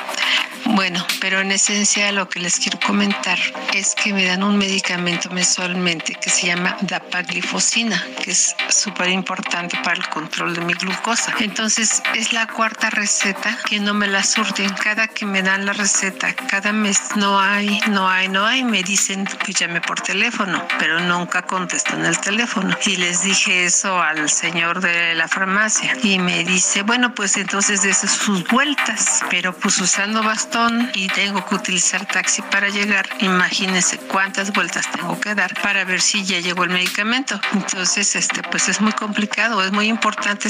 Bueno, 0.66 1.04
pero 1.20 1.40
en 1.40 1.52
esencia 1.52 2.12
lo 2.12 2.30
que 2.30 2.40
les 2.40 2.60
quiero 2.60 2.80
comentar 2.86 3.40
es 3.74 3.96
que 3.96 4.14
me 4.14 4.26
dan 4.26 4.44
un 4.44 4.58
medicamento 4.58 5.30
mensualmente 5.32 6.14
que 6.14 6.30
se 6.30 6.48
llama 6.48 6.78
dapaglifosina, 6.82 8.06
que 8.24 8.32
es 8.32 8.56
súper 8.70 9.10
importante 9.10 9.78
para 9.84 9.98
el 9.98 10.08
control 10.10 10.54
de 10.54 10.62
mi 10.62 10.74
glucosa. 10.74 11.34
Entonces, 11.40 12.04
es 12.14 12.34
la 12.34 12.46
cuarta 12.48 12.90
receta 12.92 13.58
que 13.68 13.80
no 13.80 13.94
me 13.94 14.08
la 14.08 14.24
Cada 14.68 15.08
que 15.08 15.26
me 15.26 15.42
dan 15.42 15.66
la 15.66 15.72
receta, 15.72 16.34
cada 16.34 16.74
mes 16.74 17.00
no 17.16 17.40
hay, 17.40 17.80
no 17.92 18.10
hay, 18.10 18.28
no 18.28 18.46
hay, 18.46 18.64
me 18.64 18.84
dicen 18.84 19.26
que 19.26 19.54
llame 19.54 19.80
por 19.80 20.02
teléfono, 20.02 20.68
pero 20.78 21.00
nunca 21.00 21.42
contestan 21.44 22.06
el 22.06 22.20
teléfono. 22.20 22.78
Y 22.86 22.98
les 22.98 23.24
dije 23.24 23.64
eso 23.64 24.02
al 24.02 24.30
señor 24.30 24.82
de 24.82 25.16
la 25.16 25.30
farmacia 25.30 25.96
y 26.04 26.20
me 26.20 26.44
dice, 26.44 26.82
bueno, 26.82 27.16
pues 27.16 27.38
entonces 27.38 27.84
de 27.84 27.94
sus 27.94 28.46
vueltas, 28.50 29.22
pero 29.30 29.54
pues 29.54 29.80
usando 29.80 30.24
bastón 30.24 30.92
y 30.94 31.08
tengo 31.08 31.46
que 31.46 31.56
utilizar 31.56 32.06
taxi 32.06 32.42
para 32.42 32.68
llegar, 32.68 33.08
imagínense 33.20 33.98
cuántas 33.98 34.52
vueltas 34.52 34.92
tengo 34.92 35.18
que 35.22 35.36
dar 35.36 35.54
para 35.62 35.86
ver 35.86 36.02
si 36.02 36.26
ya 36.26 36.40
llegó 36.40 36.66
el 36.66 36.72
medicamento. 36.72 37.40
Entonces, 37.54 38.14
este, 38.16 38.42
pues 38.44 38.68
es 38.68 38.82
muy 38.82 38.92
complicado, 38.92 39.64
es 39.64 39.72
muy 39.72 39.88
importante. 39.88 40.50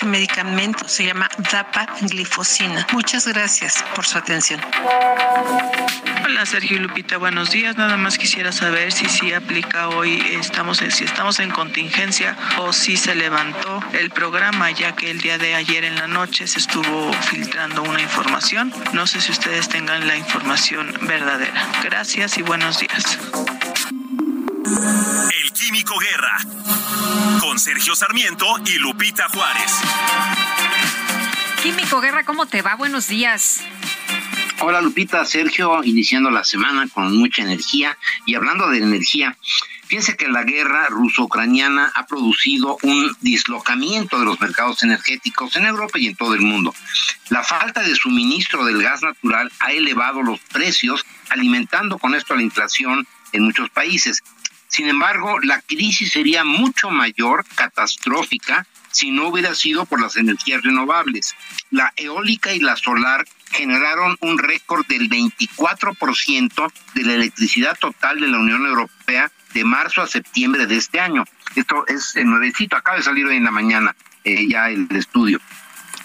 Ese 0.00 0.06
medicamento 0.06 0.88
se 0.88 1.04
llama 1.04 1.28
dapaglifosina. 1.52 2.86
Muchas 2.92 3.28
gracias 3.28 3.84
por 3.94 4.06
su 4.06 4.16
atención. 4.16 4.58
Hola 6.24 6.46
Sergio 6.46 6.78
y 6.78 6.80
Lupita, 6.80 7.18
buenos 7.18 7.50
días. 7.50 7.76
Nada 7.76 7.98
más 7.98 8.16
quisiera 8.16 8.50
saber 8.50 8.92
si 8.92 9.10
sí 9.10 9.34
aplica 9.34 9.90
hoy, 9.90 10.18
estamos 10.40 10.80
en, 10.80 10.90
si 10.90 11.04
estamos 11.04 11.38
en 11.38 11.50
contingencia 11.50 12.34
o 12.56 12.72
si 12.72 12.96
se 12.96 13.14
levantó 13.14 13.84
el 13.92 14.08
programa, 14.08 14.70
ya 14.70 14.96
que 14.96 15.10
el 15.10 15.20
día 15.20 15.36
de 15.36 15.54
ayer 15.54 15.84
en 15.84 15.96
la 15.96 16.06
noche 16.06 16.46
se 16.46 16.60
estuvo 16.60 17.12
filtrando 17.12 17.82
una 17.82 18.00
información. 18.00 18.72
No 18.94 19.06
sé 19.06 19.20
si 19.20 19.32
ustedes 19.32 19.68
tengan 19.68 20.06
la 20.06 20.16
información 20.16 20.96
verdadera. 21.02 21.62
Gracias 21.84 22.38
y 22.38 22.42
buenos 22.42 22.80
días. 22.80 23.18
El 24.64 25.52
Químico 25.52 25.98
Guerra. 25.98 26.79
Sergio 27.60 27.94
Sarmiento 27.94 28.46
y 28.64 28.78
Lupita 28.78 29.28
Juárez. 29.28 29.70
Químico 31.62 32.00
Guerra, 32.00 32.24
¿cómo 32.24 32.46
te 32.46 32.62
va? 32.62 32.74
Buenos 32.74 33.08
días. 33.08 33.60
Hola 34.60 34.80
Lupita, 34.80 35.26
Sergio, 35.26 35.84
iniciando 35.84 36.30
la 36.30 36.42
semana 36.42 36.88
con 36.88 37.14
mucha 37.18 37.42
energía. 37.42 37.98
Y 38.24 38.34
hablando 38.34 38.66
de 38.68 38.78
energía, 38.78 39.36
fíjense 39.86 40.16
que 40.16 40.28
la 40.28 40.42
guerra 40.44 40.86
ruso-ucraniana 40.88 41.92
ha 41.94 42.06
producido 42.06 42.78
un 42.82 43.14
dislocamiento 43.20 44.18
de 44.18 44.24
los 44.24 44.40
mercados 44.40 44.82
energéticos 44.82 45.54
en 45.56 45.66
Europa 45.66 45.98
y 45.98 46.06
en 46.06 46.16
todo 46.16 46.32
el 46.32 46.40
mundo. 46.40 46.74
La 47.28 47.44
falta 47.44 47.82
de 47.82 47.94
suministro 47.94 48.64
del 48.64 48.82
gas 48.82 49.02
natural 49.02 49.52
ha 49.60 49.72
elevado 49.72 50.22
los 50.22 50.40
precios, 50.40 51.04
alimentando 51.28 51.98
con 51.98 52.14
esto 52.14 52.34
la 52.34 52.42
inflación 52.42 53.06
en 53.32 53.42
muchos 53.42 53.68
países. 53.68 54.22
Sin 54.70 54.88
embargo, 54.88 55.40
la 55.40 55.60
crisis 55.60 56.12
sería 56.12 56.44
mucho 56.44 56.90
mayor, 56.90 57.44
catastrófica, 57.56 58.66
si 58.92 59.10
no 59.10 59.28
hubiera 59.28 59.54
sido 59.54 59.84
por 59.84 60.00
las 60.00 60.16
energías 60.16 60.62
renovables. 60.62 61.34
La 61.72 61.92
eólica 61.96 62.52
y 62.52 62.60
la 62.60 62.76
solar 62.76 63.26
generaron 63.50 64.16
un 64.20 64.38
récord 64.38 64.86
del 64.86 65.10
24% 65.10 66.72
de 66.94 67.02
la 67.02 67.14
electricidad 67.14 67.76
total 67.78 68.20
de 68.20 68.28
la 68.28 68.38
Unión 68.38 68.64
Europea 68.64 69.30
de 69.54 69.64
marzo 69.64 70.02
a 70.02 70.06
septiembre 70.06 70.66
de 70.66 70.76
este 70.76 71.00
año. 71.00 71.24
Esto 71.56 71.84
es 71.88 72.14
nuevecito, 72.24 72.76
acaba 72.76 72.96
de 72.96 73.02
salir 73.02 73.26
hoy 73.26 73.36
en 73.36 73.44
la 73.44 73.50
mañana 73.50 73.96
eh, 74.22 74.46
ya 74.48 74.70
el 74.70 74.86
estudio 74.90 75.40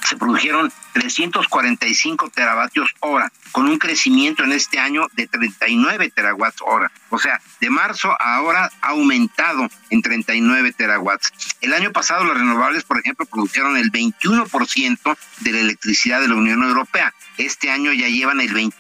se 0.05 0.17
produjeron 0.17 0.71
345 0.93 2.29
teravatios 2.29 2.93
hora, 2.99 3.31
con 3.51 3.67
un 3.67 3.77
crecimiento 3.77 4.43
en 4.43 4.51
este 4.51 4.79
año 4.79 5.07
de 5.13 5.27
39 5.27 6.11
terawatts 6.11 6.61
hora. 6.61 6.91
O 7.09 7.17
sea, 7.17 7.41
de 7.59 7.69
marzo 7.69 8.11
a 8.11 8.35
ahora 8.35 8.71
ha 8.81 8.89
aumentado 8.89 9.67
en 9.89 10.01
39 10.01 10.73
terawatts. 10.73 11.31
El 11.61 11.73
año 11.73 11.91
pasado 11.91 12.25
las 12.25 12.37
renovables, 12.37 12.83
por 12.83 12.99
ejemplo, 12.99 13.25
produjeron 13.25 13.77
el 13.77 13.91
21% 13.91 15.17
de 15.39 15.51
la 15.51 15.59
electricidad 15.59 16.21
de 16.21 16.27
la 16.27 16.35
Unión 16.35 16.63
Europea. 16.63 17.13
Este 17.37 17.69
año 17.69 17.91
ya 17.93 18.07
llevan 18.07 18.41
el 18.41 18.53
24%. 18.53 18.71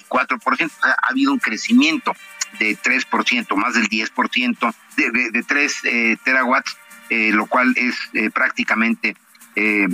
O 0.43 0.55
sea, 0.55 0.95
ha 1.01 1.09
habido 1.09 1.31
un 1.31 1.39
crecimiento 1.39 2.13
de 2.59 2.77
3%, 2.77 3.55
más 3.55 3.73
del 3.73 3.89
10%, 3.89 4.75
de, 4.97 5.11
de, 5.11 5.31
de 5.31 5.43
3 5.43 5.79
eh, 5.83 6.17
terawatts, 6.23 6.77
eh, 7.09 7.31
lo 7.31 7.45
cual 7.47 7.73
es 7.75 7.95
eh, 8.13 8.29
prácticamente... 8.29 9.15
Eh, 9.55 9.87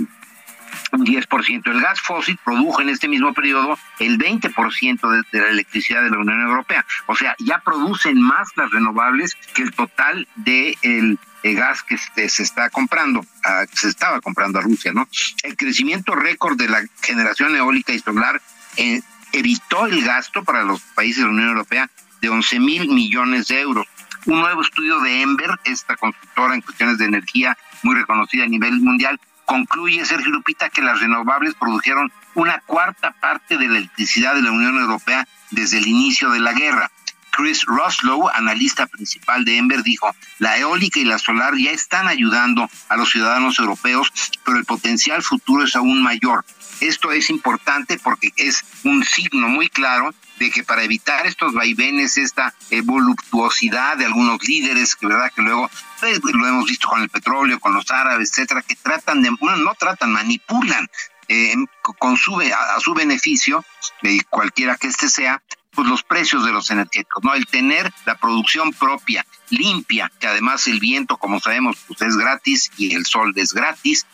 un 0.92 1.04
10%. 1.04 1.70
El 1.70 1.80
gas 1.80 2.00
fósil 2.00 2.38
produjo 2.44 2.82
en 2.82 2.88
este 2.88 3.08
mismo 3.08 3.32
periodo 3.32 3.78
el 3.98 4.18
20% 4.18 5.10
de, 5.10 5.22
de, 5.32 5.44
la 5.44 5.50
electricidad 5.50 6.02
de 6.02 6.10
la 6.10 6.18
Unión 6.18 6.40
Europea. 6.40 6.84
O 7.06 7.16
sea, 7.16 7.34
ya 7.38 7.58
producen 7.58 8.20
más 8.20 8.48
las 8.56 8.70
renovables 8.70 9.34
que 9.54 9.62
el 9.62 9.72
total 9.72 10.26
de 10.36 10.76
el, 10.82 11.18
el 11.42 11.56
gas 11.56 11.82
que 11.82 11.96
se, 11.98 12.28
se 12.28 12.42
está 12.42 12.70
comprando, 12.70 13.24
a, 13.44 13.64
se 13.72 13.88
estaba 13.88 14.20
comprando 14.20 14.58
a 14.58 14.62
Rusia, 14.62 14.92
¿no? 14.92 15.08
El 15.42 15.56
crecimiento 15.56 16.14
récord 16.14 16.56
de 16.56 16.68
la 16.68 16.82
generación 17.02 17.54
eólica 17.56 17.92
y 17.92 17.98
solar 17.98 18.40
eh, 18.76 19.00
evitó 19.32 19.86
el 19.86 20.04
gasto 20.04 20.44
para 20.44 20.62
los 20.62 20.80
países 20.94 21.18
de 21.18 21.24
la 21.24 21.30
Unión 21.30 21.48
Europea 21.48 21.90
de 22.20 22.28
11 22.28 22.60
mil 22.60 22.88
millones 22.88 23.48
de 23.48 23.60
euros. 23.60 23.86
Un 24.26 24.40
nuevo 24.40 24.62
estudio 24.62 25.00
de 25.00 25.22
Ember, 25.22 25.50
esta 25.64 25.96
constructora 25.96 26.54
en 26.54 26.60
cuestiones 26.60 26.98
de 26.98 27.06
energía 27.06 27.56
muy 27.82 27.96
reconocida 27.96 28.44
a 28.44 28.48
nivel 28.48 28.80
mundial, 28.80 29.18
concluye 29.44 30.04
Sergio 30.04 30.30
Lupita 30.30 30.70
que 30.70 30.82
las 30.82 31.00
renovables 31.00 31.54
produjeron 31.54 32.12
una 32.34 32.60
cuarta 32.60 33.12
parte 33.12 33.58
de 33.58 33.68
la 33.68 33.78
electricidad 33.78 34.34
de 34.34 34.42
la 34.42 34.52
Unión 34.52 34.78
Europea 34.78 35.26
desde 35.50 35.78
el 35.78 35.86
inicio 35.86 36.30
de 36.30 36.40
la 36.40 36.52
guerra. 36.52 36.90
Chris 37.30 37.64
Roslow, 37.64 38.28
analista 38.28 38.86
principal 38.86 39.44
de 39.44 39.56
Ember, 39.56 39.82
dijo, 39.82 40.14
la 40.38 40.58
eólica 40.58 41.00
y 41.00 41.04
la 41.04 41.18
solar 41.18 41.54
ya 41.56 41.70
están 41.70 42.06
ayudando 42.06 42.68
a 42.90 42.96
los 42.96 43.10
ciudadanos 43.10 43.58
europeos, 43.58 44.12
pero 44.44 44.58
el 44.58 44.66
potencial 44.66 45.22
futuro 45.22 45.64
es 45.64 45.74
aún 45.74 46.02
mayor. 46.02 46.44
Esto 46.80 47.10
es 47.10 47.30
importante 47.30 47.98
porque 47.98 48.32
es 48.36 48.64
un 48.84 49.02
signo 49.04 49.48
muy 49.48 49.68
claro 49.68 50.14
de 50.38 50.50
que 50.50 50.64
para 50.64 50.82
evitar 50.82 51.26
estos 51.26 51.52
vaivenes, 51.52 52.16
esta 52.16 52.54
eh, 52.70 52.80
voluptuosidad 52.82 53.96
de 53.96 54.06
algunos 54.06 54.42
líderes, 54.46 54.96
que 54.96 55.06
verdad 55.06 55.32
que 55.34 55.42
luego 55.42 55.70
pues, 56.00 56.20
lo 56.22 56.46
hemos 56.46 56.66
visto 56.66 56.88
con 56.88 57.02
el 57.02 57.08
petróleo, 57.08 57.60
con 57.60 57.74
los 57.74 57.90
árabes, 57.90 58.30
etcétera, 58.30 58.62
que 58.62 58.76
tratan 58.76 59.22
de, 59.22 59.30
bueno, 59.40 59.58
no 59.58 59.74
tratan, 59.74 60.12
manipulan 60.12 60.88
eh, 61.28 61.54
con 61.98 62.16
su, 62.16 62.40
a, 62.40 62.80
su 62.80 62.94
beneficio, 62.94 63.64
eh, 64.02 64.18
cualquiera 64.28 64.76
que 64.76 64.88
este 64.88 65.08
sea, 65.08 65.42
pues 65.74 65.88
los 65.88 66.02
precios 66.02 66.44
de 66.44 66.52
los 66.52 66.70
energéticos, 66.70 67.24
¿no? 67.24 67.34
El 67.34 67.46
tener 67.46 67.92
la 68.04 68.16
producción 68.16 68.72
propia, 68.72 69.24
limpia, 69.48 70.12
que 70.20 70.26
además 70.26 70.66
el 70.66 70.80
viento, 70.80 71.16
como 71.16 71.40
sabemos, 71.40 71.78
pues 71.86 72.02
es 72.02 72.16
gratis 72.16 72.70
y 72.76 72.94
el 72.94 73.06
sol 73.06 73.32
es 73.36 73.54
gratis, 73.54 74.06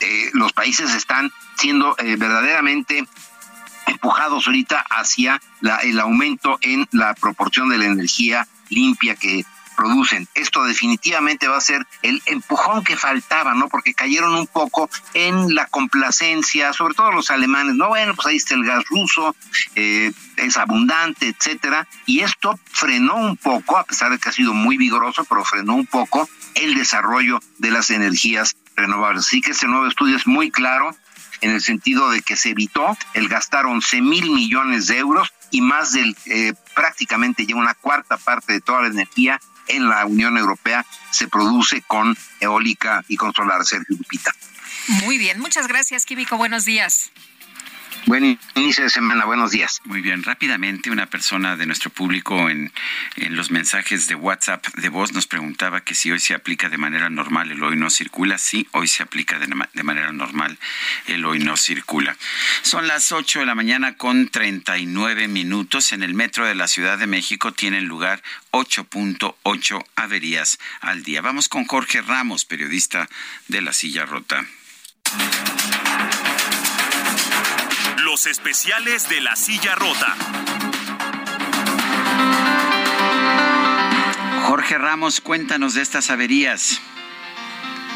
eh, 0.00 0.30
los 0.34 0.52
países 0.52 0.94
están 0.94 1.32
siendo 1.56 1.96
eh, 1.98 2.16
verdaderamente 2.16 3.06
empujados 3.86 4.46
ahorita 4.46 4.84
hacia 4.90 5.40
la, 5.60 5.76
el 5.78 5.98
aumento 6.00 6.58
en 6.60 6.86
la 6.92 7.14
proporción 7.14 7.68
de 7.68 7.78
la 7.78 7.86
energía 7.86 8.46
limpia 8.68 9.14
que 9.16 9.44
producen. 9.76 10.26
Esto 10.34 10.64
definitivamente 10.64 11.46
va 11.46 11.58
a 11.58 11.60
ser 11.60 11.86
el 12.02 12.20
empujón 12.26 12.82
que 12.82 12.96
faltaba, 12.96 13.54
¿no? 13.54 13.68
Porque 13.68 13.94
cayeron 13.94 14.34
un 14.34 14.46
poco 14.46 14.88
en 15.14 15.54
la 15.54 15.66
complacencia, 15.66 16.72
sobre 16.72 16.94
todo 16.94 17.12
los 17.12 17.30
alemanes, 17.30 17.76
¿no? 17.76 17.88
Bueno, 17.88 18.14
pues 18.14 18.26
ahí 18.26 18.36
está 18.36 18.54
el 18.54 18.64
gas 18.64 18.84
ruso, 18.88 19.36
eh, 19.74 20.12
es 20.36 20.56
abundante, 20.56 21.28
etcétera, 21.28 21.86
y 22.06 22.20
esto 22.20 22.58
frenó 22.72 23.16
un 23.16 23.36
poco, 23.36 23.76
a 23.76 23.84
pesar 23.84 24.10
de 24.10 24.18
que 24.18 24.30
ha 24.30 24.32
sido 24.32 24.54
muy 24.54 24.76
vigoroso, 24.76 25.24
pero 25.24 25.44
frenó 25.44 25.74
un 25.74 25.86
poco 25.86 26.28
el 26.54 26.74
desarrollo 26.74 27.38
de 27.58 27.70
las 27.70 27.90
energías 27.90 28.56
renovables. 28.74 29.26
Así 29.26 29.40
que 29.40 29.52
este 29.52 29.68
nuevo 29.68 29.86
estudio 29.86 30.16
es 30.16 30.26
muy 30.26 30.50
claro 30.50 30.96
en 31.40 31.50
el 31.50 31.60
sentido 31.60 32.10
de 32.10 32.22
que 32.22 32.36
se 32.36 32.50
evitó 32.50 32.96
el 33.14 33.28
gastar 33.28 33.66
11 33.66 34.00
mil 34.02 34.30
millones 34.30 34.86
de 34.86 34.98
euros 34.98 35.32
y 35.50 35.60
más 35.60 35.92
del 35.92 36.16
eh, 36.26 36.54
prácticamente 36.74 37.46
ya 37.46 37.56
una 37.56 37.74
cuarta 37.74 38.16
parte 38.16 38.52
de 38.52 38.60
toda 38.60 38.82
la 38.82 38.88
energía 38.88 39.40
en 39.68 39.88
la 39.88 40.06
Unión 40.06 40.36
Europea 40.38 40.84
se 41.10 41.28
produce 41.28 41.82
con 41.82 42.16
eólica 42.40 43.04
y 43.08 43.16
con 43.16 43.32
solar, 43.32 43.64
Sergio 43.64 43.96
Lupita. 43.96 44.32
Muy 45.04 45.18
bien, 45.18 45.40
muchas 45.40 45.66
gracias, 45.66 46.04
Químico. 46.04 46.36
Buenos 46.36 46.64
días. 46.64 47.10
Buen 48.06 48.38
inicio 48.54 48.84
de 48.84 48.90
semana, 48.90 49.24
buenos 49.24 49.50
días. 49.50 49.80
Muy 49.84 50.00
bien, 50.00 50.22
rápidamente 50.22 50.92
una 50.92 51.06
persona 51.06 51.56
de 51.56 51.66
nuestro 51.66 51.90
público 51.90 52.48
en, 52.48 52.72
en, 53.16 53.34
los 53.34 53.50
mensajes 53.50 54.06
de 54.06 54.14
WhatsApp 54.14 54.64
de 54.76 54.88
voz 54.90 55.12
nos 55.12 55.26
preguntaba 55.26 55.80
que 55.80 55.96
si 55.96 56.12
hoy 56.12 56.20
se 56.20 56.32
aplica 56.32 56.68
de 56.68 56.78
manera 56.78 57.10
normal 57.10 57.50
el 57.50 57.60
hoy 57.64 57.74
no 57.74 57.90
circula. 57.90 58.38
Sí, 58.38 58.68
hoy 58.70 58.86
se 58.86 59.02
aplica 59.02 59.40
de, 59.40 59.48
de 59.72 59.82
manera 59.82 60.12
normal 60.12 60.56
el 61.08 61.24
hoy 61.24 61.40
no 61.40 61.56
circula. 61.56 62.16
Son 62.62 62.86
las 62.86 63.10
8 63.10 63.40
de 63.40 63.46
la 63.46 63.56
mañana 63.56 63.96
con 63.96 64.28
39 64.28 65.26
minutos. 65.26 65.90
En 65.92 66.04
el 66.04 66.14
metro 66.14 66.46
de 66.46 66.54
la 66.54 66.68
Ciudad 66.68 66.98
de 66.98 67.08
México 67.08 67.54
tienen 67.54 67.86
lugar 67.86 68.22
8.8 68.52 69.84
averías 69.96 70.60
al 70.80 71.02
día. 71.02 71.22
Vamos 71.22 71.48
con 71.48 71.64
Jorge 71.64 72.02
Ramos, 72.02 72.44
periodista 72.44 73.08
de 73.48 73.62
La 73.62 73.72
Silla 73.72 74.06
Rota. 74.06 74.46
Los 78.16 78.24
especiales 78.24 79.10
de 79.10 79.20
la 79.20 79.36
silla 79.36 79.74
rota. 79.74 80.16
Jorge 84.44 84.78
Ramos, 84.78 85.20
cuéntanos 85.20 85.74
de 85.74 85.82
estas 85.82 86.08
averías. 86.08 86.80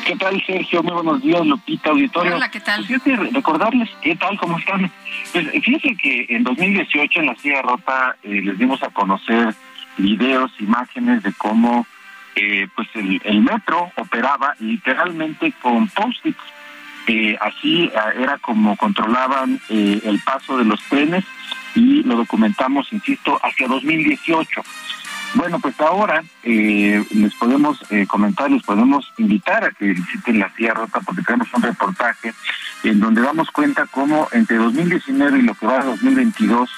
¿Qué 0.04 0.14
tal, 0.16 0.44
Sergio? 0.44 0.82
Muy 0.82 0.92
buenos 0.92 1.22
días, 1.22 1.46
Lupita, 1.46 1.88
auditorio. 1.88 2.36
Hola, 2.36 2.50
¿qué 2.50 2.60
tal? 2.60 2.84
Pues 2.86 3.02
fíjate, 3.02 3.30
recordarles, 3.30 3.88
¿qué 4.02 4.14
tal? 4.14 4.36
¿Cómo 4.36 4.58
están? 4.58 4.92
Pues 5.32 5.50
fíjense 5.52 5.96
que 5.96 6.26
en 6.28 6.44
2018 6.44 7.20
en 7.20 7.26
la 7.26 7.36
silla 7.36 7.62
rota 7.62 8.14
eh, 8.22 8.42
les 8.42 8.58
dimos 8.58 8.82
a 8.82 8.90
conocer 8.90 9.54
videos, 9.96 10.52
imágenes 10.60 11.22
de 11.22 11.32
cómo 11.32 11.86
eh, 12.34 12.68
pues 12.76 12.88
el, 12.92 13.22
el 13.24 13.40
metro 13.40 13.90
operaba 13.96 14.54
literalmente 14.58 15.54
con 15.62 15.88
post-its 15.88 16.36
eh, 17.12 17.36
así 17.40 17.90
era 18.16 18.38
como 18.38 18.76
controlaban 18.76 19.60
eh, 19.68 20.00
el 20.04 20.20
paso 20.20 20.56
de 20.56 20.64
los 20.64 20.80
trenes 20.84 21.24
y 21.74 22.04
lo 22.04 22.14
documentamos, 22.14 22.92
insisto, 22.92 23.36
hacia 23.42 23.66
2018. 23.66 24.62
Bueno, 25.34 25.58
pues 25.58 25.80
ahora 25.80 26.22
eh, 26.44 27.04
les 27.10 27.34
podemos 27.34 27.82
comentar, 28.06 28.48
les 28.48 28.62
podemos 28.62 29.12
invitar 29.18 29.64
a 29.64 29.72
que 29.72 29.86
visiten 29.86 30.38
la 30.38 30.54
Silla 30.54 30.74
Rota 30.74 31.00
porque 31.00 31.22
tenemos 31.22 31.52
un 31.52 31.62
reportaje 31.62 32.32
en 32.84 33.00
donde 33.00 33.22
damos 33.22 33.50
cuenta 33.50 33.86
cómo 33.86 34.28
entre 34.30 34.58
2019 34.58 35.40
y 35.40 35.42
lo 35.42 35.54
que 35.54 35.66
va 35.66 35.80
a 35.80 35.84
2022 35.84 36.70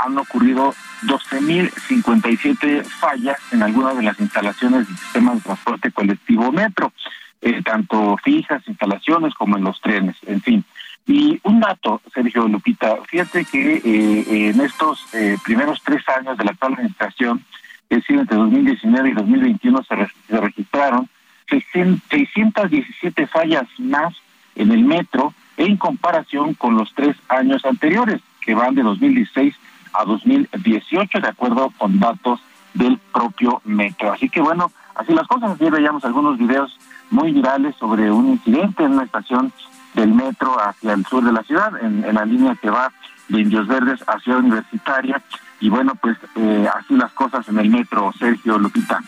han 0.00 0.18
ocurrido 0.18 0.74
12.057 1.04 2.84
fallas 2.84 3.38
en 3.52 3.62
algunas 3.62 3.96
de 3.96 4.02
las 4.02 4.20
instalaciones 4.20 4.86
del 4.86 4.98
sistema 4.98 5.34
de 5.34 5.40
transporte 5.40 5.90
colectivo 5.92 6.52
Metro 6.52 6.92
eh, 7.40 7.62
tanto 7.62 8.16
fijas, 8.22 8.66
instalaciones 8.66 9.34
como 9.34 9.56
en 9.56 9.64
los 9.64 9.80
trenes, 9.80 10.16
en 10.26 10.40
fin. 10.40 10.64
Y 11.06 11.40
un 11.44 11.60
dato, 11.60 12.02
Sergio 12.12 12.46
Lupita, 12.48 12.96
fíjate 13.06 13.44
que 13.44 13.76
eh, 13.76 14.50
en 14.50 14.60
estos 14.60 15.02
eh, 15.14 15.38
primeros 15.42 15.80
tres 15.82 16.06
años 16.08 16.36
de 16.36 16.44
la 16.44 16.50
actual 16.50 16.74
administración, 16.74 17.44
es 17.88 17.98
decir, 17.98 18.18
entre 18.18 18.36
2019 18.36 19.08
y 19.08 19.12
2021 19.12 19.82
se, 19.84 20.08
se 20.28 20.40
registraron 20.40 21.08
617 21.48 23.26
fallas 23.26 23.66
más 23.78 24.14
en 24.54 24.70
el 24.72 24.84
metro 24.84 25.32
en 25.56 25.76
comparación 25.76 26.54
con 26.54 26.76
los 26.76 26.92
tres 26.94 27.16
años 27.28 27.64
anteriores, 27.64 28.20
que 28.42 28.54
van 28.54 28.74
de 28.74 28.82
2016 28.82 29.54
a 29.94 30.04
2018, 30.04 31.20
de 31.20 31.28
acuerdo 31.28 31.72
con 31.78 31.98
datos 31.98 32.40
del 32.74 32.98
propio 32.98 33.60
metro. 33.64 34.12
Así 34.12 34.28
que 34.28 34.40
bueno, 34.40 34.70
así 34.94 35.14
las 35.14 35.26
cosas, 35.26 35.52
ayer 35.52 35.72
veíamos 35.72 36.04
algunos 36.04 36.38
videos 36.38 36.78
muy 37.10 37.32
virales 37.32 37.74
sobre 37.76 38.10
un 38.10 38.28
incidente 38.28 38.84
en 38.84 38.92
una 38.92 39.04
estación 39.04 39.52
del 39.94 40.14
metro 40.14 40.56
hacia 40.60 40.92
el 40.92 41.04
sur 41.06 41.24
de 41.24 41.32
la 41.32 41.42
ciudad, 41.42 41.72
en, 41.82 42.02
la 42.14 42.24
línea 42.24 42.54
que 42.60 42.70
va 42.70 42.92
de 43.28 43.40
Indios 43.40 43.66
Verdes 43.66 44.00
hacia 44.06 44.36
Universitaria. 44.36 45.22
Y 45.60 45.70
bueno, 45.70 45.94
pues 45.96 46.16
eh, 46.36 46.68
así 46.78 46.94
las 46.94 47.12
cosas 47.12 47.48
en 47.48 47.58
el 47.58 47.68
metro, 47.68 48.12
Sergio 48.18 48.58
Lupita. 48.58 49.00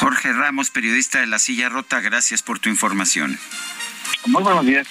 Jorge 0.00 0.32
Ramos, 0.32 0.70
periodista 0.70 1.20
de 1.20 1.26
La 1.26 1.38
Silla 1.38 1.68
Rota, 1.68 2.00
gracias 2.00 2.42
por 2.42 2.58
tu 2.58 2.68
información. 2.68 3.38
Muy 4.26 4.42
buenos 4.42 4.66
días. 4.66 4.88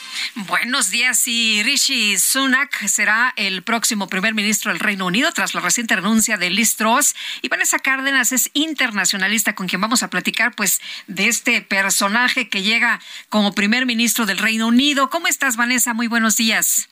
Buenos 0.48 0.92
días. 0.92 1.28
Y 1.28 1.62
Rishi 1.64 2.18
Sunak 2.18 2.88
será 2.88 3.34
el 3.36 3.64
próximo 3.64 4.08
primer 4.08 4.34
ministro 4.34 4.72
del 4.72 4.80
Reino 4.80 5.06
Unido 5.06 5.32
tras 5.32 5.54
la 5.54 5.62
reciente 5.62 5.96
renuncia 5.96 6.38
de 6.38 6.50
Liz 6.50 6.76
Truss. 6.76 7.16
Y 7.42 7.50
Vanessa 7.50 7.80
Cárdenas 7.80 8.32
es 8.32 8.50
internacionalista 8.54 9.54
con 9.54 9.68
quien 9.68 9.82
vamos 9.82 10.04
a 10.04 10.10
platicar 10.10 10.56
pues 10.56 10.82
de 11.08 11.28
este 11.28 11.62
personaje 11.62 12.50
que 12.50 12.62
llega 12.62 13.00
como 13.30 13.54
primer 13.54 13.86
ministro 13.86 14.26
del 14.26 14.38
Reino 14.38 14.68
Unido. 14.68 15.10
¿Cómo 15.10 15.28
estás, 15.28 15.58
Vanessa? 15.58 15.94
Muy 15.94 16.08
buenos 16.08 16.38
días. 16.38 16.88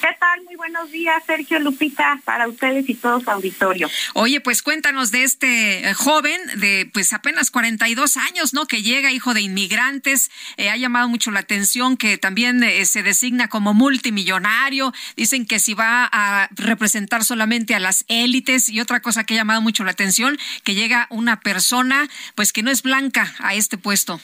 ¿Qué 0.00 0.16
tal? 0.18 0.42
Muy 0.44 0.56
buenos 0.56 0.90
días, 0.90 1.22
Sergio 1.26 1.58
Lupita, 1.58 2.18
para 2.24 2.48
ustedes 2.48 2.88
y 2.88 2.94
todos 2.94 3.28
auditorio. 3.28 3.90
Oye, 4.14 4.40
pues 4.40 4.62
cuéntanos 4.62 5.10
de 5.10 5.24
este 5.24 5.90
eh, 5.90 5.92
joven 5.92 6.40
de 6.56 6.88
pues 6.90 7.12
apenas 7.12 7.50
42 7.50 8.16
años, 8.16 8.54
¿no? 8.54 8.64
Que 8.66 8.82
llega 8.82 9.12
hijo 9.12 9.34
de 9.34 9.42
inmigrantes. 9.42 10.30
Eh, 10.56 10.70
ha 10.70 10.76
llamado 10.78 11.08
mucho 11.08 11.30
la 11.30 11.40
atención 11.40 11.98
que 11.98 12.16
también 12.16 12.62
eh, 12.62 12.86
se 12.86 13.02
designa 13.02 13.48
como 13.48 13.74
multimillonario. 13.74 14.94
Dicen 15.16 15.44
que 15.44 15.58
si 15.58 15.74
va 15.74 16.08
a 16.10 16.48
representar 16.52 17.22
solamente 17.22 17.74
a 17.74 17.78
las 17.78 18.06
élites 18.08 18.70
y 18.70 18.80
otra 18.80 19.00
cosa 19.00 19.24
que 19.24 19.34
ha 19.34 19.38
llamado 19.38 19.60
mucho 19.60 19.84
la 19.84 19.90
atención, 19.90 20.38
que 20.64 20.74
llega 20.74 21.08
una 21.10 21.40
persona 21.40 22.08
pues 22.34 22.54
que 22.54 22.62
no 22.62 22.70
es 22.70 22.82
blanca 22.82 23.34
a 23.38 23.54
este 23.54 23.76
puesto. 23.76 24.18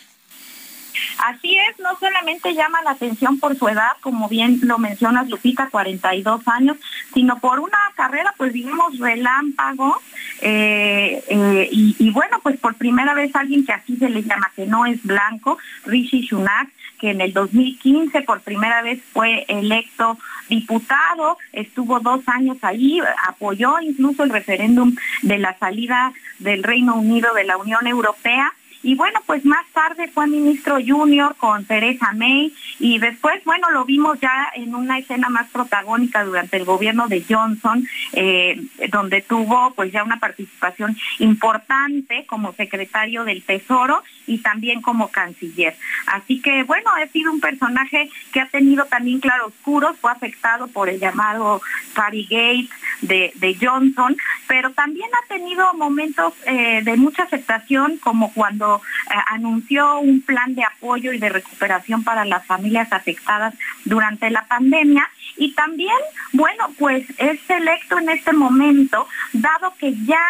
Así 1.18 1.56
es, 1.56 1.78
no 1.78 1.96
solamente 1.98 2.54
llama 2.54 2.82
la 2.82 2.92
atención 2.92 3.38
por 3.38 3.56
su 3.56 3.68
edad, 3.68 3.92
como 4.00 4.28
bien 4.28 4.60
lo 4.62 4.78
mencionas 4.78 5.28
Lupita, 5.28 5.68
42 5.70 6.46
años, 6.48 6.76
sino 7.14 7.38
por 7.38 7.60
una 7.60 7.78
carrera, 7.94 8.34
pues 8.36 8.52
digamos, 8.52 8.98
relámpago. 8.98 10.00
Eh, 10.40 11.24
eh, 11.28 11.68
y, 11.70 12.10
bueno, 12.10 12.40
pues 12.42 12.58
por 12.58 12.74
primera 12.74 13.14
vez 13.14 13.34
alguien 13.34 13.64
que 13.64 13.72
así 13.72 13.96
se 13.96 14.08
le 14.08 14.22
llama, 14.22 14.52
que 14.54 14.66
no 14.66 14.86
es 14.86 15.02
blanco, 15.02 15.58
Rishi 15.84 16.26
Sunak, 16.26 16.68
que 16.98 17.10
en 17.10 17.20
el 17.20 17.32
2015 17.32 18.22
por 18.22 18.40
primera 18.40 18.82
vez 18.82 19.02
fue 19.12 19.44
electo 19.48 20.18
diputado, 20.48 21.38
estuvo 21.52 22.00
dos 22.00 22.20
años 22.26 22.58
ahí, 22.62 23.00
apoyó 23.26 23.80
incluso 23.80 24.22
el 24.24 24.30
referéndum 24.30 24.94
de 25.22 25.38
la 25.38 25.58
salida 25.58 26.12
del 26.38 26.62
Reino 26.62 26.94
Unido 26.96 27.34
de 27.34 27.44
la 27.44 27.56
Unión 27.56 27.86
Europea 27.86 28.52
y 28.82 28.94
bueno, 28.94 29.20
pues 29.26 29.44
más 29.44 29.66
tarde 29.72 30.08
fue 30.08 30.26
ministro 30.26 30.78
junior 30.84 31.34
con 31.36 31.64
Teresa 31.64 32.12
May 32.12 32.52
y 32.78 32.98
después, 32.98 33.42
bueno, 33.44 33.70
lo 33.70 33.84
vimos 33.84 34.18
ya 34.20 34.50
en 34.54 34.74
una 34.74 34.98
escena 34.98 35.28
más 35.28 35.48
protagónica 35.50 36.24
durante 36.24 36.56
el 36.56 36.64
gobierno 36.64 37.08
de 37.08 37.24
Johnson, 37.28 37.86
eh, 38.12 38.60
donde 38.90 39.22
tuvo 39.22 39.72
pues 39.74 39.92
ya 39.92 40.04
una 40.04 40.18
participación 40.18 40.96
importante 41.18 42.26
como 42.26 42.52
secretario 42.52 43.24
del 43.24 43.42
Tesoro 43.42 44.02
y 44.26 44.38
también 44.38 44.82
como 44.82 45.08
canciller. 45.08 45.76
Así 46.06 46.40
que 46.40 46.62
bueno, 46.64 46.90
ha 46.90 47.06
sido 47.08 47.32
un 47.32 47.40
personaje 47.40 48.10
que 48.32 48.40
ha 48.40 48.48
tenido 48.48 48.84
también 48.86 49.20
claroscuros, 49.20 49.98
fue 49.98 50.12
afectado 50.12 50.68
por 50.68 50.88
el 50.88 51.00
llamado 51.00 51.60
Gate 51.96 52.68
de, 53.00 53.56
Johnson, 53.60 54.16
pero 54.48 54.72
también 54.72 55.08
ha 55.14 55.26
tenido 55.28 55.72
momentos 55.74 56.34
eh, 56.46 56.80
de 56.82 56.96
mucha 56.96 57.24
aceptación 57.24 57.98
como 57.98 58.32
cuando 58.32 58.82
eh, 59.10 59.14
anunció 59.28 59.98
un 59.98 60.20
plan 60.20 60.54
de 60.54 60.64
apoyo 60.64 61.12
y 61.12 61.18
de 61.18 61.28
recuperación 61.28 62.04
para 62.04 62.24
las 62.24 62.44
familias 62.46 62.92
afectadas 62.92 63.54
durante 63.84 64.30
la 64.30 64.46
pandemia. 64.46 65.08
Y 65.36 65.52
también, 65.54 65.96
bueno, 66.32 66.70
pues 66.78 67.06
es 67.18 67.38
electo 67.48 67.98
en 67.98 68.08
este 68.10 68.32
momento, 68.32 69.06
dado 69.32 69.74
que 69.78 69.94
ya 70.04 70.22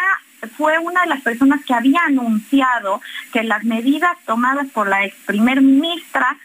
fue 0.57 0.77
una 0.77 1.01
de 1.01 1.07
las 1.07 1.21
personas 1.21 1.63
que 1.65 1.73
había 1.73 2.01
anunciado 2.05 3.01
que 3.33 3.43
las 3.43 3.63
medidas 3.63 4.17
tomadas 4.25 4.67
por 4.67 4.87
la 4.87 5.05
ex 5.05 5.15
primer 5.25 5.61
ministra 5.61 6.37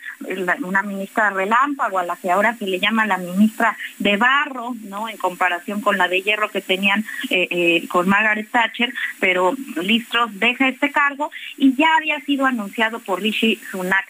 una 0.63 0.83
ministra 0.83 1.31
relámpago 1.31 1.99
a 1.99 2.05
la 2.05 2.17
que 2.17 2.31
ahora 2.31 2.55
se 2.57 2.67
le 2.67 2.79
llama 2.79 3.07
la 3.07 3.19
ministra 3.19 3.77
de 3.99 4.17
barro, 4.17 4.75
¿no? 4.83 5.09
En 5.09 5.17
comparación 5.17 5.81
con 5.81 5.99
la 5.99 6.09
de 6.09 6.23
hierro 6.23 6.49
que 6.51 6.61
tenían 6.61 7.05
eh, 7.31 7.49
eh, 7.51 7.89
con 7.89 8.09
Margaret 8.09 8.49
Thatcher, 8.51 8.93
pero 9.21 9.55
Listros 9.77 10.31
deja 10.39 10.69
este 10.69 10.91
cargo 10.91 11.31
y 11.57 11.75
ya 11.75 11.97
había 11.97 12.21
sido 12.21 12.47
anunciado 12.47 13.01
por 13.01 13.21
Rishi 13.21 13.61
Sunak 13.71 14.07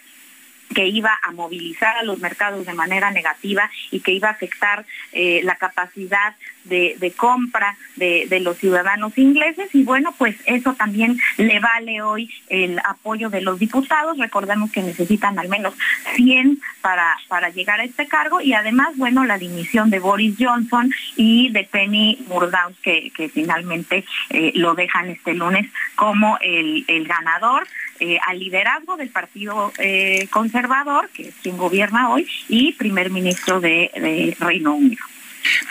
que 0.74 0.86
iba 0.86 1.18
a 1.22 1.32
movilizar 1.32 1.96
a 1.96 2.02
los 2.02 2.18
mercados 2.18 2.66
de 2.66 2.74
manera 2.74 3.10
negativa 3.10 3.70
y 3.90 4.00
que 4.00 4.12
iba 4.12 4.28
a 4.28 4.32
afectar 4.32 4.84
eh, 5.12 5.40
la 5.44 5.56
capacidad 5.56 6.34
de, 6.64 7.12
compra 7.16 7.76
de, 7.96 8.40
los 8.40 8.56
ciudadanos 8.58 9.16
ingleses 9.18 9.74
y 9.74 9.82
bueno, 9.82 10.14
pues 10.16 10.36
eso 10.46 10.74
también 10.74 11.18
le 11.36 11.60
vale 11.60 12.02
hoy 12.02 12.30
el 12.48 12.78
apoyo 12.84 13.30
de 13.30 13.40
los 13.40 13.58
diputados. 13.58 14.18
Recordemos 14.18 14.70
que 14.70 14.82
necesitan 14.82 15.38
al 15.38 15.48
menos 15.48 15.74
100 16.14 16.60
para, 16.80 17.16
para 17.28 17.50
llegar 17.50 17.80
a 17.80 17.84
este 17.84 18.06
cargo 18.06 18.40
y 18.40 18.54
además, 18.54 18.96
bueno, 18.96 19.24
la 19.24 19.38
dimisión 19.38 19.90
de 19.90 19.98
Boris 19.98 20.36
Johnson 20.38 20.92
y 21.16 21.50
de 21.50 21.64
Penny 21.64 22.24
Murdoch 22.28 22.74
que, 22.82 23.12
que 23.16 23.28
finalmente 23.28 24.04
eh, 24.30 24.52
lo 24.54 24.74
dejan 24.74 25.10
este 25.10 25.34
lunes 25.34 25.70
como 25.94 26.38
el, 26.40 26.84
el 26.88 27.06
ganador. 27.06 27.66
Eh, 28.04 28.18
al 28.26 28.40
liderazgo 28.40 28.96
del 28.96 29.10
Partido 29.10 29.72
eh, 29.78 30.26
Conservador, 30.32 31.08
que 31.10 31.28
es 31.28 31.36
quien 31.40 31.56
gobierna 31.56 32.10
hoy, 32.10 32.26
y 32.48 32.72
primer 32.72 33.10
ministro 33.10 33.60
de, 33.60 34.36
Reino 34.40 34.74
Unido. 34.74 35.04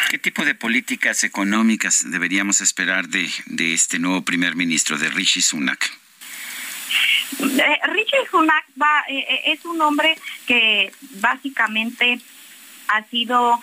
¿Qué 0.10 0.18
tipo 0.18 0.46
de 0.46 0.56
políticas 0.56 1.26
económicas 1.26 2.10
deberíamos 2.10 2.62
esperar 2.62 3.10
de, 3.10 3.30
este 3.74 4.00
nuevo 4.00 4.22
primer 4.22 4.56
ministro, 4.56 4.98
de 4.98 5.10
Rishi 5.10 5.42
Sunak? 5.42 5.92
Eh, 7.42 7.80
Rishi 7.92 8.16
Sunak 8.32 8.64
es 9.44 9.66
un 9.66 9.82
hombre 9.82 10.18
que 10.48 10.90
básicamente 11.20 12.18
ha 12.88 13.04
sido 13.10 13.60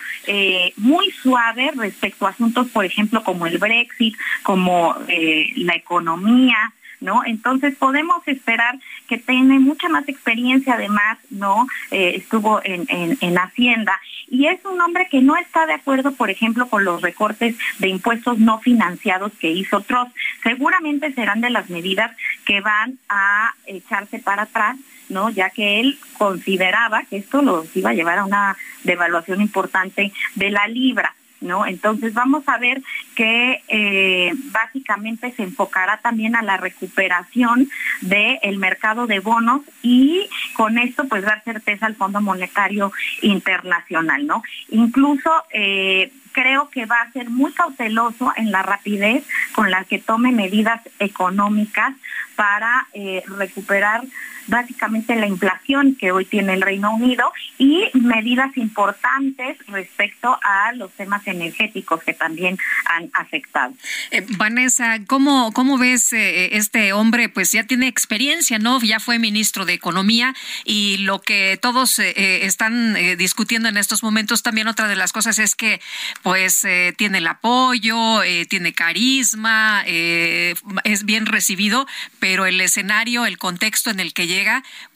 muy 0.75 1.09
suave 1.09 1.71
respecto 1.75 2.27
a 2.27 2.29
asuntos, 2.29 2.67
por 2.67 2.85
ejemplo, 2.85 3.23
como 3.23 3.47
el 3.47 3.57
Brexit, 3.57 4.15
como 4.43 4.95
la 5.07 5.75
economía, 5.75 6.71
¿no? 6.99 7.21
Entonces 7.25 7.75
podemos 7.75 8.27
esperar 8.27 8.79
que 9.07 9.17
tiene 9.17 9.59
mucha 9.59 9.89
más 9.89 10.07
experiencia 10.07 10.73
además, 10.73 11.17
¿no? 11.29 11.67
Eh, 11.91 12.13
estuvo 12.15 12.61
en, 12.63 12.87
en, 12.89 13.37
Hacienda 13.39 13.99
y 14.27 14.47
es 14.47 14.59
un 14.65 14.81
hombre 14.81 15.07
que 15.09 15.21
no 15.21 15.37
está 15.37 15.65
de 15.65 15.73
acuerdo, 15.73 16.11
por 16.11 16.29
ejemplo, 16.29 16.67
con 16.67 16.83
los 16.83 17.01
recortes 17.01 17.55
de 17.77 17.87
impuestos 17.87 18.37
no 18.37 18.59
financiados 18.59 19.31
que 19.39 19.49
hizo 19.49 19.81
Trump. 19.81 20.13
Seguramente 20.43 21.13
serán 21.13 21.41
de 21.41 21.49
las 21.49 21.69
medidas 21.69 22.15
que 22.45 22.59
van 22.59 22.99
a 23.07 23.53
echarse 23.65 24.19
para 24.19 24.43
atrás 24.43 24.77
¿no? 25.09 25.29
ya 25.29 25.49
que 25.49 25.79
él 25.79 25.97
consideraba 26.17 27.03
que 27.03 27.17
esto 27.17 27.41
los 27.41 27.75
iba 27.75 27.89
a 27.89 27.93
llevar 27.93 28.19
a 28.19 28.25
una 28.25 28.57
devaluación 28.83 29.41
importante 29.41 30.13
de 30.35 30.51
la 30.51 30.67
libra. 30.67 31.15
¿No? 31.41 31.65
Entonces 31.65 32.13
vamos 32.13 32.43
a 32.47 32.57
ver 32.57 32.81
que 33.15 33.63
eh, 33.67 34.33
básicamente 34.51 35.31
se 35.31 35.43
enfocará 35.43 35.97
también 35.97 36.35
a 36.35 36.41
la 36.41 36.57
recuperación 36.57 37.69
del 38.01 38.57
mercado 38.57 39.07
de 39.07 39.19
bonos 39.19 39.61
y 39.81 40.27
con 40.55 40.77
esto 40.77 41.07
pues 41.07 41.23
dar 41.23 41.43
certeza 41.43 41.85
al 41.85 41.95
Fondo 41.95 42.21
Monetario 42.21 42.91
Internacional, 43.21 44.25
¿no? 44.25 44.43
Incluso 44.69 45.31
eh, 45.51 46.11
creo 46.31 46.69
que 46.69 46.85
va 46.85 47.01
a 47.01 47.11
ser 47.11 47.29
muy 47.29 47.51
cauteloso 47.53 48.31
en 48.35 48.51
la 48.51 48.61
rapidez 48.61 49.25
con 49.53 49.71
la 49.71 49.83
que 49.83 49.99
tome 49.99 50.31
medidas 50.31 50.81
económicas 50.99 51.93
para 52.35 52.87
eh, 52.93 53.23
recuperar 53.27 54.03
básicamente 54.49 55.15
la 55.15 55.27
inflación 55.27 55.95
que 55.95 56.11
hoy 56.11 56.25
tiene 56.25 56.53
el 56.53 56.61
Reino 56.61 56.93
Unido 56.93 57.31
y 57.57 57.85
medidas 57.93 58.55
importantes 58.57 59.57
respecto 59.67 60.37
a 60.43 60.73
los 60.73 60.91
temas 60.93 61.25
energéticos 61.27 62.03
que 62.03 62.13
también 62.13 62.57
han 62.85 63.09
afectado. 63.13 63.73
Eh, 64.11 64.25
Vanessa, 64.37 64.99
¿cómo, 65.07 65.51
cómo 65.53 65.77
ves 65.77 66.13
eh, 66.13 66.57
este 66.57 66.93
hombre? 66.93 67.29
Pues 67.29 67.51
ya 67.51 67.63
tiene 67.63 67.87
experiencia, 67.87 68.59
¿no? 68.59 68.81
Ya 68.81 68.99
fue 68.99 69.19
ministro 69.19 69.65
de 69.65 69.73
Economía 69.73 70.35
y 70.65 70.97
lo 70.97 71.21
que 71.21 71.57
todos 71.61 71.99
eh, 71.99 72.45
están 72.45 72.95
discutiendo 73.17 73.69
en 73.69 73.77
estos 73.77 74.03
momentos, 74.03 74.43
también 74.43 74.67
otra 74.67 74.87
de 74.87 74.95
las 74.95 75.11
cosas 75.11 75.39
es 75.39 75.55
que 75.55 75.79
pues 76.23 76.65
tiene 76.97 77.19
el 77.19 77.27
apoyo, 77.27 78.21
tiene 78.49 78.73
carisma, 78.73 79.83
es 79.85 81.05
bien 81.05 81.25
recibido, 81.25 81.87
pero 82.19 82.45
el 82.45 82.59
escenario, 82.61 83.25
el 83.25 83.37
contexto 83.37 83.89
en 83.89 83.99
el 83.99 84.13
que 84.13 84.27
llega 84.27 84.38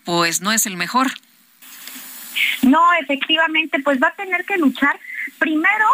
pues 0.04 0.42
no 0.42 0.52
es 0.52 0.66
el 0.66 0.78
mejor. 0.78 1.08
No, 2.62 2.82
efectivamente, 3.02 3.80
pues 3.80 4.02
va 4.02 4.08
a 4.08 4.16
tener 4.16 4.46
que 4.46 4.58
luchar 4.58 5.00
primero 5.38 5.88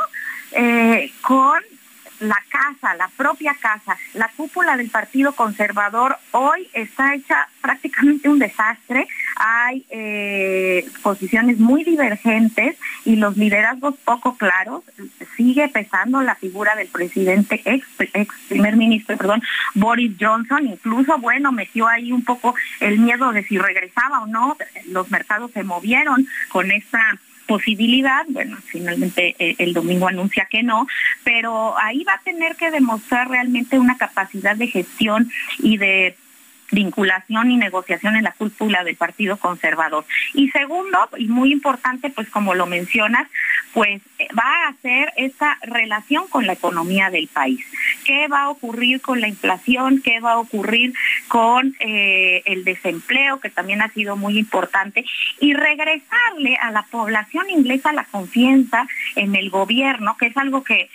eh, 0.51 1.11
con 1.21 1.59
la 2.19 2.37
casa, 2.49 2.95
la 2.95 3.09
propia 3.15 3.55
casa, 3.59 3.97
la 4.13 4.29
cúpula 4.35 4.75
del 4.77 4.89
Partido 4.89 5.33
Conservador 5.33 6.17
hoy 6.31 6.69
está 6.73 7.15
hecha 7.15 7.47
prácticamente 7.61 8.29
un 8.29 8.39
desastre. 8.39 9.07
Hay 9.37 9.85
eh, 9.89 10.85
posiciones 11.01 11.59
muy 11.59 11.83
divergentes 11.83 12.77
y 13.05 13.15
los 13.15 13.37
liderazgos 13.37 13.95
poco 14.03 14.35
claros. 14.37 14.83
Sigue 15.37 15.67
pesando 15.69 16.21
la 16.21 16.35
figura 16.35 16.75
del 16.75 16.87
presidente, 16.87 17.61
ex, 17.65 17.87
ex 18.13 18.35
primer 18.49 18.75
ministro, 18.75 19.17
perdón, 19.17 19.41
Boris 19.75 20.13
Johnson. 20.19 20.67
Incluso, 20.67 21.17
bueno, 21.19 21.51
metió 21.51 21.87
ahí 21.87 22.11
un 22.11 22.23
poco 22.23 22.55
el 22.79 22.99
miedo 22.99 23.31
de 23.31 23.43
si 23.43 23.57
regresaba 23.57 24.21
o 24.21 24.27
no. 24.27 24.57
Los 24.87 25.09
mercados 25.09 25.51
se 25.51 25.63
movieron 25.63 26.27
con 26.49 26.71
esta 26.71 26.99
posibilidad, 27.49 28.25
bueno, 28.27 28.57
finalmente 28.63 29.35
eh, 29.39 29.55
el 29.57 29.73
domingo 29.73 30.07
anuncia 30.07 30.45
que 30.45 30.61
no, 30.61 30.85
pero 31.23 31.75
ahí 31.79 32.03
va 32.03 32.13
a 32.13 32.21
tener 32.21 32.55
que 32.55 32.69
demostrar 32.69 33.27
realmente 33.27 33.79
una 33.79 33.97
capacidad 33.97 34.55
de 34.55 34.67
gestión 34.67 35.31
y 35.57 35.77
de 35.77 36.15
vinculación 36.71 37.49
y 37.49 37.57
negociación 37.57 38.15
en 38.15 38.25
la 38.25 38.33
cúpula 38.33 38.83
del 38.83 38.97
Partido 38.97 39.37
Conservador. 39.37 40.05
Y 40.35 40.51
segundo, 40.51 41.09
y 41.17 41.27
muy 41.27 41.51
importante, 41.51 42.11
pues 42.11 42.29
como 42.29 42.53
lo 42.53 42.67
mencionas, 42.67 43.27
pues 43.73 43.99
va 44.37 44.65
a 44.65 44.69
hacer 44.69 45.11
esta 45.15 45.57
relación 45.61 46.27
con 46.27 46.45
la 46.45 46.53
economía 46.53 47.09
del 47.09 47.27
país. 47.27 47.59
¿Qué 48.05 48.27
va 48.27 48.43
a 48.43 48.49
ocurrir 48.49 49.01
con 49.01 49.21
la 49.21 49.27
inflación? 49.27 50.01
¿Qué 50.01 50.19
va 50.19 50.33
a 50.33 50.39
ocurrir 50.39 50.93
con 51.27 51.75
eh, 51.79 52.41
el 52.45 52.63
desempleo, 52.63 53.39
que 53.39 53.49
también 53.49 53.81
ha 53.81 53.89
sido 53.89 54.17
muy 54.17 54.37
importante? 54.37 55.05
Y 55.39 55.53
regresarle 55.53 56.57
a 56.61 56.71
la 56.71 56.83
población 56.83 57.49
inglesa 57.49 57.93
la 57.93 58.05
confianza 58.05 58.87
en 59.15 59.35
el 59.35 59.49
gobierno, 59.49 60.17
que 60.17 60.27
es 60.27 60.37
algo 60.37 60.63
que 60.63 60.81
eh, 60.81 60.89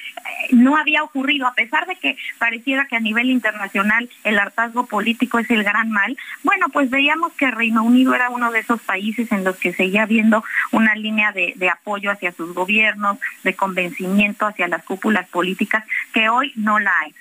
no 0.50 0.76
había 0.76 1.02
ocurrido, 1.02 1.46
a 1.46 1.54
pesar 1.54 1.86
de 1.86 1.96
que 1.96 2.16
pareciera 2.38 2.86
que 2.86 2.96
a 2.96 3.00
nivel 3.00 3.30
internacional 3.30 4.08
el 4.24 4.38
hartazgo 4.38 4.86
político 4.86 5.38
es 5.38 5.50
el 5.50 5.64
gran 5.64 5.90
mal. 5.90 6.16
Bueno, 6.42 6.66
pues 6.72 6.90
veíamos 6.90 7.32
que 7.34 7.50
Reino 7.50 7.82
Unido 7.82 8.14
era 8.14 8.30
uno 8.30 8.50
de 8.50 8.60
esos 8.60 8.80
países 8.82 9.30
en 9.32 9.44
los 9.44 9.56
que 9.56 9.72
seguía 9.72 10.02
habiendo 10.02 10.44
una 10.72 10.94
línea 10.94 11.32
de, 11.32 11.54
de 11.56 11.70
apoyo 11.70 12.10
hacia 12.10 12.32
sus 12.32 12.54
gobiernos, 12.54 13.13
de 13.42 13.54
convencimiento 13.54 14.46
hacia 14.46 14.68
las 14.68 14.84
cúpulas 14.84 15.28
políticas, 15.28 15.84
que 16.12 16.28
hoy 16.28 16.52
no 16.56 16.78
la 16.78 16.92
hay. 17.00 17.14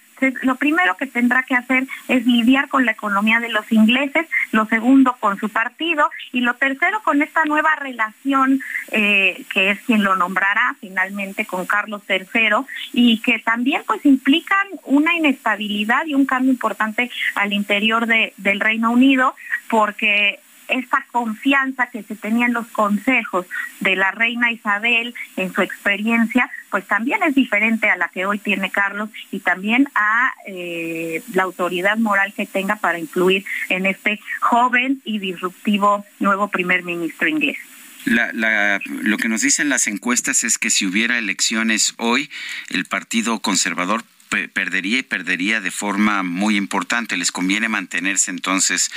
Lo 0.43 0.55
primero 0.55 0.95
que 0.95 1.07
tendrá 1.07 1.43
que 1.43 1.55
hacer 1.55 1.85
es 2.07 2.25
lidiar 2.25 2.69
con 2.69 2.85
la 2.85 2.91
economía 2.91 3.39
de 3.39 3.49
los 3.49 3.69
ingleses, 3.71 4.25
lo 4.51 4.65
segundo 4.67 5.17
con 5.19 5.37
su 5.37 5.49
partido 5.49 6.09
y 6.31 6.41
lo 6.41 6.53
tercero 6.55 7.01
con 7.03 7.21
esta 7.21 7.43
nueva 7.45 7.75
relación 7.75 8.61
eh, 8.91 9.43
que 9.51 9.71
es 9.71 9.81
quien 9.81 10.03
lo 10.03 10.15
nombrará 10.15 10.75
finalmente 10.79 11.45
con 11.45 11.65
Carlos 11.65 12.03
III 12.07 12.65
y 12.93 13.19
que 13.19 13.39
también 13.39 13.83
pues 13.85 14.05
implican 14.05 14.67
una 14.85 15.13
inestabilidad 15.13 16.05
y 16.05 16.13
un 16.13 16.25
cambio 16.25 16.51
importante 16.51 17.11
al 17.35 17.53
interior 17.53 18.07
del 18.07 18.59
Reino 18.59 18.91
Unido 18.91 19.35
porque 19.67 20.39
esta 20.73 21.05
confianza 21.11 21.87
que 21.87 22.03
se 22.03 22.15
tenía 22.15 22.47
en 22.47 22.53
los 22.53 22.67
consejos 22.67 23.45
de 23.79 23.95
la 23.95 24.11
reina 24.11 24.51
Isabel 24.51 25.13
en 25.37 25.53
su 25.53 25.61
experiencia, 25.61 26.49
pues 26.69 26.85
también 26.87 27.21
es 27.23 27.35
diferente 27.35 27.89
a 27.89 27.95
la 27.95 28.07
que 28.07 28.25
hoy 28.25 28.39
tiene 28.39 28.71
Carlos 28.71 29.09
y 29.31 29.39
también 29.39 29.87
a 29.93 30.33
eh, 30.47 31.21
la 31.33 31.43
autoridad 31.43 31.97
moral 31.97 32.33
que 32.33 32.45
tenga 32.45 32.77
para 32.77 32.97
influir 32.99 33.45
en 33.69 33.85
este 33.85 34.19
joven 34.41 35.01
y 35.05 35.19
disruptivo 35.19 36.05
nuevo 36.19 36.47
primer 36.47 36.83
ministro 36.83 37.27
inglés. 37.27 37.57
lo 38.05 39.17
que 39.17 39.29
nos 39.29 39.41
dicen 39.41 39.69
las 39.69 39.87
encuestas 39.87 40.43
es 40.43 40.57
que 40.57 40.69
si 40.69 40.85
hubiera 40.85 41.17
elecciones 41.17 41.93
hoy, 41.97 42.29
el 42.69 42.85
Partido 42.85 43.39
Conservador 43.39 44.03
perdería 44.53 44.99
y 44.99 45.03
perdería 45.03 45.61
de 45.61 45.71
forma 45.71 46.23
muy 46.23 46.57
importante. 46.57 47.17
Les 47.17 47.31
conviene 47.31 47.69
mantenerse 47.69 48.31
entonces 48.31 48.91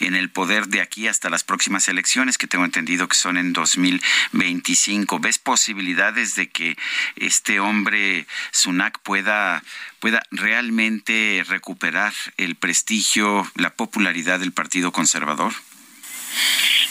en 0.00 0.14
el 0.14 0.30
poder 0.30 0.68
de 0.68 0.80
aquí 0.80 1.08
hasta 1.08 1.30
las 1.30 1.44
próximas 1.44 1.88
elecciones, 1.88 2.38
que 2.38 2.46
tengo 2.46 2.64
entendido 2.64 3.08
que 3.08 3.16
son 3.16 3.36
en 3.36 3.52
2025. 3.52 5.18
¿Ves 5.20 5.38
posibilidades 5.38 6.34
de 6.34 6.48
que 6.48 6.76
este 7.16 7.60
hombre, 7.60 8.26
Sunak, 8.50 8.98
pueda, 9.00 9.62
pueda 10.00 10.22
realmente 10.30 11.44
recuperar 11.46 12.12
el 12.36 12.56
prestigio, 12.56 13.50
la 13.56 13.70
popularidad 13.70 14.40
del 14.40 14.52
Partido 14.52 14.92
Conservador? 14.92 15.52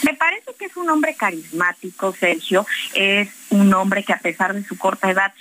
Me 0.03 0.13
parece 0.13 0.51
que 0.57 0.65
es 0.65 0.77
un 0.77 0.89
hombre 0.89 1.15
carismático, 1.15 2.13
Sergio, 2.13 2.65
es 2.93 3.29
un 3.49 3.73
hombre 3.73 4.03
que 4.03 4.13
a 4.13 4.19
pesar 4.19 4.53
de 4.53 4.63
su 4.63 4.77
corta 4.77 5.09
edad 5.09 5.33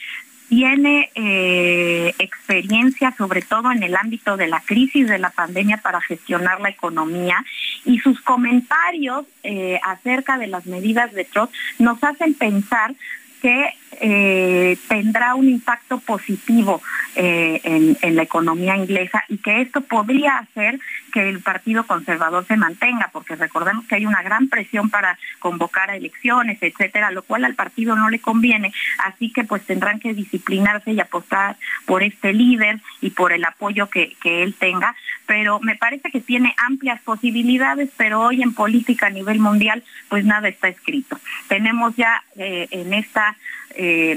tiene 0.48 1.10
eh, 1.14 2.14
experiencia 2.18 3.14
sobre 3.16 3.42
todo 3.42 3.72
en 3.72 3.82
el 3.82 3.96
ámbito 3.96 4.36
de 4.36 4.46
la 4.46 4.60
crisis 4.60 5.08
de 5.08 5.18
la 5.18 5.30
pandemia 5.30 5.78
para 5.78 6.00
gestionar 6.00 6.60
la 6.60 6.68
economía. 6.68 7.44
Y 7.84 7.98
sus 7.98 8.20
comentarios 8.20 9.26
eh, 9.42 9.80
acerca 9.84 10.38
de 10.38 10.46
las 10.46 10.66
medidas 10.66 11.12
de 11.12 11.24
Trump 11.24 11.50
nos 11.78 12.02
hacen 12.02 12.34
pensar 12.34 12.94
que 13.42 13.74
eh, 14.00 14.78
tendrá 14.88 15.34
un 15.34 15.48
impacto 15.48 15.98
positivo 16.00 16.82
eh, 17.14 17.60
en, 17.64 18.16
la 18.16 18.22
economía 18.22 18.76
inglesa 18.76 19.24
y 19.28 19.38
que 19.38 19.60
esto 19.60 19.80
podría 19.80 20.38
hacer 20.38 20.78
que 21.12 21.28
el 21.28 21.40
Partido 21.40 21.86
Conservador 21.86 22.46
se 22.46 22.56
mantenga, 22.56 23.10
porque 23.12 23.36
recordemos 23.36 23.86
que 23.86 23.94
hay 23.94 24.06
una 24.06 24.22
gran 24.22 24.48
presión 24.48 24.90
para 24.90 25.18
convocar 25.38 25.90
a 25.90 25.96
elecciones, 25.96 26.58
etcétera, 26.60 27.10
lo 27.10 27.22
cual 27.22 27.44
al 27.44 27.54
partido 27.54 27.96
no 27.96 28.10
le 28.10 28.18
conviene, 28.18 28.72
así 29.04 29.32
que 29.32 29.44
pues 29.44 29.64
tendrán 29.64 29.98
que 29.98 30.14
disciplinarse 30.14 30.92
y 30.92 31.00
apostar 31.00 31.56
por 31.86 32.02
este 32.02 32.32
líder 32.32 32.80
y 33.00 33.10
por 33.10 33.32
el 33.32 33.44
apoyo 33.44 33.88
que, 33.88 34.16
él 34.24 34.54
tenga, 34.58 34.94
pero 35.26 35.60
me 35.60 35.76
parece 35.76 36.10
que 36.10 36.20
tiene 36.20 36.54
amplias 36.58 37.00
posibilidades, 37.02 37.88
pero 37.96 38.20
hoy 38.20 38.42
en 38.42 38.52
política 38.52 39.06
a 39.06 39.10
nivel 39.10 39.38
mundial 39.38 39.82
pues 40.08 40.24
nada 40.24 40.48
está 40.48 40.68
escrito. 40.68 41.18
Tenemos 41.48 41.94
ya 41.96 42.24
eh, 42.36 42.68
en 42.70 42.92
esta 42.92 43.36
eh, 43.76 44.16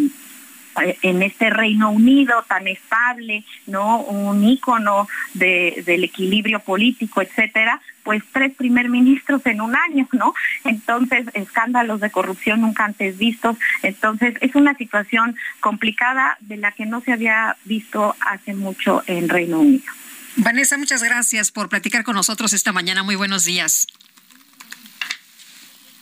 en 1.02 1.22
este 1.24 1.50
Reino 1.50 1.92
Unido 1.92 2.44
tan 2.48 2.68
estable, 2.68 3.44
¿no? 3.68 4.02
Un 4.02 4.44
ícono 4.44 5.08
del 5.34 6.04
equilibrio 6.04 6.60
político, 6.60 7.22
etcétera, 7.22 7.82
pues 8.04 8.24
tres 8.32 8.56
primer 8.56 8.90
ministros 8.90 9.46
en 9.46 9.62
un 9.62 9.76
año, 9.76 10.08
¿no? 10.14 10.34
Entonces, 10.64 11.26
escándalos 11.34 12.00
de 12.00 12.12
corrupción 12.12 12.62
nunca 12.62 12.86
antes 12.86 13.18
vistos. 13.18 13.58
Entonces, 13.84 14.36
es 14.42 14.56
una 14.56 14.76
situación 14.76 15.36
complicada 15.60 16.38
de 16.42 16.58
la 16.58 16.72
que 16.72 16.86
no 16.86 17.02
se 17.02 17.14
había 17.14 17.58
visto 17.66 18.16
hace 18.22 18.54
mucho 18.54 19.04
en 19.08 19.30
Reino 19.30 19.60
Unido. 19.60 19.92
Vanessa, 20.38 20.78
muchas 20.78 21.04
gracias 21.04 21.52
por 21.52 21.70
platicar 21.70 22.04
con 22.04 22.16
nosotros 22.16 22.54
esta 22.54 22.72
mañana. 22.72 23.04
Muy 23.04 23.16
buenos 23.16 23.44
días. 23.44 23.88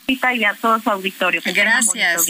Y 0.07 0.43
a 0.45 0.53
todos 0.53 0.83
su 0.83 0.89
auditorio. 0.89 1.41
Gracias. 1.43 2.27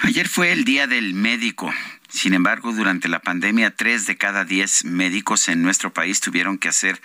Ayer 0.00 0.28
fue 0.28 0.52
el 0.52 0.64
Día 0.64 0.86
del 0.86 1.14
Médico. 1.14 1.72
Sin 2.14 2.32
embargo, 2.32 2.72
durante 2.72 3.08
la 3.08 3.18
pandemia, 3.18 3.72
tres 3.72 4.06
de 4.06 4.16
cada 4.16 4.44
diez 4.44 4.84
médicos 4.84 5.48
en 5.48 5.62
nuestro 5.62 5.92
país 5.92 6.20
tuvieron 6.20 6.58
que 6.58 6.68
hacer 6.68 7.02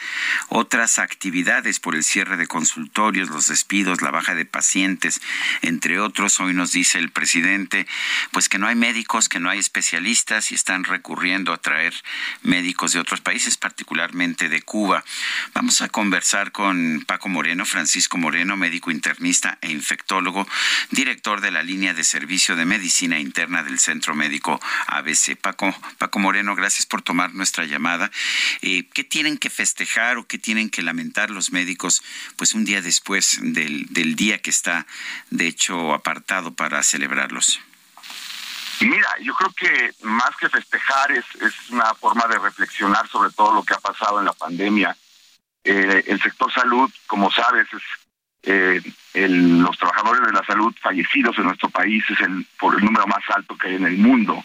otras 0.49 0.99
actividades 0.99 1.80
por 1.80 1.95
el 1.95 2.03
cierre 2.03 2.38
de 2.38 2.45
consultorios, 2.45 3.30
los 3.30 3.48
despidos, 3.48 4.03
la 4.03 4.11
baja 4.11 4.36
de 4.36 4.45
pacientes, 4.45 5.19
entre 5.64 5.99
otros. 5.99 6.40
Hoy 6.40 6.53
nos 6.53 6.73
dice 6.73 6.99
el 6.99 7.10
presidente, 7.10 7.88
pues 8.31 8.49
que 8.49 8.60
no 8.60 8.68
hay 8.68 8.76
médicos, 8.76 9.30
que 9.30 9.40
no 9.40 9.49
hay 9.49 9.57
especialistas 9.57 10.52
y 10.52 10.56
están 10.56 10.84
recurriendo 10.84 11.53
a 11.53 11.57
traer 11.57 11.95
médicos 12.44 12.94
de 12.94 12.99
otros 12.99 13.19
países, 13.19 13.57
particularmente 13.57 14.48
de 14.48 14.61
Cuba. 14.61 15.03
Vamos 15.56 15.81
a 15.81 15.90
conversar 15.90 16.52
con 16.52 17.03
Paco 17.07 17.30
Moreno, 17.30 17.65
Francisco 17.65 18.19
Moreno, 18.19 18.57
médico 18.57 18.91
internista 18.91 19.57
e 19.61 19.72
infectólogo, 19.72 20.48
director 20.91 21.41
de 21.41 21.49
la 21.49 21.64
línea 21.64 21.95
de 21.95 22.03
servicio 22.03 22.56
de 22.56 22.65
medicina 22.65 23.19
interna 23.19 23.64
del 23.64 23.80
Centro 23.80 24.14
Médico 24.14 24.61
ABC. 25.00 25.36
Paco, 25.36 25.74
Paco 25.98 26.20
Moreno, 26.20 26.56
gracias 26.56 26.86
por 26.86 27.02
tomar 27.02 27.34
nuestra 27.34 27.66
llamada. 27.66 28.12
Eh, 28.62 28.88
¿Qué 28.94 29.04
tienen 29.04 29.38
que 29.38 29.50
festejar 29.50 30.18
o 30.18 30.28
qué 30.28 30.38
tienen 30.38 30.70
que 30.70 30.82
lamentar 30.82 31.30
los 31.30 31.52
médicos 31.52 32.04
pues 32.38 32.54
un 32.54 32.66
día 32.66 32.82
después 32.82 33.40
del, 33.42 33.88
del 33.90 34.16
día 34.16 34.40
que 34.40 34.50
está 34.50 34.86
de 35.30 35.48
hecho 35.48 35.94
apartado 35.94 36.54
para 36.54 36.84
celebrarlos? 36.84 37.60
Mira, 38.82 39.10
yo 39.22 39.34
creo 39.34 39.52
que 39.52 39.92
más 40.04 40.36
que 40.40 40.48
festejar 40.48 41.12
es, 41.12 41.26
es 41.42 41.70
una 41.70 41.94
forma 41.96 42.26
de 42.28 42.40
reflexionar 42.40 43.08
sobre 43.10 43.32
todo 43.32 43.54
lo 43.54 43.64
que 43.64 43.74
ha 43.74 43.80
pasado 43.80 44.20
en 44.20 44.26
la 44.26 44.34
pandemia. 44.34 44.96
Eh, 45.64 46.06
el 46.08 46.22
sector 46.22 46.52
salud, 46.54 46.90
como 47.06 47.30
sabes, 47.30 47.68
es 47.74 47.82
eh, 48.44 48.82
los 49.14 49.78
trabajadores 49.78 50.22
de 50.26 50.32
la 50.32 50.46
salud 50.46 50.74
fallecidos 50.82 51.38
en 51.38 51.44
nuestro 51.46 51.70
país 51.70 52.04
es 52.10 52.22
el 52.22 52.46
por 52.58 52.76
el 52.76 52.86
número 52.86 53.06
más 53.06 53.24
alto 53.36 53.58
que 53.58 53.68
hay 53.68 53.76
en 53.76 53.86
el 53.86 53.98
mundo. 53.98 54.44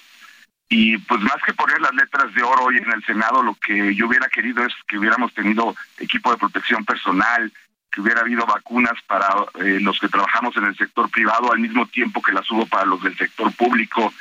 Y 0.68 0.96
pues 0.98 1.20
más 1.20 1.36
que 1.44 1.52
poner 1.52 1.80
las 1.80 1.94
letras 1.94 2.32
de 2.34 2.42
oro 2.42 2.64
hoy 2.64 2.78
en 2.78 2.90
el 2.90 3.04
Senado, 3.04 3.42
lo 3.42 3.54
que 3.54 3.94
yo 3.94 4.06
hubiera 4.06 4.28
querido 4.28 4.64
es 4.64 4.72
que 4.88 4.98
hubiéramos 4.98 5.32
tenido 5.34 5.74
equipo 5.98 6.30
de 6.30 6.38
protección 6.38 6.84
personal, 6.84 7.52
que 7.90 8.00
hubiera 8.00 8.22
habido 8.22 8.44
vacunas 8.46 9.00
para 9.06 9.28
eh, 9.60 9.78
los 9.80 10.00
que 10.00 10.08
trabajamos 10.08 10.56
en 10.56 10.64
el 10.64 10.76
sector 10.76 11.08
privado 11.10 11.52
al 11.52 11.60
mismo 11.60 11.86
tiempo 11.86 12.20
que 12.20 12.32
las 12.32 12.50
hubo 12.50 12.66
para 12.66 12.86
los 12.86 13.02
del 13.02 13.16
sector 13.16 13.54
público. 13.54 14.12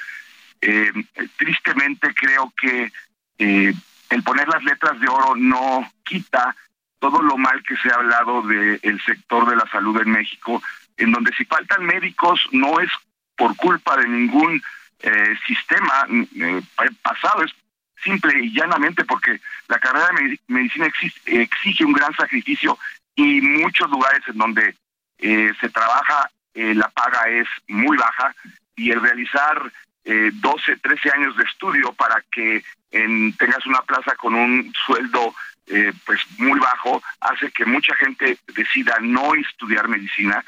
Eh, 0.61 0.91
tristemente 1.37 2.13
creo 2.13 2.53
que 2.55 2.91
eh, 3.39 3.73
el 4.09 4.23
poner 4.23 4.47
las 4.47 4.63
letras 4.63 4.99
de 4.99 5.07
oro 5.07 5.35
no 5.35 5.91
quita 6.03 6.55
todo 6.99 7.21
lo 7.21 7.37
mal 7.37 7.63
que 7.63 7.75
se 7.77 7.89
ha 7.89 7.95
hablado 7.95 8.43
del 8.43 9.01
sector 9.05 9.49
de 9.49 9.55
la 9.55 9.67
salud 9.71 9.99
en 9.99 10.11
México, 10.11 10.61
en 10.95 11.11
donde 11.11 11.33
si 11.35 11.43
faltan 11.45 11.83
médicos 11.83 12.47
no 12.51 12.79
es 12.79 12.89
por 13.35 13.55
culpa 13.55 13.97
de 13.97 14.07
ningún 14.07 14.61
eh, 15.05 15.35
sistema 15.45 16.07
eh, 16.09 16.61
pasado 17.01 17.43
es 17.43 17.51
simple 18.01 18.39
y 18.41 18.53
llanamente 18.53 19.03
porque 19.03 19.37
la 19.67 19.77
carrera 19.77 20.07
de 20.07 20.39
medicina 20.47 20.87
exige 21.25 21.83
un 21.83 21.91
gran 21.91 22.15
sacrificio 22.15 22.79
y 23.13 23.41
muchos 23.41 23.89
lugares 23.89 24.21
en 24.27 24.37
donde 24.37 24.75
eh, 25.19 25.51
se 25.59 25.69
trabaja 25.69 26.29
la 26.55 26.87
paga 26.89 27.27
es 27.29 27.47
muy 27.67 27.97
baja 27.97 28.33
y 28.75 28.91
el 28.91 29.01
realizar 29.01 29.71
12, 30.05 30.77
13 30.77 31.09
años 31.15 31.35
de 31.35 31.43
estudio 31.45 31.91
para 31.93 32.23
que 32.31 32.63
tengas 32.91 33.65
una 33.65 33.81
plaza 33.81 34.13
con 34.15 34.35
un 34.35 34.71
sueldo 34.85 35.33
pues 36.05 36.21
muy 36.37 36.59
bajo 36.59 37.01
hace 37.21 37.49
que 37.51 37.65
mucha 37.65 37.95
gente 37.95 38.37
decida 38.53 38.97
no 39.01 39.33
estudiar 39.33 39.87
medicina. 39.87 40.45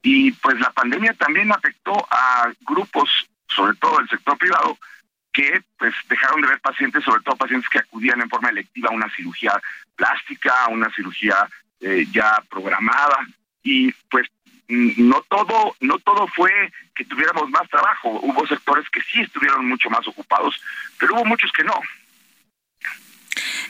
Y 0.00 0.32
pues 0.32 0.58
la 0.58 0.70
pandemia 0.70 1.12
también 1.12 1.52
afectó 1.52 1.92
a 2.10 2.50
grupos 2.62 3.28
sobre 3.54 3.76
todo 3.76 4.00
el 4.00 4.08
sector 4.08 4.36
privado, 4.38 4.78
que 5.32 5.62
pues 5.78 5.94
dejaron 6.08 6.42
de 6.42 6.48
ver 6.48 6.60
pacientes, 6.60 7.04
sobre 7.04 7.22
todo 7.22 7.36
pacientes 7.36 7.68
que 7.70 7.78
acudían 7.78 8.20
en 8.20 8.28
forma 8.28 8.50
electiva 8.50 8.90
a 8.90 8.94
una 8.94 9.10
cirugía 9.14 9.60
plástica, 9.96 10.64
a 10.64 10.68
una 10.68 10.90
cirugía 10.94 11.48
eh, 11.80 12.06
ya 12.12 12.42
programada 12.50 13.18
y 13.62 13.92
pues 14.10 14.28
no 14.68 15.22
todo 15.28 15.76
no 15.80 15.98
todo 15.98 16.26
fue 16.28 16.50
que 16.94 17.04
tuviéramos 17.04 17.48
más 17.50 17.68
trabajo, 17.68 18.08
hubo 18.22 18.46
sectores 18.46 18.88
que 18.90 19.00
sí 19.02 19.20
estuvieron 19.20 19.68
mucho 19.68 19.90
más 19.90 20.06
ocupados, 20.06 20.60
pero 20.98 21.14
hubo 21.14 21.24
muchos 21.24 21.50
que 21.52 21.64
no. 21.64 21.74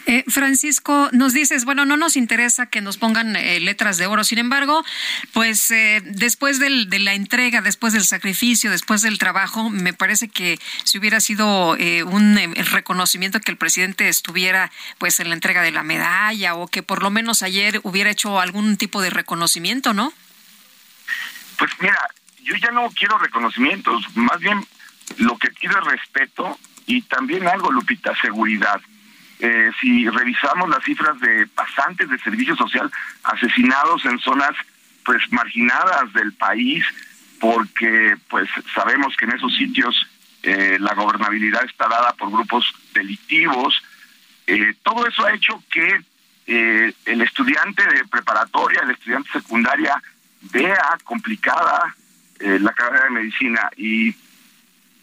Eh, 0.07 0.25
Francisco, 0.27 1.09
nos 1.13 1.33
dices, 1.33 1.65
bueno, 1.65 1.85
no 1.85 1.97
nos 1.97 2.17
interesa 2.17 2.67
que 2.67 2.81
nos 2.81 2.97
pongan 2.97 3.37
eh, 3.37 3.61
letras 3.61 3.99
de 3.99 4.07
oro, 4.07 4.25
sin 4.25 4.39
embargo, 4.39 4.85
pues 5.33 5.71
eh, 5.71 6.03
después 6.05 6.59
de 6.59 6.99
la 6.99 7.15
entrega, 7.15 7.63
después 7.63 7.93
del 7.93 8.05
sacrificio, 8.05 8.71
después 8.71 9.03
del 9.03 9.19
trabajo, 9.19 9.71
me 9.71 9.93
parece 9.93 10.29
que 10.29 10.59
si 10.83 10.99
hubiera 10.99 11.21
sido 11.21 11.77
un 12.07 12.55
reconocimiento 12.73 13.41
que 13.41 13.53
el 13.53 13.57
presidente 13.57 14.09
estuviera 14.09 14.71
pues 14.99 15.21
en 15.21 15.29
la 15.29 15.35
entrega 15.35 15.63
de 15.63 15.71
la 15.71 15.83
medalla 15.83 16.55
o 16.55 16.67
que 16.67 16.83
por 16.83 17.03
lo 17.03 17.11
menos 17.11 17.43
ayer 17.43 17.81
hubiera 17.85 18.11
hecho 18.11 18.41
algún 18.41 18.77
tipo 18.77 19.01
de 19.03 19.11
reconocimiento, 19.11 19.95
¿no? 19.95 20.13
Pues 21.59 21.71
mira, 21.81 22.09
yo 22.43 22.57
ya 22.57 22.71
no 22.73 22.89
quiero 22.91 23.19
reconocimientos, 23.19 24.05
más 24.17 24.41
bien 24.41 24.67
lo 25.19 25.39
que 25.39 25.49
quiero 25.51 25.79
es 25.79 25.85
respeto 25.85 26.59
y 26.87 27.03
también 27.03 27.47
algo, 27.47 27.71
Lupita, 27.71 28.13
seguridad 28.21 28.81
eh, 29.45 29.73
si 29.81 30.09
revisamos 30.09 30.69
las 30.71 30.85
cifras 30.85 31.19
de 31.19 31.49
pasantes 31.49 32.09
de 32.09 32.17
servicio 32.21 32.55
social 32.55 32.89
asesinados 33.25 34.05
en 34.05 34.21
zonas 34.21 34.53
pues 35.05 35.21
marginadas 35.33 36.13
del 36.13 36.33
país, 36.33 36.85
porque 37.41 38.17
pues 38.29 38.49
sabemos 38.73 39.17
que 39.17 39.25
en 39.25 39.33
esos 39.33 39.53
sitios 39.57 40.07
eh, 40.45 40.77
la 40.79 40.95
gobernabilidad 40.95 41.65
está 41.65 41.89
dada 41.89 42.13
por 42.13 42.31
grupos 42.31 42.73
delictivos, 42.95 43.83
eh, 44.47 44.75
todo 44.85 45.09
eso 45.09 45.27
ha 45.27 45.35
hecho 45.35 45.61
que 45.73 46.01
el 46.47 47.21
estudiante 47.23 47.85
de 47.85 48.05
preparatoria, 48.05 48.83
el 48.83 48.91
estudiante 48.91 49.29
secundaria, 49.33 50.01
vea 50.53 50.99
complicada 51.03 51.97
la 52.39 52.73
carrera 52.73 53.05
de 53.05 53.11
medicina. 53.11 53.71
Y 53.77 54.15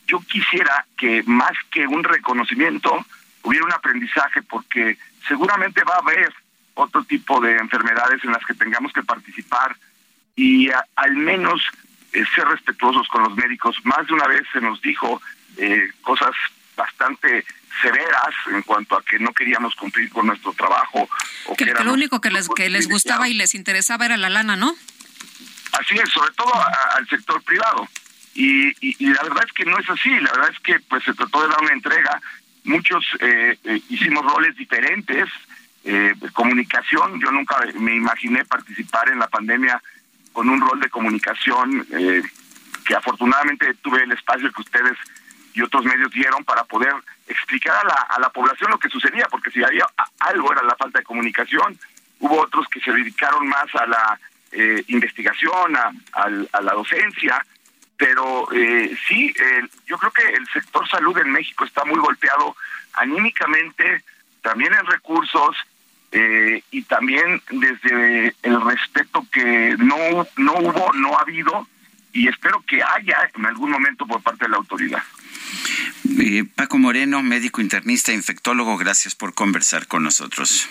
yo 0.06 0.20
quisiera 0.20 0.86
que 0.98 1.24
más 1.24 1.54
que 1.72 1.88
un 1.88 2.04
reconocimiento, 2.04 3.06
hubiera 3.50 3.66
un 3.66 3.74
aprendizaje 3.74 4.44
porque 4.44 4.98
seguramente 5.28 5.84
va 5.84 5.96
a 5.96 6.00
haber 6.00 6.32
otro 6.76 7.04
tipo 7.04 7.42
de 7.42 7.58
enfermedades 7.58 8.24
en 8.24 8.32
las 8.32 8.46
que 8.46 8.54
tengamos 8.54 8.94
que 8.94 9.04
participar 9.04 9.76
y 10.36 10.70
al 10.96 11.16
menos 11.16 11.62
eh, 12.14 12.24
ser 12.36 12.48
respetuosos 12.48 13.08
con 13.08 13.24
los 13.24 13.36
médicos. 13.36 13.76
Más 13.84 14.06
de 14.08 14.14
una 14.14 14.28
vez 14.28 14.44
se 14.54 14.62
nos 14.62 14.80
dijo 14.82 15.20
eh, 15.58 15.90
cosas 16.02 16.32
bastante 16.76 17.44
severas 17.82 18.36
en 18.52 18.62
cuanto 18.62 18.96
a 18.96 19.04
que 19.04 19.18
no 19.20 19.34
queríamos 19.34 19.76
cumplir 19.76 20.10
con 20.10 20.28
nuestro 20.28 20.54
trabajo. 20.54 21.10
O 21.48 21.56
que, 21.56 21.66
lo 21.66 21.94
único 21.94 22.22
que 22.22 22.30
les, 22.30 22.48
que 22.50 22.70
les 22.70 22.88
gustaba 22.88 23.28
y 23.28 23.34
les 23.34 23.56
interesaba 23.56 24.06
era 24.06 24.18
la 24.18 24.30
lana, 24.30 24.56
¿no? 24.56 24.76
Así 25.74 25.98
es, 25.98 26.10
sobre 26.10 26.34
todo 26.34 26.54
al 26.96 27.08
sector 27.08 27.42
privado. 27.44 27.88
Y, 28.36 28.72
la 29.06 29.24
verdad 29.24 29.44
es 29.46 29.54
que 29.54 29.66
no 29.66 29.78
es 29.78 29.90
así, 29.90 30.10
la 30.20 30.32
verdad 30.32 30.52
es 30.54 30.60
que 30.60 30.80
pues 30.82 31.04
se 31.04 31.14
trató 31.14 31.42
de 31.42 31.50
dar 31.50 31.62
una 31.62 31.74
entrega, 31.74 32.22
muchos 32.64 33.06
eh, 33.20 33.58
eh, 33.64 33.82
hicimos 33.90 34.26
roles 34.26 34.56
diferentes, 34.56 35.30
eh, 35.84 36.14
comunicación, 36.34 37.20
yo 37.22 37.32
nunca 37.32 37.58
me 37.80 37.96
imaginé 37.96 38.46
participar 38.46 39.10
en 39.10 39.20
la 39.20 39.28
pandemia 39.28 39.82
con 40.34 40.50
un 40.50 40.62
rol 40.62 40.80
de 40.80 40.90
comunicación 40.90 41.86
eh, 41.92 42.22
que 42.86 42.96
afortunadamente 42.96 43.74
tuve 43.76 44.04
el 44.04 44.12
espacio 44.12 44.52
que 44.52 44.62
ustedes 44.62 44.98
y 45.54 45.62
otros 45.62 45.84
medios 45.86 46.12
dieron 46.12 46.44
para 46.44 46.64
poder 46.64 46.94
explicar 47.28 47.76
a 47.76 47.88
la, 47.88 48.08
a 48.10 48.20
la 48.20 48.30
población 48.30 48.72
lo 48.72 48.80
que 48.80 48.90
sucedía, 48.90 49.28
porque 49.30 49.52
si 49.52 49.64
había 49.64 49.86
algo 50.20 50.52
era 50.52 50.64
la 50.64 50.76
falta 50.76 51.00
de 51.00 51.06
comunicación, 51.06 51.78
hubo 52.20 52.42
otros 52.42 52.68
que 52.68 52.80
se 52.82 52.92
dedicaron 52.92 53.48
más 53.48 53.74
a 53.76 53.86
la 53.86 54.20
eh, 54.52 54.84
investigación, 54.88 55.76
a, 55.76 56.62
la 56.62 56.74
docencia, 56.74 57.46
pero 58.00 58.48
eh, 58.54 58.98
sí, 59.08 59.32
yo 59.86 59.98
creo 59.98 60.12
que 60.12 60.24
el 60.34 60.48
sector 60.48 60.88
salud 60.90 61.18
en 61.18 61.32
México 61.32 61.66
está 61.66 61.84
muy 61.84 62.00
golpeado 62.00 62.56
anímicamente, 62.94 64.04
también 64.42 64.74
en 64.74 64.86
recursos 64.86 65.56
eh, 66.12 66.64
y 66.72 66.82
también 66.84 67.42
desde 67.52 68.34
el 68.42 68.62
respeto 68.62 69.28
que 69.32 69.76
no, 69.78 70.26
no 70.38 70.54
hubo, 70.54 70.94
no 70.94 71.18
ha 71.18 71.22
habido 71.22 71.68
y 72.14 72.28
espero 72.30 72.64
que 72.68 72.82
haya 72.82 73.30
en 73.36 73.46
algún 73.46 73.70
momento 73.70 74.08
por 74.08 74.22
parte 74.24 74.46
de 74.46 74.50
la 74.50 74.58
autoridad. 74.58 75.04
Eh, 76.20 76.46
Paco 76.56 76.78
Moreno, 76.78 77.22
médico 77.22 77.62
internista, 77.62 78.14
infectólogo, 78.14 78.78
gracias 78.78 79.14
por 79.14 79.34
conversar 79.34 79.88
con 79.88 80.04
nosotros. 80.04 80.70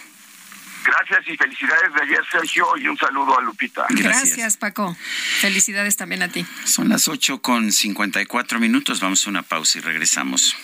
Gracias 0.89 1.28
y 1.28 1.36
felicidades 1.36 1.93
de 1.93 2.02
ayer, 2.02 2.24
Sergio, 2.32 2.66
y 2.78 2.89
un 2.89 2.97
saludo 2.97 3.39
a 3.39 3.43
Lupita. 3.43 3.85
Gracias, 3.90 4.56
Paco. 4.56 4.97
Felicidades 5.40 5.97
también 5.98 6.23
a 6.23 6.28
ti. 6.28 6.47
Son 6.65 6.89
las 6.89 7.09
8 7.09 7.43
con 7.43 7.73
54 7.73 8.59
minutos. 8.59 9.01
Vamos 9.01 9.27
a 9.27 9.31
una 9.31 9.43
pausa 9.43 9.78
y 9.78 9.81
regresamos. 9.82 10.56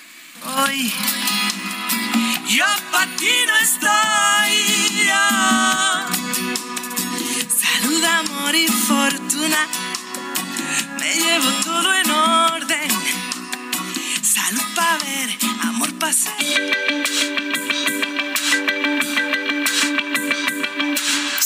Hoy 0.43 0.93
yo 2.49 2.65
para 2.91 3.07
ti 3.17 3.35
no 3.47 3.57
estoy. 3.59 5.11
Salud, 7.61 8.05
amor 8.05 8.55
y 8.55 8.67
fortuna. 8.67 9.69
Me 11.01 11.15
llevo 11.17 11.51
todo 11.65 11.95
en 11.95 12.11
orden. 12.11 12.91
Salud 14.23 14.75
para 14.75 14.97
ver, 15.05 15.37
amor 15.61 15.93
para 15.99 16.13
ser. 16.15 17.64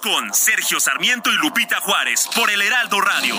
Con 0.00 0.32
Sergio 0.32 0.80
Sarmiento 0.80 1.30
y 1.30 1.36
Lupita 1.36 1.80
Juárez 1.80 2.28
por 2.34 2.50
el 2.50 2.62
Heraldo 2.62 3.00
Radio. 3.00 3.34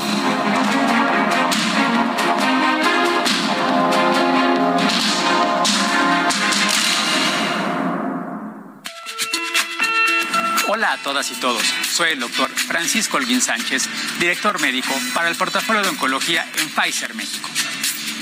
Hola 10.67 10.93
a 10.93 10.97
todas 10.97 11.31
y 11.31 11.35
todos. 11.35 11.63
Soy 11.91 12.11
el 12.11 12.19
doctor 12.19 12.49
Francisco 12.51 13.17
Olguín 13.17 13.41
Sánchez, 13.41 13.89
director 14.19 14.59
médico 14.61 14.93
para 15.13 15.29
el 15.29 15.35
portafolio 15.35 15.81
de 15.81 15.89
oncología 15.89 16.45
en 16.57 16.69
Pfizer 16.69 17.15
México. 17.15 17.49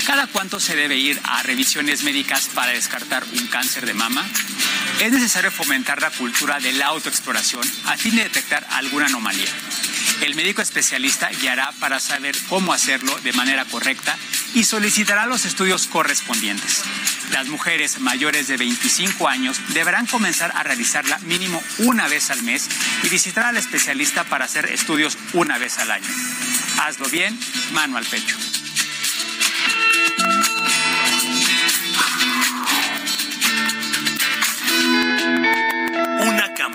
¿Cada 0.06 0.26
cuánto 0.26 0.58
se 0.58 0.74
debe 0.74 0.96
ir 0.96 1.20
a 1.24 1.42
revisiones 1.42 2.02
médicas 2.02 2.48
para 2.54 2.72
descartar 2.72 3.24
un 3.24 3.46
cáncer 3.48 3.84
de 3.84 3.94
mama? 3.94 4.24
Es 5.00 5.12
necesario 5.12 5.50
fomentar 5.50 6.00
la 6.00 6.10
cultura 6.10 6.60
de 6.60 6.72
la 6.72 6.86
autoexploración 6.86 7.62
a 7.86 7.96
fin 7.96 8.16
de 8.16 8.24
detectar 8.24 8.66
alguna 8.70 9.06
anomalía. 9.06 9.50
El 10.20 10.34
médico 10.36 10.62
especialista 10.62 11.28
guiará 11.40 11.72
para 11.80 11.98
saber 11.98 12.36
cómo 12.48 12.72
hacerlo 12.72 13.18
de 13.24 13.32
manera 13.32 13.64
correcta 13.64 14.16
y 14.54 14.64
solicitará 14.64 15.26
los 15.26 15.44
estudios 15.44 15.86
correspondientes. 15.88 16.82
Las 17.32 17.48
mujeres 17.48 17.98
mayores 17.98 18.46
de 18.46 18.56
25 18.56 19.26
años 19.26 19.60
deberán 19.68 20.06
comenzar 20.06 20.52
a 20.54 20.62
realizarla 20.62 21.18
mínimo 21.20 21.62
una 21.78 22.06
vez 22.06 22.30
al 22.30 22.42
mes 22.42 22.68
y 23.02 23.08
visitar 23.08 23.46
al 23.46 23.56
especialista 23.56 24.24
para 24.24 24.44
hacer 24.44 24.66
estudios 24.66 25.18
una 25.32 25.58
vez 25.58 25.78
al 25.78 25.90
año. 25.90 26.08
Hazlo 26.82 27.08
bien, 27.08 27.38
mano 27.72 27.96
al 27.96 28.04
pecho. 28.04 28.36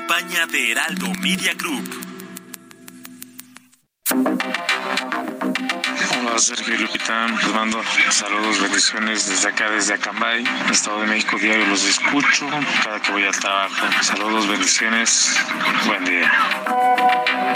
Campaña 0.08 0.46
de 0.48 0.72
Heraldo 0.72 1.08
Media 1.22 1.54
Group. 1.54 1.98
Hola 6.38 6.46
Sergio 6.46 6.76
y 6.76 6.78
Lupita, 6.78 7.28
les 7.30 7.52
mando 7.52 7.82
saludos, 8.12 8.62
bendiciones 8.62 9.28
desde 9.28 9.50
acá, 9.50 9.72
desde 9.72 9.96
Acambay, 9.96 10.44
Estado 10.72 11.02
de 11.02 11.08
México, 11.08 11.36
diario 11.40 11.66
los 11.66 11.84
escucho 11.84 12.48
cada 12.84 13.00
que 13.00 13.12
voy 13.12 13.24
al 13.24 13.36
trabajo. 13.36 13.74
Saludos, 14.04 14.48
bendiciones, 14.48 15.36
buen 15.88 16.06
día. 16.06 16.32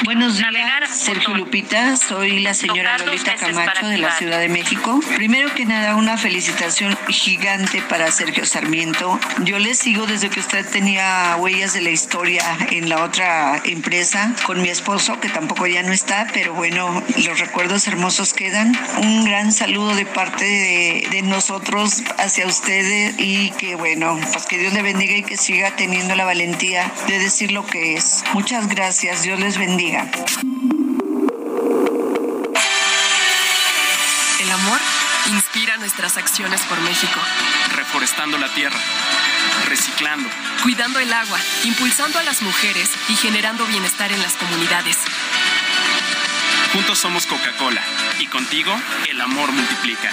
Buenos 0.03 0.39
días, 0.39 0.51
Sergio 0.91 1.33
Lupita, 1.35 1.95
soy 1.95 2.39
la 2.39 2.53
señora 2.53 2.97
Lolita 2.97 3.35
Camacho 3.35 3.87
de 3.87 3.97
la 3.97 4.11
Ciudad 4.11 4.39
de 4.39 4.49
México. 4.49 4.99
Primero 5.15 5.53
que 5.53 5.65
nada, 5.65 5.95
una 5.95 6.17
felicitación 6.17 6.97
gigante 7.07 7.81
para 7.81 8.11
Sergio 8.11 8.45
Sarmiento. 8.45 9.19
Yo 9.43 9.57
le 9.57 9.73
sigo 9.73 10.05
desde 10.05 10.29
que 10.29 10.39
usted 10.39 10.67
tenía 10.69 11.35
huellas 11.37 11.73
de 11.73 11.81
la 11.81 11.91
historia 11.91 12.43
en 12.71 12.89
la 12.89 13.03
otra 13.03 13.61
empresa 13.63 14.33
con 14.45 14.61
mi 14.61 14.69
esposo, 14.69 15.19
que 15.19 15.29
tampoco 15.29 15.65
ya 15.65 15.81
no 15.81 15.93
está, 15.93 16.27
pero 16.33 16.53
bueno, 16.53 17.03
los 17.23 17.39
recuerdos 17.39 17.87
hermosos 17.87 18.33
quedan. 18.33 18.70
Un 18.97 19.25
gran 19.25 19.51
saludo 19.51 19.95
de 19.95 20.05
parte 20.05 20.45
de, 20.45 21.07
de 21.11 21.21
nosotros 21.23 22.03
hacia 22.17 22.47
ustedes 22.47 23.15
y 23.17 23.51
que 23.51 23.75
bueno, 23.75 24.19
pues 24.31 24.45
que 24.45 24.57
Dios 24.57 24.73
le 24.73 24.81
bendiga 24.81 25.15
y 25.15 25.23
que 25.23 25.37
siga 25.37 25.75
teniendo 25.75 26.15
la 26.15 26.25
valentía 26.25 26.91
de 27.07 27.19
decir 27.19 27.51
lo 27.51 27.65
que 27.65 27.95
es. 27.95 28.23
Muchas 28.33 28.67
gracias, 28.67 29.23
Dios 29.23 29.39
les 29.39 29.57
bendiga. 29.57 30.09
El 34.39 34.51
amor 34.51 34.79
inspira 35.27 35.77
nuestras 35.77 36.17
acciones 36.17 36.61
por 36.61 36.79
México. 36.81 37.19
Reforestando 37.75 38.37
la 38.37 38.53
tierra, 38.53 38.79
reciclando, 39.67 40.29
cuidando 40.63 40.99
el 40.99 41.11
agua, 41.13 41.39
impulsando 41.63 42.19
a 42.19 42.23
las 42.23 42.41
mujeres 42.41 42.89
y 43.09 43.15
generando 43.15 43.65
bienestar 43.65 44.11
en 44.11 44.21
las 44.21 44.33
comunidades. 44.33 44.97
Juntos 46.73 46.99
somos 46.99 47.25
Coca-Cola 47.25 47.81
y 48.19 48.27
contigo 48.27 48.73
el 49.09 49.19
amor 49.19 49.51
multiplica. 49.51 50.09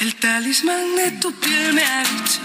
El 0.00 0.14
talismán 0.14 0.94
de 0.94 1.10
tu 1.20 1.32
piel 1.40 1.72
me 1.72 1.84
ha 1.84 2.04
dicho 2.04 2.40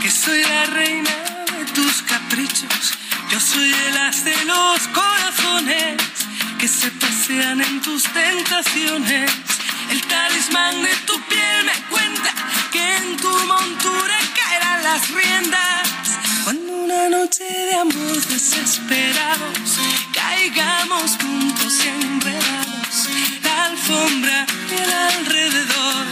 que 0.00 0.10
soy 0.10 0.40
la 0.40 0.64
reina 0.64 1.10
de 1.58 1.64
tus 1.74 2.02
caprichos. 2.02 2.94
Yo 3.30 3.38
soy 3.38 3.70
el 3.70 3.98
as 3.98 4.24
de 4.24 4.44
los 4.46 4.88
corazones 4.88 6.00
que 6.58 6.68
se 6.68 6.90
pasean 6.92 7.60
en 7.60 7.82
tus 7.82 8.04
tentaciones. 8.04 9.30
El 9.90 10.00
talismán 10.06 10.82
de 10.82 10.94
tu 11.06 11.20
piel 11.28 11.64
me 11.64 11.72
cuenta 11.90 12.32
que 12.70 12.96
en 12.96 13.16
tu 13.16 13.28
montura 13.28 14.16
caerán 14.38 14.82
las 14.84 15.10
riendas. 15.10 15.88
Cuando 16.44 16.72
una 16.72 17.08
noche 17.08 17.44
de 17.44 17.74
amor 17.74 18.16
desesperados 18.26 19.80
caigamos 20.14 21.16
juntos 21.20 21.74
enredados, 21.84 23.08
la 23.42 23.64
alfombra 23.66 24.46
y 24.70 24.74
el 24.74 24.92
alrededor 24.92 26.06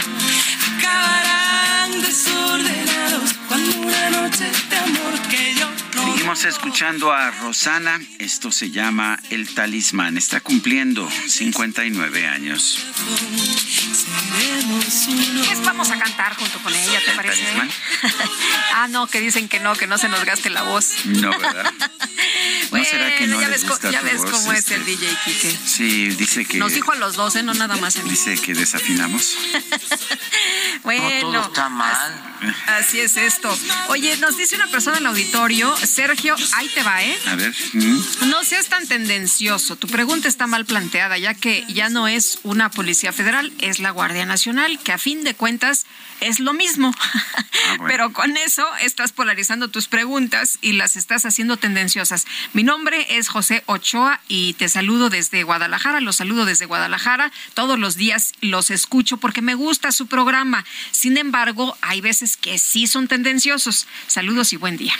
acabarán 0.77 2.01
desordenados. 2.01 3.33
Cuando 3.47 3.79
una 3.79 4.09
noche 4.09 4.51
de 4.69 4.77
amor 4.77 5.13
que 5.29 5.55
yo 5.55 5.78
Seguimos 5.93 6.45
escuchando 6.45 7.11
a 7.11 7.31
Rosana. 7.31 7.99
Esto 8.19 8.51
se 8.51 8.71
llama 8.71 9.19
El 9.29 9.53
Talismán. 9.53 10.17
Está 10.17 10.41
cumpliendo 10.41 11.09
59 11.27 12.27
años. 12.27 12.85
Vamos 15.63 15.91
a 15.91 15.99
cantar 15.99 16.35
junto 16.35 16.59
con 16.59 16.73
ella, 16.73 16.99
¿te 17.05 17.11
parece? 17.13 17.43
ah, 18.73 18.87
no, 18.89 19.07
que 19.07 19.19
dicen 19.19 19.47
que 19.47 19.59
no, 19.59 19.75
que 19.75 19.87
no 19.87 19.97
se 19.97 20.09
nos 20.09 20.23
gaste 20.25 20.49
la 20.49 20.63
voz. 20.63 21.05
No, 21.05 21.29
¿verdad? 21.37 21.73
¿No 22.71 22.83
será 22.83 23.17
que 23.17 23.27
no 23.27 23.41
ya 23.41 23.47
les 23.47 23.61
ves, 23.61 23.69
gusta 23.69 23.91
ya 23.91 23.99
tu 23.99 24.05
ves 24.05 24.17
voz, 24.21 24.31
cómo 24.31 24.53
es 24.53 24.69
el 24.71 24.81
este? 24.81 24.91
DJ 24.91 25.17
Kike. 25.25 25.57
Sí, 25.65 26.09
dice 26.09 26.45
que... 26.45 26.57
Nos 26.57 26.73
dijo 26.73 26.91
a 26.91 26.95
los 26.95 27.15
dos, 27.15 27.35
¿eh? 27.35 27.43
no 27.43 27.53
nada 27.53 27.77
más 27.77 27.97
a 27.97 28.03
mí. 28.03 28.09
Dice 28.09 28.37
que 28.39 28.53
desafinamos. 28.53 29.35
Bueno, 30.83 31.09
todo 31.21 31.41
está 31.41 31.69
mal. 31.69 32.35
Así 32.67 32.99
es 32.99 33.17
esto. 33.17 33.55
Oye, 33.89 34.15
nos 34.17 34.37
dice 34.37 34.55
una 34.55 34.67
persona 34.67 34.97
en 34.97 35.03
el 35.03 35.07
auditorio, 35.07 35.75
Sergio, 35.85 36.35
ahí 36.53 36.69
te 36.73 36.83
va, 36.83 37.03
¿eh? 37.03 37.17
A 37.27 37.35
ver. 37.35 37.53
¿mm? 37.73 38.29
No 38.29 38.43
seas 38.43 38.67
tan 38.67 38.87
tendencioso. 38.87 39.75
Tu 39.75 39.87
pregunta 39.87 40.27
está 40.27 40.47
mal 40.47 40.65
planteada, 40.65 41.17
ya 41.17 41.33
que 41.33 41.65
ya 41.69 41.89
no 41.89 42.07
es 42.07 42.39
una 42.43 42.69
policía 42.69 43.11
federal, 43.11 43.51
es 43.59 43.79
la 43.79 43.91
Guardia 43.91 44.25
Nacional, 44.25 44.79
que 44.79 44.91
a 44.91 44.97
fin 44.97 45.23
de 45.23 45.33
cuentas 45.33 45.85
es 46.21 46.39
lo 46.39 46.53
mismo. 46.53 46.93
Pero 47.87 48.11
con 48.13 48.35
eso 48.37 48.65
estás 48.81 49.11
polarizando 49.11 49.69
tus 49.69 49.87
preguntas 49.87 50.57
y 50.61 50.73
las 50.73 50.95
estás 50.95 51.25
haciendo 51.25 51.57
tendenciosas. 51.57 52.25
Mi 52.53 52.63
nombre 52.63 53.17
es 53.17 53.27
José 53.27 53.63
Ochoa 53.65 54.19
y 54.27 54.53
te 54.53 54.69
saludo 54.69 55.09
desde 55.09 55.43
Guadalajara. 55.43 56.01
Los 56.01 56.17
saludo 56.17 56.45
desde 56.45 56.65
Guadalajara. 56.65 57.31
Todos 57.53 57.79
los 57.79 57.95
días 57.95 58.33
los 58.41 58.71
escucho 58.71 59.17
porque 59.17 59.41
me 59.41 59.55
gusta 59.55 59.91
su 59.91 60.07
programa. 60.07 60.65
Sin 60.91 61.17
embargo, 61.17 61.77
hay 61.81 62.01
veces 62.01 62.37
que 62.37 62.57
sí 62.57 62.87
son 62.87 63.07
tendenciosos. 63.07 63.87
Saludos 64.07 64.53
y 64.53 64.57
buen 64.57 64.77
día. 64.77 64.93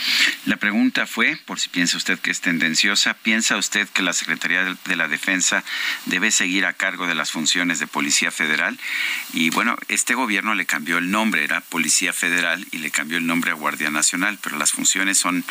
La 0.46 0.58
pregunta 0.70 1.08
fue, 1.08 1.36
por 1.48 1.60
si 1.60 1.68
piensa 1.68 1.98
usted 1.98 2.20
que 2.20 2.30
es 2.30 2.42
tendenciosa, 2.42 3.16
¿piensa 3.16 3.58
usted 3.58 3.90
que 3.90 4.04
la 4.04 4.14
Secretaría 4.14 4.78
de 4.86 4.96
la 4.96 5.08
Defensa 5.08 5.64
debe 6.06 6.30
seguir 6.30 6.68
a 6.68 6.74
cargo 6.74 7.08
de 7.08 7.16
las 7.16 7.32
funciones 7.32 7.80
de 7.80 7.88
Policía 7.88 8.30
Federal? 8.30 8.80
Y 9.34 9.50
bueno, 9.50 9.76
este 9.88 10.14
gobierno 10.14 10.54
le 10.54 10.68
cambió 10.68 11.00
el 11.00 11.10
nombre, 11.10 11.44
era 11.44 11.62
Policía 11.62 12.14
Federal 12.14 12.68
y 12.70 12.78
le 12.78 12.92
cambió 12.92 13.18
el 13.18 13.26
nombre 13.26 13.50
a 13.50 13.56
Guardia 13.56 13.90
Nacional, 13.90 14.38
pero 14.44 14.60
las 14.60 14.74
funciones 14.74 15.18
son 15.18 15.44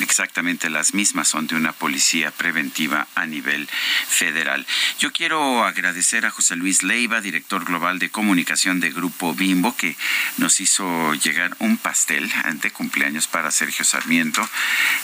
exactamente 0.00 0.68
las 0.70 0.92
mismas, 0.92 1.28
son 1.28 1.46
de 1.46 1.54
una 1.54 1.72
policía 1.72 2.32
preventiva 2.32 3.06
a 3.14 3.26
nivel 3.26 3.68
federal. 4.08 4.66
Yo 4.98 5.12
quiero 5.12 5.62
agradecer 5.62 6.26
a 6.26 6.32
José 6.32 6.56
Luis 6.56 6.82
Leiva, 6.82 7.20
director 7.20 7.64
global 7.64 8.00
de 8.00 8.10
comunicación 8.10 8.80
de 8.80 8.90
Grupo 8.90 9.34
Bimbo, 9.34 9.76
que 9.76 9.96
nos 10.38 10.60
hizo 10.60 11.14
llegar 11.14 11.54
un 11.60 11.76
pastel 11.76 12.28
de 12.54 12.72
cumpleaños 12.72 13.28
para 13.28 13.52
Sergio 13.52 13.84
Sarmiento, 13.84 14.44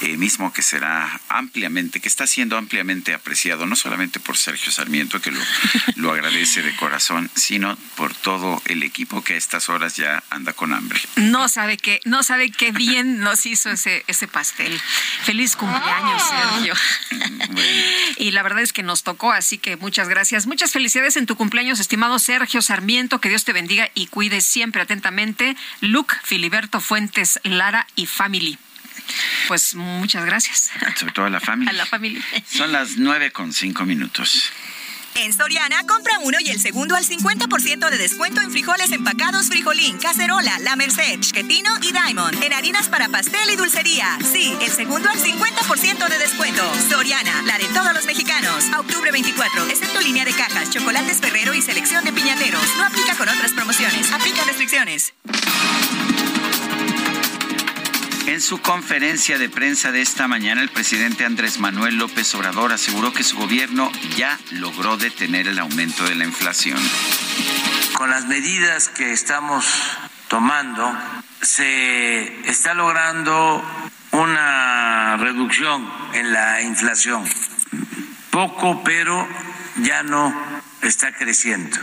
eh, 0.03 0.17
mismo 0.17 0.53
que 0.53 0.63
será 0.63 1.21
ampliamente, 1.29 2.01
que 2.01 2.09
está 2.09 2.27
siendo 2.27 2.57
ampliamente 2.57 3.15
apreciado, 3.15 3.67
no 3.67 3.77
solamente 3.77 4.21
por 4.21 4.37
Sergio 4.37 4.73
Sarmiento, 4.73 5.21
que 5.21 5.31
lo, 5.31 5.41
lo 5.97 6.13
agradece 6.13 6.63
de 6.63 6.75
corazón, 6.77 7.31
sino 7.35 7.77
por 7.97 8.15
todo 8.15 8.63
el 8.67 8.83
equipo 8.83 9.23
que 9.23 9.35
a 9.35 9.37
estas 9.37 9.69
horas 9.69 9.97
ya 9.97 10.23
anda 10.31 10.53
con 10.53 10.73
hambre. 10.73 11.01
No 11.17 11.49
sabe 11.49 11.77
qué, 11.77 12.01
no 12.05 12.23
sabe 12.23 12.51
qué 12.51 12.73
bien 12.73 13.21
nos 13.21 13.47
hizo 13.47 13.71
ese, 13.71 14.05
ese 14.07 14.29
pastel. 14.29 14.81
Feliz 15.25 15.57
cumpleaños, 15.57 16.23
Sergio. 16.29 16.75
Y 18.17 18.31
la 18.33 18.43
verdad 18.43 18.63
es 18.63 18.73
que 18.73 18.83
nos 18.83 19.03
tocó, 19.03 19.33
así 19.33 19.59
que 19.59 19.77
muchas 19.77 20.09
gracias. 20.09 20.47
Muchas 20.47 20.73
felicidades 20.73 21.17
en 21.17 21.27
tu 21.27 21.37
cumpleaños, 21.37 21.81
estimado 21.81 22.19
Sergio 22.19 22.63
Sarmiento. 22.63 23.21
Que 23.21 23.29
Dios 23.29 23.45
te 23.45 23.53
bendiga 23.53 23.91
y 23.95 24.07
cuide 24.07 24.41
siempre 24.41 24.83
atentamente. 24.83 25.57
Luke, 25.81 26.15
Filiberto 26.23 26.81
Fuentes, 26.81 27.41
Lara 27.45 27.87
y 27.97 28.07
Family. 28.07 28.59
Pues 29.49 29.75
muchas 29.75 30.25
gracias. 30.25 30.71
Sobre 30.97 31.13
todo 31.13 31.27
a 31.27 31.31
la 31.31 31.41
familia. 31.41 31.71
A 31.71 31.75
la 31.75 31.87
familia. 31.87 32.23
Son 32.47 32.73
las 32.73 32.97
nueve 32.97 33.31
con 33.31 33.53
cinco 33.53 33.85
minutos. 33.85 34.53
En 35.17 35.33
Soriana, 35.33 35.85
compra 35.87 36.19
uno 36.21 36.39
y 36.41 36.51
el 36.51 36.61
segundo 36.61 36.95
al 36.95 37.05
50% 37.05 37.91
de 37.91 37.99
descuento 37.99 38.41
en 38.41 38.51
frijoles 38.51 38.93
empacados 38.93 39.49
Frijolín, 39.49 39.99
Cacerola, 39.99 40.59
La 40.61 40.77
Merced, 40.77 41.19
Chiquetino 41.21 41.71
y 41.83 41.93
Diamond. 41.93 42.43
En 42.43 42.53
harinas 42.53 42.89
para 42.89 43.09
pastel 43.09 43.51
y 43.51 43.57
dulcería. 43.57 44.19
Sí, 44.33 44.57
el 44.61 44.71
segundo 44.71 45.11
al 45.11 45.19
50% 45.19 46.09
de 46.09 46.19
descuento. 46.19 46.63
Soriana, 46.89 47.43
la 47.43 47.59
de 47.59 47.67
todos 47.67 47.93
los 47.93 48.07
mexicanos. 48.07 48.67
A 48.73 48.81
octubre 48.81 49.11
24, 49.11 49.67
excepto 49.67 50.01
línea 50.01 50.25
de 50.25 50.33
cajas, 50.33 50.71
chocolates 50.71 51.21
Ferrero 51.21 51.55
y 51.55 51.63
selección 51.63 52.05
de 52.05 52.13
piñateros. 52.13 52.65
No 52.77 52.85
aplica 52.85 53.17
con 53.17 53.29
otras 53.29 53.53
promociones. 53.53 54.13
Aplica 54.13 54.45
restricciones. 54.45 55.13
En 58.31 58.41
su 58.41 58.63
conferencia 58.63 59.39
de 59.39 59.49
prensa 59.49 59.91
de 59.91 60.03
esta 60.03 60.29
mañana, 60.29 60.63
el 60.63 60.69
presidente 60.69 61.25
Andrés 61.25 61.59
Manuel 61.59 61.97
López 61.97 62.33
Obrador 62.37 62.73
aseguró 62.73 63.13
que 63.13 63.25
su 63.25 63.37
gobierno 63.37 63.91
ya 64.17 64.39
logró 64.53 64.97
detener 64.97 65.49
el 65.49 65.59
aumento 65.59 66.05
de 66.05 66.15
la 66.15 66.27
inflación. 66.27 66.79
Con 67.95 68.09
las 68.09 68.27
medidas 68.27 68.89
que 68.89 69.11
estamos 69.13 69.67
tomando, 70.29 70.97
se 71.43 72.49
está 72.49 72.73
logrando 72.73 73.65
una 74.13 75.17
reducción 75.17 75.91
en 76.13 76.33
la 76.33 76.63
inflación. 76.63 77.25
Poco, 78.31 78.85
pero 78.85 79.27
ya 79.83 80.05
no 80.05 80.33
está 80.83 81.13
creciendo. 81.13 81.77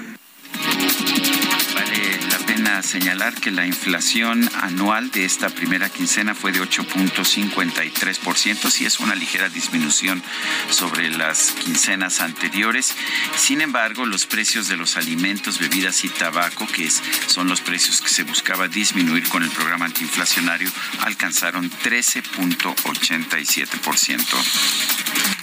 Vale 1.75 2.26
pena 2.67 2.83
señalar 2.83 3.33
que 3.33 3.51
la 3.51 3.65
inflación 3.65 4.49
anual 4.61 5.09
de 5.11 5.23
esta 5.23 5.47
primera 5.49 5.87
quincena 5.89 6.35
fue 6.35 6.51
de 6.51 6.61
8.53%, 6.61 8.69
sí 8.69 8.85
es 8.85 8.99
una 8.99 9.15
ligera 9.15 9.47
disminución 9.47 10.21
sobre 10.69 11.09
las 11.09 11.51
quincenas 11.51 12.19
anteriores. 12.19 12.93
Sin 13.37 13.61
embargo, 13.61 14.05
los 14.05 14.25
precios 14.25 14.67
de 14.67 14.75
los 14.75 14.97
alimentos, 14.97 15.59
bebidas 15.59 16.03
y 16.03 16.09
tabaco, 16.09 16.67
que 16.67 16.91
son 17.27 17.47
los 17.47 17.61
precios 17.61 18.01
que 18.01 18.09
se 18.09 18.23
buscaba 18.23 18.67
disminuir 18.67 19.29
con 19.29 19.43
el 19.43 19.51
programa 19.51 19.85
antiinflacionario, 19.85 20.69
alcanzaron 21.03 21.71
13.87%. 21.71 24.25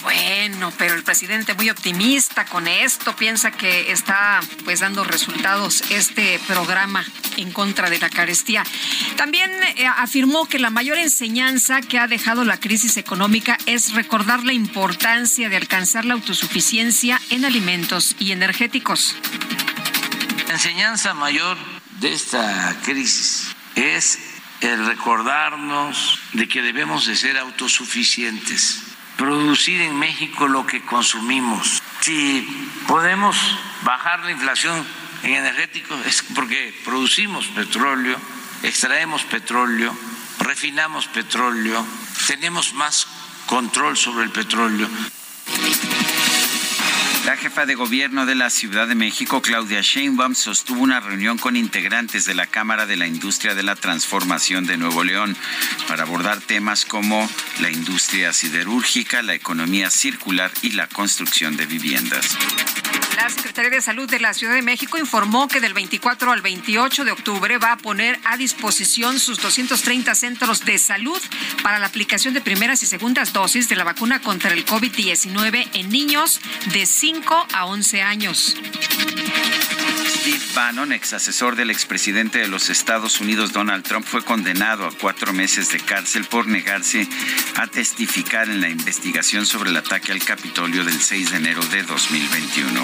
Bueno, 0.03 0.71
pero 0.77 0.93
el 0.93 1.01
presidente 1.03 1.55
muy 1.55 1.71
optimista 1.71 2.45
con 2.45 2.67
esto, 2.67 3.15
piensa 3.15 3.49
que 3.49 3.91
está 3.91 4.39
pues 4.63 4.81
dando 4.81 5.03
resultados 5.03 5.81
este 5.89 6.39
programa 6.45 7.03
en 7.37 7.51
contra 7.51 7.89
de 7.89 7.99
la 7.99 8.09
carestía. 8.09 8.63
También 9.15 9.51
eh, 9.75 9.85
afirmó 9.87 10.45
que 10.45 10.59
la 10.59 10.69
mayor 10.69 10.97
enseñanza 10.97 11.81
que 11.81 11.99
ha 11.99 12.07
dejado 12.07 12.43
la 12.43 12.59
crisis 12.59 12.97
económica 12.97 13.57
es 13.65 13.93
recordar 13.93 14.43
la 14.43 14.53
importancia 14.53 15.49
de 15.49 15.57
alcanzar 15.57 16.05
la 16.05 16.13
autosuficiencia 16.13 17.19
en 17.29 17.45
alimentos 17.45 18.15
y 18.19 18.31
energéticos. 18.31 19.15
La 20.47 20.53
enseñanza 20.53 21.13
mayor 21.13 21.57
de 21.99 22.13
esta 22.13 22.75
crisis 22.83 23.55
es 23.75 24.19
el 24.61 24.85
recordarnos 24.85 26.19
de 26.33 26.47
que 26.47 26.61
debemos 26.61 27.05
de 27.05 27.15
ser 27.15 27.37
autosuficientes, 27.37 28.83
producir 29.17 29.81
en 29.81 29.97
México 29.97 30.47
lo 30.47 30.65
que 30.65 30.81
consumimos. 30.81 31.81
Si 32.01 32.47
podemos 32.87 33.37
bajar 33.83 34.23
la 34.23 34.31
inflación 34.31 34.85
en 35.25 35.33
energéticos 35.33 36.05
es 36.05 36.23
porque 36.35 36.73
producimos 36.85 37.47
petróleo, 37.47 38.15
extraemos 38.61 39.23
petróleo, 39.23 39.95
refinamos 40.39 41.07
petróleo, 41.07 41.85
tenemos 42.27 42.73
más 42.73 43.07
control 43.47 43.97
sobre 43.97 44.25
el 44.25 44.31
petróleo. 44.31 44.87
La 47.25 47.37
jefa 47.37 47.65
de 47.65 47.73
gobierno 47.73 48.27
de 48.27 48.35
la 48.35 48.51
Ciudad 48.51 48.87
de 48.87 48.93
México, 48.93 49.41
Claudia 49.41 49.81
Sheinbaum, 49.81 50.35
sostuvo 50.35 50.81
una 50.81 50.99
reunión 50.99 51.39
con 51.39 51.55
integrantes 51.55 52.25
de 52.25 52.35
la 52.35 52.45
Cámara 52.45 52.85
de 52.85 52.97
la 52.97 53.07
Industria 53.07 53.55
de 53.55 53.63
la 53.63 53.75
Transformación 53.75 54.67
de 54.67 54.77
Nuevo 54.77 55.03
León 55.03 55.35
para 55.87 56.03
abordar 56.03 56.39
temas 56.39 56.85
como 56.85 57.27
la 57.61 57.71
industria 57.71 58.31
siderúrgica, 58.31 59.23
la 59.23 59.33
economía 59.33 59.89
circular 59.89 60.51
y 60.61 60.73
la 60.73 60.85
construcción 60.85 61.57
de 61.57 61.65
viviendas. 61.65 62.37
La 63.15 63.29
Secretaría 63.29 63.71
de 63.71 63.81
Salud 63.81 64.09
de 64.09 64.19
la 64.19 64.33
Ciudad 64.33 64.53
de 64.53 64.61
México 64.61 64.97
informó 64.97 65.47
que 65.47 65.61
del 65.61 65.73
24 65.73 66.31
al 66.31 66.41
28 66.41 67.05
de 67.05 67.11
octubre 67.11 67.57
va 67.57 67.71
a 67.71 67.77
poner 67.77 68.19
a 68.25 68.35
disposición 68.35 69.19
sus 69.19 69.39
230 69.39 70.13
centros 70.15 70.65
de 70.65 70.77
salud 70.77 71.21
para 71.63 71.79
la 71.79 71.87
aplicación 71.87 72.33
de 72.33 72.41
primeras 72.41 72.83
y 72.83 72.87
segundas 72.87 73.31
dosis 73.31 73.69
de 73.69 73.75
la 73.77 73.83
vacuna 73.83 74.21
contra 74.21 74.51
el 74.51 74.65
COVID-19 74.65 75.69
en 75.73 75.89
niños 75.89 76.41
de 76.73 76.85
5 76.85 77.47
a 77.53 77.65
11 77.65 78.01
años. 78.01 78.57
Steve 80.25 80.43
Bannon, 80.55 80.91
ex 80.91 81.13
asesor 81.13 81.55
del 81.55 81.69
expresidente 81.69 82.39
de 82.39 82.47
los 82.47 82.71
Estados 82.71 83.21
Unidos 83.21 83.53
Donald 83.53 83.83
Trump, 83.83 84.05
fue 84.05 84.23
condenado 84.23 84.87
a 84.87 84.91
cuatro 84.91 85.33
meses 85.33 85.71
de 85.71 85.79
cárcel 85.79 86.25
por 86.25 86.47
negarse 86.47 87.07
a 87.55 87.67
testificar 87.67 88.49
en 88.49 88.59
la 88.59 88.69
investigación 88.69 89.45
sobre 89.45 89.69
el 89.69 89.77
ataque 89.77 90.11
al 90.11 90.23
Capitolio 90.23 90.83
del 90.83 90.99
6 90.99 91.29
de 91.29 91.37
enero 91.37 91.63
de 91.65 91.83
2021. 91.83 92.83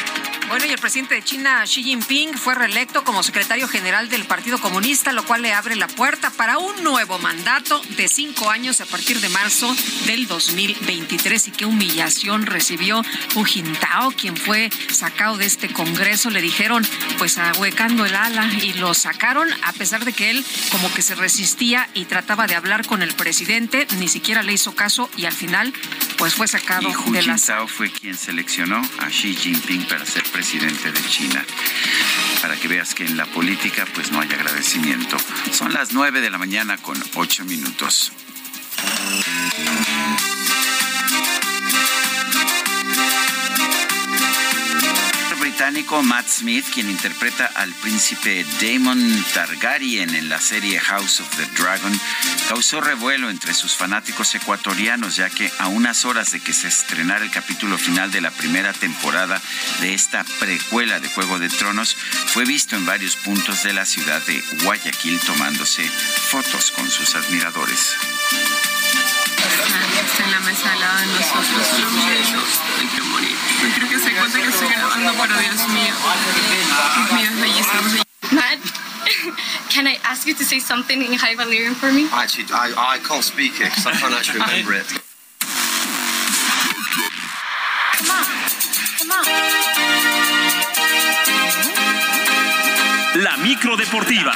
Bueno, 0.51 0.65
y 0.65 0.71
el 0.71 0.79
presidente 0.79 1.15
de 1.15 1.23
China, 1.23 1.63
Xi 1.63 1.81
Jinping, 1.81 2.33
fue 2.33 2.53
reelecto 2.53 3.05
como 3.05 3.23
secretario 3.23 3.69
general 3.69 4.09
del 4.09 4.25
Partido 4.25 4.59
Comunista, 4.59 5.13
lo 5.13 5.23
cual 5.23 5.43
le 5.43 5.53
abre 5.53 5.77
la 5.77 5.87
puerta 5.87 6.29
para 6.29 6.57
un 6.57 6.83
nuevo 6.83 7.17
mandato 7.19 7.81
de 7.95 8.09
cinco 8.09 8.49
años 8.49 8.81
a 8.81 8.85
partir 8.85 9.21
de 9.21 9.29
marzo 9.29 9.73
del 10.07 10.27
2023. 10.27 11.47
Y 11.47 11.51
qué 11.51 11.63
humillación 11.63 12.45
recibió 12.45 13.01
Hu 13.33 13.45
Jintao, 13.45 14.11
quien 14.11 14.35
fue 14.35 14.69
sacado 14.91 15.37
de 15.37 15.45
este 15.45 15.71
Congreso. 15.71 16.29
Le 16.29 16.41
dijeron, 16.41 16.85
pues 17.17 17.37
ahuecando 17.37 18.05
el 18.05 18.13
ala 18.13 18.45
y 18.61 18.73
lo 18.73 18.93
sacaron 18.93 19.47
a 19.63 19.71
pesar 19.71 20.03
de 20.03 20.11
que 20.11 20.31
él 20.31 20.45
como 20.69 20.93
que 20.93 21.01
se 21.01 21.15
resistía 21.15 21.87
y 21.93 22.03
trataba 22.03 22.47
de 22.47 22.55
hablar 22.55 22.85
con 22.85 23.01
el 23.01 23.13
presidente, 23.13 23.87
ni 23.99 24.09
siquiera 24.09 24.43
le 24.43 24.51
hizo 24.51 24.75
caso 24.75 25.09
y 25.15 25.23
al 25.23 25.33
final 25.33 25.73
pues 26.17 26.33
fue 26.33 26.49
sacado 26.49 26.89
y 26.89 26.93
Hu 26.93 27.13
de 27.13 27.23
la 27.23 27.37
Jintao 27.37 27.69
fue 27.69 27.89
quien 27.89 28.17
seleccionó 28.17 28.81
a 28.99 29.07
Xi 29.07 29.33
Jinping 29.33 29.83
para 29.85 30.05
ser 30.05 30.23
presidente 30.23 30.40
de 30.41 31.07
China. 31.07 31.45
Para 32.41 32.55
que 32.55 32.67
veas 32.67 32.95
que 32.95 33.05
en 33.05 33.15
la 33.15 33.27
política 33.27 33.85
pues 33.93 34.11
no 34.11 34.19
hay 34.19 34.29
agradecimiento. 34.29 35.15
Son 35.51 35.71
las 35.71 35.93
9 35.93 36.19
de 36.19 36.31
la 36.31 36.39
mañana 36.39 36.77
con 36.77 37.01
8 37.13 37.45
minutos. 37.45 38.11
Británico 45.61 46.01
Matt 46.01 46.27
Smith, 46.27 46.65
quien 46.73 46.89
interpreta 46.89 47.45
al 47.53 47.71
príncipe 47.83 48.43
Damon 48.59 49.23
Targaryen 49.31 50.15
en 50.15 50.27
la 50.27 50.41
serie 50.41 50.79
House 50.79 51.19
of 51.19 51.29
the 51.37 51.45
Dragon, 51.55 52.01
causó 52.49 52.81
revuelo 52.81 53.29
entre 53.29 53.53
sus 53.53 53.75
fanáticos 53.75 54.33
ecuatorianos, 54.33 55.17
ya 55.17 55.29
que 55.29 55.51
a 55.59 55.67
unas 55.67 56.03
horas 56.03 56.31
de 56.31 56.39
que 56.39 56.51
se 56.51 56.67
estrenara 56.67 57.23
el 57.23 57.29
capítulo 57.29 57.77
final 57.77 58.11
de 58.11 58.21
la 58.21 58.31
primera 58.31 58.73
temporada 58.73 59.39
de 59.81 59.93
esta 59.93 60.23
precuela 60.39 60.99
de 60.99 61.09
Juego 61.09 61.37
de 61.37 61.49
Tronos, 61.49 61.95
fue 62.33 62.43
visto 62.43 62.75
en 62.75 62.87
varios 62.87 63.15
puntos 63.15 63.61
de 63.61 63.73
la 63.73 63.85
ciudad 63.85 64.19
de 64.25 64.43
Guayaquil 64.63 65.19
tomándose 65.19 65.83
fotos 66.31 66.71
con 66.71 66.89
sus 66.89 67.13
admiradores. 67.13 67.97
Está 70.05 70.23
en 70.23 70.31
la 70.31 70.39
mesa 70.39 70.71
al 70.71 70.79
lado 70.79 70.99
de 70.99 71.05
nosotros. 71.07 71.67
Ay, 72.79 72.89
qué 72.95 73.01
bonito. 73.01 73.35
Creo 73.75 73.89
que 73.89 73.99
se 73.99 74.11
cuenta 74.11 74.39
que 74.39 74.47
estoy 74.47 74.67
grabando, 74.69 75.13
pero 75.21 75.39
Dios 75.39 75.67
mío. 75.69 75.93
Dios 77.09 77.11
mío, 77.11 77.29
es 77.29 77.41
bellísimo. 77.41 78.03
Matt, 78.31 78.59
can 79.73 79.87
I 79.87 79.99
ask 80.03 80.25
you 80.25 80.33
to 80.35 80.43
say 80.43 80.59
something 80.59 81.01
in 81.01 81.13
High 81.17 81.35
Valyrian 81.35 81.75
for 81.75 81.91
me? 81.91 82.07
Actually, 82.11 82.45
I, 82.51 82.95
I 82.95 82.99
can't 82.99 83.23
speak 83.23 83.59
it 83.59 83.69
because 83.69 83.85
I 83.85 83.93
can't 83.93 84.13
actually 84.13 84.39
remember 84.39 84.73
it. 84.73 84.87
Come 87.97 88.11
on. 88.11 88.25
Come 88.97 89.11
on. 89.11 89.25
La 93.21 93.37
micro 93.37 93.75
deportiva. 93.75 94.33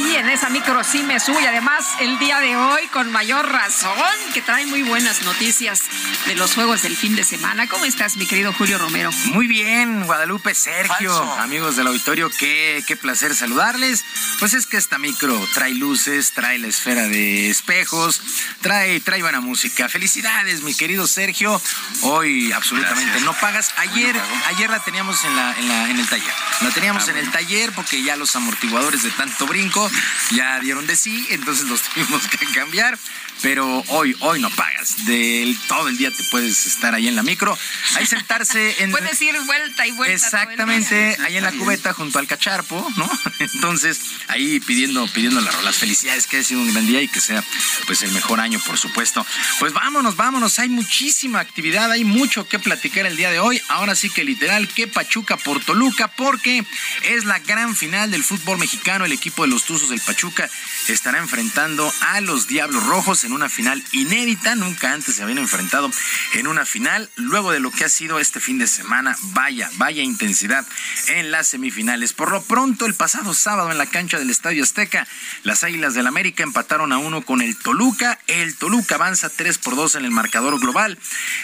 Oye, 0.00 0.20
en 0.20 0.28
esa 0.28 0.48
micro 0.48 0.84
sí 0.84 1.02
me 1.02 1.18
sube. 1.18 1.48
Además, 1.48 1.84
el 2.00 2.20
día 2.20 2.38
de 2.38 2.54
hoy, 2.54 2.86
con 2.92 3.10
mayor 3.10 3.50
razón, 3.50 3.92
que 4.32 4.40
trae 4.40 4.64
muy 4.66 4.82
buenas 4.82 5.22
noticias 5.22 5.87
de 6.26 6.34
los 6.34 6.54
juegos 6.54 6.82
del 6.82 6.96
fin 6.96 7.16
de 7.16 7.24
semana. 7.24 7.66
¿Cómo 7.68 7.84
estás, 7.84 8.16
mi 8.16 8.26
querido 8.26 8.52
Julio 8.52 8.78
Romero? 8.78 9.10
Muy 9.26 9.46
bien, 9.46 10.04
Guadalupe, 10.04 10.54
Sergio, 10.54 11.12
amigos 11.40 11.76
del 11.76 11.86
auditorio, 11.86 12.30
qué, 12.38 12.84
qué 12.86 12.96
placer 12.96 13.34
saludarles. 13.34 14.04
Pues 14.38 14.54
es 14.54 14.66
que 14.66 14.76
esta 14.76 14.98
micro 14.98 15.38
trae 15.54 15.74
luces, 15.74 16.32
trae 16.32 16.58
la 16.58 16.66
esfera 16.68 17.08
de 17.08 17.48
espejos, 17.50 18.20
trae, 18.60 19.00
trae 19.00 19.22
buena 19.22 19.40
música. 19.40 19.88
Felicidades, 19.88 20.62
mi 20.62 20.74
querido 20.74 21.06
Sergio. 21.06 21.60
Hoy 22.02 22.52
absolutamente 22.52 23.20
no 23.22 23.32
pagas. 23.34 23.72
Ayer, 23.78 24.14
ayer 24.48 24.68
la 24.70 24.80
teníamos 24.84 25.24
en, 25.24 25.36
la, 25.36 25.54
en, 25.58 25.68
la, 25.68 25.90
en 25.90 25.98
el 25.98 26.06
taller. 26.08 26.34
La 26.60 26.70
teníamos 26.70 26.98
Ah, 26.98 27.10
en 27.10 27.16
el 27.18 27.30
taller 27.30 27.72
porque 27.72 28.02
ya 28.02 28.16
los 28.16 28.34
amortiguadores 28.34 29.02
de 29.02 29.10
tanto 29.10 29.46
brinco 29.46 29.88
ya 30.30 30.58
dieron 30.60 30.86
de 30.86 30.96
sí, 30.96 31.26
entonces 31.30 31.66
los 31.68 31.82
tuvimos 31.94 32.26
que 32.26 32.44
cambiar. 32.46 32.98
Pero 33.42 33.84
hoy, 33.88 34.16
hoy 34.20 34.40
no 34.40 34.50
pagas. 34.50 35.06
Del, 35.06 35.56
todo 35.68 35.88
el 35.88 35.96
día 35.96 36.10
te 36.10 36.24
puedes 36.24 36.66
estar 36.66 36.94
ahí 36.94 37.06
en 37.08 37.16
la 37.16 37.22
micro. 37.22 37.56
Ahí 37.94 38.06
sentarse 38.06 38.76
en. 38.82 38.90
Puedes 38.90 39.20
ir 39.22 39.38
vuelta 39.46 39.86
y 39.86 39.92
vuelta. 39.92 40.14
Exactamente, 40.14 41.16
ahí 41.24 41.36
en 41.36 41.44
la 41.44 41.52
cubeta 41.52 41.92
junto 41.92 42.18
al 42.18 42.26
cacharpo, 42.26 42.86
¿no? 42.96 43.08
Entonces, 43.38 44.00
ahí 44.28 44.60
pidiendo, 44.60 45.06
pidiendo 45.08 45.40
las 45.40 45.54
rolas. 45.54 45.76
Felicidades, 45.76 46.26
que 46.26 46.38
haya 46.38 46.48
sido 46.48 46.60
un 46.60 46.72
gran 46.72 46.86
día 46.86 47.00
y 47.02 47.08
que 47.08 47.20
sea 47.20 47.44
pues 47.86 48.02
el 48.02 48.12
mejor 48.12 48.40
año, 48.40 48.60
por 48.66 48.78
supuesto. 48.78 49.24
Pues 49.60 49.72
vámonos, 49.72 50.16
vámonos. 50.16 50.58
Hay 50.58 50.68
muchísima 50.68 51.40
actividad, 51.40 51.90
hay 51.90 52.04
mucho 52.04 52.48
que 52.48 52.58
platicar 52.58 53.06
el 53.06 53.16
día 53.16 53.30
de 53.30 53.38
hoy. 53.38 53.60
Ahora 53.68 53.94
sí 53.94 54.10
que 54.10 54.24
literal, 54.24 54.68
que 54.68 54.88
Pachuca 54.88 55.36
por 55.36 55.64
Toluca, 55.64 56.08
porque 56.08 56.64
es 57.04 57.24
la 57.24 57.38
gran 57.38 57.76
final 57.76 58.10
del 58.10 58.24
fútbol 58.24 58.58
mexicano. 58.58 59.04
El 59.04 59.12
equipo 59.12 59.42
de 59.42 59.48
los 59.48 59.64
Tuzos 59.64 59.90
del 59.90 60.00
Pachuca 60.00 60.50
estará 60.88 61.18
enfrentando 61.18 61.92
a 62.00 62.20
los 62.20 62.46
Diablos 62.48 62.84
Rojos 62.84 63.24
en 63.28 63.34
una 63.34 63.48
final 63.48 63.82
inédita. 63.92 64.56
Nunca 64.56 64.92
antes 64.92 65.14
se 65.14 65.22
habían 65.22 65.38
enfrentado 65.38 65.90
en 66.34 66.46
una 66.46 66.64
final. 66.64 67.08
Luego 67.16 67.52
de 67.52 67.60
lo 67.60 67.70
que 67.70 67.84
ha 67.84 67.88
sido 67.88 68.18
este 68.18 68.40
fin 68.40 68.58
de 68.58 68.66
semana, 68.66 69.16
vaya, 69.34 69.70
vaya 69.76 70.02
intensidad 70.02 70.66
en 71.08 71.30
las 71.30 71.46
semifinales. 71.48 72.12
Por 72.12 72.30
lo 72.30 72.42
pronto, 72.42 72.86
el 72.86 72.94
pasado 72.94 73.34
sábado 73.34 73.70
en 73.70 73.78
la 73.78 73.86
cancha 73.86 74.18
del 74.18 74.30
Estadio 74.30 74.64
Azteca, 74.64 75.06
las 75.44 75.62
Águilas 75.62 75.94
del 75.94 76.06
América 76.06 76.42
empataron 76.42 76.92
a 76.92 76.98
uno 76.98 77.22
con 77.22 77.42
el 77.42 77.56
Toluca. 77.56 78.18
El 78.26 78.56
Toluca 78.56 78.96
avanza 78.96 79.28
3 79.28 79.58
por 79.58 79.76
2 79.76 79.96
en 79.96 80.04
el 80.04 80.10
marcador 80.10 80.58
global. 80.58 80.98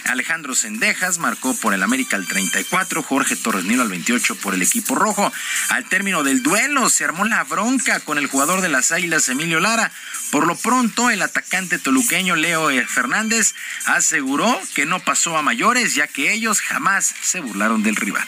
Alejandro 0.06 0.54
Sendejas 0.54 1.18
marcó 1.18 1.54
por 1.54 1.74
el 1.74 1.82
América 1.82 2.16
al 2.16 2.26
34, 2.26 3.02
Jorge 3.02 3.36
Torres 3.36 3.64
Nilo 3.64 3.82
al 3.82 3.88
28 3.88 4.36
por 4.36 4.54
el 4.54 4.62
equipo 4.62 4.94
rojo. 4.94 5.30
Al 5.68 5.84
término 5.84 6.22
del 6.22 6.42
duelo 6.42 6.88
se 6.88 7.04
armó 7.04 7.24
la 7.26 7.44
bronca 7.44 8.00
con 8.00 8.16
el 8.16 8.26
jugador 8.26 8.62
de 8.62 8.70
las 8.70 8.90
Águilas, 8.90 9.28
Emilio 9.28 9.60
Lara. 9.60 9.92
Por 10.30 10.46
lo 10.46 10.56
pronto, 10.56 11.10
el 11.10 11.22
atacante 11.22 11.73
toluqueño 11.78 12.36
Leo. 12.36 12.70
Fernández 12.86 13.54
aseguró 13.86 14.60
que 14.74 14.86
no 14.86 15.00
pasó 15.00 15.36
a 15.36 15.42
mayores, 15.42 15.94
ya 15.94 16.06
que 16.06 16.32
ellos 16.32 16.60
jamás 16.60 17.14
se 17.22 17.40
burlaron 17.40 17.82
del 17.82 17.96
rival. 17.96 18.26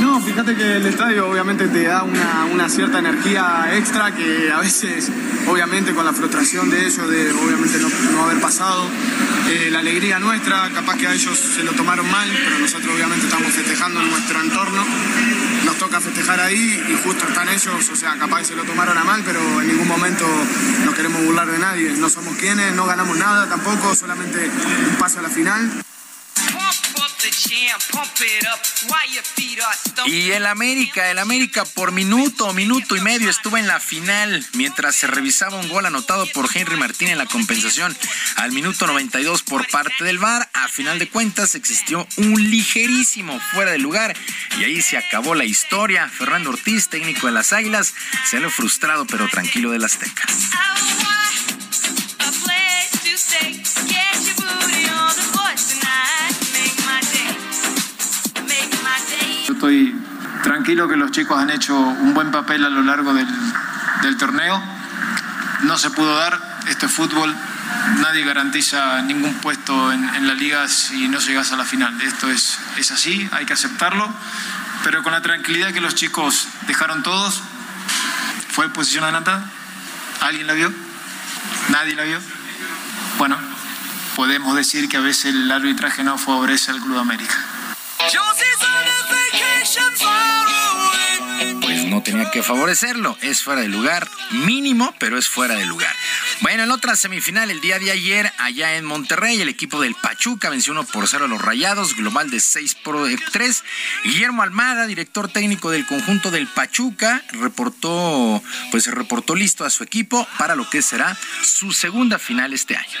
No, 0.00 0.20
fíjate 0.20 0.54
que 0.54 0.76
el 0.76 0.86
estadio 0.86 1.28
obviamente 1.28 1.68
te 1.68 1.84
da 1.84 2.02
una, 2.02 2.44
una 2.52 2.68
cierta 2.68 2.98
energía 2.98 3.70
extra 3.72 4.14
que 4.14 4.50
a 4.52 4.60
veces, 4.60 5.10
obviamente 5.46 5.94
con 5.94 6.04
la 6.04 6.12
frustración 6.12 6.70
de 6.70 6.86
ellos, 6.86 7.08
de 7.08 7.32
obviamente 7.32 7.78
no, 7.78 8.24
haber 8.24 8.40
pasado, 8.40 8.88
eh, 9.48 9.68
la 9.70 9.78
alegría 9.78 10.18
nuestra, 10.18 10.70
capaz 10.74 10.96
que 10.96 11.06
a 11.06 11.14
ellos 11.14 11.38
se 11.38 11.62
lo 11.62 11.72
tomaron 11.72 12.10
mal, 12.10 12.28
pero 12.44 12.58
nosotros 12.58 12.94
obviamente 12.94 13.26
estamos 13.26 13.52
festejando 13.52 14.00
en 14.00 14.10
nuestro 14.10 14.40
entorno, 14.40 14.84
nos 15.64 15.76
toca 15.76 16.00
festejar 16.00 16.40
ahí 16.40 16.82
y 16.88 17.06
justo 17.06 17.26
están 17.28 17.48
ellos, 17.48 17.88
o 17.88 17.96
sea, 17.96 18.16
capaz 18.18 18.38
que 18.38 18.44
se 18.46 18.56
lo 18.56 18.64
tomaron 18.64 18.98
a 18.98 19.04
mal, 19.04 19.22
pero 19.24 19.40
en 19.60 19.68
ningún 19.68 19.88
momento 19.88 20.26
nos 20.84 20.94
queremos 20.94 21.24
burlar 21.24 21.50
de 21.50 21.58
nadie, 21.58 21.92
no 21.96 22.08
somos 22.08 22.36
quienes, 22.36 22.74
no 22.74 22.86
ganamos 22.86 23.05
nada 23.14 23.48
tampoco, 23.48 23.94
solamente 23.94 24.50
un 24.90 24.96
paso 24.98 25.18
a 25.18 25.22
la 25.22 25.28
final. 25.28 25.84
Y 30.06 30.30
el 30.30 30.46
América, 30.46 31.10
el 31.10 31.18
América 31.18 31.64
por 31.64 31.90
minuto, 31.90 32.52
minuto 32.52 32.96
y 32.96 33.00
medio 33.00 33.30
estuvo 33.30 33.56
en 33.56 33.66
la 33.66 33.80
final 33.80 34.46
mientras 34.52 34.94
se 34.94 35.06
revisaba 35.06 35.58
un 35.58 35.68
gol 35.68 35.86
anotado 35.86 36.26
por 36.32 36.48
Henry 36.54 36.76
Martín 36.76 37.08
en 37.08 37.18
la 37.18 37.26
compensación 37.26 37.96
al 38.36 38.52
minuto 38.52 38.86
92 38.86 39.42
por 39.42 39.66
parte 39.68 40.04
del 40.04 40.18
VAR. 40.18 40.48
A 40.52 40.68
final 40.68 40.98
de 40.98 41.08
cuentas 41.08 41.54
existió 41.54 42.06
un 42.16 42.50
ligerísimo 42.50 43.40
fuera 43.52 43.72
de 43.72 43.78
lugar 43.78 44.16
y 44.58 44.64
ahí 44.64 44.80
se 44.80 44.96
acabó 44.96 45.34
la 45.34 45.44
historia. 45.44 46.08
Fernando 46.08 46.50
Ortiz, 46.50 46.88
técnico 46.88 47.26
de 47.26 47.32
las 47.32 47.52
Águilas, 47.52 47.94
se 48.24 48.38
lo 48.38 48.50
frustrado 48.50 49.06
pero 49.06 49.28
tranquilo 49.28 49.70
del 49.70 49.84
Azteca. 49.84 50.24
Yo 50.28 51.15
estoy 59.66 59.96
tranquilo 60.44 60.86
que 60.86 60.96
los 60.96 61.10
chicos 61.10 61.36
han 61.40 61.50
hecho 61.50 61.76
un 61.76 62.14
buen 62.14 62.30
papel 62.30 62.64
a 62.64 62.68
lo 62.68 62.82
largo 62.82 63.12
del, 63.12 64.16
torneo. 64.16 64.62
No 65.62 65.76
se 65.76 65.90
pudo 65.90 66.16
dar, 66.16 66.40
esto 66.68 66.86
es 66.86 66.92
fútbol, 66.92 67.34
nadie 68.00 68.24
garantiza 68.24 69.02
ningún 69.02 69.34
puesto 69.34 69.90
en, 69.90 70.08
en 70.14 70.28
la 70.28 70.34
liga 70.34 70.68
si 70.68 71.08
no 71.08 71.18
llegas 71.18 71.50
a 71.50 71.56
la 71.56 71.64
final. 71.64 72.00
Esto 72.00 72.30
es, 72.30 72.60
es 72.76 72.92
así, 72.92 73.28
hay 73.32 73.44
que 73.44 73.54
aceptarlo, 73.54 74.08
pero 74.84 75.02
con 75.02 75.12
la 75.12 75.20
tranquilidad 75.20 75.72
que 75.72 75.80
los 75.80 75.96
chicos 75.96 76.46
dejaron 76.68 77.02
todos. 77.02 77.42
¿Fue 78.50 78.68
posición 78.68 79.02
adelantada? 79.02 79.50
¿Alguien 80.20 80.46
la 80.46 80.52
vio? 80.52 80.72
¿Nadie 81.70 81.96
la 81.96 82.04
vio? 82.04 82.20
Bueno, 83.18 83.36
podemos 84.14 84.54
decir 84.54 84.88
que 84.88 84.96
a 84.96 85.00
veces 85.00 85.34
el 85.34 85.50
arbitraje 85.50 86.04
no 86.04 86.18
favorece 86.18 86.70
al 86.70 86.80
Club 86.80 86.98
América. 86.98 87.34
Pues 91.60 91.84
no 91.86 92.02
tenía 92.02 92.30
que 92.30 92.42
favorecerlo, 92.42 93.18
es 93.20 93.42
fuera 93.42 93.62
de 93.62 93.68
lugar, 93.68 94.08
mínimo, 94.30 94.94
pero 94.98 95.18
es 95.18 95.28
fuera 95.28 95.54
de 95.56 95.66
lugar. 95.66 95.94
Bueno, 96.40 96.62
en 96.62 96.70
otra 96.70 96.94
semifinal, 96.94 97.50
el 97.50 97.60
día 97.60 97.78
de 97.78 97.90
ayer, 97.90 98.32
allá 98.38 98.76
en 98.76 98.84
Monterrey, 98.84 99.40
el 99.40 99.48
equipo 99.48 99.80
del 99.80 99.94
Pachuca 99.94 100.50
venció 100.50 100.72
1 100.72 100.84
por 100.84 101.08
0 101.08 101.24
a 101.24 101.28
los 101.28 101.42
Rayados, 101.42 101.96
global 101.96 102.30
de 102.30 102.38
6 102.38 102.76
por 102.76 102.96
3. 103.32 103.64
Guillermo 104.04 104.42
Almada, 104.42 104.86
director 104.86 105.28
técnico 105.28 105.70
del 105.70 105.86
conjunto 105.86 106.30
del 106.30 106.46
Pachuca, 106.46 107.22
reportó, 107.32 108.42
pues 108.70 108.86
reportó 108.86 109.34
listo 109.34 109.64
a 109.64 109.70
su 109.70 109.82
equipo 109.82 110.28
para 110.38 110.54
lo 110.54 110.68
que 110.70 110.82
será 110.82 111.16
su 111.42 111.72
segunda 111.72 112.18
final 112.18 112.52
este 112.52 112.76
año. 112.76 112.98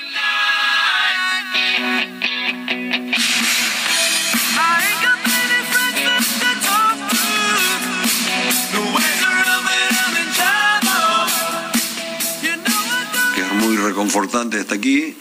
Reconfortante 14.16 14.60
hasta 14.60 14.74
aquí. 14.74 15.16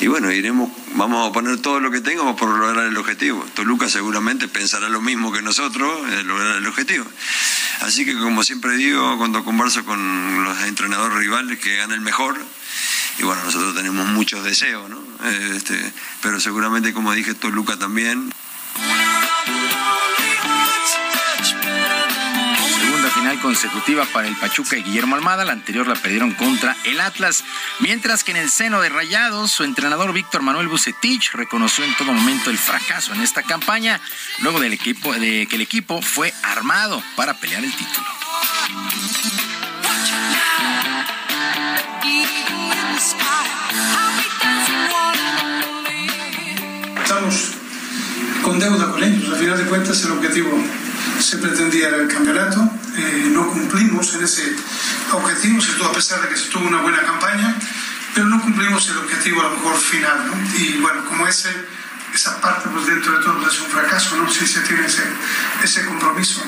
Y 0.00 0.06
bueno, 0.08 0.32
iremos, 0.32 0.70
vamos 0.94 1.28
a 1.28 1.32
poner 1.32 1.58
todo 1.58 1.78
lo 1.80 1.90
que 1.90 2.00
tengamos 2.00 2.36
por 2.36 2.48
lograr 2.48 2.86
el 2.86 2.96
objetivo. 2.96 3.44
Toluca 3.54 3.88
seguramente 3.88 4.48
pensará 4.48 4.88
lo 4.88 5.00
mismo 5.00 5.32
que 5.32 5.42
nosotros, 5.42 6.08
en 6.12 6.26
lograr 6.26 6.56
el 6.56 6.66
objetivo. 6.66 7.04
Así 7.80 8.04
que 8.04 8.16
como 8.16 8.42
siempre 8.42 8.76
digo, 8.76 9.16
cuando 9.18 9.44
converso 9.44 9.84
con 9.84 10.44
los 10.44 10.60
entrenadores 10.62 11.18
rivales, 11.18 11.58
que 11.58 11.76
gane 11.76 11.94
el 11.94 12.00
mejor. 12.00 12.36
Y 13.18 13.22
bueno, 13.24 13.44
nosotros 13.44 13.74
tenemos 13.74 14.06
muchos 14.08 14.42
deseos, 14.44 14.88
¿no? 14.88 15.00
Este, 15.54 15.92
pero 16.20 16.40
seguramente, 16.40 16.92
como 16.92 17.12
dije, 17.12 17.34
Toluca 17.34 17.76
también. 17.76 18.32
Consecutiva 23.42 24.06
para 24.06 24.28
el 24.28 24.36
Pachuca 24.36 24.76
y 24.76 24.82
Guillermo 24.82 25.16
Almada. 25.16 25.44
La 25.44 25.52
anterior 25.52 25.86
la 25.86 25.96
perdieron 25.96 26.32
contra 26.32 26.76
el 26.84 27.00
Atlas. 27.00 27.44
Mientras 27.80 28.22
que 28.24 28.30
en 28.30 28.36
el 28.38 28.48
seno 28.48 28.80
de 28.80 28.88
Rayados, 28.88 29.50
su 29.50 29.64
entrenador 29.64 30.12
Víctor 30.12 30.42
Manuel 30.42 30.68
Bucetich 30.68 31.32
reconoció 31.32 31.84
en 31.84 31.94
todo 31.96 32.12
momento 32.12 32.50
el 32.50 32.58
fracaso 32.58 33.12
en 33.12 33.20
esta 33.20 33.42
campaña, 33.42 34.00
luego 34.38 34.60
del 34.60 34.72
equipo, 34.72 35.12
de 35.12 35.46
que 35.50 35.56
el 35.56 35.62
equipo 35.62 36.00
fue 36.00 36.32
armado 36.42 37.02
para 37.16 37.34
pelear 37.34 37.64
el 37.64 37.72
título. 37.72 38.06
Estamos 47.02 47.52
con 48.42 48.58
deuda 48.58 48.90
con 48.90 49.02
ellos. 49.02 49.28
Al 49.28 49.38
final 49.38 49.58
de 49.58 49.64
cuentas, 49.66 50.02
el 50.04 50.12
objetivo 50.12 50.50
se 51.22 51.38
pretendía 51.38 51.88
el 51.88 52.08
campeonato, 52.08 52.68
eh, 52.96 53.28
no 53.32 53.48
cumplimos 53.48 54.14
en 54.14 54.24
ese 54.24 54.54
objetivo, 55.12 55.60
a 55.84 55.92
pesar 55.92 56.20
de 56.22 56.28
que 56.28 56.36
se 56.36 56.48
tuvo 56.50 56.66
una 56.66 56.82
buena 56.82 57.02
campaña, 57.02 57.54
pero 58.14 58.26
no 58.26 58.40
cumplimos 58.42 58.88
el 58.88 58.98
objetivo 58.98 59.40
a 59.40 59.44
lo 59.44 59.50
mejor 59.56 59.76
final, 59.78 60.26
¿no? 60.26 60.58
Y 60.58 60.78
bueno, 60.78 61.04
como 61.06 61.26
ese, 61.26 61.50
esa 62.14 62.40
parte 62.40 62.68
pues 62.70 62.86
dentro 62.86 63.18
de 63.18 63.24
todo 63.24 63.48
es 63.48 63.60
un 63.60 63.68
fracaso, 63.68 64.16
¿no? 64.16 64.28
Si 64.30 64.46
se 64.46 64.60
tiene 64.62 64.86
ese, 64.86 65.04
ese 65.62 65.84
compromiso. 65.86 66.42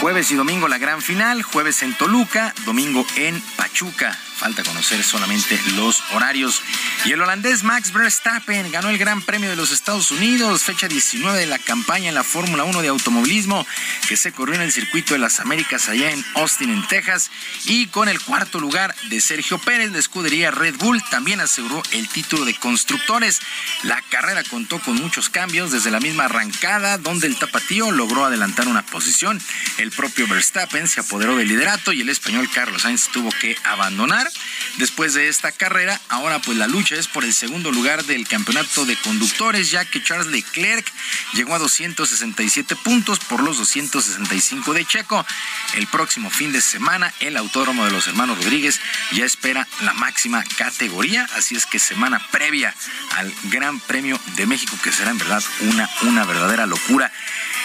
Jueves 0.00 0.30
y 0.30 0.34
domingo 0.34 0.68
la 0.68 0.78
gran 0.78 1.02
final, 1.02 1.42
jueves 1.42 1.82
en 1.82 1.96
Toluca, 1.96 2.54
domingo 2.64 3.06
en 3.16 3.40
Pachuca. 3.56 4.16
Falta 4.38 4.62
conocer 4.62 5.02
solamente 5.02 5.60
los 5.74 6.00
horarios. 6.12 6.62
Y 7.04 7.12
el 7.12 7.20
holandés 7.20 7.64
Max 7.64 7.92
Verstappen 7.92 8.70
ganó 8.70 8.88
el 8.88 8.96
Gran 8.96 9.20
Premio 9.20 9.50
de 9.50 9.56
los 9.56 9.72
Estados 9.72 10.12
Unidos, 10.12 10.62
fecha 10.62 10.86
19 10.86 11.38
de 11.38 11.46
la 11.46 11.58
campaña 11.58 12.08
en 12.08 12.14
la 12.14 12.22
Fórmula 12.22 12.62
1 12.62 12.80
de 12.82 12.88
automovilismo 12.88 13.66
que 14.08 14.16
se 14.16 14.30
corrió 14.30 14.54
en 14.54 14.60
el 14.60 14.70
circuito 14.70 15.14
de 15.14 15.18
las 15.18 15.40
Américas 15.40 15.88
allá 15.88 16.12
en 16.12 16.24
Austin, 16.34 16.70
en 16.70 16.86
Texas. 16.86 17.30
Y 17.64 17.88
con 17.88 18.08
el 18.08 18.20
cuarto 18.20 18.60
lugar 18.60 18.94
de 19.10 19.20
Sergio 19.20 19.58
Pérez 19.58 19.92
de 19.92 19.98
escudería 19.98 20.52
Red 20.52 20.76
Bull 20.76 21.02
también 21.10 21.40
aseguró 21.40 21.82
el 21.90 22.08
título 22.08 22.44
de 22.44 22.54
constructores. 22.54 23.40
La 23.82 24.00
carrera 24.02 24.44
contó 24.44 24.78
con 24.78 24.94
muchos 24.96 25.30
cambios 25.30 25.72
desde 25.72 25.90
la 25.90 25.98
misma 25.98 26.26
arrancada 26.26 26.98
donde 26.98 27.26
el 27.26 27.36
tapatío 27.36 27.90
logró 27.90 28.24
adelantar 28.24 28.68
una 28.68 28.86
posición. 28.86 29.40
El 29.78 29.90
propio 29.90 30.28
Verstappen 30.28 30.86
se 30.86 31.00
apoderó 31.00 31.36
del 31.36 31.48
liderato 31.48 31.92
y 31.92 32.02
el 32.02 32.08
español 32.08 32.48
Carlos 32.52 32.82
Sainz 32.82 33.08
tuvo 33.08 33.30
que 33.30 33.56
abandonar. 33.64 34.27
Después 34.76 35.14
de 35.14 35.28
esta 35.28 35.52
carrera, 35.52 36.00
ahora 36.08 36.38
pues 36.40 36.56
la 36.56 36.66
lucha 36.66 36.94
es 36.96 37.08
por 37.08 37.24
el 37.24 37.34
segundo 37.34 37.72
lugar 37.72 38.04
del 38.04 38.26
campeonato 38.26 38.84
de 38.84 38.96
conductores, 38.96 39.70
ya 39.70 39.84
que 39.84 40.02
Charles 40.02 40.28
Leclerc 40.28 40.86
llegó 41.34 41.54
a 41.54 41.58
267 41.58 42.76
puntos 42.76 43.18
por 43.18 43.42
los 43.42 43.58
265 43.58 44.74
de 44.74 44.84
Checo. 44.84 45.26
El 45.74 45.86
próximo 45.88 46.30
fin 46.30 46.52
de 46.52 46.60
semana, 46.60 47.12
el 47.20 47.36
autódromo 47.36 47.84
de 47.84 47.90
los 47.90 48.06
hermanos 48.06 48.38
Rodríguez 48.38 48.80
ya 49.12 49.24
espera 49.24 49.66
la 49.80 49.94
máxima 49.94 50.44
categoría, 50.56 51.28
así 51.34 51.56
es 51.56 51.66
que 51.66 51.78
semana 51.78 52.20
previa 52.30 52.74
al 53.16 53.32
Gran 53.44 53.80
Premio 53.80 54.18
de 54.36 54.46
México, 54.46 54.76
que 54.82 54.92
será 54.92 55.10
en 55.10 55.18
verdad 55.18 55.42
una, 55.60 55.88
una 56.02 56.24
verdadera 56.24 56.66
locura. 56.66 57.10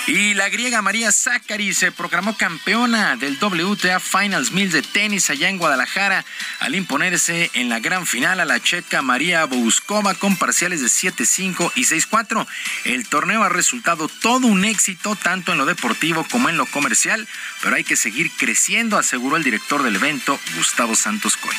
Y 0.06 0.34
la 0.34 0.50
griega 0.50 0.82
María 0.82 1.14
Zachary 1.14 1.74
se 1.74 1.94
proclamó 1.94 2.36
campeona 2.36 3.16
del 3.16 3.38
WTA 3.42 4.02
Finals 4.02 4.52
Mil 4.52 4.70
de 4.70 4.82
tenis 4.82 5.30
allá 5.30 5.48
en 5.48 5.58
Guadalajara 5.58 6.26
al 6.60 6.76
imponerse 6.76 7.50
en 7.54 7.70
la 7.70 7.80
gran 7.80 8.06
final 8.06 8.40
a 8.40 8.46
la 8.46 8.60
checa 8.60 9.02
María 9.02 9.46
Bouskova 9.46 10.14
con 10.16 10.36
parciales 10.36 10.82
de 10.82 10.88
7-5 10.88 11.72
y 11.76 11.86
6-4. 11.86 12.46
El 12.86 13.08
torneo 13.08 13.44
ha 13.44 13.50
resultado 13.50 14.08
todo 14.08 14.48
un 14.48 14.66
éxito 14.66 15.16
tanto 15.16 15.52
en 15.52 15.58
lo 15.58 15.66
deportivo 15.66 16.26
como 16.30 16.50
en 16.50 16.58
lo 16.58 16.66
comercial, 16.66 17.28
pero 17.62 17.76
hay 17.76 17.84
que 17.84 17.96
seguir 17.96 18.32
creciendo, 18.32 18.98
aseguró 18.98 19.38
el 19.38 19.44
director 19.44 19.84
del 19.84 19.96
evento, 19.96 20.40
Gustavo 20.56 20.96
Santos 20.96 21.38
Coy. 21.38 21.56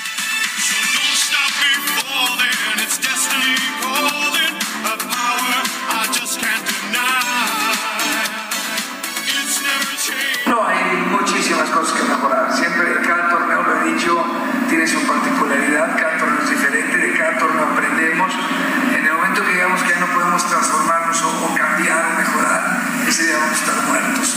A 23.22 23.52
estar 23.52 23.80
muertos. 23.86 24.34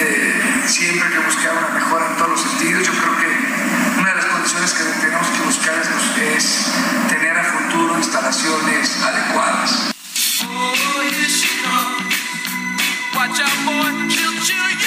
Eh, 0.00 0.62
siempre 0.66 1.08
hay 1.08 1.12
que 1.14 1.18
buscar 1.20 1.56
una 1.56 1.68
mejora 1.68 2.08
en 2.10 2.16
todos 2.16 2.30
los 2.32 2.40
sentidos. 2.42 2.86
Yo 2.86 2.92
creo 2.92 3.16
que 3.16 4.00
una 4.00 4.10
de 4.10 4.16
las 4.16 4.24
condiciones 4.26 4.72
que 4.74 4.84
tenemos 5.00 5.26
que 5.28 5.42
buscar 5.44 5.74
es 6.36 6.66
tener 7.08 7.38
a 7.38 7.44
futuro 7.44 7.96
instalaciones 7.96 9.02
adecuadas. 9.02 9.88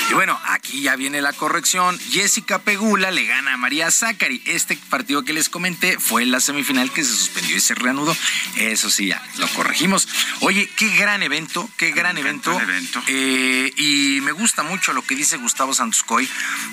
Y 0.10 0.14
bueno, 0.14 0.40
aquí 0.46 0.82
ya 0.82 0.96
viene 0.96 1.22
la 1.22 1.34
corrección. 1.34 1.98
Jessica 2.12 2.60
Pegula 2.60 3.12
le 3.12 3.26
gana 3.26 3.54
a 3.54 3.58
María 3.58 3.90
Zachary. 3.92 4.42
Este 4.46 4.78
partido 4.90 5.24
que 5.24 5.34
les 5.34 5.50
comenté 5.50 6.00
fue 6.00 6.26
la 6.26 6.40
semifinal 6.40 6.92
que 6.92 7.04
se 7.04 7.16
suspendió 7.16 7.56
y 7.56 7.62
se 7.62 7.76
reanudó. 7.76 8.16
Eso 8.58 8.90
sí, 8.90 9.08
ya 9.08 9.24
lo 9.38 9.48
corregimos. 9.50 10.08
Oye, 10.42 10.70
qué 10.76 10.90
gran 10.98 11.24
evento, 11.24 11.70
qué 11.78 11.92
gran 11.92 12.18
evento. 12.18 12.60
evento. 12.60 13.02
Eh, 13.08 13.72
y 13.78 14.20
me 14.22 14.32
gusta 14.32 14.64
mucho 14.64 14.94
lo 14.94 15.02
que 15.02 15.16
dice 15.16 15.38
Gustavo 15.38 15.74
Santos 15.74 16.04
Coy, 16.04 16.28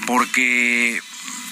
porque 0.06 1.01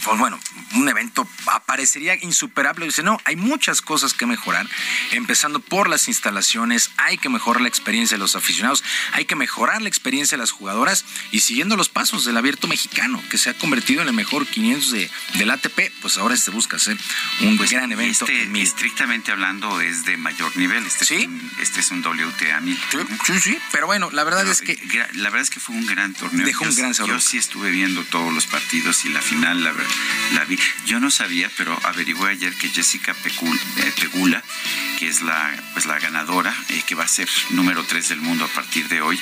pues 0.06 0.20
bueno, 0.20 0.38
un 0.76 0.88
evento 0.88 1.28
aparecería 1.46 2.14
insuperable. 2.22 2.86
Dice, 2.86 3.02
no, 3.02 3.20
hay 3.24 3.34
muchas 3.34 3.82
cosas 3.82 4.14
que 4.14 4.24
mejorar, 4.24 4.64
empezando 5.10 5.58
por 5.58 5.88
las 5.88 6.06
instalaciones, 6.06 6.92
hay 6.96 7.18
que 7.18 7.28
mejorar 7.28 7.60
la 7.60 7.66
experiencia 7.66 8.16
de 8.16 8.20
los 8.20 8.36
aficionados, 8.36 8.84
hay 9.12 9.24
que 9.24 9.34
mejorar 9.34 9.82
la 9.82 9.88
experiencia 9.88 10.36
de 10.36 10.42
las 10.42 10.52
jugadoras 10.52 11.04
y 11.32 11.40
siguiendo 11.40 11.76
los 11.76 11.88
pasos 11.88 12.24
del 12.24 12.36
abierto 12.36 12.68
mexicano, 12.68 13.20
que 13.30 13.36
se 13.36 13.50
ha 13.50 13.54
convertido 13.58 14.02
en 14.02 14.06
el 14.06 14.14
mejor 14.14 14.46
500 14.46 14.92
de, 14.92 15.10
del 15.34 15.50
ATP, 15.50 15.90
pues 16.00 16.18
ahora 16.18 16.36
se 16.36 16.52
busca 16.52 16.76
hacer 16.76 16.96
un 17.40 17.56
pues 17.56 17.72
gran 17.72 17.90
evento. 17.90 18.26
Este, 18.26 18.62
estrictamente 18.62 19.32
hablando, 19.32 19.80
es 19.80 20.04
de 20.04 20.16
mayor 20.16 20.56
nivel. 20.56 20.86
Este 20.86 21.04
¿Sí? 21.04 21.14
Es 21.16 21.26
un, 21.26 21.50
este 21.60 21.80
es 21.80 21.90
un 21.90 22.06
WTA 22.06 22.60
1000. 22.60 22.78
Sí, 23.26 23.40
sí, 23.40 23.58
pero 23.72 23.86
bueno, 23.86 24.10
la 24.12 24.22
verdad 24.22 24.46
es 24.46 24.60
que... 24.60 24.76
La 25.14 25.30
verdad 25.30 25.40
es 25.40 25.50
que 25.50 25.58
fue 25.58 25.74
un 25.74 25.86
gran 25.86 26.14
torneo. 26.14 26.46
Dejó 26.46 26.64
un 26.64 26.76
gran 26.76 26.94
sabor. 26.94 27.14
Yo 27.14 27.20
sí 27.20 27.38
estuve 27.38 27.70
viendo 27.72 28.04
todos 28.04 28.32
los 28.32 28.46
partidos 28.46 29.04
y 29.04 29.08
la 29.08 29.20
final, 29.20 29.64
la 29.64 29.72
verdad 29.72 29.95
la 30.34 30.44
vi. 30.44 30.58
Yo 30.86 31.00
no 31.00 31.10
sabía, 31.10 31.50
pero 31.56 31.78
averigué 31.84 32.28
ayer 32.28 32.54
que 32.54 32.68
Jessica 32.68 33.12
eh, 33.12 33.92
Pegula 34.00 34.42
que 34.96 35.08
es 35.08 35.22
la, 35.22 35.54
pues 35.74 35.86
la 35.86 35.98
ganadora, 35.98 36.54
eh, 36.68 36.82
que 36.86 36.94
va 36.94 37.04
a 37.04 37.08
ser 37.08 37.28
número 37.50 37.84
3 37.84 38.08
del 38.08 38.20
mundo 38.20 38.44
a 38.44 38.48
partir 38.48 38.88
de 38.88 39.02
hoy, 39.02 39.20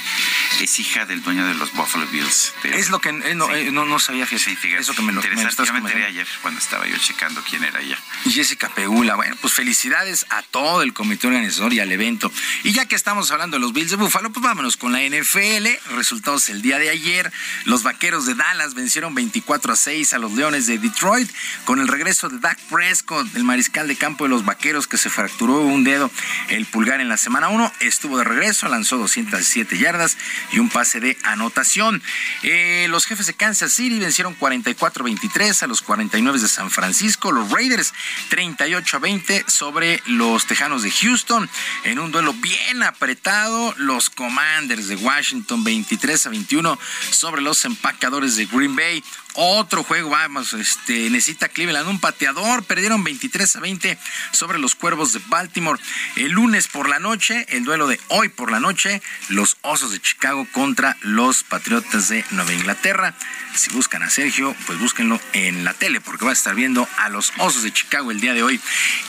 es 0.60 0.78
hija 0.78 1.04
del 1.04 1.22
dueño 1.22 1.46
de 1.46 1.54
los 1.54 1.72
Buffalo 1.72 2.06
Bills. 2.06 2.52
es 2.62 2.90
lo 2.90 3.00
que 3.00 3.08
eh, 3.08 3.34
no, 3.34 3.52
eh, 3.52 3.70
no, 3.72 3.84
no, 3.84 3.98
sabía, 3.98 4.26
fíjate. 4.26 4.56
Sí, 4.60 4.72
eso 4.72 4.94
que 4.94 5.02
me 5.02 5.12
lo, 5.12 5.20
me 5.20 5.28
yo 5.28 5.72
me 5.72 5.78
enteré 5.78 6.06
ayer 6.06 6.26
cuando 6.42 6.60
estaba 6.60 6.86
yo 6.86 6.96
checando 6.98 7.42
quién 7.48 7.64
era 7.64 7.80
ella. 7.80 7.98
Jessica 8.30 8.68
Peula, 8.68 9.16
bueno, 9.16 9.36
pues 9.40 9.52
felicidades 9.52 10.26
a 10.30 10.42
todo 10.42 10.82
el 10.82 10.92
comité 10.92 11.26
organizador 11.26 11.72
y 11.72 11.80
al 11.80 11.90
evento. 11.90 12.30
Y 12.62 12.72
ya 12.72 12.86
que 12.86 12.94
estamos 12.94 13.30
hablando 13.30 13.56
de 13.56 13.60
los 13.60 13.72
Bills 13.72 13.90
de 13.90 13.96
Buffalo, 13.96 14.30
pues 14.30 14.44
vámonos 14.44 14.76
con 14.76 14.92
la 14.92 15.00
NFL. 15.00 15.94
Resultados 15.94 16.48
el 16.48 16.62
día 16.62 16.78
de 16.78 16.90
ayer. 16.90 17.32
Los 17.64 17.82
vaqueros 17.82 18.26
de 18.26 18.34
Dallas 18.34 18.74
vencieron 18.74 19.14
24 19.14 19.72
a 19.72 19.76
6 19.76 20.12
a 20.12 20.18
los 20.18 20.32
Leones 20.32 20.63
de 20.66 20.78
Detroit 20.78 21.30
con 21.64 21.80
el 21.80 21.88
regreso 21.88 22.28
de 22.28 22.38
Dak 22.38 22.58
Prescott, 22.70 23.34
el 23.34 23.44
mariscal 23.44 23.88
de 23.88 23.96
campo 23.96 24.24
de 24.24 24.30
los 24.30 24.44
vaqueros 24.44 24.86
que 24.86 24.96
se 24.96 25.10
fracturó 25.10 25.60
un 25.60 25.84
dedo 25.84 26.10
el 26.48 26.66
pulgar 26.66 27.00
en 27.00 27.08
la 27.08 27.16
semana 27.16 27.48
1. 27.48 27.72
Estuvo 27.80 28.18
de 28.18 28.24
regreso, 28.24 28.68
lanzó 28.68 28.98
207 28.98 29.78
yardas 29.78 30.16
y 30.52 30.58
un 30.58 30.68
pase 30.68 31.00
de 31.00 31.16
anotación. 31.24 32.02
Eh, 32.42 32.86
los 32.88 33.06
jefes 33.06 33.26
de 33.26 33.34
Kansas 33.34 33.72
City 33.72 33.98
vencieron 33.98 34.38
44-23 34.38 35.62
a 35.62 35.66
los 35.66 35.82
49 35.82 36.38
de 36.40 36.48
San 36.48 36.70
Francisco. 36.70 37.32
Los 37.32 37.50
Raiders 37.50 37.92
38-20 38.30 39.48
sobre 39.48 40.02
los 40.06 40.46
Tejanos 40.46 40.82
de 40.82 40.90
Houston 40.90 41.48
en 41.84 41.98
un 41.98 42.12
duelo 42.12 42.32
bien 42.34 42.82
apretado. 42.82 43.74
Los 43.76 44.10
Commanders 44.10 44.88
de 44.88 44.96
Washington 44.96 45.64
23 45.64 46.26
a 46.26 46.30
21 46.30 46.78
sobre 47.10 47.42
los 47.42 47.64
empacadores 47.64 48.36
de 48.36 48.46
Green 48.46 48.76
Bay. 48.76 49.02
Otro 49.36 49.82
juego, 49.82 50.10
vamos, 50.10 50.52
este, 50.52 51.10
necesita 51.10 51.48
Cleveland 51.48 51.88
un 51.88 51.98
pateador. 51.98 52.62
Perdieron 52.64 53.02
23 53.02 53.56
a 53.56 53.60
20 53.60 53.98
sobre 54.30 54.58
los 54.58 54.76
Cuervos 54.76 55.12
de 55.12 55.20
Baltimore. 55.26 55.80
El 56.14 56.32
lunes 56.32 56.68
por 56.68 56.88
la 56.88 57.00
noche, 57.00 57.44
el 57.48 57.64
duelo 57.64 57.88
de 57.88 57.98
hoy 58.08 58.28
por 58.28 58.52
la 58.52 58.60
noche, 58.60 59.02
los 59.30 59.56
Osos 59.62 59.90
de 59.90 60.00
Chicago 60.00 60.46
contra 60.52 60.96
los 61.00 61.42
Patriotas 61.42 62.08
de 62.08 62.24
Nueva 62.30 62.52
Inglaterra. 62.52 63.14
Si 63.56 63.70
buscan 63.70 64.04
a 64.04 64.10
Sergio, 64.10 64.54
pues 64.66 64.78
búsquenlo 64.78 65.20
en 65.32 65.64
la 65.64 65.74
tele 65.74 66.00
porque 66.00 66.24
va 66.24 66.30
a 66.30 66.34
estar 66.34 66.54
viendo 66.54 66.88
a 66.98 67.08
los 67.08 67.32
Osos 67.38 67.64
de 67.64 67.72
Chicago 67.72 68.12
el 68.12 68.20
día 68.20 68.34
de 68.34 68.44
hoy. 68.44 68.60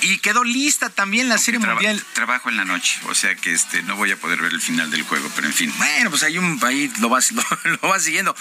Y 0.01 0.17
quedó 0.17 0.43
lista 0.43 0.89
también 0.89 1.29
la 1.29 1.37
Serie 1.37 1.59
Mundial. 1.59 2.03
Trabajo 2.13 2.49
en 2.49 2.57
la 2.57 2.65
noche, 2.65 2.99
o 3.07 3.13
sea 3.13 3.35
que 3.35 3.53
este 3.53 3.83
no 3.83 3.95
voy 3.95 4.11
a 4.11 4.17
poder 4.17 4.41
ver 4.41 4.53
el 4.53 4.61
final 4.61 4.89
del 4.89 5.03
juego, 5.03 5.29
pero 5.35 5.47
en 5.47 5.53
fin. 5.53 5.71
Bueno, 5.77 6.09
pues 6.09 6.23
hay 6.23 6.39
un 6.39 6.59
ahí 6.63 6.91
lo 6.99 7.09
vas 7.09 7.31
lo, 7.31 7.43
lo 7.63 7.89
vas 7.89 8.03
siguiendo. 8.03 8.35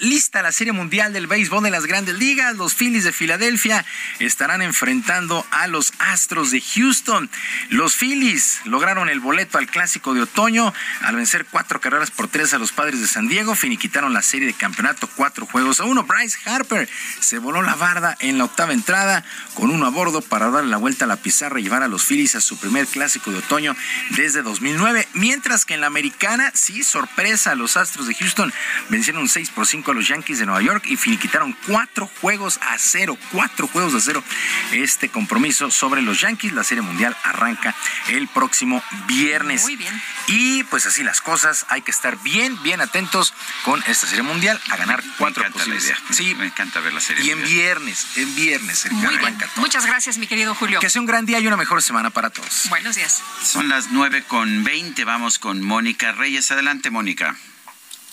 Lista 0.00 0.42
la 0.42 0.50
Serie 0.50 0.72
Mundial 0.72 1.12
del 1.12 1.27
béisbol 1.28 1.62
de 1.62 1.70
las 1.70 1.86
Grandes 1.86 2.16
Ligas. 2.16 2.56
Los 2.56 2.74
Phillies 2.74 3.04
de 3.04 3.12
Filadelfia 3.12 3.84
estarán 4.18 4.62
enfrentando 4.62 5.46
a 5.50 5.66
los 5.66 5.92
Astros 5.98 6.50
de 6.50 6.60
Houston. 6.60 7.30
Los 7.70 7.96
Phillies 7.96 8.60
lograron 8.64 9.08
el 9.08 9.20
boleto 9.20 9.58
al 9.58 9.66
Clásico 9.66 10.14
de 10.14 10.22
Otoño 10.22 10.72
al 11.02 11.16
vencer 11.16 11.46
cuatro 11.50 11.80
carreras 11.80 12.10
por 12.10 12.28
tres 12.28 12.54
a 12.54 12.58
los 12.58 12.72
Padres 12.72 13.00
de 13.00 13.06
San 13.06 13.28
Diego. 13.28 13.54
Finiquitaron 13.54 14.12
la 14.12 14.22
serie 14.22 14.46
de 14.46 14.54
campeonato 14.54 15.08
cuatro 15.14 15.46
juegos 15.46 15.80
a 15.80 15.84
uno. 15.84 16.04
Bryce 16.04 16.38
Harper 16.46 16.88
se 17.20 17.38
voló 17.38 17.62
la 17.62 17.74
barda 17.74 18.16
en 18.20 18.38
la 18.38 18.44
octava 18.44 18.72
entrada 18.72 19.24
con 19.54 19.70
uno 19.70 19.86
a 19.86 19.90
bordo 19.90 20.20
para 20.20 20.50
darle 20.50 20.70
la 20.70 20.76
vuelta 20.76 21.04
a 21.04 21.08
la 21.08 21.16
pizarra 21.16 21.60
y 21.60 21.64
llevar 21.64 21.82
a 21.82 21.88
los 21.88 22.04
Phillies 22.04 22.34
a 22.34 22.40
su 22.40 22.58
primer 22.58 22.86
clásico 22.86 23.30
de 23.30 23.38
otoño 23.38 23.76
desde 24.10 24.42
2009. 24.42 25.06
Mientras 25.14 25.64
que 25.64 25.74
en 25.74 25.80
la 25.80 25.86
americana, 25.86 26.50
sí, 26.54 26.82
sorpresa, 26.82 27.54
los 27.54 27.76
Astros 27.76 28.06
de 28.06 28.14
Houston 28.14 28.52
vencieron 28.88 29.28
6 29.28 29.50
por 29.50 29.66
5 29.66 29.90
a 29.90 29.94
los 29.94 30.08
Yankees 30.08 30.38
de 30.38 30.46
Nueva 30.46 30.62
York 30.62 30.84
y 30.86 30.96
finiquitaron 31.18 31.56
cuatro 31.66 32.08
juegos 32.20 32.60
a 32.62 32.78
cero, 32.78 33.18
cuatro 33.32 33.66
juegos 33.66 33.94
a 33.94 34.00
cero 34.00 34.22
este 34.72 35.08
compromiso 35.08 35.68
sobre 35.70 36.00
los 36.00 36.20
Yankees. 36.20 36.52
La 36.52 36.62
Serie 36.62 36.82
Mundial 36.82 37.16
arranca 37.24 37.74
el 38.08 38.28
próximo 38.28 38.82
viernes. 39.06 39.62
Muy 39.62 39.74
bien. 39.74 40.02
Y 40.28 40.62
pues 40.64 40.86
así 40.86 41.02
las 41.02 41.20
cosas, 41.20 41.66
hay 41.70 41.82
que 41.82 41.90
estar 41.90 42.16
bien, 42.22 42.62
bien 42.62 42.80
atentos 42.80 43.34
con 43.64 43.82
esta 43.88 44.06
Serie 44.06 44.22
Mundial 44.22 44.60
a 44.70 44.76
ganar 44.76 45.02
cuatro 45.18 45.44
posibles. 45.50 45.92
Sí, 46.10 46.36
me 46.36 46.46
encanta 46.46 46.78
ver 46.78 46.92
la 46.92 47.00
serie. 47.00 47.24
Y 47.24 47.30
en 47.30 47.42
viernes, 47.42 48.06
en 48.16 48.34
viernes, 48.36 48.84
el 48.84 48.92
Muy 48.92 49.16
bien. 49.16 49.36
Muchas 49.56 49.86
gracias, 49.86 50.18
mi 50.18 50.28
querido 50.28 50.54
Julio. 50.54 50.78
Que 50.78 50.88
sea 50.88 51.00
un 51.00 51.06
gran 51.06 51.26
día 51.26 51.40
y 51.40 51.46
una 51.48 51.56
mejor 51.56 51.82
semana 51.82 52.10
para 52.10 52.30
todos. 52.30 52.66
Buenos 52.68 52.94
días. 52.94 53.22
Son 53.42 53.68
las 53.68 53.90
nueve 53.90 54.22
con 54.22 54.62
veinte. 54.62 55.04
Vamos 55.04 55.40
con 55.40 55.62
Mónica 55.62 56.12
Reyes. 56.12 56.50
Adelante, 56.52 56.90
Mónica. 56.90 57.36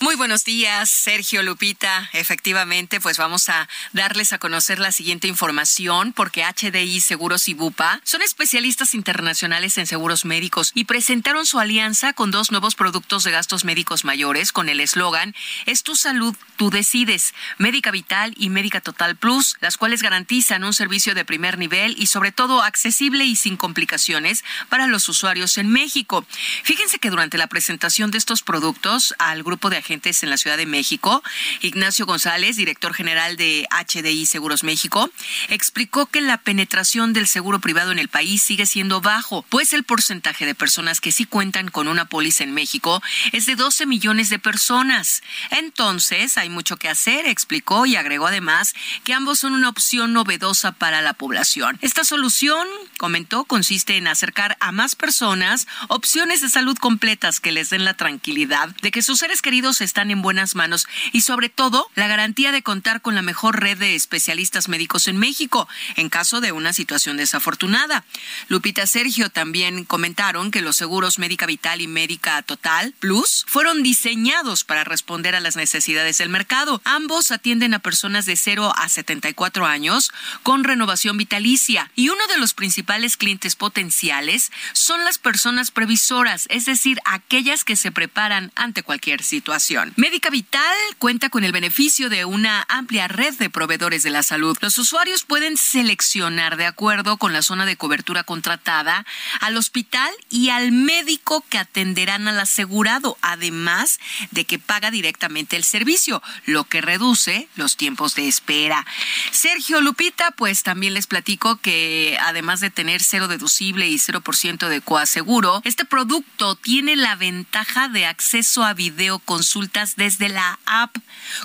Muy 0.06 0.16
buenos 0.16 0.44
días, 0.44 0.92
Sergio 0.92 1.42
Lupita. 1.42 2.12
Efectivamente, 2.14 3.02
pues 3.02 3.18
vamos 3.18 3.50
a 3.50 3.68
darles 3.92 4.34
a 4.34 4.38
conocer 4.38 4.78
la 4.78 4.92
siguiente 4.92 5.28
información 5.28 6.14
porque 6.14 6.44
HDI 6.44 7.02
Seguros 7.02 7.50
y 7.50 7.56
Bupa 7.56 8.02
son 8.04 8.22
especialistas 8.22 8.94
internacionales 8.94 9.80
en 9.80 9.88
seguros 9.88 10.24
médicos 10.24 10.74
y 10.76 10.84
presentaron 10.84 11.48
su 11.48 11.58
alianza 11.58 12.14
con 12.14 12.30
dos 12.30 12.52
nuevos 12.52 12.76
productos 12.76 13.24
de 13.24 13.32
gastos 13.32 13.66
médicos 13.66 14.06
mayores 14.06 14.52
con 14.52 14.70
el 14.70 14.80
eslogan 14.80 15.34
Es 15.66 15.82
tu 15.82 15.96
salud, 15.96 16.36
tú 16.56 16.70
decides, 16.70 17.34
Médica 17.58 17.92
Vital 17.92 18.34
y 18.38 18.50
Médica 18.50 18.82
Total 18.82 19.16
Plus, 19.16 19.56
las 19.62 19.78
cuales 19.78 20.02
garantizan 20.02 20.64
un 20.64 20.74
servicio 20.74 21.14
de 21.16 21.26
primer 21.26 21.58
nivel 21.58 21.96
y 21.98 22.08
sobre 22.08 22.32
todo 22.32 22.62
accesible 22.62 23.26
y 23.26 23.36
sin 23.36 23.58
complicaciones 23.58 24.44
para 24.70 24.88
los 24.88 25.08
usuarios 25.10 25.58
en 25.58 25.70
México. 25.70 26.26
Fíjense 26.64 27.00
que 27.00 27.10
durante 27.10 27.38
la 27.38 27.48
presentación 27.48 28.12
de 28.12 28.18
estos 28.18 28.42
productos 28.42 29.14
al 29.20 29.44
grupo 29.44 29.70
de 29.70 29.78
agentes 29.78 30.24
en 30.24 30.30
la 30.30 30.38
Ciudad 30.38 30.58
de 30.58 30.66
México, 30.66 31.24
Ignacio 31.62 32.06
González, 32.06 32.56
director 32.56 32.94
general 32.94 33.38
de 33.38 33.68
HDI 33.72 34.26
Seguros 34.26 34.64
México, 34.64 35.10
explicó 35.50 36.06
que 36.06 36.22
la 36.22 36.38
penetración 36.38 37.14
del 37.14 37.28
seguro 37.28 37.60
privado 37.60 37.92
en 37.92 38.00
el 38.00 38.10
país 38.10 38.42
sigue 38.42 38.66
siendo 38.66 39.02
bajo, 39.02 39.44
pues 39.50 39.74
el 39.74 39.84
porcentaje 39.84 40.46
de 40.46 40.56
personas 40.56 41.02
que 41.02 41.12
sí 41.12 41.26
cuentan 41.26 41.70
con 41.70 41.88
una 41.88 42.06
póliza 42.06 42.44
en 42.44 42.54
México 42.54 43.02
es 43.32 43.46
de 43.46 43.56
12 43.56 43.86
millones 43.86 44.30
de 44.30 44.40
personas. 44.40 45.22
Entonces, 45.52 46.38
hay 46.38 46.45
mucho 46.50 46.78
que 46.78 46.90
hacer, 46.90 47.28
explicó 47.28 47.86
y 47.86 47.96
agregó 47.96 48.28
además 48.28 48.74
que 49.04 49.14
ambos 49.14 49.40
son 49.40 49.54
una 49.54 49.70
opción 49.70 50.14
novedosa 50.14 50.72
para 50.72 51.02
la 51.02 51.14
población. 51.14 51.78
Esta 51.82 52.04
solución, 52.04 52.68
comentó, 52.98 53.46
consiste 53.46 53.98
en 53.98 54.08
acercar 54.08 54.58
a 54.60 54.72
más 54.72 54.96
personas 54.96 55.68
opciones 55.88 56.42
de 56.42 56.50
salud 56.50 56.78
completas 56.78 57.40
que 57.40 57.52
les 57.52 57.70
den 57.70 57.86
la 57.86 57.96
tranquilidad 57.96 58.70
de 58.82 58.92
que 58.92 59.02
sus 59.02 59.20
seres 59.20 59.42
queridos 59.42 59.82
están 59.82 60.12
en 60.12 60.22
buenas 60.22 60.56
manos 60.56 60.88
y 61.12 61.22
sobre 61.22 61.50
todo 61.50 61.90
la 61.96 62.08
garantía 62.08 62.52
de 62.52 62.64
contar 62.64 63.02
con 63.02 63.16
la 63.16 63.22
mejor 63.22 63.60
red 63.60 63.78
de 63.78 63.96
especialistas 63.96 64.70
médicos 64.70 65.08
en 65.08 65.18
México 65.18 65.68
en 65.96 66.10
caso 66.10 66.42
de 66.42 66.52
una 66.52 66.74
situación 66.74 67.18
desafortunada. 67.18 68.06
Lupita 68.48 68.88
Sergio 68.88 69.30
también 69.30 69.86
comentaron 69.86 70.52
que 70.52 70.62
los 70.62 70.76
seguros 70.76 71.20
Médica 71.20 71.46
Vital 71.46 71.82
y 71.82 71.88
Médica 71.88 72.42
Total 72.42 72.94
Plus 73.00 73.46
fueron 73.48 73.84
diseñados 73.84 74.64
para 74.64 74.84
responder 74.84 75.36
a 75.36 75.40
las 75.40 75.56
necesidades 75.56 76.18
del 76.18 76.30
mercado. 76.36 76.82
Ambos 76.84 77.32
atienden 77.32 77.74
a 77.74 77.80
personas 77.80 78.26
de 78.26 78.36
0 78.36 78.74
a 78.76 78.90
74 78.90 79.66
años 79.66 80.12
con 80.44 80.66
renovación 80.66 81.16
vitalicia 81.16 81.90
y 81.96 82.10
uno 82.10 82.28
de 82.28 82.38
los 82.38 82.54
principales 82.54 83.16
clientes 83.16 83.56
potenciales 83.56 84.52
son 84.74 85.06
las 85.06 85.18
personas 85.18 85.72
previsoras, 85.72 86.48
es 86.50 86.66
decir, 86.66 87.00
aquellas 87.06 87.64
que 87.64 87.78
se 87.78 87.94
preparan 87.94 88.52
ante 88.56 88.84
cualquier 88.84 89.24
situación. 89.24 89.94
Médica 89.96 90.30
Vital 90.30 90.76
cuenta 91.00 91.30
con 91.30 91.46
el 91.46 91.54
beneficio 91.54 92.10
de 92.10 92.26
una 92.26 92.66
amplia 92.68 93.08
red 93.08 93.36
de 93.36 93.50
proveedores 93.50 94.04
de 94.04 94.10
la 94.10 94.22
salud. 94.22 94.58
Los 94.60 94.78
usuarios 94.78 95.24
pueden 95.24 95.56
seleccionar 95.56 96.58
de 96.58 96.66
acuerdo 96.66 97.16
con 97.16 97.32
la 97.32 97.44
zona 97.44 97.66
de 97.66 97.78
cobertura 97.78 98.24
contratada 98.24 99.06
al 99.40 99.56
hospital 99.56 100.12
y 100.30 100.50
al 100.50 100.74
médico 100.74 101.46
que 101.48 101.60
atenderán 101.60 102.28
al 102.28 102.42
asegurado, 102.42 103.18
además 103.22 104.02
de 104.32 104.44
que 104.44 104.60
paga 104.60 104.92
directamente 104.92 105.56
el 105.56 105.64
servicio, 105.64 106.22
lo 106.46 106.64
que 106.66 106.82
reduce 106.82 107.48
los 107.56 107.78
tiempos 107.78 108.16
de 108.16 108.28
espera. 108.28 108.86
Sergio 109.32 109.82
Lupita, 109.82 110.32
pues 110.32 110.64
también 110.64 110.94
les 110.94 111.08
platico 111.08 111.58
que 111.58 112.18
además 112.22 112.60
de 112.60 112.70
tener 112.70 113.04
cero 113.04 113.28
deducible 113.28 113.88
y 113.88 113.96
0% 113.96 114.68
de 114.68 114.82
coaseguro, 114.82 115.62
este 115.64 115.86
producto 115.86 116.56
tiene 116.56 116.96
la 116.96 117.16
ventaja 117.16 117.88
de 117.90 118.06
acceso 118.06 118.64
a 118.64 118.74
video 118.74 119.20
consultas 119.20 119.96
desde 119.96 120.30
la 120.30 120.60
app, 120.66 120.96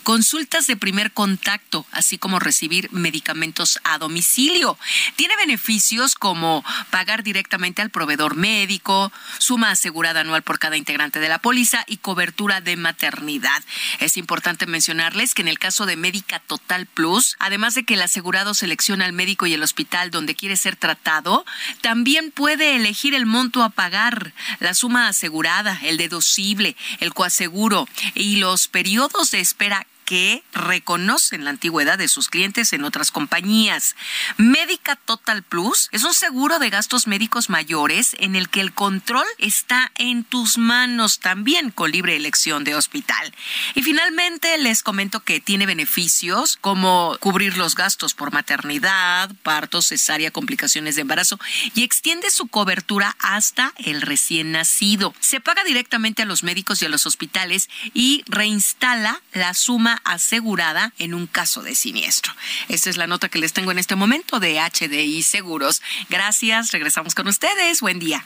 consultas 0.03 0.67
de 0.67 0.77
primer 0.77 1.13
contacto, 1.13 1.87
así 1.93 2.19
como 2.19 2.39
recibir 2.39 2.91
medicamentos 2.93 3.79
a 3.85 3.99
domicilio. 3.99 4.79
Tiene 5.17 5.37
beneficios 5.37 6.15
como 6.15 6.65
pagar 6.91 7.23
directamente 7.23 7.83
al 7.83 7.91
proveedor 7.91 8.37
médico, 8.37 9.13
suma 9.39 9.71
asegurada 9.71 10.21
anual 10.21 10.43
por 10.43 10.59
cada 10.59 10.77
integrante 10.77 11.21
de 11.21 11.29
la 11.29 11.39
póliza 11.39 11.85
y 11.87 11.99
cobertura 11.99 12.61
de 12.61 12.77
maternidad. 12.77 13.63
Es 13.99 14.17
importante 14.17 14.67
mencionarles 14.71 15.35
que 15.35 15.43
en 15.43 15.49
el 15.49 15.59
caso 15.59 15.87
de 15.87 15.97
Médica 15.97 16.39
Total 16.41 16.87
Plus, 16.87 17.37
además 17.39 17.75
de 17.75 17.85
que 17.85 17.95
el 17.95 18.03
asegurado 18.03 18.55
selecciona 18.55 19.05
al 19.05 19.13
médico 19.13 19.47
y 19.47 19.53
el 19.53 19.63
hospital 19.63 20.11
donde 20.11 20.35
quiere 20.35 20.57
ser 20.57 20.77
tratado, 20.77 21.45
también 21.81 22.31
puede 22.31 22.77
elegir 22.77 23.15
el 23.15 23.27
monto 23.27 23.63
a 23.63 23.71
pagar, 23.71 24.33
la 24.59 24.75
suma 24.75 25.09
asegurada, 25.09 25.79
el 25.83 25.97
deducible, 25.97 26.77
el 27.01 27.13
coaseguro 27.13 27.89
y 28.15 28.37
los 28.37 28.69
periodos 28.69 29.31
de 29.31 29.41
espera 29.41 29.87
que 30.11 30.43
reconocen 30.53 31.45
la 31.45 31.51
antigüedad 31.51 31.97
de 31.97 32.09
sus 32.09 32.29
clientes 32.29 32.73
en 32.73 32.83
otras 32.83 33.13
compañías. 33.13 33.95
Médica 34.39 34.97
Total 34.97 35.45
Plus 35.45 35.89
es 35.93 36.03
un 36.03 36.15
seguro 36.15 36.59
de 36.59 36.69
gastos 36.69 37.07
médicos 37.07 37.49
mayores 37.49 38.17
en 38.19 38.35
el 38.35 38.49
que 38.49 38.61
el 38.61 38.73
control 38.73 39.27
está 39.39 39.93
en 39.95 40.25
tus 40.25 40.59
manos 40.59 41.21
también 41.21 41.71
con 41.71 41.93
libre 41.93 42.17
elección 42.17 42.65
de 42.65 42.75
hospital. 42.75 43.33
Y 43.77 43.83
finalmente 43.83 44.59
les 44.59 44.83
comento 44.83 45.21
que 45.21 45.39
tiene 45.39 45.65
beneficios 45.65 46.59
como 46.61 47.17
cubrir 47.21 47.57
los 47.57 47.77
gastos 47.77 48.15
por 48.15 48.33
maternidad, 48.33 49.31
parto, 49.45 49.81
cesárea, 49.81 50.33
complicaciones 50.33 50.97
de 50.97 51.03
embarazo 51.03 51.39
y 51.77 51.85
extiende 51.85 52.31
su 52.31 52.49
cobertura 52.49 53.15
hasta 53.21 53.73
el 53.77 54.03
recién 54.03 54.51
nacido. 54.51 55.15
Se 55.21 55.39
paga 55.39 55.63
directamente 55.63 56.23
a 56.23 56.27
los 56.27 56.43
médicos 56.43 56.83
y 56.83 56.87
a 56.87 56.89
los 56.89 57.07
hospitales 57.07 57.71
y 57.95 58.25
reinstala 58.27 59.23
la 59.35 59.55
suma 59.55 60.00
asegurada 60.05 60.93
en 60.99 61.15
un 61.15 61.27
caso 61.27 61.63
de 61.63 61.75
siniestro. 61.75 62.33
Esta 62.69 62.91
es 62.91 62.97
la 62.97 63.07
nota 63.07 63.29
que 63.29 63.39
les 63.39 63.53
tengo 63.53 63.71
en 63.71 63.79
este 63.79 63.97
momento 63.97 64.41
de 64.41 64.61
HDI 64.61 65.23
Seguros. 65.23 65.83
Gracias, 66.09 66.73
regresamos 66.73 67.15
con 67.15 67.29
ustedes. 67.29 67.81
Buen 67.81 67.99
día. 67.99 68.25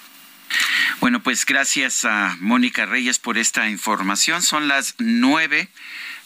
Bueno, 1.01 1.23
pues 1.23 1.45
gracias 1.47 2.05
a 2.05 2.37
Mónica 2.41 2.87
Reyes 2.87 3.19
por 3.19 3.39
esta 3.39 3.69
información. 3.69 4.43
Son 4.43 4.69
las 4.69 4.95
nueve 4.99 5.45
9 5.45 5.69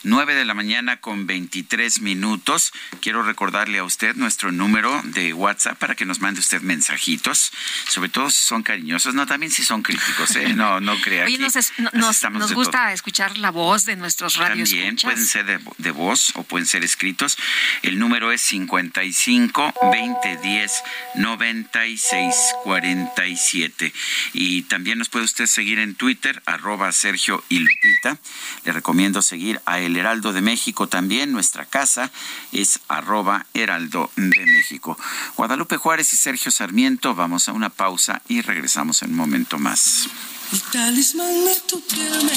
de 0.02 0.44
la 0.44 0.54
mañana 0.54 1.00
con 1.00 1.26
23 1.26 2.00
minutos. 2.00 2.72
Quiero 3.00 3.22
recordarle 3.22 3.78
a 3.78 3.84
usted 3.84 4.14
nuestro 4.16 4.52
número 4.52 5.00
de 5.04 5.32
WhatsApp 5.32 5.78
para 5.78 5.94
que 5.94 6.04
nos 6.04 6.20
mande 6.20 6.40
usted 6.40 6.60
mensajitos, 6.62 7.52
sobre 7.88 8.08
todo 8.08 8.30
si 8.30 8.46
son 8.46 8.62
cariñosos, 8.62 9.14
no, 9.14 9.26
también 9.26 9.50
si 9.50 9.64
son 9.64 9.82
críticos, 9.82 10.36
¿eh? 10.36 10.54
No, 10.54 10.80
no 10.80 11.00
crea 11.00 11.24
Oye, 11.24 11.38
nos, 11.38 12.22
nos, 12.32 12.52
gusta 12.52 12.92
escuchar 12.92 13.38
la 13.38 13.50
voz 13.50 13.84
de 13.84 13.96
nuestros 13.96 14.36
radios. 14.36 14.70
También 14.70 14.96
pueden 14.96 15.24
ser 15.24 15.46
de, 15.46 15.60
de, 15.78 15.90
voz 15.90 16.32
o 16.36 16.42
pueden 16.42 16.66
ser 16.66 16.84
escritos. 16.84 17.38
El 17.82 17.98
número 17.98 18.30
es 18.32 18.40
55 18.42 19.74
2010 19.82 20.82
96 21.16 22.34
47. 22.64 23.92
Y 24.32 24.62
también 24.62 24.98
nos 24.98 25.08
puede 25.08 25.24
usted 25.24 25.46
seguir 25.46 25.78
en 25.78 25.94
Twitter, 25.94 26.42
arroba 26.46 26.92
Sergio 26.92 27.42
y 27.48 27.60
Lupita. 27.60 28.18
Le 28.64 28.72
recomiendo 28.72 29.22
seguir 29.22 29.60
a 29.64 29.78
el 29.88 29.96
Heraldo 29.96 30.32
de 30.32 30.42
México 30.42 30.86
también. 30.86 31.32
Nuestra 31.32 31.64
casa 31.64 32.10
es 32.52 32.80
arroba 32.88 33.46
Heraldo 33.54 34.10
de 34.16 34.46
México. 34.46 34.96
Guadalupe 35.36 35.76
Juárez 35.76 36.12
y 36.12 36.16
Sergio 36.16 36.52
Sarmiento, 36.52 37.14
vamos 37.14 37.48
a 37.48 37.52
una 37.52 37.70
pausa 37.70 38.22
y 38.28 38.42
regresamos 38.42 39.02
en 39.02 39.10
un 39.10 39.16
momento 39.16 39.58
más. 39.58 40.08
El 40.52 40.60
talismán 40.62 41.44
de 41.44 41.56
tu 41.66 41.80
piel 41.86 42.24
me 42.24 42.32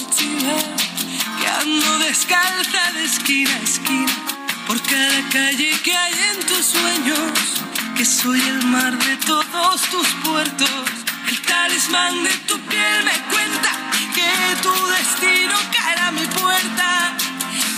que 1.39 1.47
ando 1.47 1.99
descalza 1.99 2.91
de 2.93 3.05
esquina 3.05 3.53
a 3.53 3.63
esquina, 3.63 4.13
por 4.67 4.81
cada 4.81 5.29
calle 5.29 5.71
que 5.83 5.95
hay 5.95 6.13
en 6.31 6.39
tus 6.45 6.65
sueños, 6.65 7.31
que 7.97 8.05
soy 8.05 8.41
el 8.41 8.65
mar 8.67 8.97
de 8.97 9.17
todos 9.17 9.81
tus 9.91 10.07
puertos. 10.23 10.85
El 11.29 11.41
talismán 11.41 12.23
de 12.23 12.33
tu 12.47 12.59
piel 12.59 13.03
me 13.05 13.17
cuenta 13.33 13.71
que 14.15 14.31
tu 14.61 14.73
destino 14.87 15.55
caerá 15.71 16.07
a 16.07 16.11
mi 16.11 16.25
puerta 16.25 17.17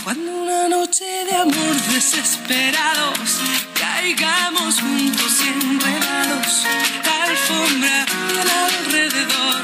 cuando 0.03 0.35
una 0.35 0.67
noche 0.67 1.05
de 1.05 1.35
amor 1.35 1.75
desesperados 1.93 3.39
caigamos 3.79 4.81
juntos 4.81 5.31
y 5.41 5.47
enredados, 5.47 6.63
la 7.05 7.23
alfombra 7.23 8.05
y 8.29 8.37
el 8.37 8.49
alrededor 8.67 9.55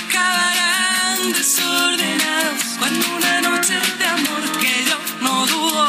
acabarán 0.00 1.32
desordenados. 1.32 2.62
Cuando 2.78 3.06
una 3.16 3.40
noche 3.42 3.74
de 3.98 4.04
amor 4.04 4.42
que 4.60 4.84
yo 4.88 4.98
no 5.20 5.46
dudo, 5.46 5.88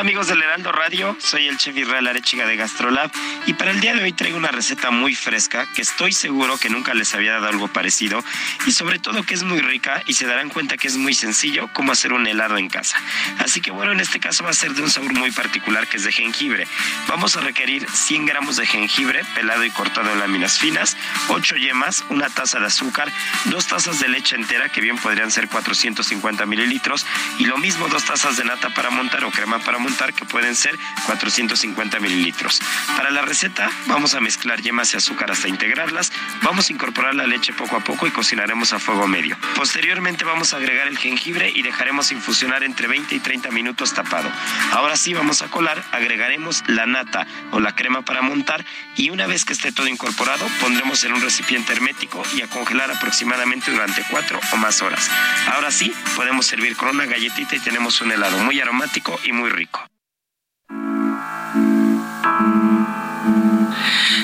Amigos 0.00 0.26
del 0.26 0.42
Heraldo 0.42 0.72
Radio, 0.72 1.16
soy 1.20 1.48
el 1.48 1.58
chef 1.58 1.76
Israel 1.76 2.06
Arechiga 2.08 2.46
de 2.46 2.56
Gastrolab 2.56 3.10
y 3.46 3.54
para 3.54 3.70
el 3.70 3.80
día 3.80 3.94
de 3.94 4.02
hoy 4.02 4.12
traigo 4.12 4.36
una 4.36 4.50
receta 4.50 4.90
muy 4.90 5.14
fresca 5.14 5.66
que 5.74 5.82
estoy 5.82 6.12
seguro 6.12 6.56
que 6.58 6.70
nunca 6.70 6.94
les 6.94 7.14
había 7.14 7.32
dado 7.32 7.48
algo 7.48 7.68
parecido 7.68 8.22
y 8.66 8.72
sobre 8.72 8.98
todo 8.98 9.22
que 9.22 9.34
es 9.34 9.44
muy 9.44 9.60
rica 9.60 10.02
y 10.06 10.14
se 10.14 10.26
darán 10.26 10.48
cuenta 10.48 10.76
que 10.76 10.88
es 10.88 10.96
muy 10.96 11.14
sencillo 11.14 11.68
como 11.72 11.92
hacer 11.92 12.12
un 12.12 12.26
helado 12.26 12.58
en 12.58 12.68
casa. 12.68 12.96
Así 13.38 13.60
que 13.60 13.70
bueno, 13.70 13.92
en 13.92 14.00
este 14.00 14.18
caso 14.18 14.44
va 14.44 14.50
a 14.50 14.54
ser 14.54 14.72
de 14.72 14.82
un 14.82 14.90
sabor 14.90 15.12
muy 15.14 15.30
particular 15.30 15.86
que 15.86 15.98
es 15.98 16.04
de 16.04 16.12
jengibre. 16.12 16.66
Vamos 17.06 17.36
a 17.36 17.40
requerir 17.40 17.88
100 17.88 18.26
gramos 18.26 18.56
de 18.56 18.66
jengibre 18.66 19.22
pelado 19.34 19.64
y 19.64 19.70
cortado 19.70 20.10
en 20.10 20.18
láminas 20.18 20.58
finas, 20.58 20.96
8 21.28 21.56
yemas, 21.56 22.04
una 22.08 22.28
taza 22.28 22.58
de 22.58 22.66
azúcar, 22.66 23.12
dos 23.46 23.66
tazas 23.66 24.00
de 24.00 24.08
leche 24.08 24.36
entera 24.36 24.68
que 24.68 24.80
bien 24.80 24.96
podrían 24.96 25.30
ser 25.30 25.48
450 25.48 26.46
mililitros 26.46 27.06
y 27.38 27.44
lo 27.44 27.58
mismo 27.58 27.88
dos 27.88 28.04
tazas 28.04 28.36
de 28.36 28.44
nata 28.44 28.70
para 28.70 28.90
montar 28.90 29.24
o 29.24 29.30
crema 29.30 29.58
para 29.58 29.78
montar 29.78 29.91
que 30.14 30.24
pueden 30.24 30.56
ser 30.56 30.76
450 31.06 32.00
mililitros. 32.00 32.60
Para 32.96 33.10
la 33.10 33.22
receta 33.22 33.70
vamos 33.86 34.14
a 34.14 34.20
mezclar 34.20 34.60
yemas 34.62 34.94
y 34.94 34.96
azúcar 34.96 35.30
hasta 35.30 35.48
integrarlas, 35.48 36.10
vamos 36.42 36.68
a 36.68 36.72
incorporar 36.72 37.14
la 37.14 37.26
leche 37.26 37.52
poco 37.52 37.76
a 37.76 37.80
poco 37.80 38.06
y 38.06 38.10
cocinaremos 38.10 38.72
a 38.72 38.78
fuego 38.78 39.06
medio. 39.06 39.36
Posteriormente 39.54 40.24
vamos 40.24 40.54
a 40.54 40.56
agregar 40.56 40.88
el 40.88 40.98
jengibre 40.98 41.52
y 41.54 41.62
dejaremos 41.62 42.10
infusionar 42.10 42.64
entre 42.64 42.88
20 42.88 43.14
y 43.14 43.20
30 43.20 43.50
minutos 43.50 43.92
tapado. 43.92 44.30
Ahora 44.72 44.96
sí 44.96 45.12
vamos 45.12 45.42
a 45.42 45.48
colar, 45.48 45.82
agregaremos 45.92 46.64
la 46.66 46.86
nata 46.86 47.26
o 47.50 47.60
la 47.60 47.74
crema 47.74 48.02
para 48.02 48.22
montar 48.22 48.64
y 48.96 49.10
una 49.10 49.26
vez 49.26 49.44
que 49.44 49.52
esté 49.52 49.72
todo 49.72 49.88
incorporado 49.88 50.46
pondremos 50.60 51.04
en 51.04 51.12
un 51.12 51.20
recipiente 51.20 51.72
hermético 51.72 52.22
y 52.34 52.42
a 52.42 52.48
congelar 52.48 52.90
aproximadamente 52.90 53.70
durante 53.70 54.02
4 54.10 54.40
o 54.52 54.56
más 54.56 54.80
horas. 54.82 55.10
Ahora 55.48 55.70
sí 55.70 55.92
podemos 56.16 56.46
servir 56.46 56.76
con 56.76 56.88
una 56.88 57.04
galletita 57.04 57.56
y 57.56 57.60
tenemos 57.60 58.00
un 58.00 58.12
helado 58.12 58.38
muy 58.38 58.60
aromático 58.60 59.20
y 59.24 59.32
muy 59.32 59.50
rico. 59.50 59.81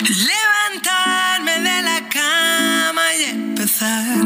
Levantarme 0.09 1.61
de 1.61 1.83
la 1.83 2.09
cama 2.09 3.15
y 3.15 3.25
empezar. 3.25 4.17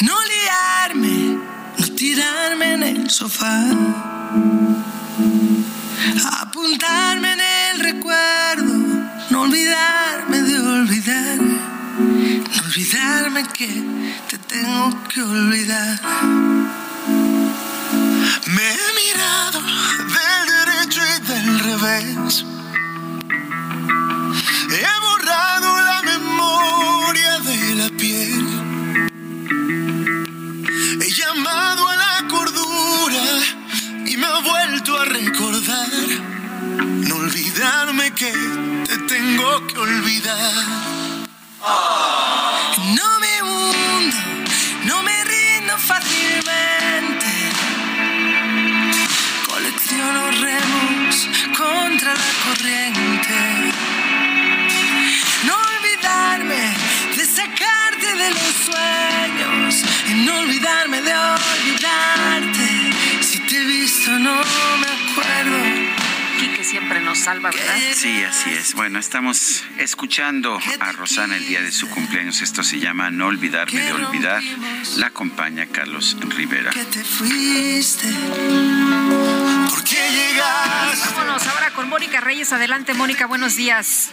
No 0.00 0.16
liarme, 0.32 1.38
no 1.78 1.86
tirarme 1.94 2.72
en 2.74 2.82
el 2.82 3.10
sofá. 3.10 3.62
Apuntarme 6.40 7.32
en 7.32 7.40
el 7.40 7.80
recuerdo, 7.80 8.74
no 9.30 9.40
olvidarme 9.42 10.42
de 10.42 10.60
olvidar. 10.60 11.38
No 11.38 12.62
olvidarme 12.64 13.44
que 13.52 13.68
te 14.28 14.38
tengo 14.38 15.02
que 15.08 15.22
olvidar. 15.22 16.00
Me 18.46 18.62
he 18.62 18.88
mirado 19.00 19.60
del 20.14 20.42
derecho 20.66 21.00
y 21.16 21.20
del 21.26 21.58
revés. 21.60 22.44
He 24.74 24.86
borrado 25.06 25.82
la 25.82 26.00
memoria 26.02 27.38
de 27.40 27.74
la 27.74 27.88
piel. 27.90 28.46
He 31.02 31.12
llamado 31.12 31.88
a 31.88 31.96
la 31.96 32.26
cordura 32.26 33.24
y 34.06 34.16
me 34.16 34.26
he 34.26 34.42
vuelto 34.50 34.98
a 34.98 35.04
recordar. 35.04 35.88
No 37.06 37.16
olvidarme 37.16 38.14
que 38.14 38.32
te 38.88 38.96
tengo 39.14 39.66
que 39.66 39.78
olvidar. 39.78 40.61
Olvidarme 60.40 61.02
de 61.02 61.14
olvidarte. 61.14 62.92
Si 63.22 63.38
te 63.40 63.56
he 63.56 63.64
visto 63.64 64.10
no 64.18 64.34
me 64.34 64.86
acuerdo. 64.86 65.58
que 66.56 66.64
siempre 66.64 67.00
nos 67.00 67.18
salva, 67.18 67.50
¿verdad? 67.50 67.74
Sí, 67.94 68.22
así 68.24 68.50
es. 68.50 68.74
Bueno, 68.74 68.98
estamos 68.98 69.64
escuchando 69.78 70.58
a 70.80 70.92
Rosana 70.92 71.36
el 71.36 71.46
día 71.46 71.60
de 71.60 71.70
su 71.72 71.88
cumpleaños. 71.88 72.42
Esto 72.42 72.62
se 72.62 72.78
llama 72.78 73.10
No 73.10 73.26
olvidarme 73.26 73.80
de 73.80 73.92
olvidar. 73.92 74.42
La 74.96 75.08
acompaña 75.08 75.66
Carlos 75.66 76.16
Rivera. 76.20 76.70
Que 76.70 76.84
te 76.84 77.04
fuiste. 77.04 78.08
¿Por 79.70 79.84
qué 79.84 80.10
llegaste? 80.10 81.14
Vámonos 81.14 81.46
ahora 81.46 81.70
con 81.70 81.88
Mónica 81.88 82.20
Reyes. 82.20 82.52
Adelante, 82.52 82.94
Mónica, 82.94 83.26
buenos 83.26 83.56
días. 83.56 84.10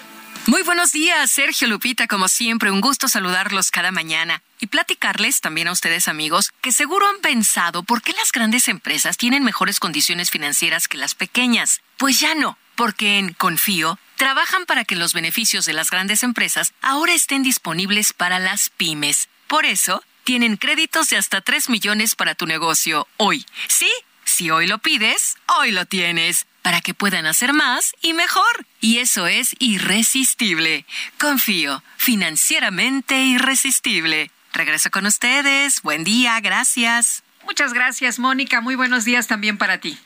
Muy 0.48 0.64
buenos 0.64 0.91
días, 0.91 1.30
Sergio 1.30 1.68
Lupita, 1.68 2.07
como 2.07 2.28
siempre, 2.28 2.72
un 2.72 2.82
gusto 2.82 3.07
saludarlos 3.07 3.72
cada 3.72 3.91
mañana 3.91 4.41
y 4.60 4.68
platicarles 4.68 5.41
también 5.41 5.68
a 5.68 5.72
ustedes 5.72 6.07
amigos 6.07 6.52
que 6.61 6.72
seguro 6.72 7.07
han 7.07 7.20
pensado 7.22 7.84
por 7.84 8.02
qué 8.02 8.14
las 8.14 8.32
grandes 8.32 8.68
empresas 8.68 9.18
tienen 9.18 9.44
mejores 9.44 9.80
condiciones 9.80 10.32
financieras 10.32 10.88
que 10.88 10.98
las 10.98 11.14
pequeñas. 11.14 11.82
Pues 11.98 12.20
ya 12.20 12.34
no, 12.34 12.57
porque 12.76 13.20
en 13.20 13.34
Confío 13.34 13.99
trabajan 14.16 14.66
para 14.66 14.86
que 14.86 14.95
los 14.95 15.14
beneficios 15.14 15.66
de 15.66 15.74
las 15.74 15.91
grandes 15.91 16.24
empresas 16.24 16.74
ahora 16.82 17.14
estén 17.14 17.44
disponibles 17.44 18.14
para 18.14 18.40
las 18.40 18.70
pymes. 18.70 19.30
Por 19.48 19.66
eso, 19.66 20.03
tienen 20.24 20.57
créditos 20.57 21.10
de 21.10 21.18
hasta 21.18 21.41
3 21.41 21.70
millones 21.70 22.16
para 22.16 22.36
tu 22.36 22.45
negocio 22.45 23.07
hoy. 23.18 23.45
¿Sí? 23.68 23.91
Si 24.26 24.52
hoy 24.52 24.68
lo 24.68 24.78
pides, 24.78 25.36
hoy 25.57 25.72
lo 25.72 25.86
tienes, 25.86 26.45
para 26.61 26.82
que 26.82 26.94
puedan 26.94 27.26
hacer 27.26 27.53
más 27.53 27.94
y 28.02 28.14
mejor. 28.14 28.66
Y 28.81 28.99
eso 28.99 29.27
es 29.27 29.56
irresistible. 29.60 30.85
Confío, 31.19 31.84
financieramente 31.97 33.22
irresistible. 33.23 34.31
Regreso 34.53 34.89
con 34.89 35.06
ustedes. 35.06 35.81
Buen 35.81 36.03
día, 36.03 36.39
gracias. 36.39 37.23
Muchas 37.45 37.73
gracias, 37.73 38.19
Mónica. 38.19 38.61
Muy 38.61 38.76
buenos 38.76 39.06
días 39.06 39.27
también 39.27 39.57
para 39.57 39.80
ti. 39.80 39.97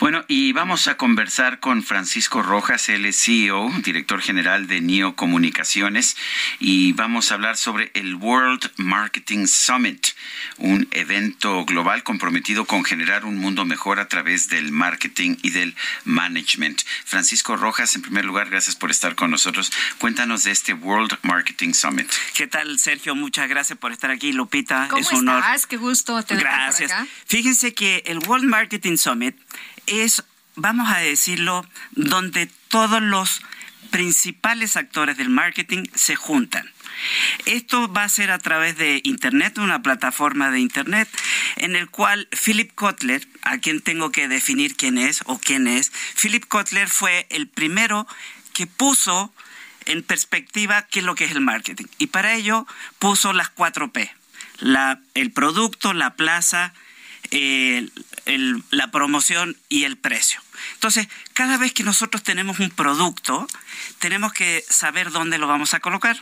Bueno, 0.00 0.24
y 0.28 0.52
vamos 0.52 0.86
a 0.86 0.96
conversar 0.96 1.60
con 1.60 1.82
Francisco 1.82 2.40
Rojas, 2.42 2.88
él 2.88 3.04
es 3.04 3.22
CEO, 3.22 3.68
director 3.82 4.22
general 4.22 4.66
de 4.68 4.80
NIO 4.80 5.16
Comunicaciones, 5.16 6.16
y 6.60 6.92
vamos 6.92 7.30
a 7.30 7.34
hablar 7.34 7.56
sobre 7.56 7.90
el 7.94 8.14
World 8.14 8.70
Marketing 8.76 9.46
Summit, 9.46 10.08
un 10.58 10.86
evento 10.92 11.64
global 11.64 12.04
comprometido 12.04 12.64
con 12.64 12.84
generar 12.84 13.24
un 13.24 13.38
mundo 13.38 13.64
mejor 13.64 13.98
a 13.98 14.08
través 14.08 14.48
del 14.48 14.70
marketing 14.70 15.36
y 15.42 15.50
del 15.50 15.74
management. 16.04 16.82
Francisco 17.04 17.56
Rojas, 17.56 17.94
en 17.96 18.02
primer 18.02 18.24
lugar, 18.24 18.50
gracias 18.50 18.76
por 18.76 18.90
estar 18.90 19.14
con 19.14 19.30
nosotros. 19.30 19.72
Cuéntanos 19.98 20.44
de 20.44 20.52
este 20.52 20.74
World 20.74 21.18
Marketing 21.22 21.72
Summit. 21.72 22.08
¿Qué 22.34 22.46
tal, 22.46 22.78
Sergio? 22.78 23.14
Muchas 23.14 23.48
gracias 23.48 23.78
por 23.78 23.92
estar 23.92 24.10
aquí, 24.10 24.32
Lupita. 24.32 24.86
¿Cómo 24.88 25.02
es 25.02 25.12
un 25.12 25.28
honor. 25.28 25.40
estás? 25.40 25.66
Qué 25.66 25.76
gusto 25.76 26.22
tenerte 26.22 26.48
Gracias. 26.48 26.92
por 26.92 27.00
acá. 27.00 27.10
Fíjense 27.26 27.74
que 27.74 28.04
el 28.06 28.18
World 28.20 28.46
Marketing 28.46 28.96
Summit 28.96 29.17
es, 29.86 30.24
vamos 30.56 30.90
a 30.90 30.98
decirlo, 30.98 31.66
donde 31.92 32.48
todos 32.68 33.02
los 33.02 33.42
principales 33.90 34.76
actores 34.76 35.16
del 35.16 35.30
marketing 35.30 35.84
se 35.94 36.16
juntan. 36.16 36.70
Esto 37.46 37.90
va 37.92 38.04
a 38.04 38.08
ser 38.08 38.30
a 38.30 38.38
través 38.38 38.76
de 38.76 39.00
Internet, 39.04 39.58
una 39.58 39.82
plataforma 39.82 40.50
de 40.50 40.60
Internet, 40.60 41.08
en 41.56 41.76
el 41.76 41.88
cual 41.88 42.28
Philip 42.44 42.74
Kotler, 42.74 43.26
a 43.42 43.58
quien 43.58 43.80
tengo 43.80 44.10
que 44.10 44.28
definir 44.28 44.76
quién 44.76 44.98
es 44.98 45.20
o 45.26 45.38
quién 45.38 45.68
es, 45.68 45.92
Philip 46.20 46.44
Kotler 46.46 46.88
fue 46.88 47.26
el 47.30 47.48
primero 47.48 48.06
que 48.52 48.66
puso 48.66 49.32
en 49.86 50.02
perspectiva 50.02 50.82
qué 50.82 50.98
es 50.98 51.04
lo 51.04 51.14
que 51.14 51.24
es 51.24 51.30
el 51.30 51.40
marketing. 51.40 51.86
Y 51.98 52.08
para 52.08 52.34
ello 52.34 52.66
puso 52.98 53.32
las 53.32 53.48
cuatro 53.48 53.92
P. 53.92 54.12
El 55.14 55.32
producto, 55.32 55.92
la 55.92 56.14
plaza, 56.14 56.74
el- 57.30 57.92
la 58.70 58.90
promoción 58.90 59.56
y 59.68 59.84
el 59.84 59.96
precio. 59.96 60.40
Entonces, 60.74 61.08
cada 61.32 61.56
vez 61.56 61.72
que 61.72 61.82
nosotros 61.82 62.22
tenemos 62.22 62.58
un 62.60 62.70
producto, 62.70 63.46
tenemos 63.98 64.32
que 64.32 64.64
saber 64.68 65.10
dónde 65.10 65.38
lo 65.38 65.46
vamos 65.46 65.74
a 65.74 65.80
colocar, 65.80 66.18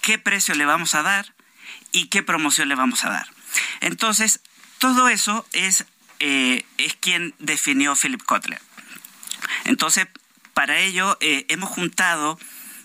qué 0.00 0.18
precio 0.18 0.54
le 0.54 0.64
vamos 0.64 0.94
a 0.94 1.02
dar 1.02 1.34
y 1.92 2.06
qué 2.06 2.22
promoción 2.22 2.68
le 2.68 2.74
vamos 2.74 3.04
a 3.04 3.10
dar. 3.10 3.26
Entonces, 3.80 4.40
todo 4.78 5.08
eso 5.08 5.46
es, 5.52 5.84
eh, 6.18 6.64
es 6.78 6.94
quien 6.94 7.34
definió 7.38 7.94
Philip 7.94 8.22
Kotler. 8.22 8.60
Entonces, 9.64 10.06
para 10.54 10.78
ello 10.78 11.16
eh, 11.20 11.46
hemos 11.48 11.70
juntado, 11.70 12.38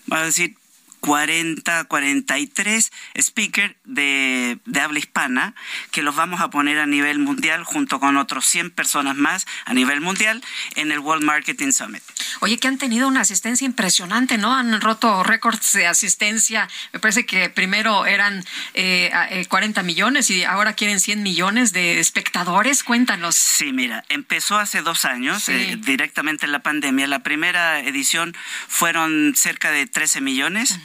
vamos 0.06 0.22
a 0.22 0.26
decir, 0.26 0.56
40, 1.00 1.84
43 1.84 2.90
speakers 3.20 3.74
de, 3.84 4.58
de 4.64 4.80
habla 4.80 4.98
hispana 4.98 5.54
que 5.90 6.02
los 6.02 6.14
vamos 6.16 6.40
a 6.40 6.50
poner 6.50 6.78
a 6.78 6.86
nivel 6.86 7.18
mundial 7.18 7.64
junto 7.64 8.00
con 8.00 8.16
otros 8.16 8.44
100 8.46 8.70
personas 8.70 9.16
más 9.16 9.46
a 9.64 9.74
nivel 9.74 10.00
mundial 10.00 10.42
en 10.76 10.92
el 10.92 10.98
World 10.98 11.24
Marketing 11.24 11.72
Summit. 11.72 12.02
Oye, 12.40 12.58
que 12.58 12.68
han 12.68 12.78
tenido 12.78 13.08
una 13.08 13.20
asistencia 13.22 13.64
impresionante, 13.64 14.38
¿no? 14.38 14.54
Han 14.54 14.80
roto 14.80 15.22
récords 15.22 15.72
de 15.72 15.86
asistencia. 15.86 16.68
Me 16.92 17.00
parece 17.00 17.26
que 17.26 17.50
primero 17.50 18.06
eran 18.06 18.44
eh, 18.74 19.10
eh, 19.30 19.46
40 19.48 19.82
millones 19.82 20.30
y 20.30 20.44
ahora 20.44 20.74
quieren 20.74 21.00
100 21.00 21.22
millones 21.22 21.72
de 21.72 22.00
espectadores. 22.00 22.84
Cuéntanos. 22.84 23.34
Sí, 23.34 23.72
mira, 23.72 24.04
empezó 24.08 24.58
hace 24.58 24.82
dos 24.82 25.04
años, 25.04 25.42
Sí. 25.44 25.52
eh, 25.52 25.76
directamente 25.80 26.46
en 26.46 26.52
la 26.52 26.60
pandemia. 26.60 27.06
La 27.06 27.20
primera 27.22 27.80
edición 27.80 28.36
fueron 28.68 29.34
cerca 29.36 29.70
de 29.70 29.86
13 29.86 30.20
millones. 30.20 30.78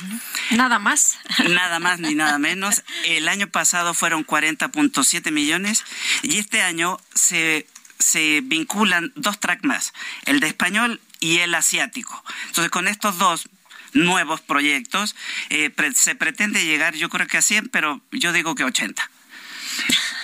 Nada 0.51 0.79
más. 0.79 1.17
Nada 1.49 1.79
más 1.79 1.99
ni 1.99 2.15
nada 2.15 2.37
menos. 2.39 2.83
El 3.05 3.27
año 3.27 3.47
pasado 3.47 3.93
fueron 3.93 4.25
40.7 4.25 5.31
millones 5.31 5.83
y 6.21 6.37
este 6.37 6.61
año 6.61 6.99
se, 7.13 7.67
se 7.99 8.41
vinculan 8.41 9.11
dos 9.15 9.39
tracks 9.39 9.63
más, 9.63 9.93
el 10.25 10.39
de 10.39 10.47
español 10.47 11.01
y 11.19 11.39
el 11.39 11.55
asiático. 11.55 12.23
Entonces, 12.47 12.71
con 12.71 12.87
estos 12.87 13.17
dos 13.17 13.49
nuevos 13.93 14.41
proyectos 14.41 15.15
eh, 15.49 15.71
se 15.95 16.15
pretende 16.15 16.65
llegar, 16.65 16.95
yo 16.95 17.09
creo 17.09 17.27
que 17.27 17.37
a 17.37 17.41
100, 17.41 17.69
pero 17.69 18.01
yo 18.11 18.33
digo 18.33 18.55
que 18.55 18.63
80. 18.63 19.09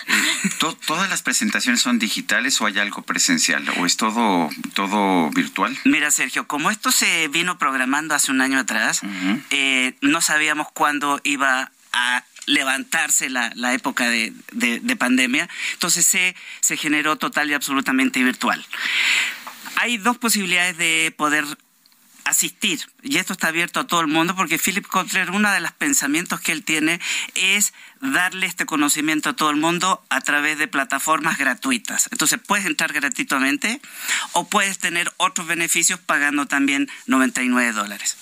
¿To- 0.60 0.74
¿Todas 0.88 1.10
las 1.10 1.22
presentaciones 1.22 1.82
son 1.82 2.00
digitales 2.00 2.60
o 2.62 2.66
hay 2.66 2.80
algo 2.80 3.02
presencial? 3.04 3.66
¿O 3.78 3.86
es 3.86 3.98
todo, 3.98 4.50
todo 4.74 5.30
virtual? 5.32 5.78
Mira, 5.86 6.12
Sergio, 6.12 6.48
como 6.48 6.72
esto 6.72 6.92
se 6.92 7.28
vino 7.28 7.58
programando 7.58 8.16
hace 8.16 8.32
un 8.32 8.42
año 8.42 8.60
atrás, 8.60 9.02
eh, 9.52 9.96
no 10.02 10.22
sabíamos 10.22 10.68
cuándo 10.74 11.20
iba 11.24 11.72
a 11.94 12.24
levantarse 12.46 13.30
la, 13.30 13.52
la 13.56 13.74
época 13.74 14.10
de, 14.10 14.34
de- 14.52 14.80
de 14.80 14.96
pandemia, 14.96 15.48
entonces 15.74 16.06
se, 16.06 16.36
se 16.62 16.78
generó 16.78 17.16
total 17.18 17.50
y 17.50 17.54
absolutamente 17.54 18.24
virtual. 18.24 18.66
Hay 19.76 19.98
dos 19.98 20.18
posibilidades 20.18 20.78
de 20.78 21.14
poder 21.16 21.46
asistir, 22.30 22.80
y 23.02 23.18
esto 23.18 23.34
está 23.34 23.48
abierto 23.48 23.80
a 23.80 23.88
todo 23.88 24.02
el 24.02 24.08
mundo, 24.08 24.36
porque 24.36 24.60
Philip 24.60 24.86
Kotler, 24.86 25.32
uno 25.32 25.52
de 25.52 25.60
los 25.60 25.72
pensamientos 25.72 26.40
que 26.40 26.52
él 26.52 26.64
tiene 26.64 27.00
es 27.36 27.74
darle 28.02 28.46
este 28.46 28.66
conocimiento 28.66 29.30
a 29.30 29.36
todo 29.36 29.50
el 29.50 29.58
mundo 29.58 30.04
a 30.10 30.22
través 30.22 30.58
de 30.58 30.68
plataformas 30.68 31.38
gratuitas. 31.38 32.08
Entonces 32.12 32.40
puedes 32.46 32.66
entrar 32.66 32.94
gratuitamente 32.94 33.82
o 34.34 34.48
puedes 34.48 34.80
tener 34.80 35.12
otros 35.18 35.48
beneficios 35.48 36.00
pagando 36.00 36.46
también 36.46 36.90
99 37.08 37.74
dólares. 37.74 38.18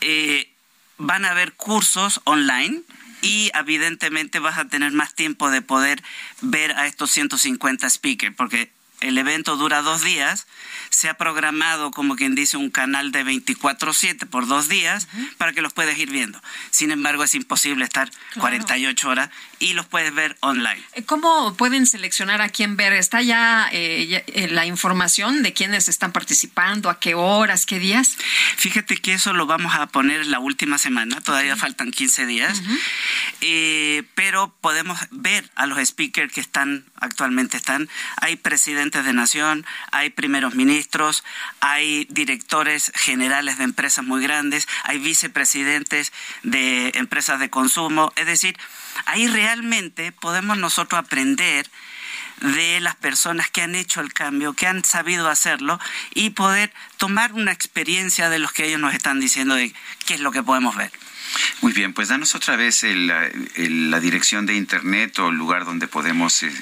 Eh, 0.00 0.52
van 0.98 1.24
a 1.24 1.30
haber 1.30 1.52
cursos 1.52 2.20
online 2.24 2.82
y 3.22 3.52
evidentemente 3.54 4.40
vas 4.40 4.58
a 4.58 4.66
tener 4.66 4.90
más 4.90 5.14
tiempo 5.14 5.48
de 5.48 5.62
poder 5.62 6.02
ver 6.40 6.72
a 6.72 6.88
estos 6.88 7.12
150 7.12 7.88
speakers, 7.88 8.34
porque 8.34 8.72
el 9.00 9.18
evento 9.18 9.56
dura 9.56 9.82
dos 9.82 10.02
días. 10.02 10.46
Se 10.90 11.08
ha 11.08 11.14
programado, 11.14 11.90
como 11.90 12.16
quien 12.16 12.34
dice, 12.34 12.56
un 12.56 12.70
canal 12.70 13.12
de 13.12 13.24
24/7 13.24 14.26
por 14.26 14.46
dos 14.46 14.68
días 14.68 15.08
para 15.38 15.52
que 15.52 15.62
los 15.62 15.72
puedas 15.72 15.98
ir 15.98 16.10
viendo. 16.10 16.40
Sin 16.70 16.90
embargo, 16.90 17.24
es 17.24 17.34
imposible 17.34 17.84
estar 17.84 18.10
48 18.38 19.08
horas 19.08 19.30
y 19.60 19.74
los 19.74 19.86
puedes 19.86 20.12
ver 20.12 20.36
online. 20.40 20.82
Eh, 20.94 21.04
¿Cómo 21.04 21.54
pueden 21.54 21.86
seleccionar 21.86 22.40
a 22.40 22.48
quién 22.48 22.76
ver? 22.76 22.94
¿Está 22.94 23.22
ya, 23.22 23.68
eh, 23.70 24.06
ya, 24.08 24.18
eh, 24.26 24.48
la 24.50 24.66
información 24.66 25.42
de 25.42 25.52
quiénes 25.52 25.88
están 25.88 26.12
participando, 26.12 26.90
a 26.90 26.98
qué 26.98 27.14
horas, 27.14 27.66
qué 27.66 27.78
días? 27.78 28.16
Fíjate 28.56 28.96
que 28.96 29.12
eso 29.12 29.32
lo 29.34 29.46
vamos 29.46 29.74
a 29.74 29.86
poner 29.86 30.26
la 30.26 30.40
última 30.40 30.78
semana, 30.78 31.20
todavía 31.20 31.56
faltan 31.56 31.92
15 31.92 32.26
días, 32.26 32.62
Eh, 33.42 34.02
pero 34.14 34.54
podemos 34.60 34.98
ver 35.10 35.50
a 35.54 35.66
los 35.66 35.78
speakers 35.86 36.32
que 36.32 36.40
están 36.40 36.84
actualmente 36.96 37.56
están. 37.56 37.88
Hay 38.20 38.36
presidentes 38.36 39.04
de 39.04 39.12
nación, 39.12 39.64
hay 39.92 40.10
primeros 40.10 40.54
ministros, 40.54 41.24
hay 41.60 42.06
directores 42.10 42.92
generales 42.94 43.58
de 43.58 43.64
empresas 43.64 44.04
muy 44.04 44.22
grandes, 44.22 44.68
hay 44.84 44.98
vicepresidentes 44.98 46.12
de 46.42 46.92
empresas 46.94 47.40
de 47.40 47.50
consumo. 47.50 48.12
Es 48.16 48.26
decir, 48.26 48.56
ahí 49.06 49.26
realmente 49.26 50.12
podemos 50.12 50.58
nosotros 50.58 50.98
aprender 50.98 51.70
de 52.40 52.80
las 52.80 52.96
personas 52.96 53.50
que 53.50 53.62
han 53.62 53.74
hecho 53.74 54.00
el 54.00 54.12
cambio, 54.12 54.52
que 54.54 54.66
han 54.66 54.84
sabido 54.84 55.28
hacerlo 55.28 55.78
y 56.14 56.30
poder 56.30 56.72
tomar 56.96 57.34
una 57.34 57.52
experiencia 57.52 58.30
de 58.30 58.38
los 58.38 58.52
que 58.52 58.66
ellos 58.66 58.80
nos 58.80 58.94
están 58.94 59.20
diciendo 59.20 59.54
de 59.54 59.74
qué 60.06 60.14
es 60.14 60.20
lo 60.20 60.32
que 60.32 60.42
podemos 60.42 60.74
ver. 60.76 60.90
Muy 61.60 61.72
bien, 61.72 61.92
pues 61.92 62.08
danos 62.08 62.34
otra 62.34 62.56
vez 62.56 62.82
la 62.82 64.00
dirección 64.00 64.46
de 64.46 64.56
internet 64.56 65.16
o 65.18 65.28
el 65.28 65.36
lugar 65.36 65.64
donde 65.64 65.86
podemos 65.86 66.42
eh, 66.42 66.52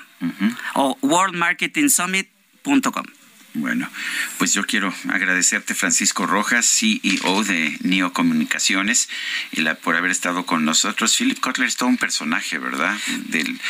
o 0.74 0.98
worldmarketingsummit.com. 1.02 3.04
Bueno, 3.54 3.90
pues 4.38 4.54
yo 4.54 4.64
quiero 4.64 4.94
agradecerte, 5.10 5.74
Francisco 5.74 6.26
Rojas, 6.26 6.66
CEO 6.66 7.44
de 7.44 7.76
Neo 7.82 8.12
Comunicaciones, 8.14 9.10
por 9.82 9.94
haber 9.96 10.10
estado 10.10 10.46
con 10.46 10.64
nosotros. 10.64 11.14
Philip 11.16 11.38
Kotler 11.38 11.68
es 11.68 11.76
todo 11.76 11.90
un 11.90 11.98
personaje, 11.98 12.58
¿verdad? 12.58 12.96
Del, 13.26 13.60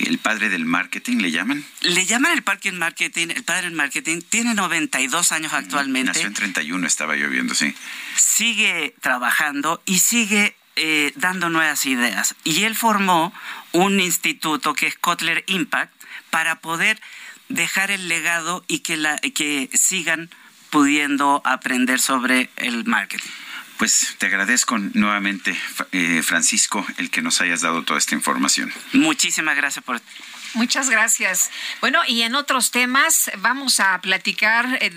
el 0.00 0.18
padre 0.18 0.50
del 0.50 0.66
marketing, 0.66 1.18
¿le 1.18 1.30
llaman? 1.30 1.64
Le 1.80 2.04
llaman 2.04 2.32
el 2.32 2.42
parking 2.42 2.74
marketing, 2.74 3.28
el 3.30 3.42
padre 3.44 3.62
del 3.62 3.74
marketing. 3.74 4.20
Tiene 4.28 4.54
92 4.54 5.32
años 5.32 5.52
mm, 5.52 5.56
actualmente. 5.56 6.12
Nació 6.12 6.26
en 6.26 6.34
31, 6.34 6.86
estaba 6.86 7.16
yo 7.16 7.30
viendo, 7.30 7.54
sí. 7.54 7.74
Sigue 8.16 8.94
trabajando 9.00 9.82
y 9.86 10.00
sigue 10.00 10.54
eh, 10.76 11.12
dando 11.16 11.48
nuevas 11.48 11.86
ideas. 11.86 12.34
Y 12.44 12.64
él 12.64 12.76
formó 12.76 13.32
un 13.72 14.00
instituto 14.00 14.74
que 14.74 14.86
es 14.86 14.96
Kotler 14.96 15.44
Impact 15.46 15.92
para 16.30 16.60
poder 16.60 17.00
dejar 17.50 17.90
el 17.90 18.08
legado 18.08 18.64
y 18.66 18.78
que, 18.78 18.96
la, 18.96 19.18
que 19.18 19.68
sigan 19.74 20.30
pudiendo 20.70 21.42
aprender 21.44 22.00
sobre 22.00 22.48
el 22.56 22.84
marketing. 22.86 23.28
Pues 23.76 24.14
te 24.18 24.26
agradezco 24.26 24.78
nuevamente, 24.78 25.56
eh, 25.92 26.22
Francisco, 26.22 26.86
el 26.98 27.10
que 27.10 27.22
nos 27.22 27.40
hayas 27.40 27.62
dado 27.62 27.82
toda 27.82 27.98
esta 27.98 28.14
información. 28.14 28.72
Muchísimas 28.92 29.56
gracias 29.56 29.84
por 29.84 30.00
Muchas 30.54 30.90
gracias. 30.90 31.50
Bueno, 31.80 32.00
y 32.06 32.22
en 32.22 32.34
otros 32.34 32.70
temas 32.70 33.30
vamos 33.38 33.78
a 33.80 34.00
platicar 34.00 34.78
eh, 34.80 34.90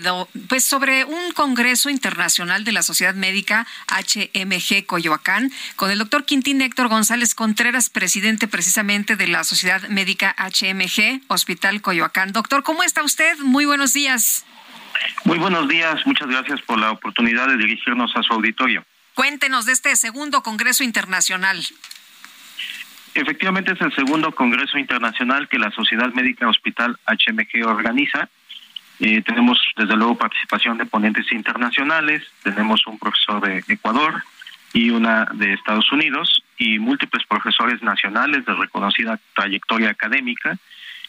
pues 0.48 0.64
sobre 0.64 1.04
un 1.04 1.32
congreso 1.32 1.90
internacional 1.90 2.64
de 2.64 2.72
la 2.72 2.82
Sociedad 2.82 3.14
Médica 3.14 3.66
HMG 3.88 4.86
Coyoacán 4.86 5.52
con 5.76 5.90
el 5.90 5.98
doctor 5.98 6.24
Quintín 6.24 6.60
Héctor 6.60 6.88
González 6.88 7.34
Contreras, 7.34 7.88
presidente 7.88 8.48
precisamente 8.48 9.16
de 9.16 9.28
la 9.28 9.44
Sociedad 9.44 9.88
Médica 9.88 10.34
HMG 10.38 11.22
Hospital 11.28 11.80
Coyoacán. 11.82 12.32
Doctor, 12.32 12.62
¿cómo 12.62 12.82
está 12.82 13.02
usted? 13.02 13.38
Muy 13.38 13.64
buenos 13.64 13.92
días. 13.92 14.44
Muy 15.24 15.38
buenos 15.38 15.68
días, 15.68 16.00
muchas 16.06 16.28
gracias 16.28 16.60
por 16.62 16.78
la 16.78 16.90
oportunidad 16.90 17.48
de 17.48 17.56
dirigirnos 17.56 18.10
a 18.16 18.22
su 18.22 18.32
auditorio. 18.32 18.84
Cuéntenos 19.14 19.66
de 19.66 19.72
este 19.72 19.94
segundo 19.96 20.42
Congreso 20.42 20.82
Internacional. 20.82 21.64
Efectivamente 23.14 23.72
es 23.72 23.80
el 23.80 23.94
segundo 23.94 24.32
Congreso 24.32 24.76
Internacional 24.76 25.48
que 25.48 25.58
la 25.58 25.70
Sociedad 25.70 26.12
Médica 26.12 26.48
Hospital 26.48 26.98
HMG 27.06 27.64
organiza. 27.64 28.28
Eh, 28.98 29.22
tenemos 29.22 29.58
desde 29.76 29.96
luego 29.96 30.18
participación 30.18 30.78
de 30.78 30.86
ponentes 30.86 31.30
internacionales, 31.30 32.22
tenemos 32.42 32.84
un 32.86 32.98
profesor 32.98 33.40
de 33.40 33.64
Ecuador 33.68 34.22
y 34.72 34.90
una 34.90 35.26
de 35.32 35.52
Estados 35.52 35.90
Unidos 35.92 36.42
y 36.58 36.80
múltiples 36.80 37.24
profesores 37.26 37.82
nacionales 37.82 38.44
de 38.44 38.54
reconocida 38.54 39.20
trayectoria 39.34 39.90
académica. 39.90 40.58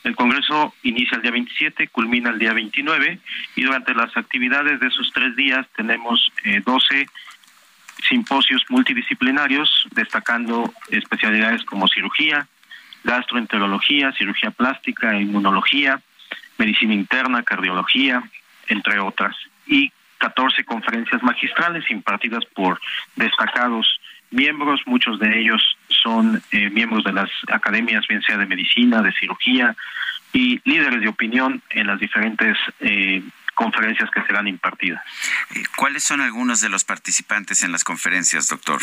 El 0.04 0.16
Congreso 0.16 0.76
inicia 0.84 1.16
el 1.16 1.24
día 1.24 1.32
27, 1.32 1.88
culmina 1.88 2.30
el 2.30 2.38
día 2.38 2.54
29 2.54 3.20
y 3.56 3.64
durante 3.64 3.96
las 3.96 4.16
actividades 4.16 4.80
de 4.80 4.88
esos 4.88 5.12
tres 5.12 5.36
días 5.36 5.66
tenemos 5.76 6.32
eh, 6.44 6.62
12 6.64 7.08
simposios 8.08 8.64
multidisciplinarios 8.70 9.88
destacando 9.92 10.74
especialidades 10.90 11.64
como 11.66 11.88
cirugía, 11.88 12.48
gastroenterología, 13.04 14.12
cirugía 14.14 14.52
plástica, 14.52 15.16
inmunología, 15.16 16.02
medicina 16.58 16.94
interna, 16.94 17.44
cardiología, 17.44 18.24
entre 18.68 19.00
otras, 19.00 19.36
y 19.68 19.92
14 20.18 20.64
conferencias 20.64 21.22
magistrales 21.24 21.90
impartidas 21.92 22.46
por 22.46 22.80
destacados 23.16 24.00
miembros, 24.32 24.82
muchos 24.86 25.20
de 25.20 25.40
ellos 25.40 25.78
son 25.90 26.42
eh, 26.52 26.70
miembros 26.70 27.04
de 27.04 27.14
las 27.14 27.30
academias, 27.52 28.08
bien 28.08 28.22
sea 28.22 28.38
de 28.38 28.46
medicina, 28.46 29.02
de 29.02 29.14
cirugía, 29.14 29.76
y 30.34 30.60
líderes 30.66 31.02
de 31.02 31.08
opinión 31.08 31.62
en 31.70 31.88
las 31.88 32.00
diferentes 32.00 32.58
eh, 32.82 33.24
conferencias 33.56 34.10
que 34.12 34.22
serán 34.24 34.48
impartidas. 34.48 35.02
Eh, 35.56 35.64
¿Cuáles 35.76 36.04
son 36.04 36.22
algunos 36.22 36.62
de 36.62 36.70
los 36.70 36.84
participantes 36.84 37.64
en 37.64 37.72
las 37.72 37.84
conferencias, 37.84 38.48
doctor? 38.48 38.82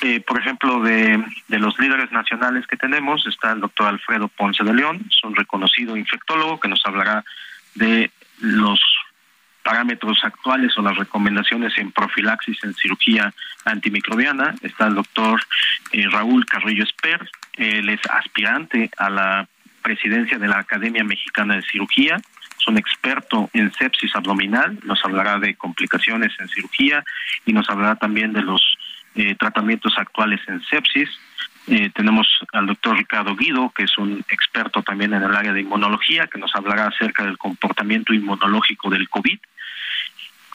Eh, 0.00 0.20
por 0.20 0.40
ejemplo, 0.40 0.80
de, 0.80 1.22
de, 1.48 1.58
los 1.58 1.78
líderes 1.78 2.10
nacionales 2.10 2.66
que 2.66 2.76
tenemos 2.76 3.24
está 3.26 3.52
el 3.52 3.60
doctor 3.60 3.86
Alfredo 3.86 4.28
Ponce 4.28 4.64
de 4.64 4.74
León, 4.74 5.00
es 5.08 5.22
un 5.22 5.36
reconocido 5.36 5.96
infectólogo 5.96 6.58
que 6.58 6.68
nos 6.68 6.80
hablará 6.84 7.24
de 7.74 8.10
los 8.40 8.80
parámetros 9.62 10.18
actuales 10.24 10.76
o 10.76 10.82
las 10.82 10.96
recomendaciones 10.96 11.76
en 11.78 11.92
profilaxis 11.92 12.58
en 12.64 12.74
cirugía 12.74 13.32
antimicrobiana. 13.64 14.54
Está 14.62 14.88
el 14.88 14.96
doctor 14.96 15.40
eh, 15.92 16.08
Raúl 16.10 16.46
Carrillo 16.46 16.82
Esper, 16.82 17.30
él 17.54 17.88
es 17.88 18.00
aspirante 18.10 18.90
a 18.96 19.08
la 19.08 19.48
presidencia 19.82 20.38
de 20.38 20.48
la 20.48 20.58
Academia 20.58 21.04
Mexicana 21.04 21.56
de 21.56 21.62
Cirugía 21.62 22.20
es 22.62 22.68
un 22.68 22.78
experto 22.78 23.50
en 23.52 23.72
sepsis 23.72 24.14
abdominal, 24.14 24.78
nos 24.84 25.04
hablará 25.04 25.38
de 25.38 25.54
complicaciones 25.54 26.32
en 26.38 26.48
cirugía 26.48 27.02
y 27.44 27.52
nos 27.52 27.68
hablará 27.68 27.96
también 27.96 28.32
de 28.32 28.42
los 28.42 28.62
eh, 29.16 29.34
tratamientos 29.34 29.94
actuales 29.98 30.40
en 30.46 30.62
sepsis. 30.62 31.08
Eh, 31.66 31.90
tenemos 31.94 32.26
al 32.52 32.66
doctor 32.66 32.96
Ricardo 32.96 33.34
Guido, 33.36 33.72
que 33.74 33.84
es 33.84 33.98
un 33.98 34.24
experto 34.28 34.82
también 34.82 35.12
en 35.12 35.22
el 35.22 35.34
área 35.34 35.52
de 35.52 35.60
inmunología, 35.60 36.28
que 36.28 36.38
nos 36.38 36.54
hablará 36.54 36.86
acerca 36.86 37.24
del 37.24 37.38
comportamiento 37.38 38.14
inmunológico 38.14 38.90
del 38.90 39.08
COVID 39.08 39.38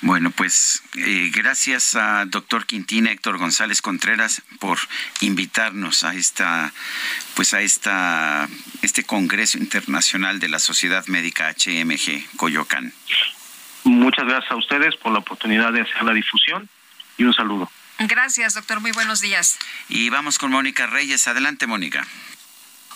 Bueno, 0.03 0.31
pues 0.31 0.83
eh, 0.97 1.31
gracias 1.35 1.95
a 1.95 2.25
doctor 2.25 2.65
Quintín 2.65 3.07
Héctor 3.07 3.37
González 3.37 3.83
Contreras 3.83 4.43
por 4.59 4.79
invitarnos 5.21 6.05
a 6.05 6.15
esta, 6.15 6.73
pues 7.35 7.53
a 7.53 7.61
esta, 7.61 8.49
este 8.81 9.05
Congreso 9.05 9.59
Internacional 9.59 10.41
de 10.41 10.49
la 10.49 10.59
Sociedad 10.59 11.07
Médica 11.07 11.51
HMG 11.51 12.37
Coyoacán. 12.37 12.95
Muchas 13.85 14.25
gracias 14.25 14.51
a 14.53 14.57
ustedes 14.57 14.97
por 14.97 15.13
la 15.13 15.19
oportunidad 15.19 15.73
de 15.73 15.83
hacer 15.83 16.03
la 16.03 16.15
difusión 16.15 16.69
y 17.19 17.25
un 17.25 17.35
saludo. 17.35 17.71
Gracias, 17.99 18.55
doctor. 18.55 18.81
Muy 18.81 18.93
buenos 18.93 19.21
días. 19.21 19.59
Y 19.91 20.09
vamos 20.09 20.39
con 20.39 20.51
Mónica 20.51 20.87
Reyes. 20.87 21.29
Adelante, 21.29 21.67
Mónica. 21.67 22.07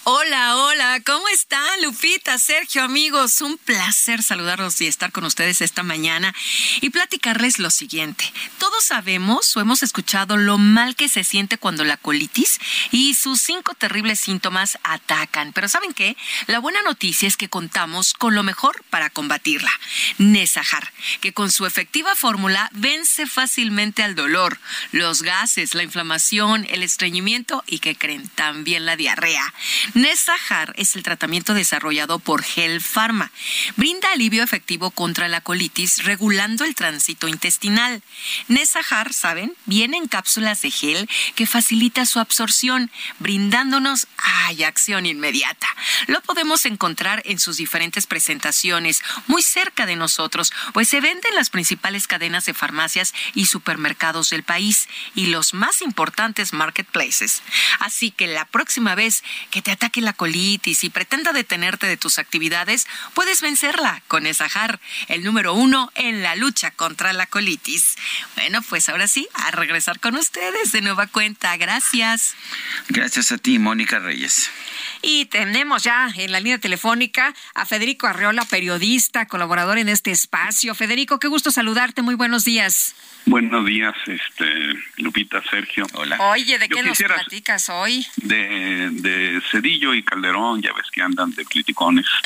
Hola, 0.07 0.57
hola, 0.59 1.01
¿cómo 1.07 1.27
están 1.29 1.81
Lupita, 1.81 2.37
Sergio, 2.37 2.83
amigos? 2.83 3.41
Un 3.41 3.57
placer 3.57 4.23
saludarlos 4.23 4.79
y 4.83 4.87
estar 4.87 5.13
con 5.13 5.25
ustedes 5.25 5.63
esta 5.63 5.83
mañana 5.83 6.35
y 6.83 6.91
platicarles 6.91 7.59
lo 7.59 7.71
siguiente. 7.71 8.31
Todos 8.59 8.85
sabemos 8.85 9.57
o 9.57 9.63
hemos 9.63 9.83
escuchado 9.83 10.37
lo 10.37 10.59
mal 10.59 10.95
que 10.95 11.09
se 11.09 11.25
siente 11.25 11.57
cuando 11.57 11.85
la 11.85 11.97
colitis 11.97 12.59
y 12.91 13.15
sus 13.15 13.41
cinco 13.41 13.73
terribles 13.73 14.21
síntomas 14.21 14.77
atacan. 14.83 15.55
Pero 15.55 15.71
¿saben 15.71 15.95
qué? 15.95 16.19
La 16.49 16.59
buena 16.59 16.83
noticia 16.83 17.27
es 17.27 17.39
que 17.39 17.49
contamos 17.49 18.13
con 18.13 18.35
lo 18.35 18.43
mejor 18.43 18.85
para 18.91 19.09
combatirla. 19.09 19.73
Nesajar, 20.19 20.93
que 21.23 21.33
con 21.33 21.51
su 21.51 21.65
efectiva 21.65 22.15
fórmula 22.15 22.69
vence 22.75 23.27
fácilmente 23.27 24.03
al 24.03 24.15
dolor, 24.15 24.61
los 24.93 25.23
gases, 25.23 25.75
la 25.75 25.83
inflamación, 25.83 26.67
el 26.69 26.83
estreñimiento 26.83 27.65
y 27.67 27.79
que 27.79 27.97
creen 27.97 28.29
también 28.29 28.85
la 28.85 28.97
diarrea. 28.97 29.55
Nesajar 29.95 30.73
es 30.77 30.97
el 30.97 31.05
tratamiento 31.05 31.55
desarrollado 31.55 32.19
por 32.19 32.43
Gel 32.43 32.81
Pharma. 32.81 33.31
Brinda 33.77 34.11
alivio 34.11 34.43
efectivo 34.43 34.91
contra 34.91 35.29
la 35.29 35.41
colitis 35.41 36.03
regulando 36.03 36.65
el 36.65 36.75
tránsito 36.75 37.29
intestinal. 37.29 38.03
Nesajar, 38.49 39.13
¿saben? 39.13 39.55
Viene 39.67 39.97
en 39.97 40.09
cápsulas 40.09 40.63
de 40.63 40.73
gel 40.73 41.09
que 41.37 41.47
facilita 41.47 42.07
su 42.07 42.19
absorción, 42.19 42.91
brindándonos 43.21 44.09
ay, 44.19 44.65
acción 44.65 45.07
inmediata. 45.07 45.69
Lo 46.09 46.21
podemos 46.23 46.65
encontrar 46.67 47.23
en 47.25 47.39
sus 47.39 47.57
diferentes 47.59 48.09
presentaciones, 48.09 49.01
muy 49.29 49.43
cerca 49.43 49.87
de 49.87 49.95
nosotros, 49.95 50.53
pues 50.73 50.89
se 50.89 51.01
vende 51.01 51.29
en 51.29 51.37
las 51.37 51.51
principales 51.51 52.09
cadenas 52.09 52.47
de 52.47 52.55
farmacias 52.55 53.15
y 53.35 53.47
supermercados 53.47 54.31
del 54.31 54.43
país 54.43 54.89
y 55.15 55.27
los 55.27 55.55
más 55.55 55.83
importantes 55.83 56.53
marketplaces. 56.53 57.43
Así 57.79 58.11
que 58.11 58.27
la 58.27 58.45
próxima 58.45 58.97
vez 58.97 59.23
que 59.53 59.63
te 59.63 59.84
ataque 59.85 60.01
la 60.01 60.15
colitis 60.15 60.83
y 60.83 60.89
pretenda 60.89 61.35
detenerte 61.35 61.87
de 61.87 61.99
tus 61.99 62.19
actividades, 62.19 62.87
puedes 63.13 63.43
vencerla 63.43 64.03
con 64.09 64.27
Esajar, 64.27 64.81
el 65.09 65.23
número 65.23 65.53
uno 65.53 65.93
en 65.95 66.23
la 66.23 66.37
lucha 66.37 66.71
contra 66.71 67.13
la 67.13 67.27
colitis. 67.27 67.97
Bueno, 68.35 68.63
pues 68.63 68.89
ahora 68.89 69.09
sí, 69.09 69.29
a 69.35 69.51
regresar 69.51 70.01
con 70.01 70.17
ustedes 70.17 70.73
de 70.73 70.81
nueva 70.81 71.07
cuenta. 71.07 71.55
Gracias. 71.59 72.35
Gracias 72.89 73.31
a 73.31 73.37
ti, 73.37 73.59
Mónica 73.59 73.99
Reyes. 73.99 74.51
Y 75.03 75.27
tenemos 75.27 75.83
ya 75.83 76.11
en 76.17 76.33
la 76.33 76.41
línea 76.41 76.59
telefónica 76.59 77.35
a 77.55 77.67
Federico 77.67 78.07
Arreola, 78.07 78.47
periodista, 78.47 79.27
colaborador 79.27 79.77
en 79.77 79.91
este 79.91 80.13
espacio. 80.13 80.75
Federico, 80.75 81.19
qué 81.19 81.29
gusto 81.29 81.51
saludarte. 81.51 82.01
Muy 82.01 82.15
buenos 82.15 82.47
días. 82.47 82.95
Buenos 83.27 83.65
días, 83.65 83.95
este, 84.07 84.75
Lupita, 84.99 85.43
Sergio. 85.51 85.87
Hola. 85.95 86.19
Oye, 86.31 86.59
¿de 86.59 86.69
qué 86.69 86.83
nos 86.83 86.99
platicas 86.99 87.71
hoy? 87.71 88.07
De, 88.17 88.91
de 88.91 89.41
Cedillo 89.51 89.95
y 89.95 90.03
Calderón, 90.03 90.61
ya 90.61 90.73
ves 90.75 90.91
que 90.93 91.01
andan 91.01 91.31
de 91.35 91.45
criticones. 91.45 92.07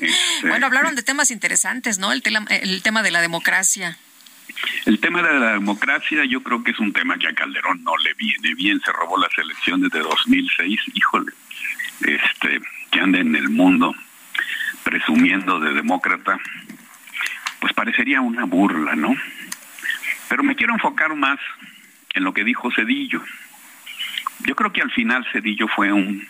Este, 0.00 0.48
bueno, 0.48 0.66
hablaron 0.66 0.96
de 0.96 1.02
temas 1.02 1.30
interesantes, 1.30 1.98
¿no? 1.98 2.10
El, 2.10 2.22
el 2.50 2.82
tema 2.82 3.02
de 3.02 3.12
la 3.12 3.20
democracia. 3.20 3.96
El 4.86 4.98
tema 4.98 5.22
de 5.22 5.38
la 5.38 5.52
democracia 5.52 6.24
yo 6.24 6.42
creo 6.42 6.64
que 6.64 6.72
es 6.72 6.80
un 6.80 6.92
tema 6.92 7.16
que 7.16 7.28
a 7.28 7.34
Calderón 7.34 7.84
no 7.84 7.96
le 7.98 8.12
viene 8.14 8.54
bien. 8.54 8.80
Se 8.84 8.90
robó 8.92 9.16
las 9.18 9.30
elecciones 9.38 9.90
de 9.92 10.00
2006. 10.00 10.80
Híjole, 10.94 11.32
este, 12.00 12.60
que 12.90 13.00
anda 13.00 13.20
en 13.20 13.36
el 13.36 13.50
mundo 13.50 13.94
presumiendo 14.82 15.60
de 15.60 15.74
demócrata, 15.74 16.38
pues 17.60 17.72
parecería 17.72 18.20
una 18.20 18.44
burla, 18.44 18.94
¿no? 18.96 19.14
Pero 20.34 20.42
me 20.42 20.56
quiero 20.56 20.72
enfocar 20.72 21.14
más 21.14 21.38
en 22.12 22.24
lo 22.24 22.34
que 22.34 22.42
dijo 22.42 22.68
Cedillo. 22.72 23.22
Yo 24.40 24.56
creo 24.56 24.72
que 24.72 24.82
al 24.82 24.90
final 24.90 25.24
Cedillo 25.30 25.68
fue 25.68 25.92
un 25.92 26.26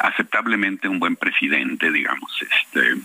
aceptablemente 0.00 0.88
un 0.88 0.98
buen 0.98 1.14
presidente, 1.14 1.92
digamos, 1.92 2.36
este 2.42 2.96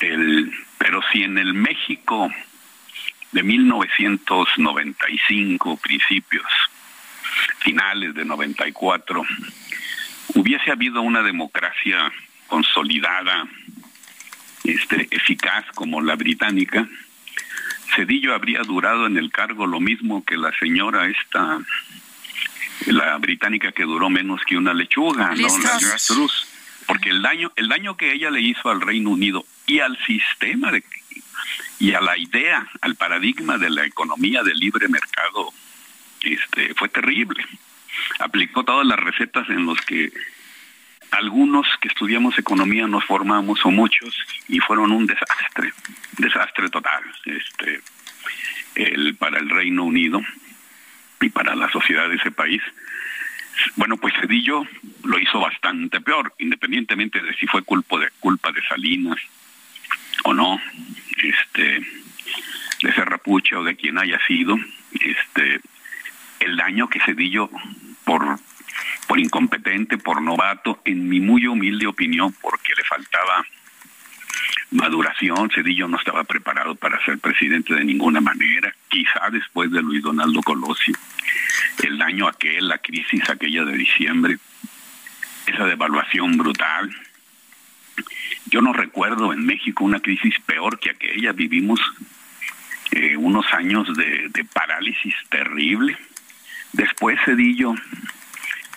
el, 0.00 0.52
pero 0.76 1.00
si 1.10 1.22
en 1.22 1.38
el 1.38 1.54
México 1.54 2.30
de 3.30 3.42
1995, 3.42 5.78
principios, 5.78 6.44
finales 7.60 8.14
de 8.14 8.26
94, 8.26 9.24
hubiese 10.34 10.70
habido 10.70 11.00
una 11.00 11.22
democracia 11.22 12.12
consolidada, 12.48 13.46
este, 14.62 15.08
eficaz 15.10 15.64
como 15.74 16.02
la 16.02 16.16
británica, 16.16 16.86
Cedillo 17.94 18.34
habría 18.34 18.62
durado 18.62 19.06
en 19.06 19.18
el 19.18 19.30
cargo 19.30 19.66
lo 19.66 19.80
mismo 19.80 20.24
que 20.24 20.36
la 20.36 20.52
señora 20.58 21.08
esta, 21.08 21.60
la 22.86 23.16
británica 23.18 23.72
que 23.72 23.84
duró 23.84 24.10
menos 24.10 24.40
que 24.46 24.56
una 24.56 24.74
lechuga, 24.74 25.34
¿no? 25.34 25.48
La 25.58 25.98
Porque 26.86 27.10
el 27.10 27.22
daño, 27.22 27.52
el 27.56 27.68
daño 27.68 27.96
que 27.96 28.12
ella 28.12 28.30
le 28.30 28.40
hizo 28.40 28.70
al 28.70 28.80
Reino 28.80 29.10
Unido 29.10 29.44
y 29.66 29.80
al 29.80 29.96
sistema 30.04 30.72
de 30.72 30.82
y 31.78 31.94
a 31.94 32.00
la 32.00 32.16
idea, 32.16 32.68
al 32.80 32.94
paradigma 32.94 33.58
de 33.58 33.68
la 33.68 33.84
economía 33.84 34.44
de 34.44 34.54
libre 34.54 34.86
mercado, 34.86 35.52
este, 36.20 36.74
fue 36.74 36.88
terrible. 36.88 37.44
Aplicó 38.20 38.64
todas 38.64 38.86
las 38.86 39.00
recetas 39.00 39.48
en 39.48 39.66
los 39.66 39.80
que 39.80 40.12
algunos 41.12 41.66
que 41.80 41.88
estudiamos 41.88 42.38
economía 42.38 42.86
nos 42.86 43.04
formamos 43.04 43.64
o 43.64 43.70
muchos 43.70 44.16
y 44.48 44.58
fueron 44.60 44.92
un 44.92 45.06
desastre, 45.06 45.72
desastre 46.18 46.68
total, 46.70 47.02
este, 47.26 47.80
el, 48.74 49.14
para 49.16 49.38
el 49.38 49.50
Reino 49.50 49.84
Unido 49.84 50.22
y 51.20 51.28
para 51.28 51.54
la 51.54 51.70
sociedad 51.70 52.08
de 52.08 52.16
ese 52.16 52.30
país. 52.30 52.62
Bueno, 53.76 53.98
pues 53.98 54.14
Cedillo 54.20 54.66
lo 55.04 55.18
hizo 55.18 55.38
bastante 55.38 56.00
peor, 56.00 56.34
independientemente 56.38 57.22
de 57.22 57.34
si 57.34 57.46
fue 57.46 57.62
culpa 57.62 57.98
de 57.98 58.62
Salinas 58.66 59.18
o 60.24 60.32
no, 60.32 60.60
este, 61.22 61.86
de 62.82 62.92
Serrapucha 62.94 63.58
o 63.58 63.64
de 63.64 63.76
quien 63.76 63.98
haya 63.98 64.18
sido, 64.26 64.56
este, 64.92 65.60
el 66.40 66.56
daño 66.56 66.88
que 66.88 67.00
Cedillo 67.00 67.50
por 68.04 68.38
por 69.06 69.18
incompetente, 69.18 69.98
por 69.98 70.22
novato, 70.22 70.80
en 70.84 71.08
mi 71.08 71.20
muy 71.20 71.46
humilde 71.46 71.86
opinión, 71.86 72.34
porque 72.40 72.74
le 72.76 72.84
faltaba 72.84 73.44
maduración, 74.70 75.50
Cedillo 75.50 75.86
no 75.86 75.98
estaba 75.98 76.24
preparado 76.24 76.74
para 76.74 77.02
ser 77.04 77.18
presidente 77.18 77.74
de 77.74 77.84
ninguna 77.84 78.20
manera, 78.20 78.74
quizá 78.88 79.28
después 79.30 79.70
de 79.70 79.82
Luis 79.82 80.02
Donaldo 80.02 80.40
Colosio, 80.42 80.94
el 81.82 81.98
daño 81.98 82.26
aquel, 82.26 82.68
la 82.68 82.78
crisis 82.78 83.28
aquella 83.28 83.64
de 83.64 83.76
diciembre, 83.76 84.38
esa 85.46 85.66
devaluación 85.66 86.36
brutal. 86.36 86.90
Yo 88.46 88.60
no 88.62 88.72
recuerdo 88.72 89.32
en 89.32 89.44
México 89.44 89.84
una 89.84 90.00
crisis 90.00 90.34
peor 90.46 90.78
que 90.78 90.90
aquella, 90.90 91.32
vivimos 91.32 91.80
eh, 92.92 93.16
unos 93.16 93.46
años 93.52 93.94
de, 93.96 94.28
de 94.28 94.44
parálisis 94.44 95.14
terrible. 95.28 95.96
Después 96.72 97.18
Cedillo 97.24 97.74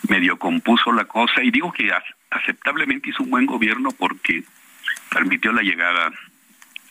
medio 0.09 0.37
compuso 0.37 0.91
la 0.91 1.05
cosa 1.05 1.43
y 1.43 1.51
digo 1.51 1.71
que 1.71 1.91
aceptablemente 2.29 3.09
hizo 3.09 3.23
un 3.23 3.29
buen 3.29 3.45
gobierno 3.45 3.91
porque 3.91 4.43
permitió 5.09 5.51
la 5.51 5.61
llegada. 5.61 6.11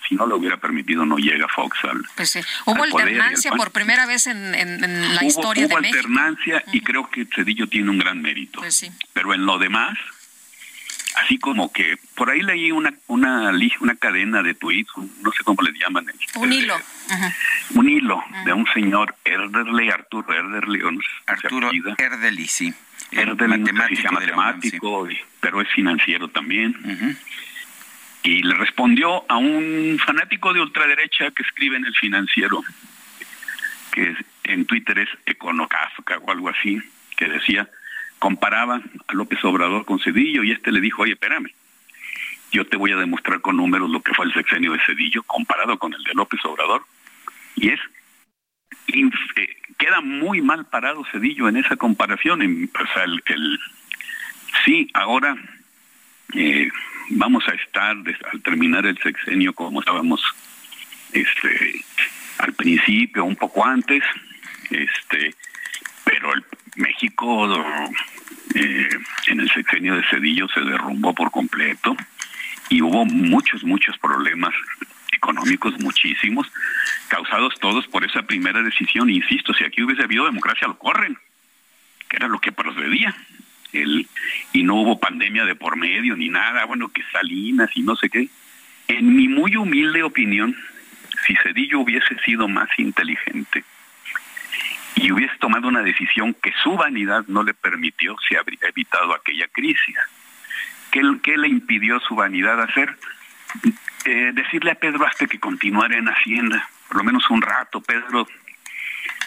Si 0.09 0.17
no 0.17 0.27
lo 0.27 0.37
hubiera 0.37 0.59
permitido 0.59 1.07
no 1.07 1.17
llega 1.17 1.49
Fox 1.49 1.79
al 1.85 2.03
pues 2.15 2.29
sí. 2.29 2.41
hubo 2.67 2.83
alternancia 2.83 3.51
por 3.53 3.71
primera 3.71 4.05
vez 4.05 4.27
en, 4.27 4.53
la 5.15 5.25
historia 5.25 5.67
hubo 5.67 5.81
de 5.81 5.87
alternancia 5.87 6.63
y 6.75 6.83
creo 6.83 7.09
que 7.09 7.27
Cedillo 7.35 7.69
tiene 7.69 7.89
un 7.89 7.99
gran 7.99 8.21
mérito. 8.21 8.61
Pues 8.61 8.77
sí. 8.77 8.91
pero 9.15 9.33
en 9.33 9.47
lo 9.47 9.59
demás 9.59 9.97
así 11.15 11.39
como 11.39 11.73
que 11.73 11.97
por 12.15 12.31
ahí 12.31 12.43
leí 12.43 12.71
una 12.71 12.93
una 13.07 13.51
una 13.81 13.97
cadena 13.97 14.43
de 14.43 14.55
tweets 14.55 14.91
no 15.23 15.33
sé 15.33 15.43
cómo 15.43 15.63
le 15.63 15.73
llaman 15.79 16.07
este, 16.11 16.39
un 16.39 16.53
hilo. 16.53 16.77
Un 17.75 17.89
hilo 17.89 18.23
de 18.45 18.53
un 18.53 18.67
señor 18.75 19.15
Erderley 19.25 19.89
Arturo 19.89 20.35
Erderley 20.35 20.83
Arturo 21.27 21.71
Erderley 21.97 22.47
sí 22.47 22.75
es 23.15 23.37
de 23.37 23.49
matemático, 23.49 24.13
matemático 24.13 25.09
pero 25.41 25.61
es 25.61 25.69
financiero 25.69 26.29
también. 26.29 27.19
Y 28.23 28.43
le 28.43 28.55
respondió 28.55 29.25
a 29.29 29.37
un 29.37 29.99
fanático 30.05 30.53
de 30.53 30.61
ultraderecha 30.61 31.31
que 31.31 31.43
escribe 31.43 31.77
en 31.77 31.85
el 31.85 31.95
financiero, 31.95 32.63
que 33.93 34.17
en 34.45 34.65
Twitter 34.65 34.99
es 34.99 35.09
Econocasca 35.27 36.19
o 36.19 36.31
algo 36.31 36.49
así, 36.49 36.81
que 37.17 37.29
decía, 37.29 37.69
comparaba 38.19 38.81
a 39.07 39.13
López 39.13 39.45
Obrador 39.45 39.85
con 39.85 40.01
Cedillo 40.01 40.43
y 40.43 40.53
este 40.53 40.73
le 40.73 40.81
dijo, 40.81 41.03
oye, 41.03 41.13
espérame, 41.13 41.51
yo 42.53 42.67
te 42.67 42.77
voy 42.77 42.93
a 42.93 42.97
demostrar 42.97 43.41
con 43.41 43.57
números 43.57 43.91
lo 43.91 44.01
que 44.01 44.15
fue 44.15 44.27
el 44.27 44.33
sexenio 44.33 44.73
de 44.73 44.81
Cedillo 44.87 45.23
comparado 45.25 45.79
con 45.79 45.93
el 45.93 46.03
de 46.05 46.15
López 46.15 46.41
Obrador. 46.45 46.85
Y 47.57 47.71
es 47.71 47.81
queda 49.77 50.01
muy 50.01 50.41
mal 50.41 50.67
parado 50.67 51.05
Cedillo 51.11 51.49
en 51.49 51.57
esa 51.57 51.77
comparación. 51.77 52.43
En, 52.43 52.71
o 52.75 52.87
sea, 52.93 53.05
el, 53.05 53.59
sí, 54.65 54.89
ahora 54.95 55.37
eh, 56.35 56.69
vamos 57.11 57.45
a 57.49 57.55
estar 57.55 57.97
al 58.33 58.43
terminar 58.43 58.87
el 58.87 58.99
sexenio 58.99 59.53
como 59.53 59.81
estábamos 59.81 60.23
este, 61.13 61.85
al 62.39 62.53
principio, 62.55 63.25
un 63.25 63.37
poco 63.37 63.65
antes, 63.65 64.03
este, 64.71 65.35
pero 66.05 66.35
el 66.35 66.45
México 66.77 67.47
eh, 68.55 68.89
en 69.29 69.41
el 69.41 69.51
sexenio 69.51 69.97
de 69.97 70.05
Cedillo 70.11 70.49
se 70.49 70.61
derrumbó 70.61 71.15
por 71.15 71.31
completo 71.31 71.97
y 72.69 72.83
hubo 72.83 73.05
muchos, 73.05 73.63
muchos 73.65 73.97
problemas 73.99 74.55
económicos, 75.15 75.79
muchísimos, 75.81 76.51
causados 77.09 77.55
todos 77.61 77.87
por 77.89 78.05
esa 78.05 78.23
primera 78.23 78.63
decisión. 78.63 79.11
Insisto, 79.11 79.55
si 79.55 79.65
aquí 79.65 79.83
hubiese 79.83 80.03
habido 80.03 80.27
democracia, 80.27 80.69
lo 80.69 80.79
corren, 80.79 81.17
que 82.09 82.17
era 82.17 82.29
lo 82.29 82.41
que 82.41 82.53
procedía. 82.53 83.15
El, 83.73 84.09
y 84.53 84.63
no 84.63 84.77
hubo 84.77 85.01
pandemia 85.01 85.45
de 85.45 85.57
por 85.57 85.77
medio 85.77 86.17
ni 86.17 86.29
nada, 86.29 86.65
bueno, 86.65 86.89
que 86.89 87.03
Salinas 87.11 87.71
y 87.75 87.83
no 87.83 87.97
sé 87.97 88.09
qué. 88.09 88.29
En 88.87 89.17
mi 89.17 89.29
muy 89.29 89.57
humilde 89.57 90.03
opinión, 90.03 90.57
si 91.27 91.35
Cedillo 91.37 91.81
hubiese 91.81 92.17
sido 92.25 92.47
más 92.49 92.69
inteligente 92.79 93.65
y 94.97 95.11
hubiese 95.11 95.37
tomado 95.39 95.69
una 95.69 95.83
decisión 95.83 96.35
que 96.35 96.53
su 96.63 96.77
vanidad 96.77 97.25
no 97.27 97.43
le 97.43 97.55
permitió, 97.55 98.17
se 98.29 98.37
habría 98.37 98.69
evitado 98.69 99.15
aquella 99.15 99.49
crisis. 99.49 99.97
¿Qué, 100.91 101.03
qué 101.23 101.37
le 101.37 101.49
impidió 101.49 101.99
su 102.01 102.15
vanidad 102.15 102.61
hacer? 102.63 102.97
Eh, 104.07 104.33
decirle 104.35 104.73
a 104.73 104.75
Pedro 104.75 105.07
hasta 105.07 105.27
que 105.27 105.41
continuara 105.41 105.97
en 105.97 106.09
Hacienda, 106.09 106.69
por 106.89 106.99
lo 106.99 107.05
menos 107.05 107.29
un 107.31 107.41
rato. 107.41 107.81
Pedro, 107.81 108.27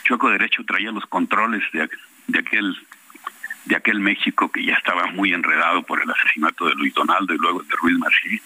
Choco 0.04 0.30
Derecho 0.30 0.64
traía 0.66 0.92
los 0.92 1.06
controles 1.08 1.64
de, 1.74 1.82
aquel 2.38 2.78
de 3.66 3.76
aquel 3.76 4.00
México 4.00 4.52
que 4.52 4.64
ya 4.64 4.76
estaba 4.76 5.08
muy 5.08 5.34
enredado 5.34 5.82
por 5.82 6.02
el 6.02 6.10
asesinato 6.10 6.68
de 6.68 6.76
Luis 6.76 6.94
Donaldo 6.94 7.34
y 7.34 7.38
luego 7.38 7.64
de 7.64 7.76
Ruiz 7.76 7.98
Marcí. 7.98 8.42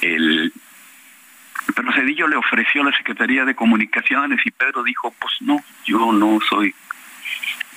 El, 0.00 0.52
pero 1.76 1.92
Cedillo 1.92 2.26
le 2.26 2.36
ofreció 2.36 2.82
la 2.82 2.96
Secretaría 2.96 3.44
de 3.44 3.54
Comunicaciones 3.54 4.44
y 4.44 4.50
Pedro 4.50 4.82
dijo, 4.82 5.14
pues 5.20 5.34
no, 5.40 5.62
yo 5.84 6.12
no 6.12 6.40
soy 6.48 6.74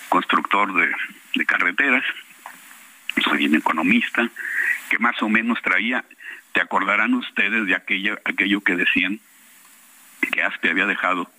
constructor 0.10 0.74
de, 0.74 0.92
de 1.36 1.46
carreteras, 1.46 2.04
soy 3.24 3.46
un 3.46 3.56
economista, 3.56 4.28
que 4.90 4.98
más 4.98 5.22
o 5.22 5.30
menos 5.30 5.62
traía, 5.62 6.04
te 6.56 6.62
acordarán 6.62 7.14
ustedes 7.14 7.68
de 7.68 7.76
aquello, 7.76 8.62
que 8.62 8.78
decían 8.78 9.20
que 10.32 10.42
Aspe 10.42 10.70
había 10.70 10.86
dejado 10.86 11.30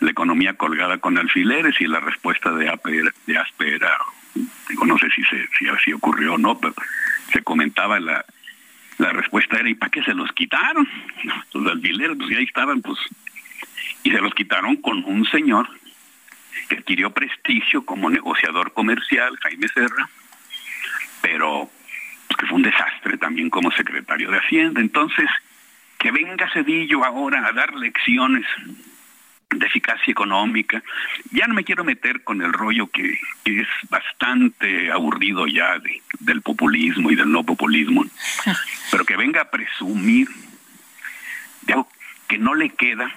la 0.00 0.10
economía 0.10 0.54
colgada 0.54 0.98
con 0.98 1.16
alfileres 1.16 1.80
y 1.80 1.86
la 1.86 2.00
respuesta 2.00 2.50
de 2.50 2.68
Aspe, 2.68 3.76
era, 3.76 3.96
digo, 4.68 4.84
no 4.84 4.98
sé 4.98 5.06
si, 5.10 5.68
así 5.68 5.92
ocurrió 5.92 6.34
o 6.34 6.38
no, 6.38 6.58
pero 6.58 6.74
se 7.32 7.44
comentaba 7.44 8.00
la, 8.00 8.24
la 8.98 9.12
respuesta 9.12 9.56
era, 9.56 9.70
¿y 9.70 9.74
para 9.74 9.90
qué 9.90 10.02
se 10.02 10.14
los 10.14 10.32
quitaron? 10.32 10.86
Los 11.54 11.70
alfileres, 11.70 12.16
pues 12.16 12.30
ya 12.30 12.40
estaban, 12.40 12.82
pues, 12.82 12.98
y 14.02 14.10
se 14.10 14.20
los 14.20 14.34
quitaron 14.34 14.76
con 14.76 15.04
un 15.04 15.24
señor 15.26 15.68
que 16.68 16.78
adquirió 16.78 17.10
prestigio 17.12 17.86
como 17.86 18.10
negociador 18.10 18.72
comercial, 18.72 19.38
Jaime 19.42 19.68
Serra, 19.68 20.10
pero 21.22 21.70
que 22.34 22.46
fue 22.46 22.56
un 22.56 22.62
desastre 22.62 23.16
también 23.18 23.50
como 23.50 23.70
secretario 23.70 24.30
de 24.30 24.38
Hacienda. 24.38 24.80
Entonces, 24.80 25.28
que 25.98 26.10
venga 26.10 26.50
Cedillo 26.52 27.04
ahora 27.04 27.46
a 27.46 27.52
dar 27.52 27.74
lecciones 27.74 28.44
de 29.50 29.66
eficacia 29.66 30.10
económica. 30.10 30.82
Ya 31.30 31.46
no 31.46 31.54
me 31.54 31.64
quiero 31.64 31.84
meter 31.84 32.24
con 32.24 32.42
el 32.42 32.52
rollo 32.52 32.88
que, 32.88 33.18
que 33.44 33.60
es 33.60 33.68
bastante 33.88 34.90
aburrido 34.90 35.46
ya 35.46 35.78
de, 35.78 36.02
del 36.20 36.42
populismo 36.42 37.10
y 37.10 37.16
del 37.16 37.30
no 37.30 37.44
populismo, 37.44 38.04
pero 38.90 39.04
que 39.04 39.16
venga 39.16 39.42
a 39.42 39.50
presumir 39.50 40.28
de 41.62 41.72
algo 41.72 41.88
que 42.28 42.38
no 42.38 42.54
le 42.54 42.70
queda. 42.70 43.10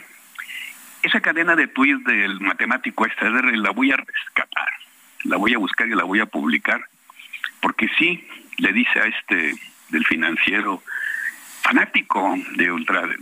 Esa 1.02 1.22
cadena 1.22 1.56
de 1.56 1.68
tweets 1.68 2.04
del 2.04 2.40
matemático 2.42 3.06
STR 3.06 3.58
la 3.58 3.72
voy 3.72 3.92
a 3.92 3.98
rescatar, 3.98 4.70
la 5.24 5.38
voy 5.38 5.54
a 5.54 5.58
buscar 5.58 5.88
y 5.88 5.96
la 5.96 6.04
voy 6.04 6.20
a 6.20 6.26
publicar, 6.26 6.84
porque 7.62 7.90
sí, 7.98 8.28
le 8.60 8.74
dice 8.74 9.00
a 9.00 9.06
este 9.06 9.56
del 9.90 10.06
financiero 10.06 10.84
fanático 11.62 12.36
de 12.56 12.72
ultra 12.72 13.08
de, 13.08 13.18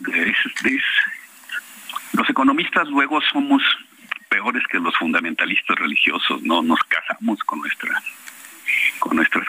de, 0.64 0.82
los 2.14 2.30
economistas 2.30 2.88
luego 2.90 3.22
somos 3.22 3.64
peores 4.30 4.64
que 4.70 4.80
los 4.80 4.96
fundamentalistas 4.98 5.78
religiosos, 5.78 6.42
no 6.44 6.62
nos 6.62 6.80
casamos 6.84 7.40
con 7.44 7.60
nuestras 7.60 8.04
con 9.00 9.16
nuestras 9.16 9.46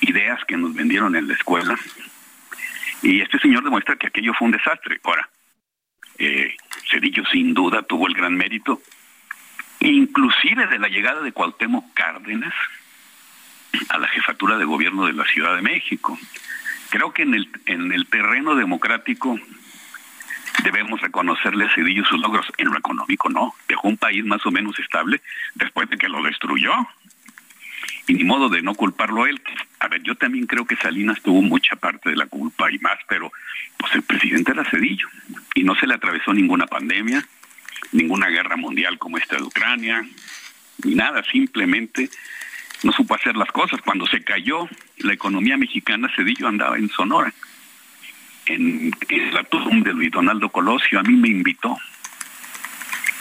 ideas 0.00 0.42
que 0.46 0.56
nos 0.56 0.74
vendieron 0.74 1.16
en 1.16 1.28
la 1.28 1.34
escuela. 1.34 1.76
Y 3.02 3.20
este 3.20 3.38
señor 3.38 3.64
demuestra 3.64 3.96
que 3.96 4.06
aquello 4.06 4.32
fue 4.34 4.46
un 4.46 4.52
desastre. 4.52 5.00
Ahora, 5.04 5.28
eh, 6.18 6.56
sin 7.30 7.54
duda 7.54 7.82
tuvo 7.82 8.06
el 8.06 8.14
gran 8.14 8.34
mérito, 8.36 8.80
inclusive 9.80 10.66
de 10.66 10.78
la 10.78 10.88
llegada 10.88 11.20
de 11.20 11.32
Cuauhtémoc 11.32 11.92
Cárdenas 11.94 12.54
a 13.88 13.98
la 13.98 14.08
jefatura 14.08 14.58
de 14.58 14.64
gobierno 14.64 15.06
de 15.06 15.12
la 15.12 15.24
Ciudad 15.24 15.54
de 15.56 15.62
México. 15.62 16.18
Creo 16.90 17.12
que 17.12 17.22
en 17.22 17.34
el, 17.34 17.48
en 17.66 17.92
el 17.92 18.06
terreno 18.06 18.54
democrático 18.54 19.38
debemos 20.64 21.00
reconocerle 21.00 21.66
a 21.66 21.74
Cedillo 21.74 22.04
sus 22.04 22.20
logros. 22.20 22.46
En 22.56 22.68
lo 22.68 22.78
económico 22.78 23.28
no, 23.28 23.54
dejó 23.68 23.88
un 23.88 23.96
país 23.96 24.24
más 24.24 24.44
o 24.46 24.50
menos 24.50 24.78
estable 24.78 25.20
después 25.54 25.88
de 25.90 25.98
que 25.98 26.08
lo 26.08 26.22
destruyó. 26.22 26.72
Y 28.06 28.14
ni 28.14 28.24
modo 28.24 28.48
de 28.48 28.62
no 28.62 28.74
culparlo 28.74 29.26
él. 29.26 29.40
A 29.80 29.88
ver, 29.88 30.02
yo 30.02 30.14
también 30.14 30.46
creo 30.46 30.64
que 30.64 30.76
Salinas 30.76 31.20
tuvo 31.20 31.42
mucha 31.42 31.76
parte 31.76 32.10
de 32.10 32.16
la 32.16 32.26
culpa 32.26 32.70
y 32.72 32.78
más, 32.78 32.98
pero 33.06 33.30
pues 33.76 33.94
el 33.94 34.02
presidente 34.02 34.52
era 34.52 34.64
Cedillo. 34.64 35.08
Y 35.54 35.62
no 35.62 35.74
se 35.74 35.86
le 35.86 35.94
atravesó 35.94 36.32
ninguna 36.32 36.66
pandemia, 36.66 37.26
ninguna 37.92 38.28
guerra 38.28 38.56
mundial 38.56 38.98
como 38.98 39.18
esta 39.18 39.36
de 39.36 39.42
Ucrania, 39.42 40.02
ni 40.84 40.94
nada, 40.94 41.22
simplemente 41.30 42.08
no 42.82 42.92
supo 42.92 43.14
hacer 43.14 43.36
las 43.36 43.50
cosas. 43.50 43.80
Cuando 43.82 44.06
se 44.06 44.22
cayó 44.22 44.68
la 44.98 45.12
economía 45.12 45.56
mexicana, 45.56 46.10
Cedillo 46.14 46.48
andaba 46.48 46.76
en 46.76 46.88
Sonora 46.88 47.32
en, 48.48 48.90
en 49.08 49.34
la 49.34 49.46
de 49.50 49.92
Luis 49.92 50.10
Donaldo 50.10 50.48
Colosio, 50.48 50.98
a 50.98 51.02
mí 51.02 51.14
me 51.14 51.28
invitó 51.28 51.76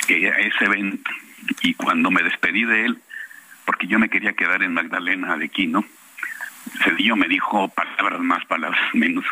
eh, 0.08 0.30
a 0.30 0.40
ese 0.40 0.66
evento 0.66 1.11
y 1.61 1.74
cuando 1.74 2.10
me 2.11 2.24
despedí 2.24 2.64
de 2.64 2.86
él, 2.86 2.98
porque 3.66 3.88
yo 3.88 4.00
me 4.00 4.10
quería 4.10 4.34
quedar 4.34 4.64
en 4.64 4.74
Magdalena 4.74 5.38
de 5.38 5.50
Quino, 5.50 5.86
Cedillo 6.84 7.16
me 7.16 7.27
dijo 7.27 7.68
palabras 7.69 8.19
más, 8.22 8.45
palabras 8.45 8.82
menos. 8.94 9.26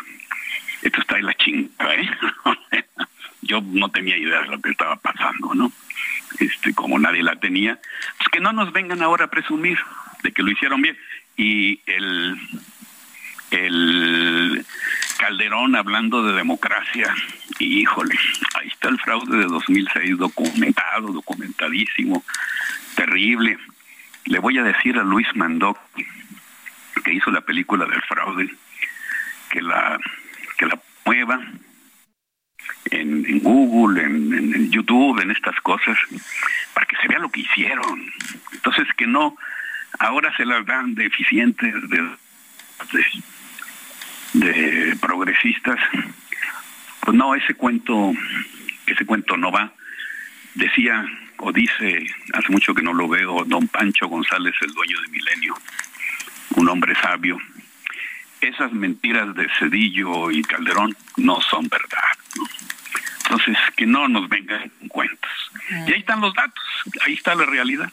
Esto 0.82 1.00
está 1.00 1.18
en 1.18 1.26
la 1.26 1.34
chinga, 1.34 1.94
¿eh? 1.94 2.10
yo 3.42 3.60
no 3.62 3.88
tenía 3.90 4.16
idea 4.16 4.42
de 4.42 4.48
lo 4.48 4.60
que 4.60 4.70
estaba 4.70 4.96
pasando, 4.96 5.54
¿no? 5.54 5.72
Este, 6.38 6.74
como 6.74 6.98
nadie 6.98 7.22
la 7.22 7.36
tenía, 7.36 7.78
pues 8.18 8.28
que 8.30 8.40
no 8.40 8.52
nos 8.52 8.72
vengan 8.72 9.02
ahora 9.02 9.26
a 9.26 9.30
presumir 9.30 9.78
que 10.32 10.42
lo 10.42 10.50
hicieron 10.50 10.82
bien. 10.82 10.96
Y 11.36 11.80
el, 11.86 12.36
el 13.50 14.66
Calderón 15.18 15.76
hablando 15.76 16.22
de 16.22 16.34
democracia, 16.34 17.14
y 17.58 17.80
híjole, 17.80 18.14
ahí 18.54 18.68
está 18.68 18.88
el 18.88 18.98
fraude 19.00 19.38
de 19.38 19.44
2006 19.44 20.18
documentado, 20.18 21.08
documentadísimo, 21.12 22.24
terrible. 22.94 23.58
Le 24.24 24.38
voy 24.38 24.58
a 24.58 24.62
decir 24.62 24.98
a 24.98 25.02
Luis 25.02 25.28
Mandoc, 25.34 25.78
que 27.04 27.12
hizo 27.12 27.30
la 27.30 27.40
película 27.40 27.86
del 27.86 28.02
fraude, 28.02 28.50
que 29.50 29.62
la, 29.62 29.98
que 30.58 30.66
la 30.66 30.80
mueva 31.04 31.40
en, 32.90 33.40
Google, 33.40 34.02
en, 34.02 34.70
YouTube, 34.70 35.20
en 35.20 35.30
estas 35.30 35.58
cosas, 35.60 35.96
para 36.74 36.86
que 36.86 36.96
se 36.96 37.08
vea 37.08 37.18
lo 37.18 37.30
que 37.30 37.40
hicieron. 37.40 38.12
Entonces 38.52 38.86
que 38.96 39.06
no, 39.06 39.36
ahora 39.98 40.34
se 40.36 40.44
las 40.44 40.64
dan 40.66 40.94
de 40.94 41.06
eficientes, 41.06 41.74
de, 41.88 42.08
de 44.34 44.96
progresistas, 44.96 45.78
pues 47.00 47.16
no, 47.16 47.34
ese 47.34 47.54
cuento, 47.54 48.12
ese 48.86 49.04
cuento 49.06 49.36
no 49.36 49.50
va. 49.50 49.72
Decía 50.54 51.06
o 51.38 51.52
dice, 51.52 52.06
hace 52.32 52.48
mucho 52.50 52.74
que 52.74 52.82
no 52.82 52.92
lo 52.92 53.08
veo, 53.08 53.44
don 53.44 53.68
Pancho 53.68 54.08
González, 54.08 54.54
el 54.62 54.72
dueño 54.72 55.00
de 55.02 55.08
Milenio, 55.08 55.54
un 56.56 56.68
hombre 56.68 56.94
sabio. 57.00 57.38
Esas 58.40 58.72
mentiras 58.72 59.34
de 59.34 59.48
Cedillo 59.58 60.30
y 60.30 60.42
Calderón 60.42 60.96
no 61.16 61.40
son 61.40 61.68
verdad. 61.68 62.00
Entonces, 63.24 63.56
que 63.76 63.86
no 63.86 64.08
nos 64.08 64.28
vengan 64.28 64.70
cuentos. 64.88 65.30
Y 65.86 65.92
ahí 65.92 66.00
están 66.00 66.20
los 66.20 66.32
datos, 66.34 66.64
ahí 67.04 67.14
está 67.14 67.34
la 67.34 67.44
realidad. 67.44 67.90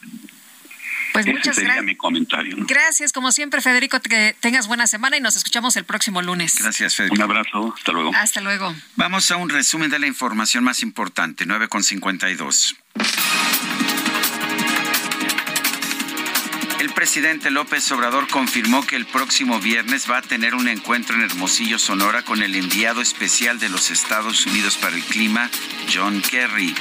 Pues 1.13 1.25
Ese 1.27 1.33
muchas 1.33 1.55
sería 1.55 1.75
gracias. 1.75 1.85
mi 1.85 1.95
comentario. 1.95 2.57
¿no? 2.57 2.65
Gracias, 2.67 3.13
como 3.13 3.31
siempre, 3.31 3.61
Federico, 3.61 3.99
que 4.01 4.35
tengas 4.39 4.67
buena 4.67 4.87
semana 4.87 5.15
y 5.15 5.21
nos 5.21 5.35
escuchamos 5.35 5.77
el 5.77 5.85
próximo 5.85 6.21
lunes. 6.21 6.55
Gracias, 6.59 6.95
Federico. 6.95 7.15
Un 7.15 7.21
abrazo, 7.21 7.73
hasta 7.77 7.91
luego. 7.91 8.11
Hasta 8.15 8.41
luego. 8.41 8.75
Vamos 8.95 9.31
a 9.31 9.37
un 9.37 9.49
resumen 9.49 9.89
de 9.89 9.99
la 9.99 10.07
información 10.07 10.63
más 10.63 10.81
importante, 10.81 11.45
9.52. 11.45 12.75
El 16.79 16.89
presidente 16.93 17.49
López 17.49 17.89
Obrador 17.93 18.27
confirmó 18.27 18.85
que 18.85 18.95
el 18.97 19.05
próximo 19.05 19.59
viernes 19.59 20.09
va 20.09 20.17
a 20.17 20.21
tener 20.21 20.53
un 20.53 20.67
encuentro 20.67 21.15
en 21.15 21.21
Hermosillo, 21.21 21.79
Sonora, 21.79 22.23
con 22.23 22.43
el 22.43 22.55
enviado 22.55 23.01
especial 23.01 23.57
de 23.59 23.69
los 23.69 23.89
Estados 23.89 24.45
Unidos 24.45 24.77
para 24.77 24.95
el 24.95 25.03
clima, 25.03 25.49
John 25.93 26.21
Kerry. 26.21 26.75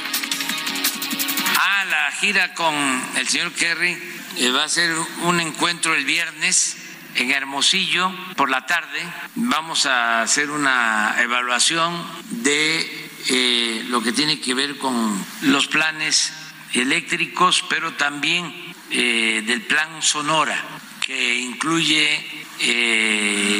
Ah, 1.55 1.85
la 1.85 2.11
gira 2.11 2.53
con 2.53 2.73
el 3.15 3.27
señor 3.27 3.51
Kerry 3.53 3.97
eh, 4.37 4.49
va 4.49 4.63
a 4.63 4.69
ser 4.69 4.95
un 5.23 5.39
encuentro 5.39 5.93
el 5.93 6.05
viernes 6.05 6.77
en 7.15 7.31
Hermosillo 7.31 8.11
por 8.35 8.49
la 8.49 8.65
tarde. 8.65 9.01
Vamos 9.35 9.85
a 9.85 10.21
hacer 10.21 10.49
una 10.49 11.15
evaluación 11.19 11.93
de 12.29 13.09
eh, 13.29 13.83
lo 13.89 14.01
que 14.01 14.11
tiene 14.11 14.39
que 14.39 14.53
ver 14.53 14.77
con 14.77 15.25
los 15.41 15.67
planes 15.67 16.33
eléctricos, 16.73 17.63
pero 17.69 17.93
también 17.93 18.51
eh, 18.89 19.43
del 19.45 19.61
plan 19.61 20.01
Sonora, 20.01 20.59
que 21.01 21.35
incluye 21.35 22.43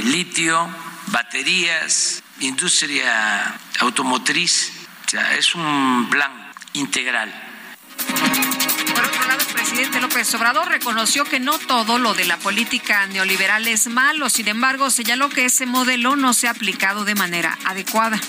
litio, 0.05 0.69
baterías, 1.07 2.23
industria 2.39 3.59
automotriz. 3.79 4.71
O 5.05 5.09
sea, 5.09 5.35
es 5.35 5.53
un 5.53 6.07
plan 6.09 6.51
integral. 6.73 7.42
Por 8.93 9.05
otro 9.05 9.27
lado, 9.27 9.39
el 9.39 9.53
presidente 9.53 10.01
López 10.01 10.33
Obrador 10.35 10.67
reconoció 10.69 11.25
que 11.25 11.39
no 11.39 11.57
todo 11.59 11.97
lo 11.97 12.13
de 12.13 12.25
la 12.25 12.37
política 12.37 13.05
neoliberal 13.07 13.67
es 13.67 13.87
malo, 13.87 14.29
sin 14.29 14.47
embargo, 14.47 14.89
señaló 14.89 15.29
que 15.29 15.45
ese 15.45 15.65
modelo 15.65 16.15
no 16.15 16.33
se 16.33 16.47
ha 16.47 16.51
aplicado 16.51 17.05
de 17.05 17.15
manera 17.15 17.57
adecuada. 17.65 18.19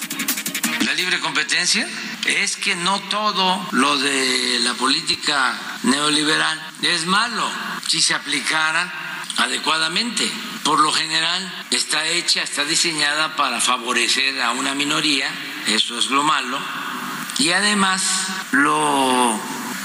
La 0.84 0.92
libre 0.94 1.18
competencia 1.20 1.88
es 2.26 2.56
que 2.56 2.76
no 2.76 3.00
todo 3.02 3.68
lo 3.72 3.98
de 3.98 4.58
la 4.60 4.74
política 4.74 5.54
neoliberal 5.82 6.60
es 6.82 7.06
malo 7.06 7.50
si 7.86 8.00
se 8.00 8.14
aplicara 8.14 8.92
adecuadamente. 9.38 10.30
Por 10.62 10.80
lo 10.80 10.92
general 10.92 11.66
está 11.70 12.06
hecha, 12.06 12.42
está 12.42 12.64
diseñada 12.64 13.36
para 13.36 13.60
favorecer 13.60 14.40
a 14.42 14.52
una 14.52 14.74
minoría, 14.74 15.28
eso 15.66 15.98
es 15.98 16.06
lo 16.06 16.22
malo, 16.22 16.58
y 17.38 17.50
además 17.50 18.02
lo 18.52 19.38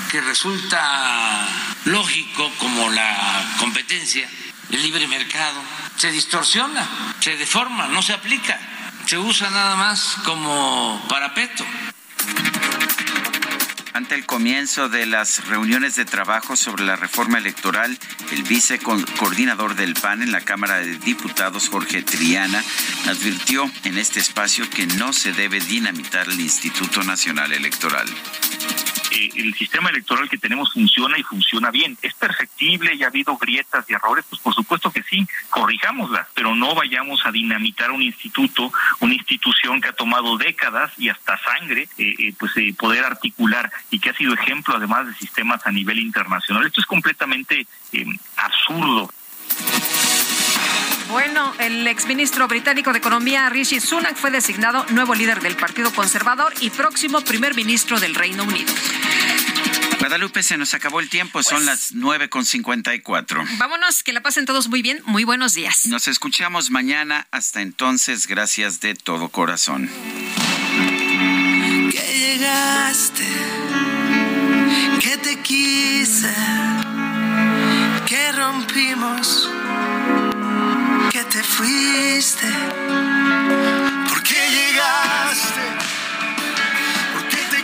que 0.09 0.21
resulta 0.21 1.47
lógico 1.85 2.51
como 2.57 2.89
la 2.89 3.55
competencia, 3.59 4.27
el 4.71 4.81
libre 4.81 5.07
mercado, 5.07 5.61
se 5.97 6.11
distorsiona, 6.11 6.87
se 7.19 7.37
deforma, 7.37 7.87
no 7.87 8.01
se 8.01 8.13
aplica, 8.13 8.59
se 9.05 9.17
usa 9.17 9.49
nada 9.51 9.75
más 9.75 10.17
como 10.25 11.05
parapeto. 11.07 11.63
Ante 13.93 14.15
el 14.15 14.25
comienzo 14.25 14.89
de 14.89 15.05
las 15.05 15.45
reuniones 15.47 15.95
de 15.95 16.05
trabajo 16.05 16.55
sobre 16.55 16.85
la 16.85 16.95
reforma 16.95 17.37
electoral, 17.37 17.97
el 18.31 18.43
vicecoordinador 18.43 19.75
del 19.75 19.93
PAN 19.93 20.23
en 20.23 20.31
la 20.31 20.41
Cámara 20.41 20.77
de 20.77 20.97
Diputados, 20.97 21.69
Jorge 21.69 22.01
Triana, 22.01 22.63
advirtió 23.07 23.69
en 23.83 23.97
este 23.97 24.19
espacio 24.19 24.69
que 24.69 24.87
no 24.87 25.13
se 25.13 25.33
debe 25.33 25.59
dinamitar 25.59 26.29
el 26.29 26.39
Instituto 26.39 27.03
Nacional 27.03 27.51
Electoral. 27.51 28.07
Eh, 29.11 29.29
el 29.35 29.53
sistema 29.55 29.89
electoral 29.89 30.29
que 30.29 30.37
tenemos 30.37 30.73
funciona 30.73 31.17
y 31.17 31.23
funciona 31.23 31.71
bien. 31.71 31.97
¿Es 32.01 32.13
perfectible 32.13 32.93
y 32.95 33.03
ha 33.03 33.07
habido 33.07 33.37
grietas 33.37 33.85
y 33.89 33.93
errores? 33.93 34.25
Pues 34.29 34.41
por 34.41 34.53
supuesto 34.53 34.91
que 34.91 35.03
sí, 35.03 35.27
corrijámoslas, 35.49 36.27
pero 36.33 36.55
no 36.55 36.75
vayamos 36.75 37.25
a 37.25 37.31
dinamitar 37.31 37.91
un 37.91 38.01
instituto, 38.01 38.71
una 38.99 39.13
institución 39.13 39.81
que 39.81 39.89
ha 39.89 39.93
tomado 39.93 40.37
décadas 40.37 40.91
y 40.97 41.09
hasta 41.09 41.37
sangre, 41.37 41.89
eh, 41.97 42.15
eh, 42.19 42.33
pues 42.37 42.53
poder 42.77 43.03
articular 43.03 43.71
y 43.89 43.99
que 43.99 44.09
ha 44.09 44.13
sido 44.13 44.33
ejemplo 44.33 44.75
además 44.75 45.07
de 45.07 45.15
sistemas 45.15 45.65
a 45.65 45.71
nivel 45.71 45.99
internacional. 45.99 46.65
Esto 46.65 46.81
es 46.81 46.87
completamente 46.87 47.65
absurdo. 48.37 49.09
Bueno, 51.09 51.55
el 51.57 51.87
exministro 51.87 52.47
británico 52.47 52.91
de 52.93 52.99
Economía, 52.99 53.49
Rishi 53.49 53.79
Sunak, 53.79 54.15
fue 54.15 54.29
designado 54.29 54.85
nuevo 54.89 55.15
líder 55.15 55.41
del 55.41 55.55
Partido 55.55 55.91
Conservador 55.91 56.53
y 56.61 56.69
próximo 56.69 57.21
primer 57.21 57.55
ministro 57.55 57.99
del 57.99 58.13
Reino 58.13 58.43
Unido. 58.43 58.71
Guadalupe, 59.97 60.43
se 60.43 60.55
nos 60.55 60.75
acabó 60.75 60.99
el 60.99 61.09
tiempo, 61.09 61.41
son 61.41 61.65
las 61.65 61.95
9.54. 61.95 63.57
Vámonos, 63.57 64.03
que 64.03 64.13
la 64.13 64.21
pasen 64.21 64.45
todos 64.45 64.67
muy 64.69 64.83
bien, 64.83 65.01
muy 65.05 65.23
buenos 65.23 65.55
días. 65.55 65.87
Nos 65.87 66.07
escuchamos 66.07 66.69
mañana, 66.69 67.27
hasta 67.31 67.61
entonces, 67.61 68.27
gracias 68.27 68.79
de 68.79 68.93
todo 68.93 69.29
corazón. 69.29 69.89
Que 71.91 72.37
llegaste, 72.37 73.27
que 75.01 75.17
te 75.17 75.39
quise, 75.41 76.33
que 78.07 78.31
rompimos 78.31 79.49
te 81.29 81.43
fuiste. 81.43 82.47
¿Por 84.09 84.23
qué 84.23 84.49
llegaste? 84.49 85.61
¿Por 87.13 87.27
qué 87.27 87.37
te 87.51 87.57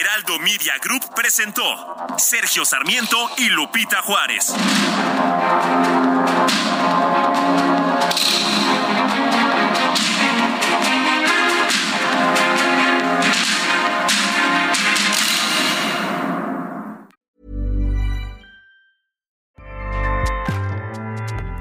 Heraldo 0.00 0.38
Media 0.38 0.74
Group 0.82 1.14
presentó 1.14 1.62
Sergio 2.16 2.64
Sarmiento 2.64 3.30
y 3.36 3.48
Lupita 3.50 4.00
Juárez. 4.02 4.54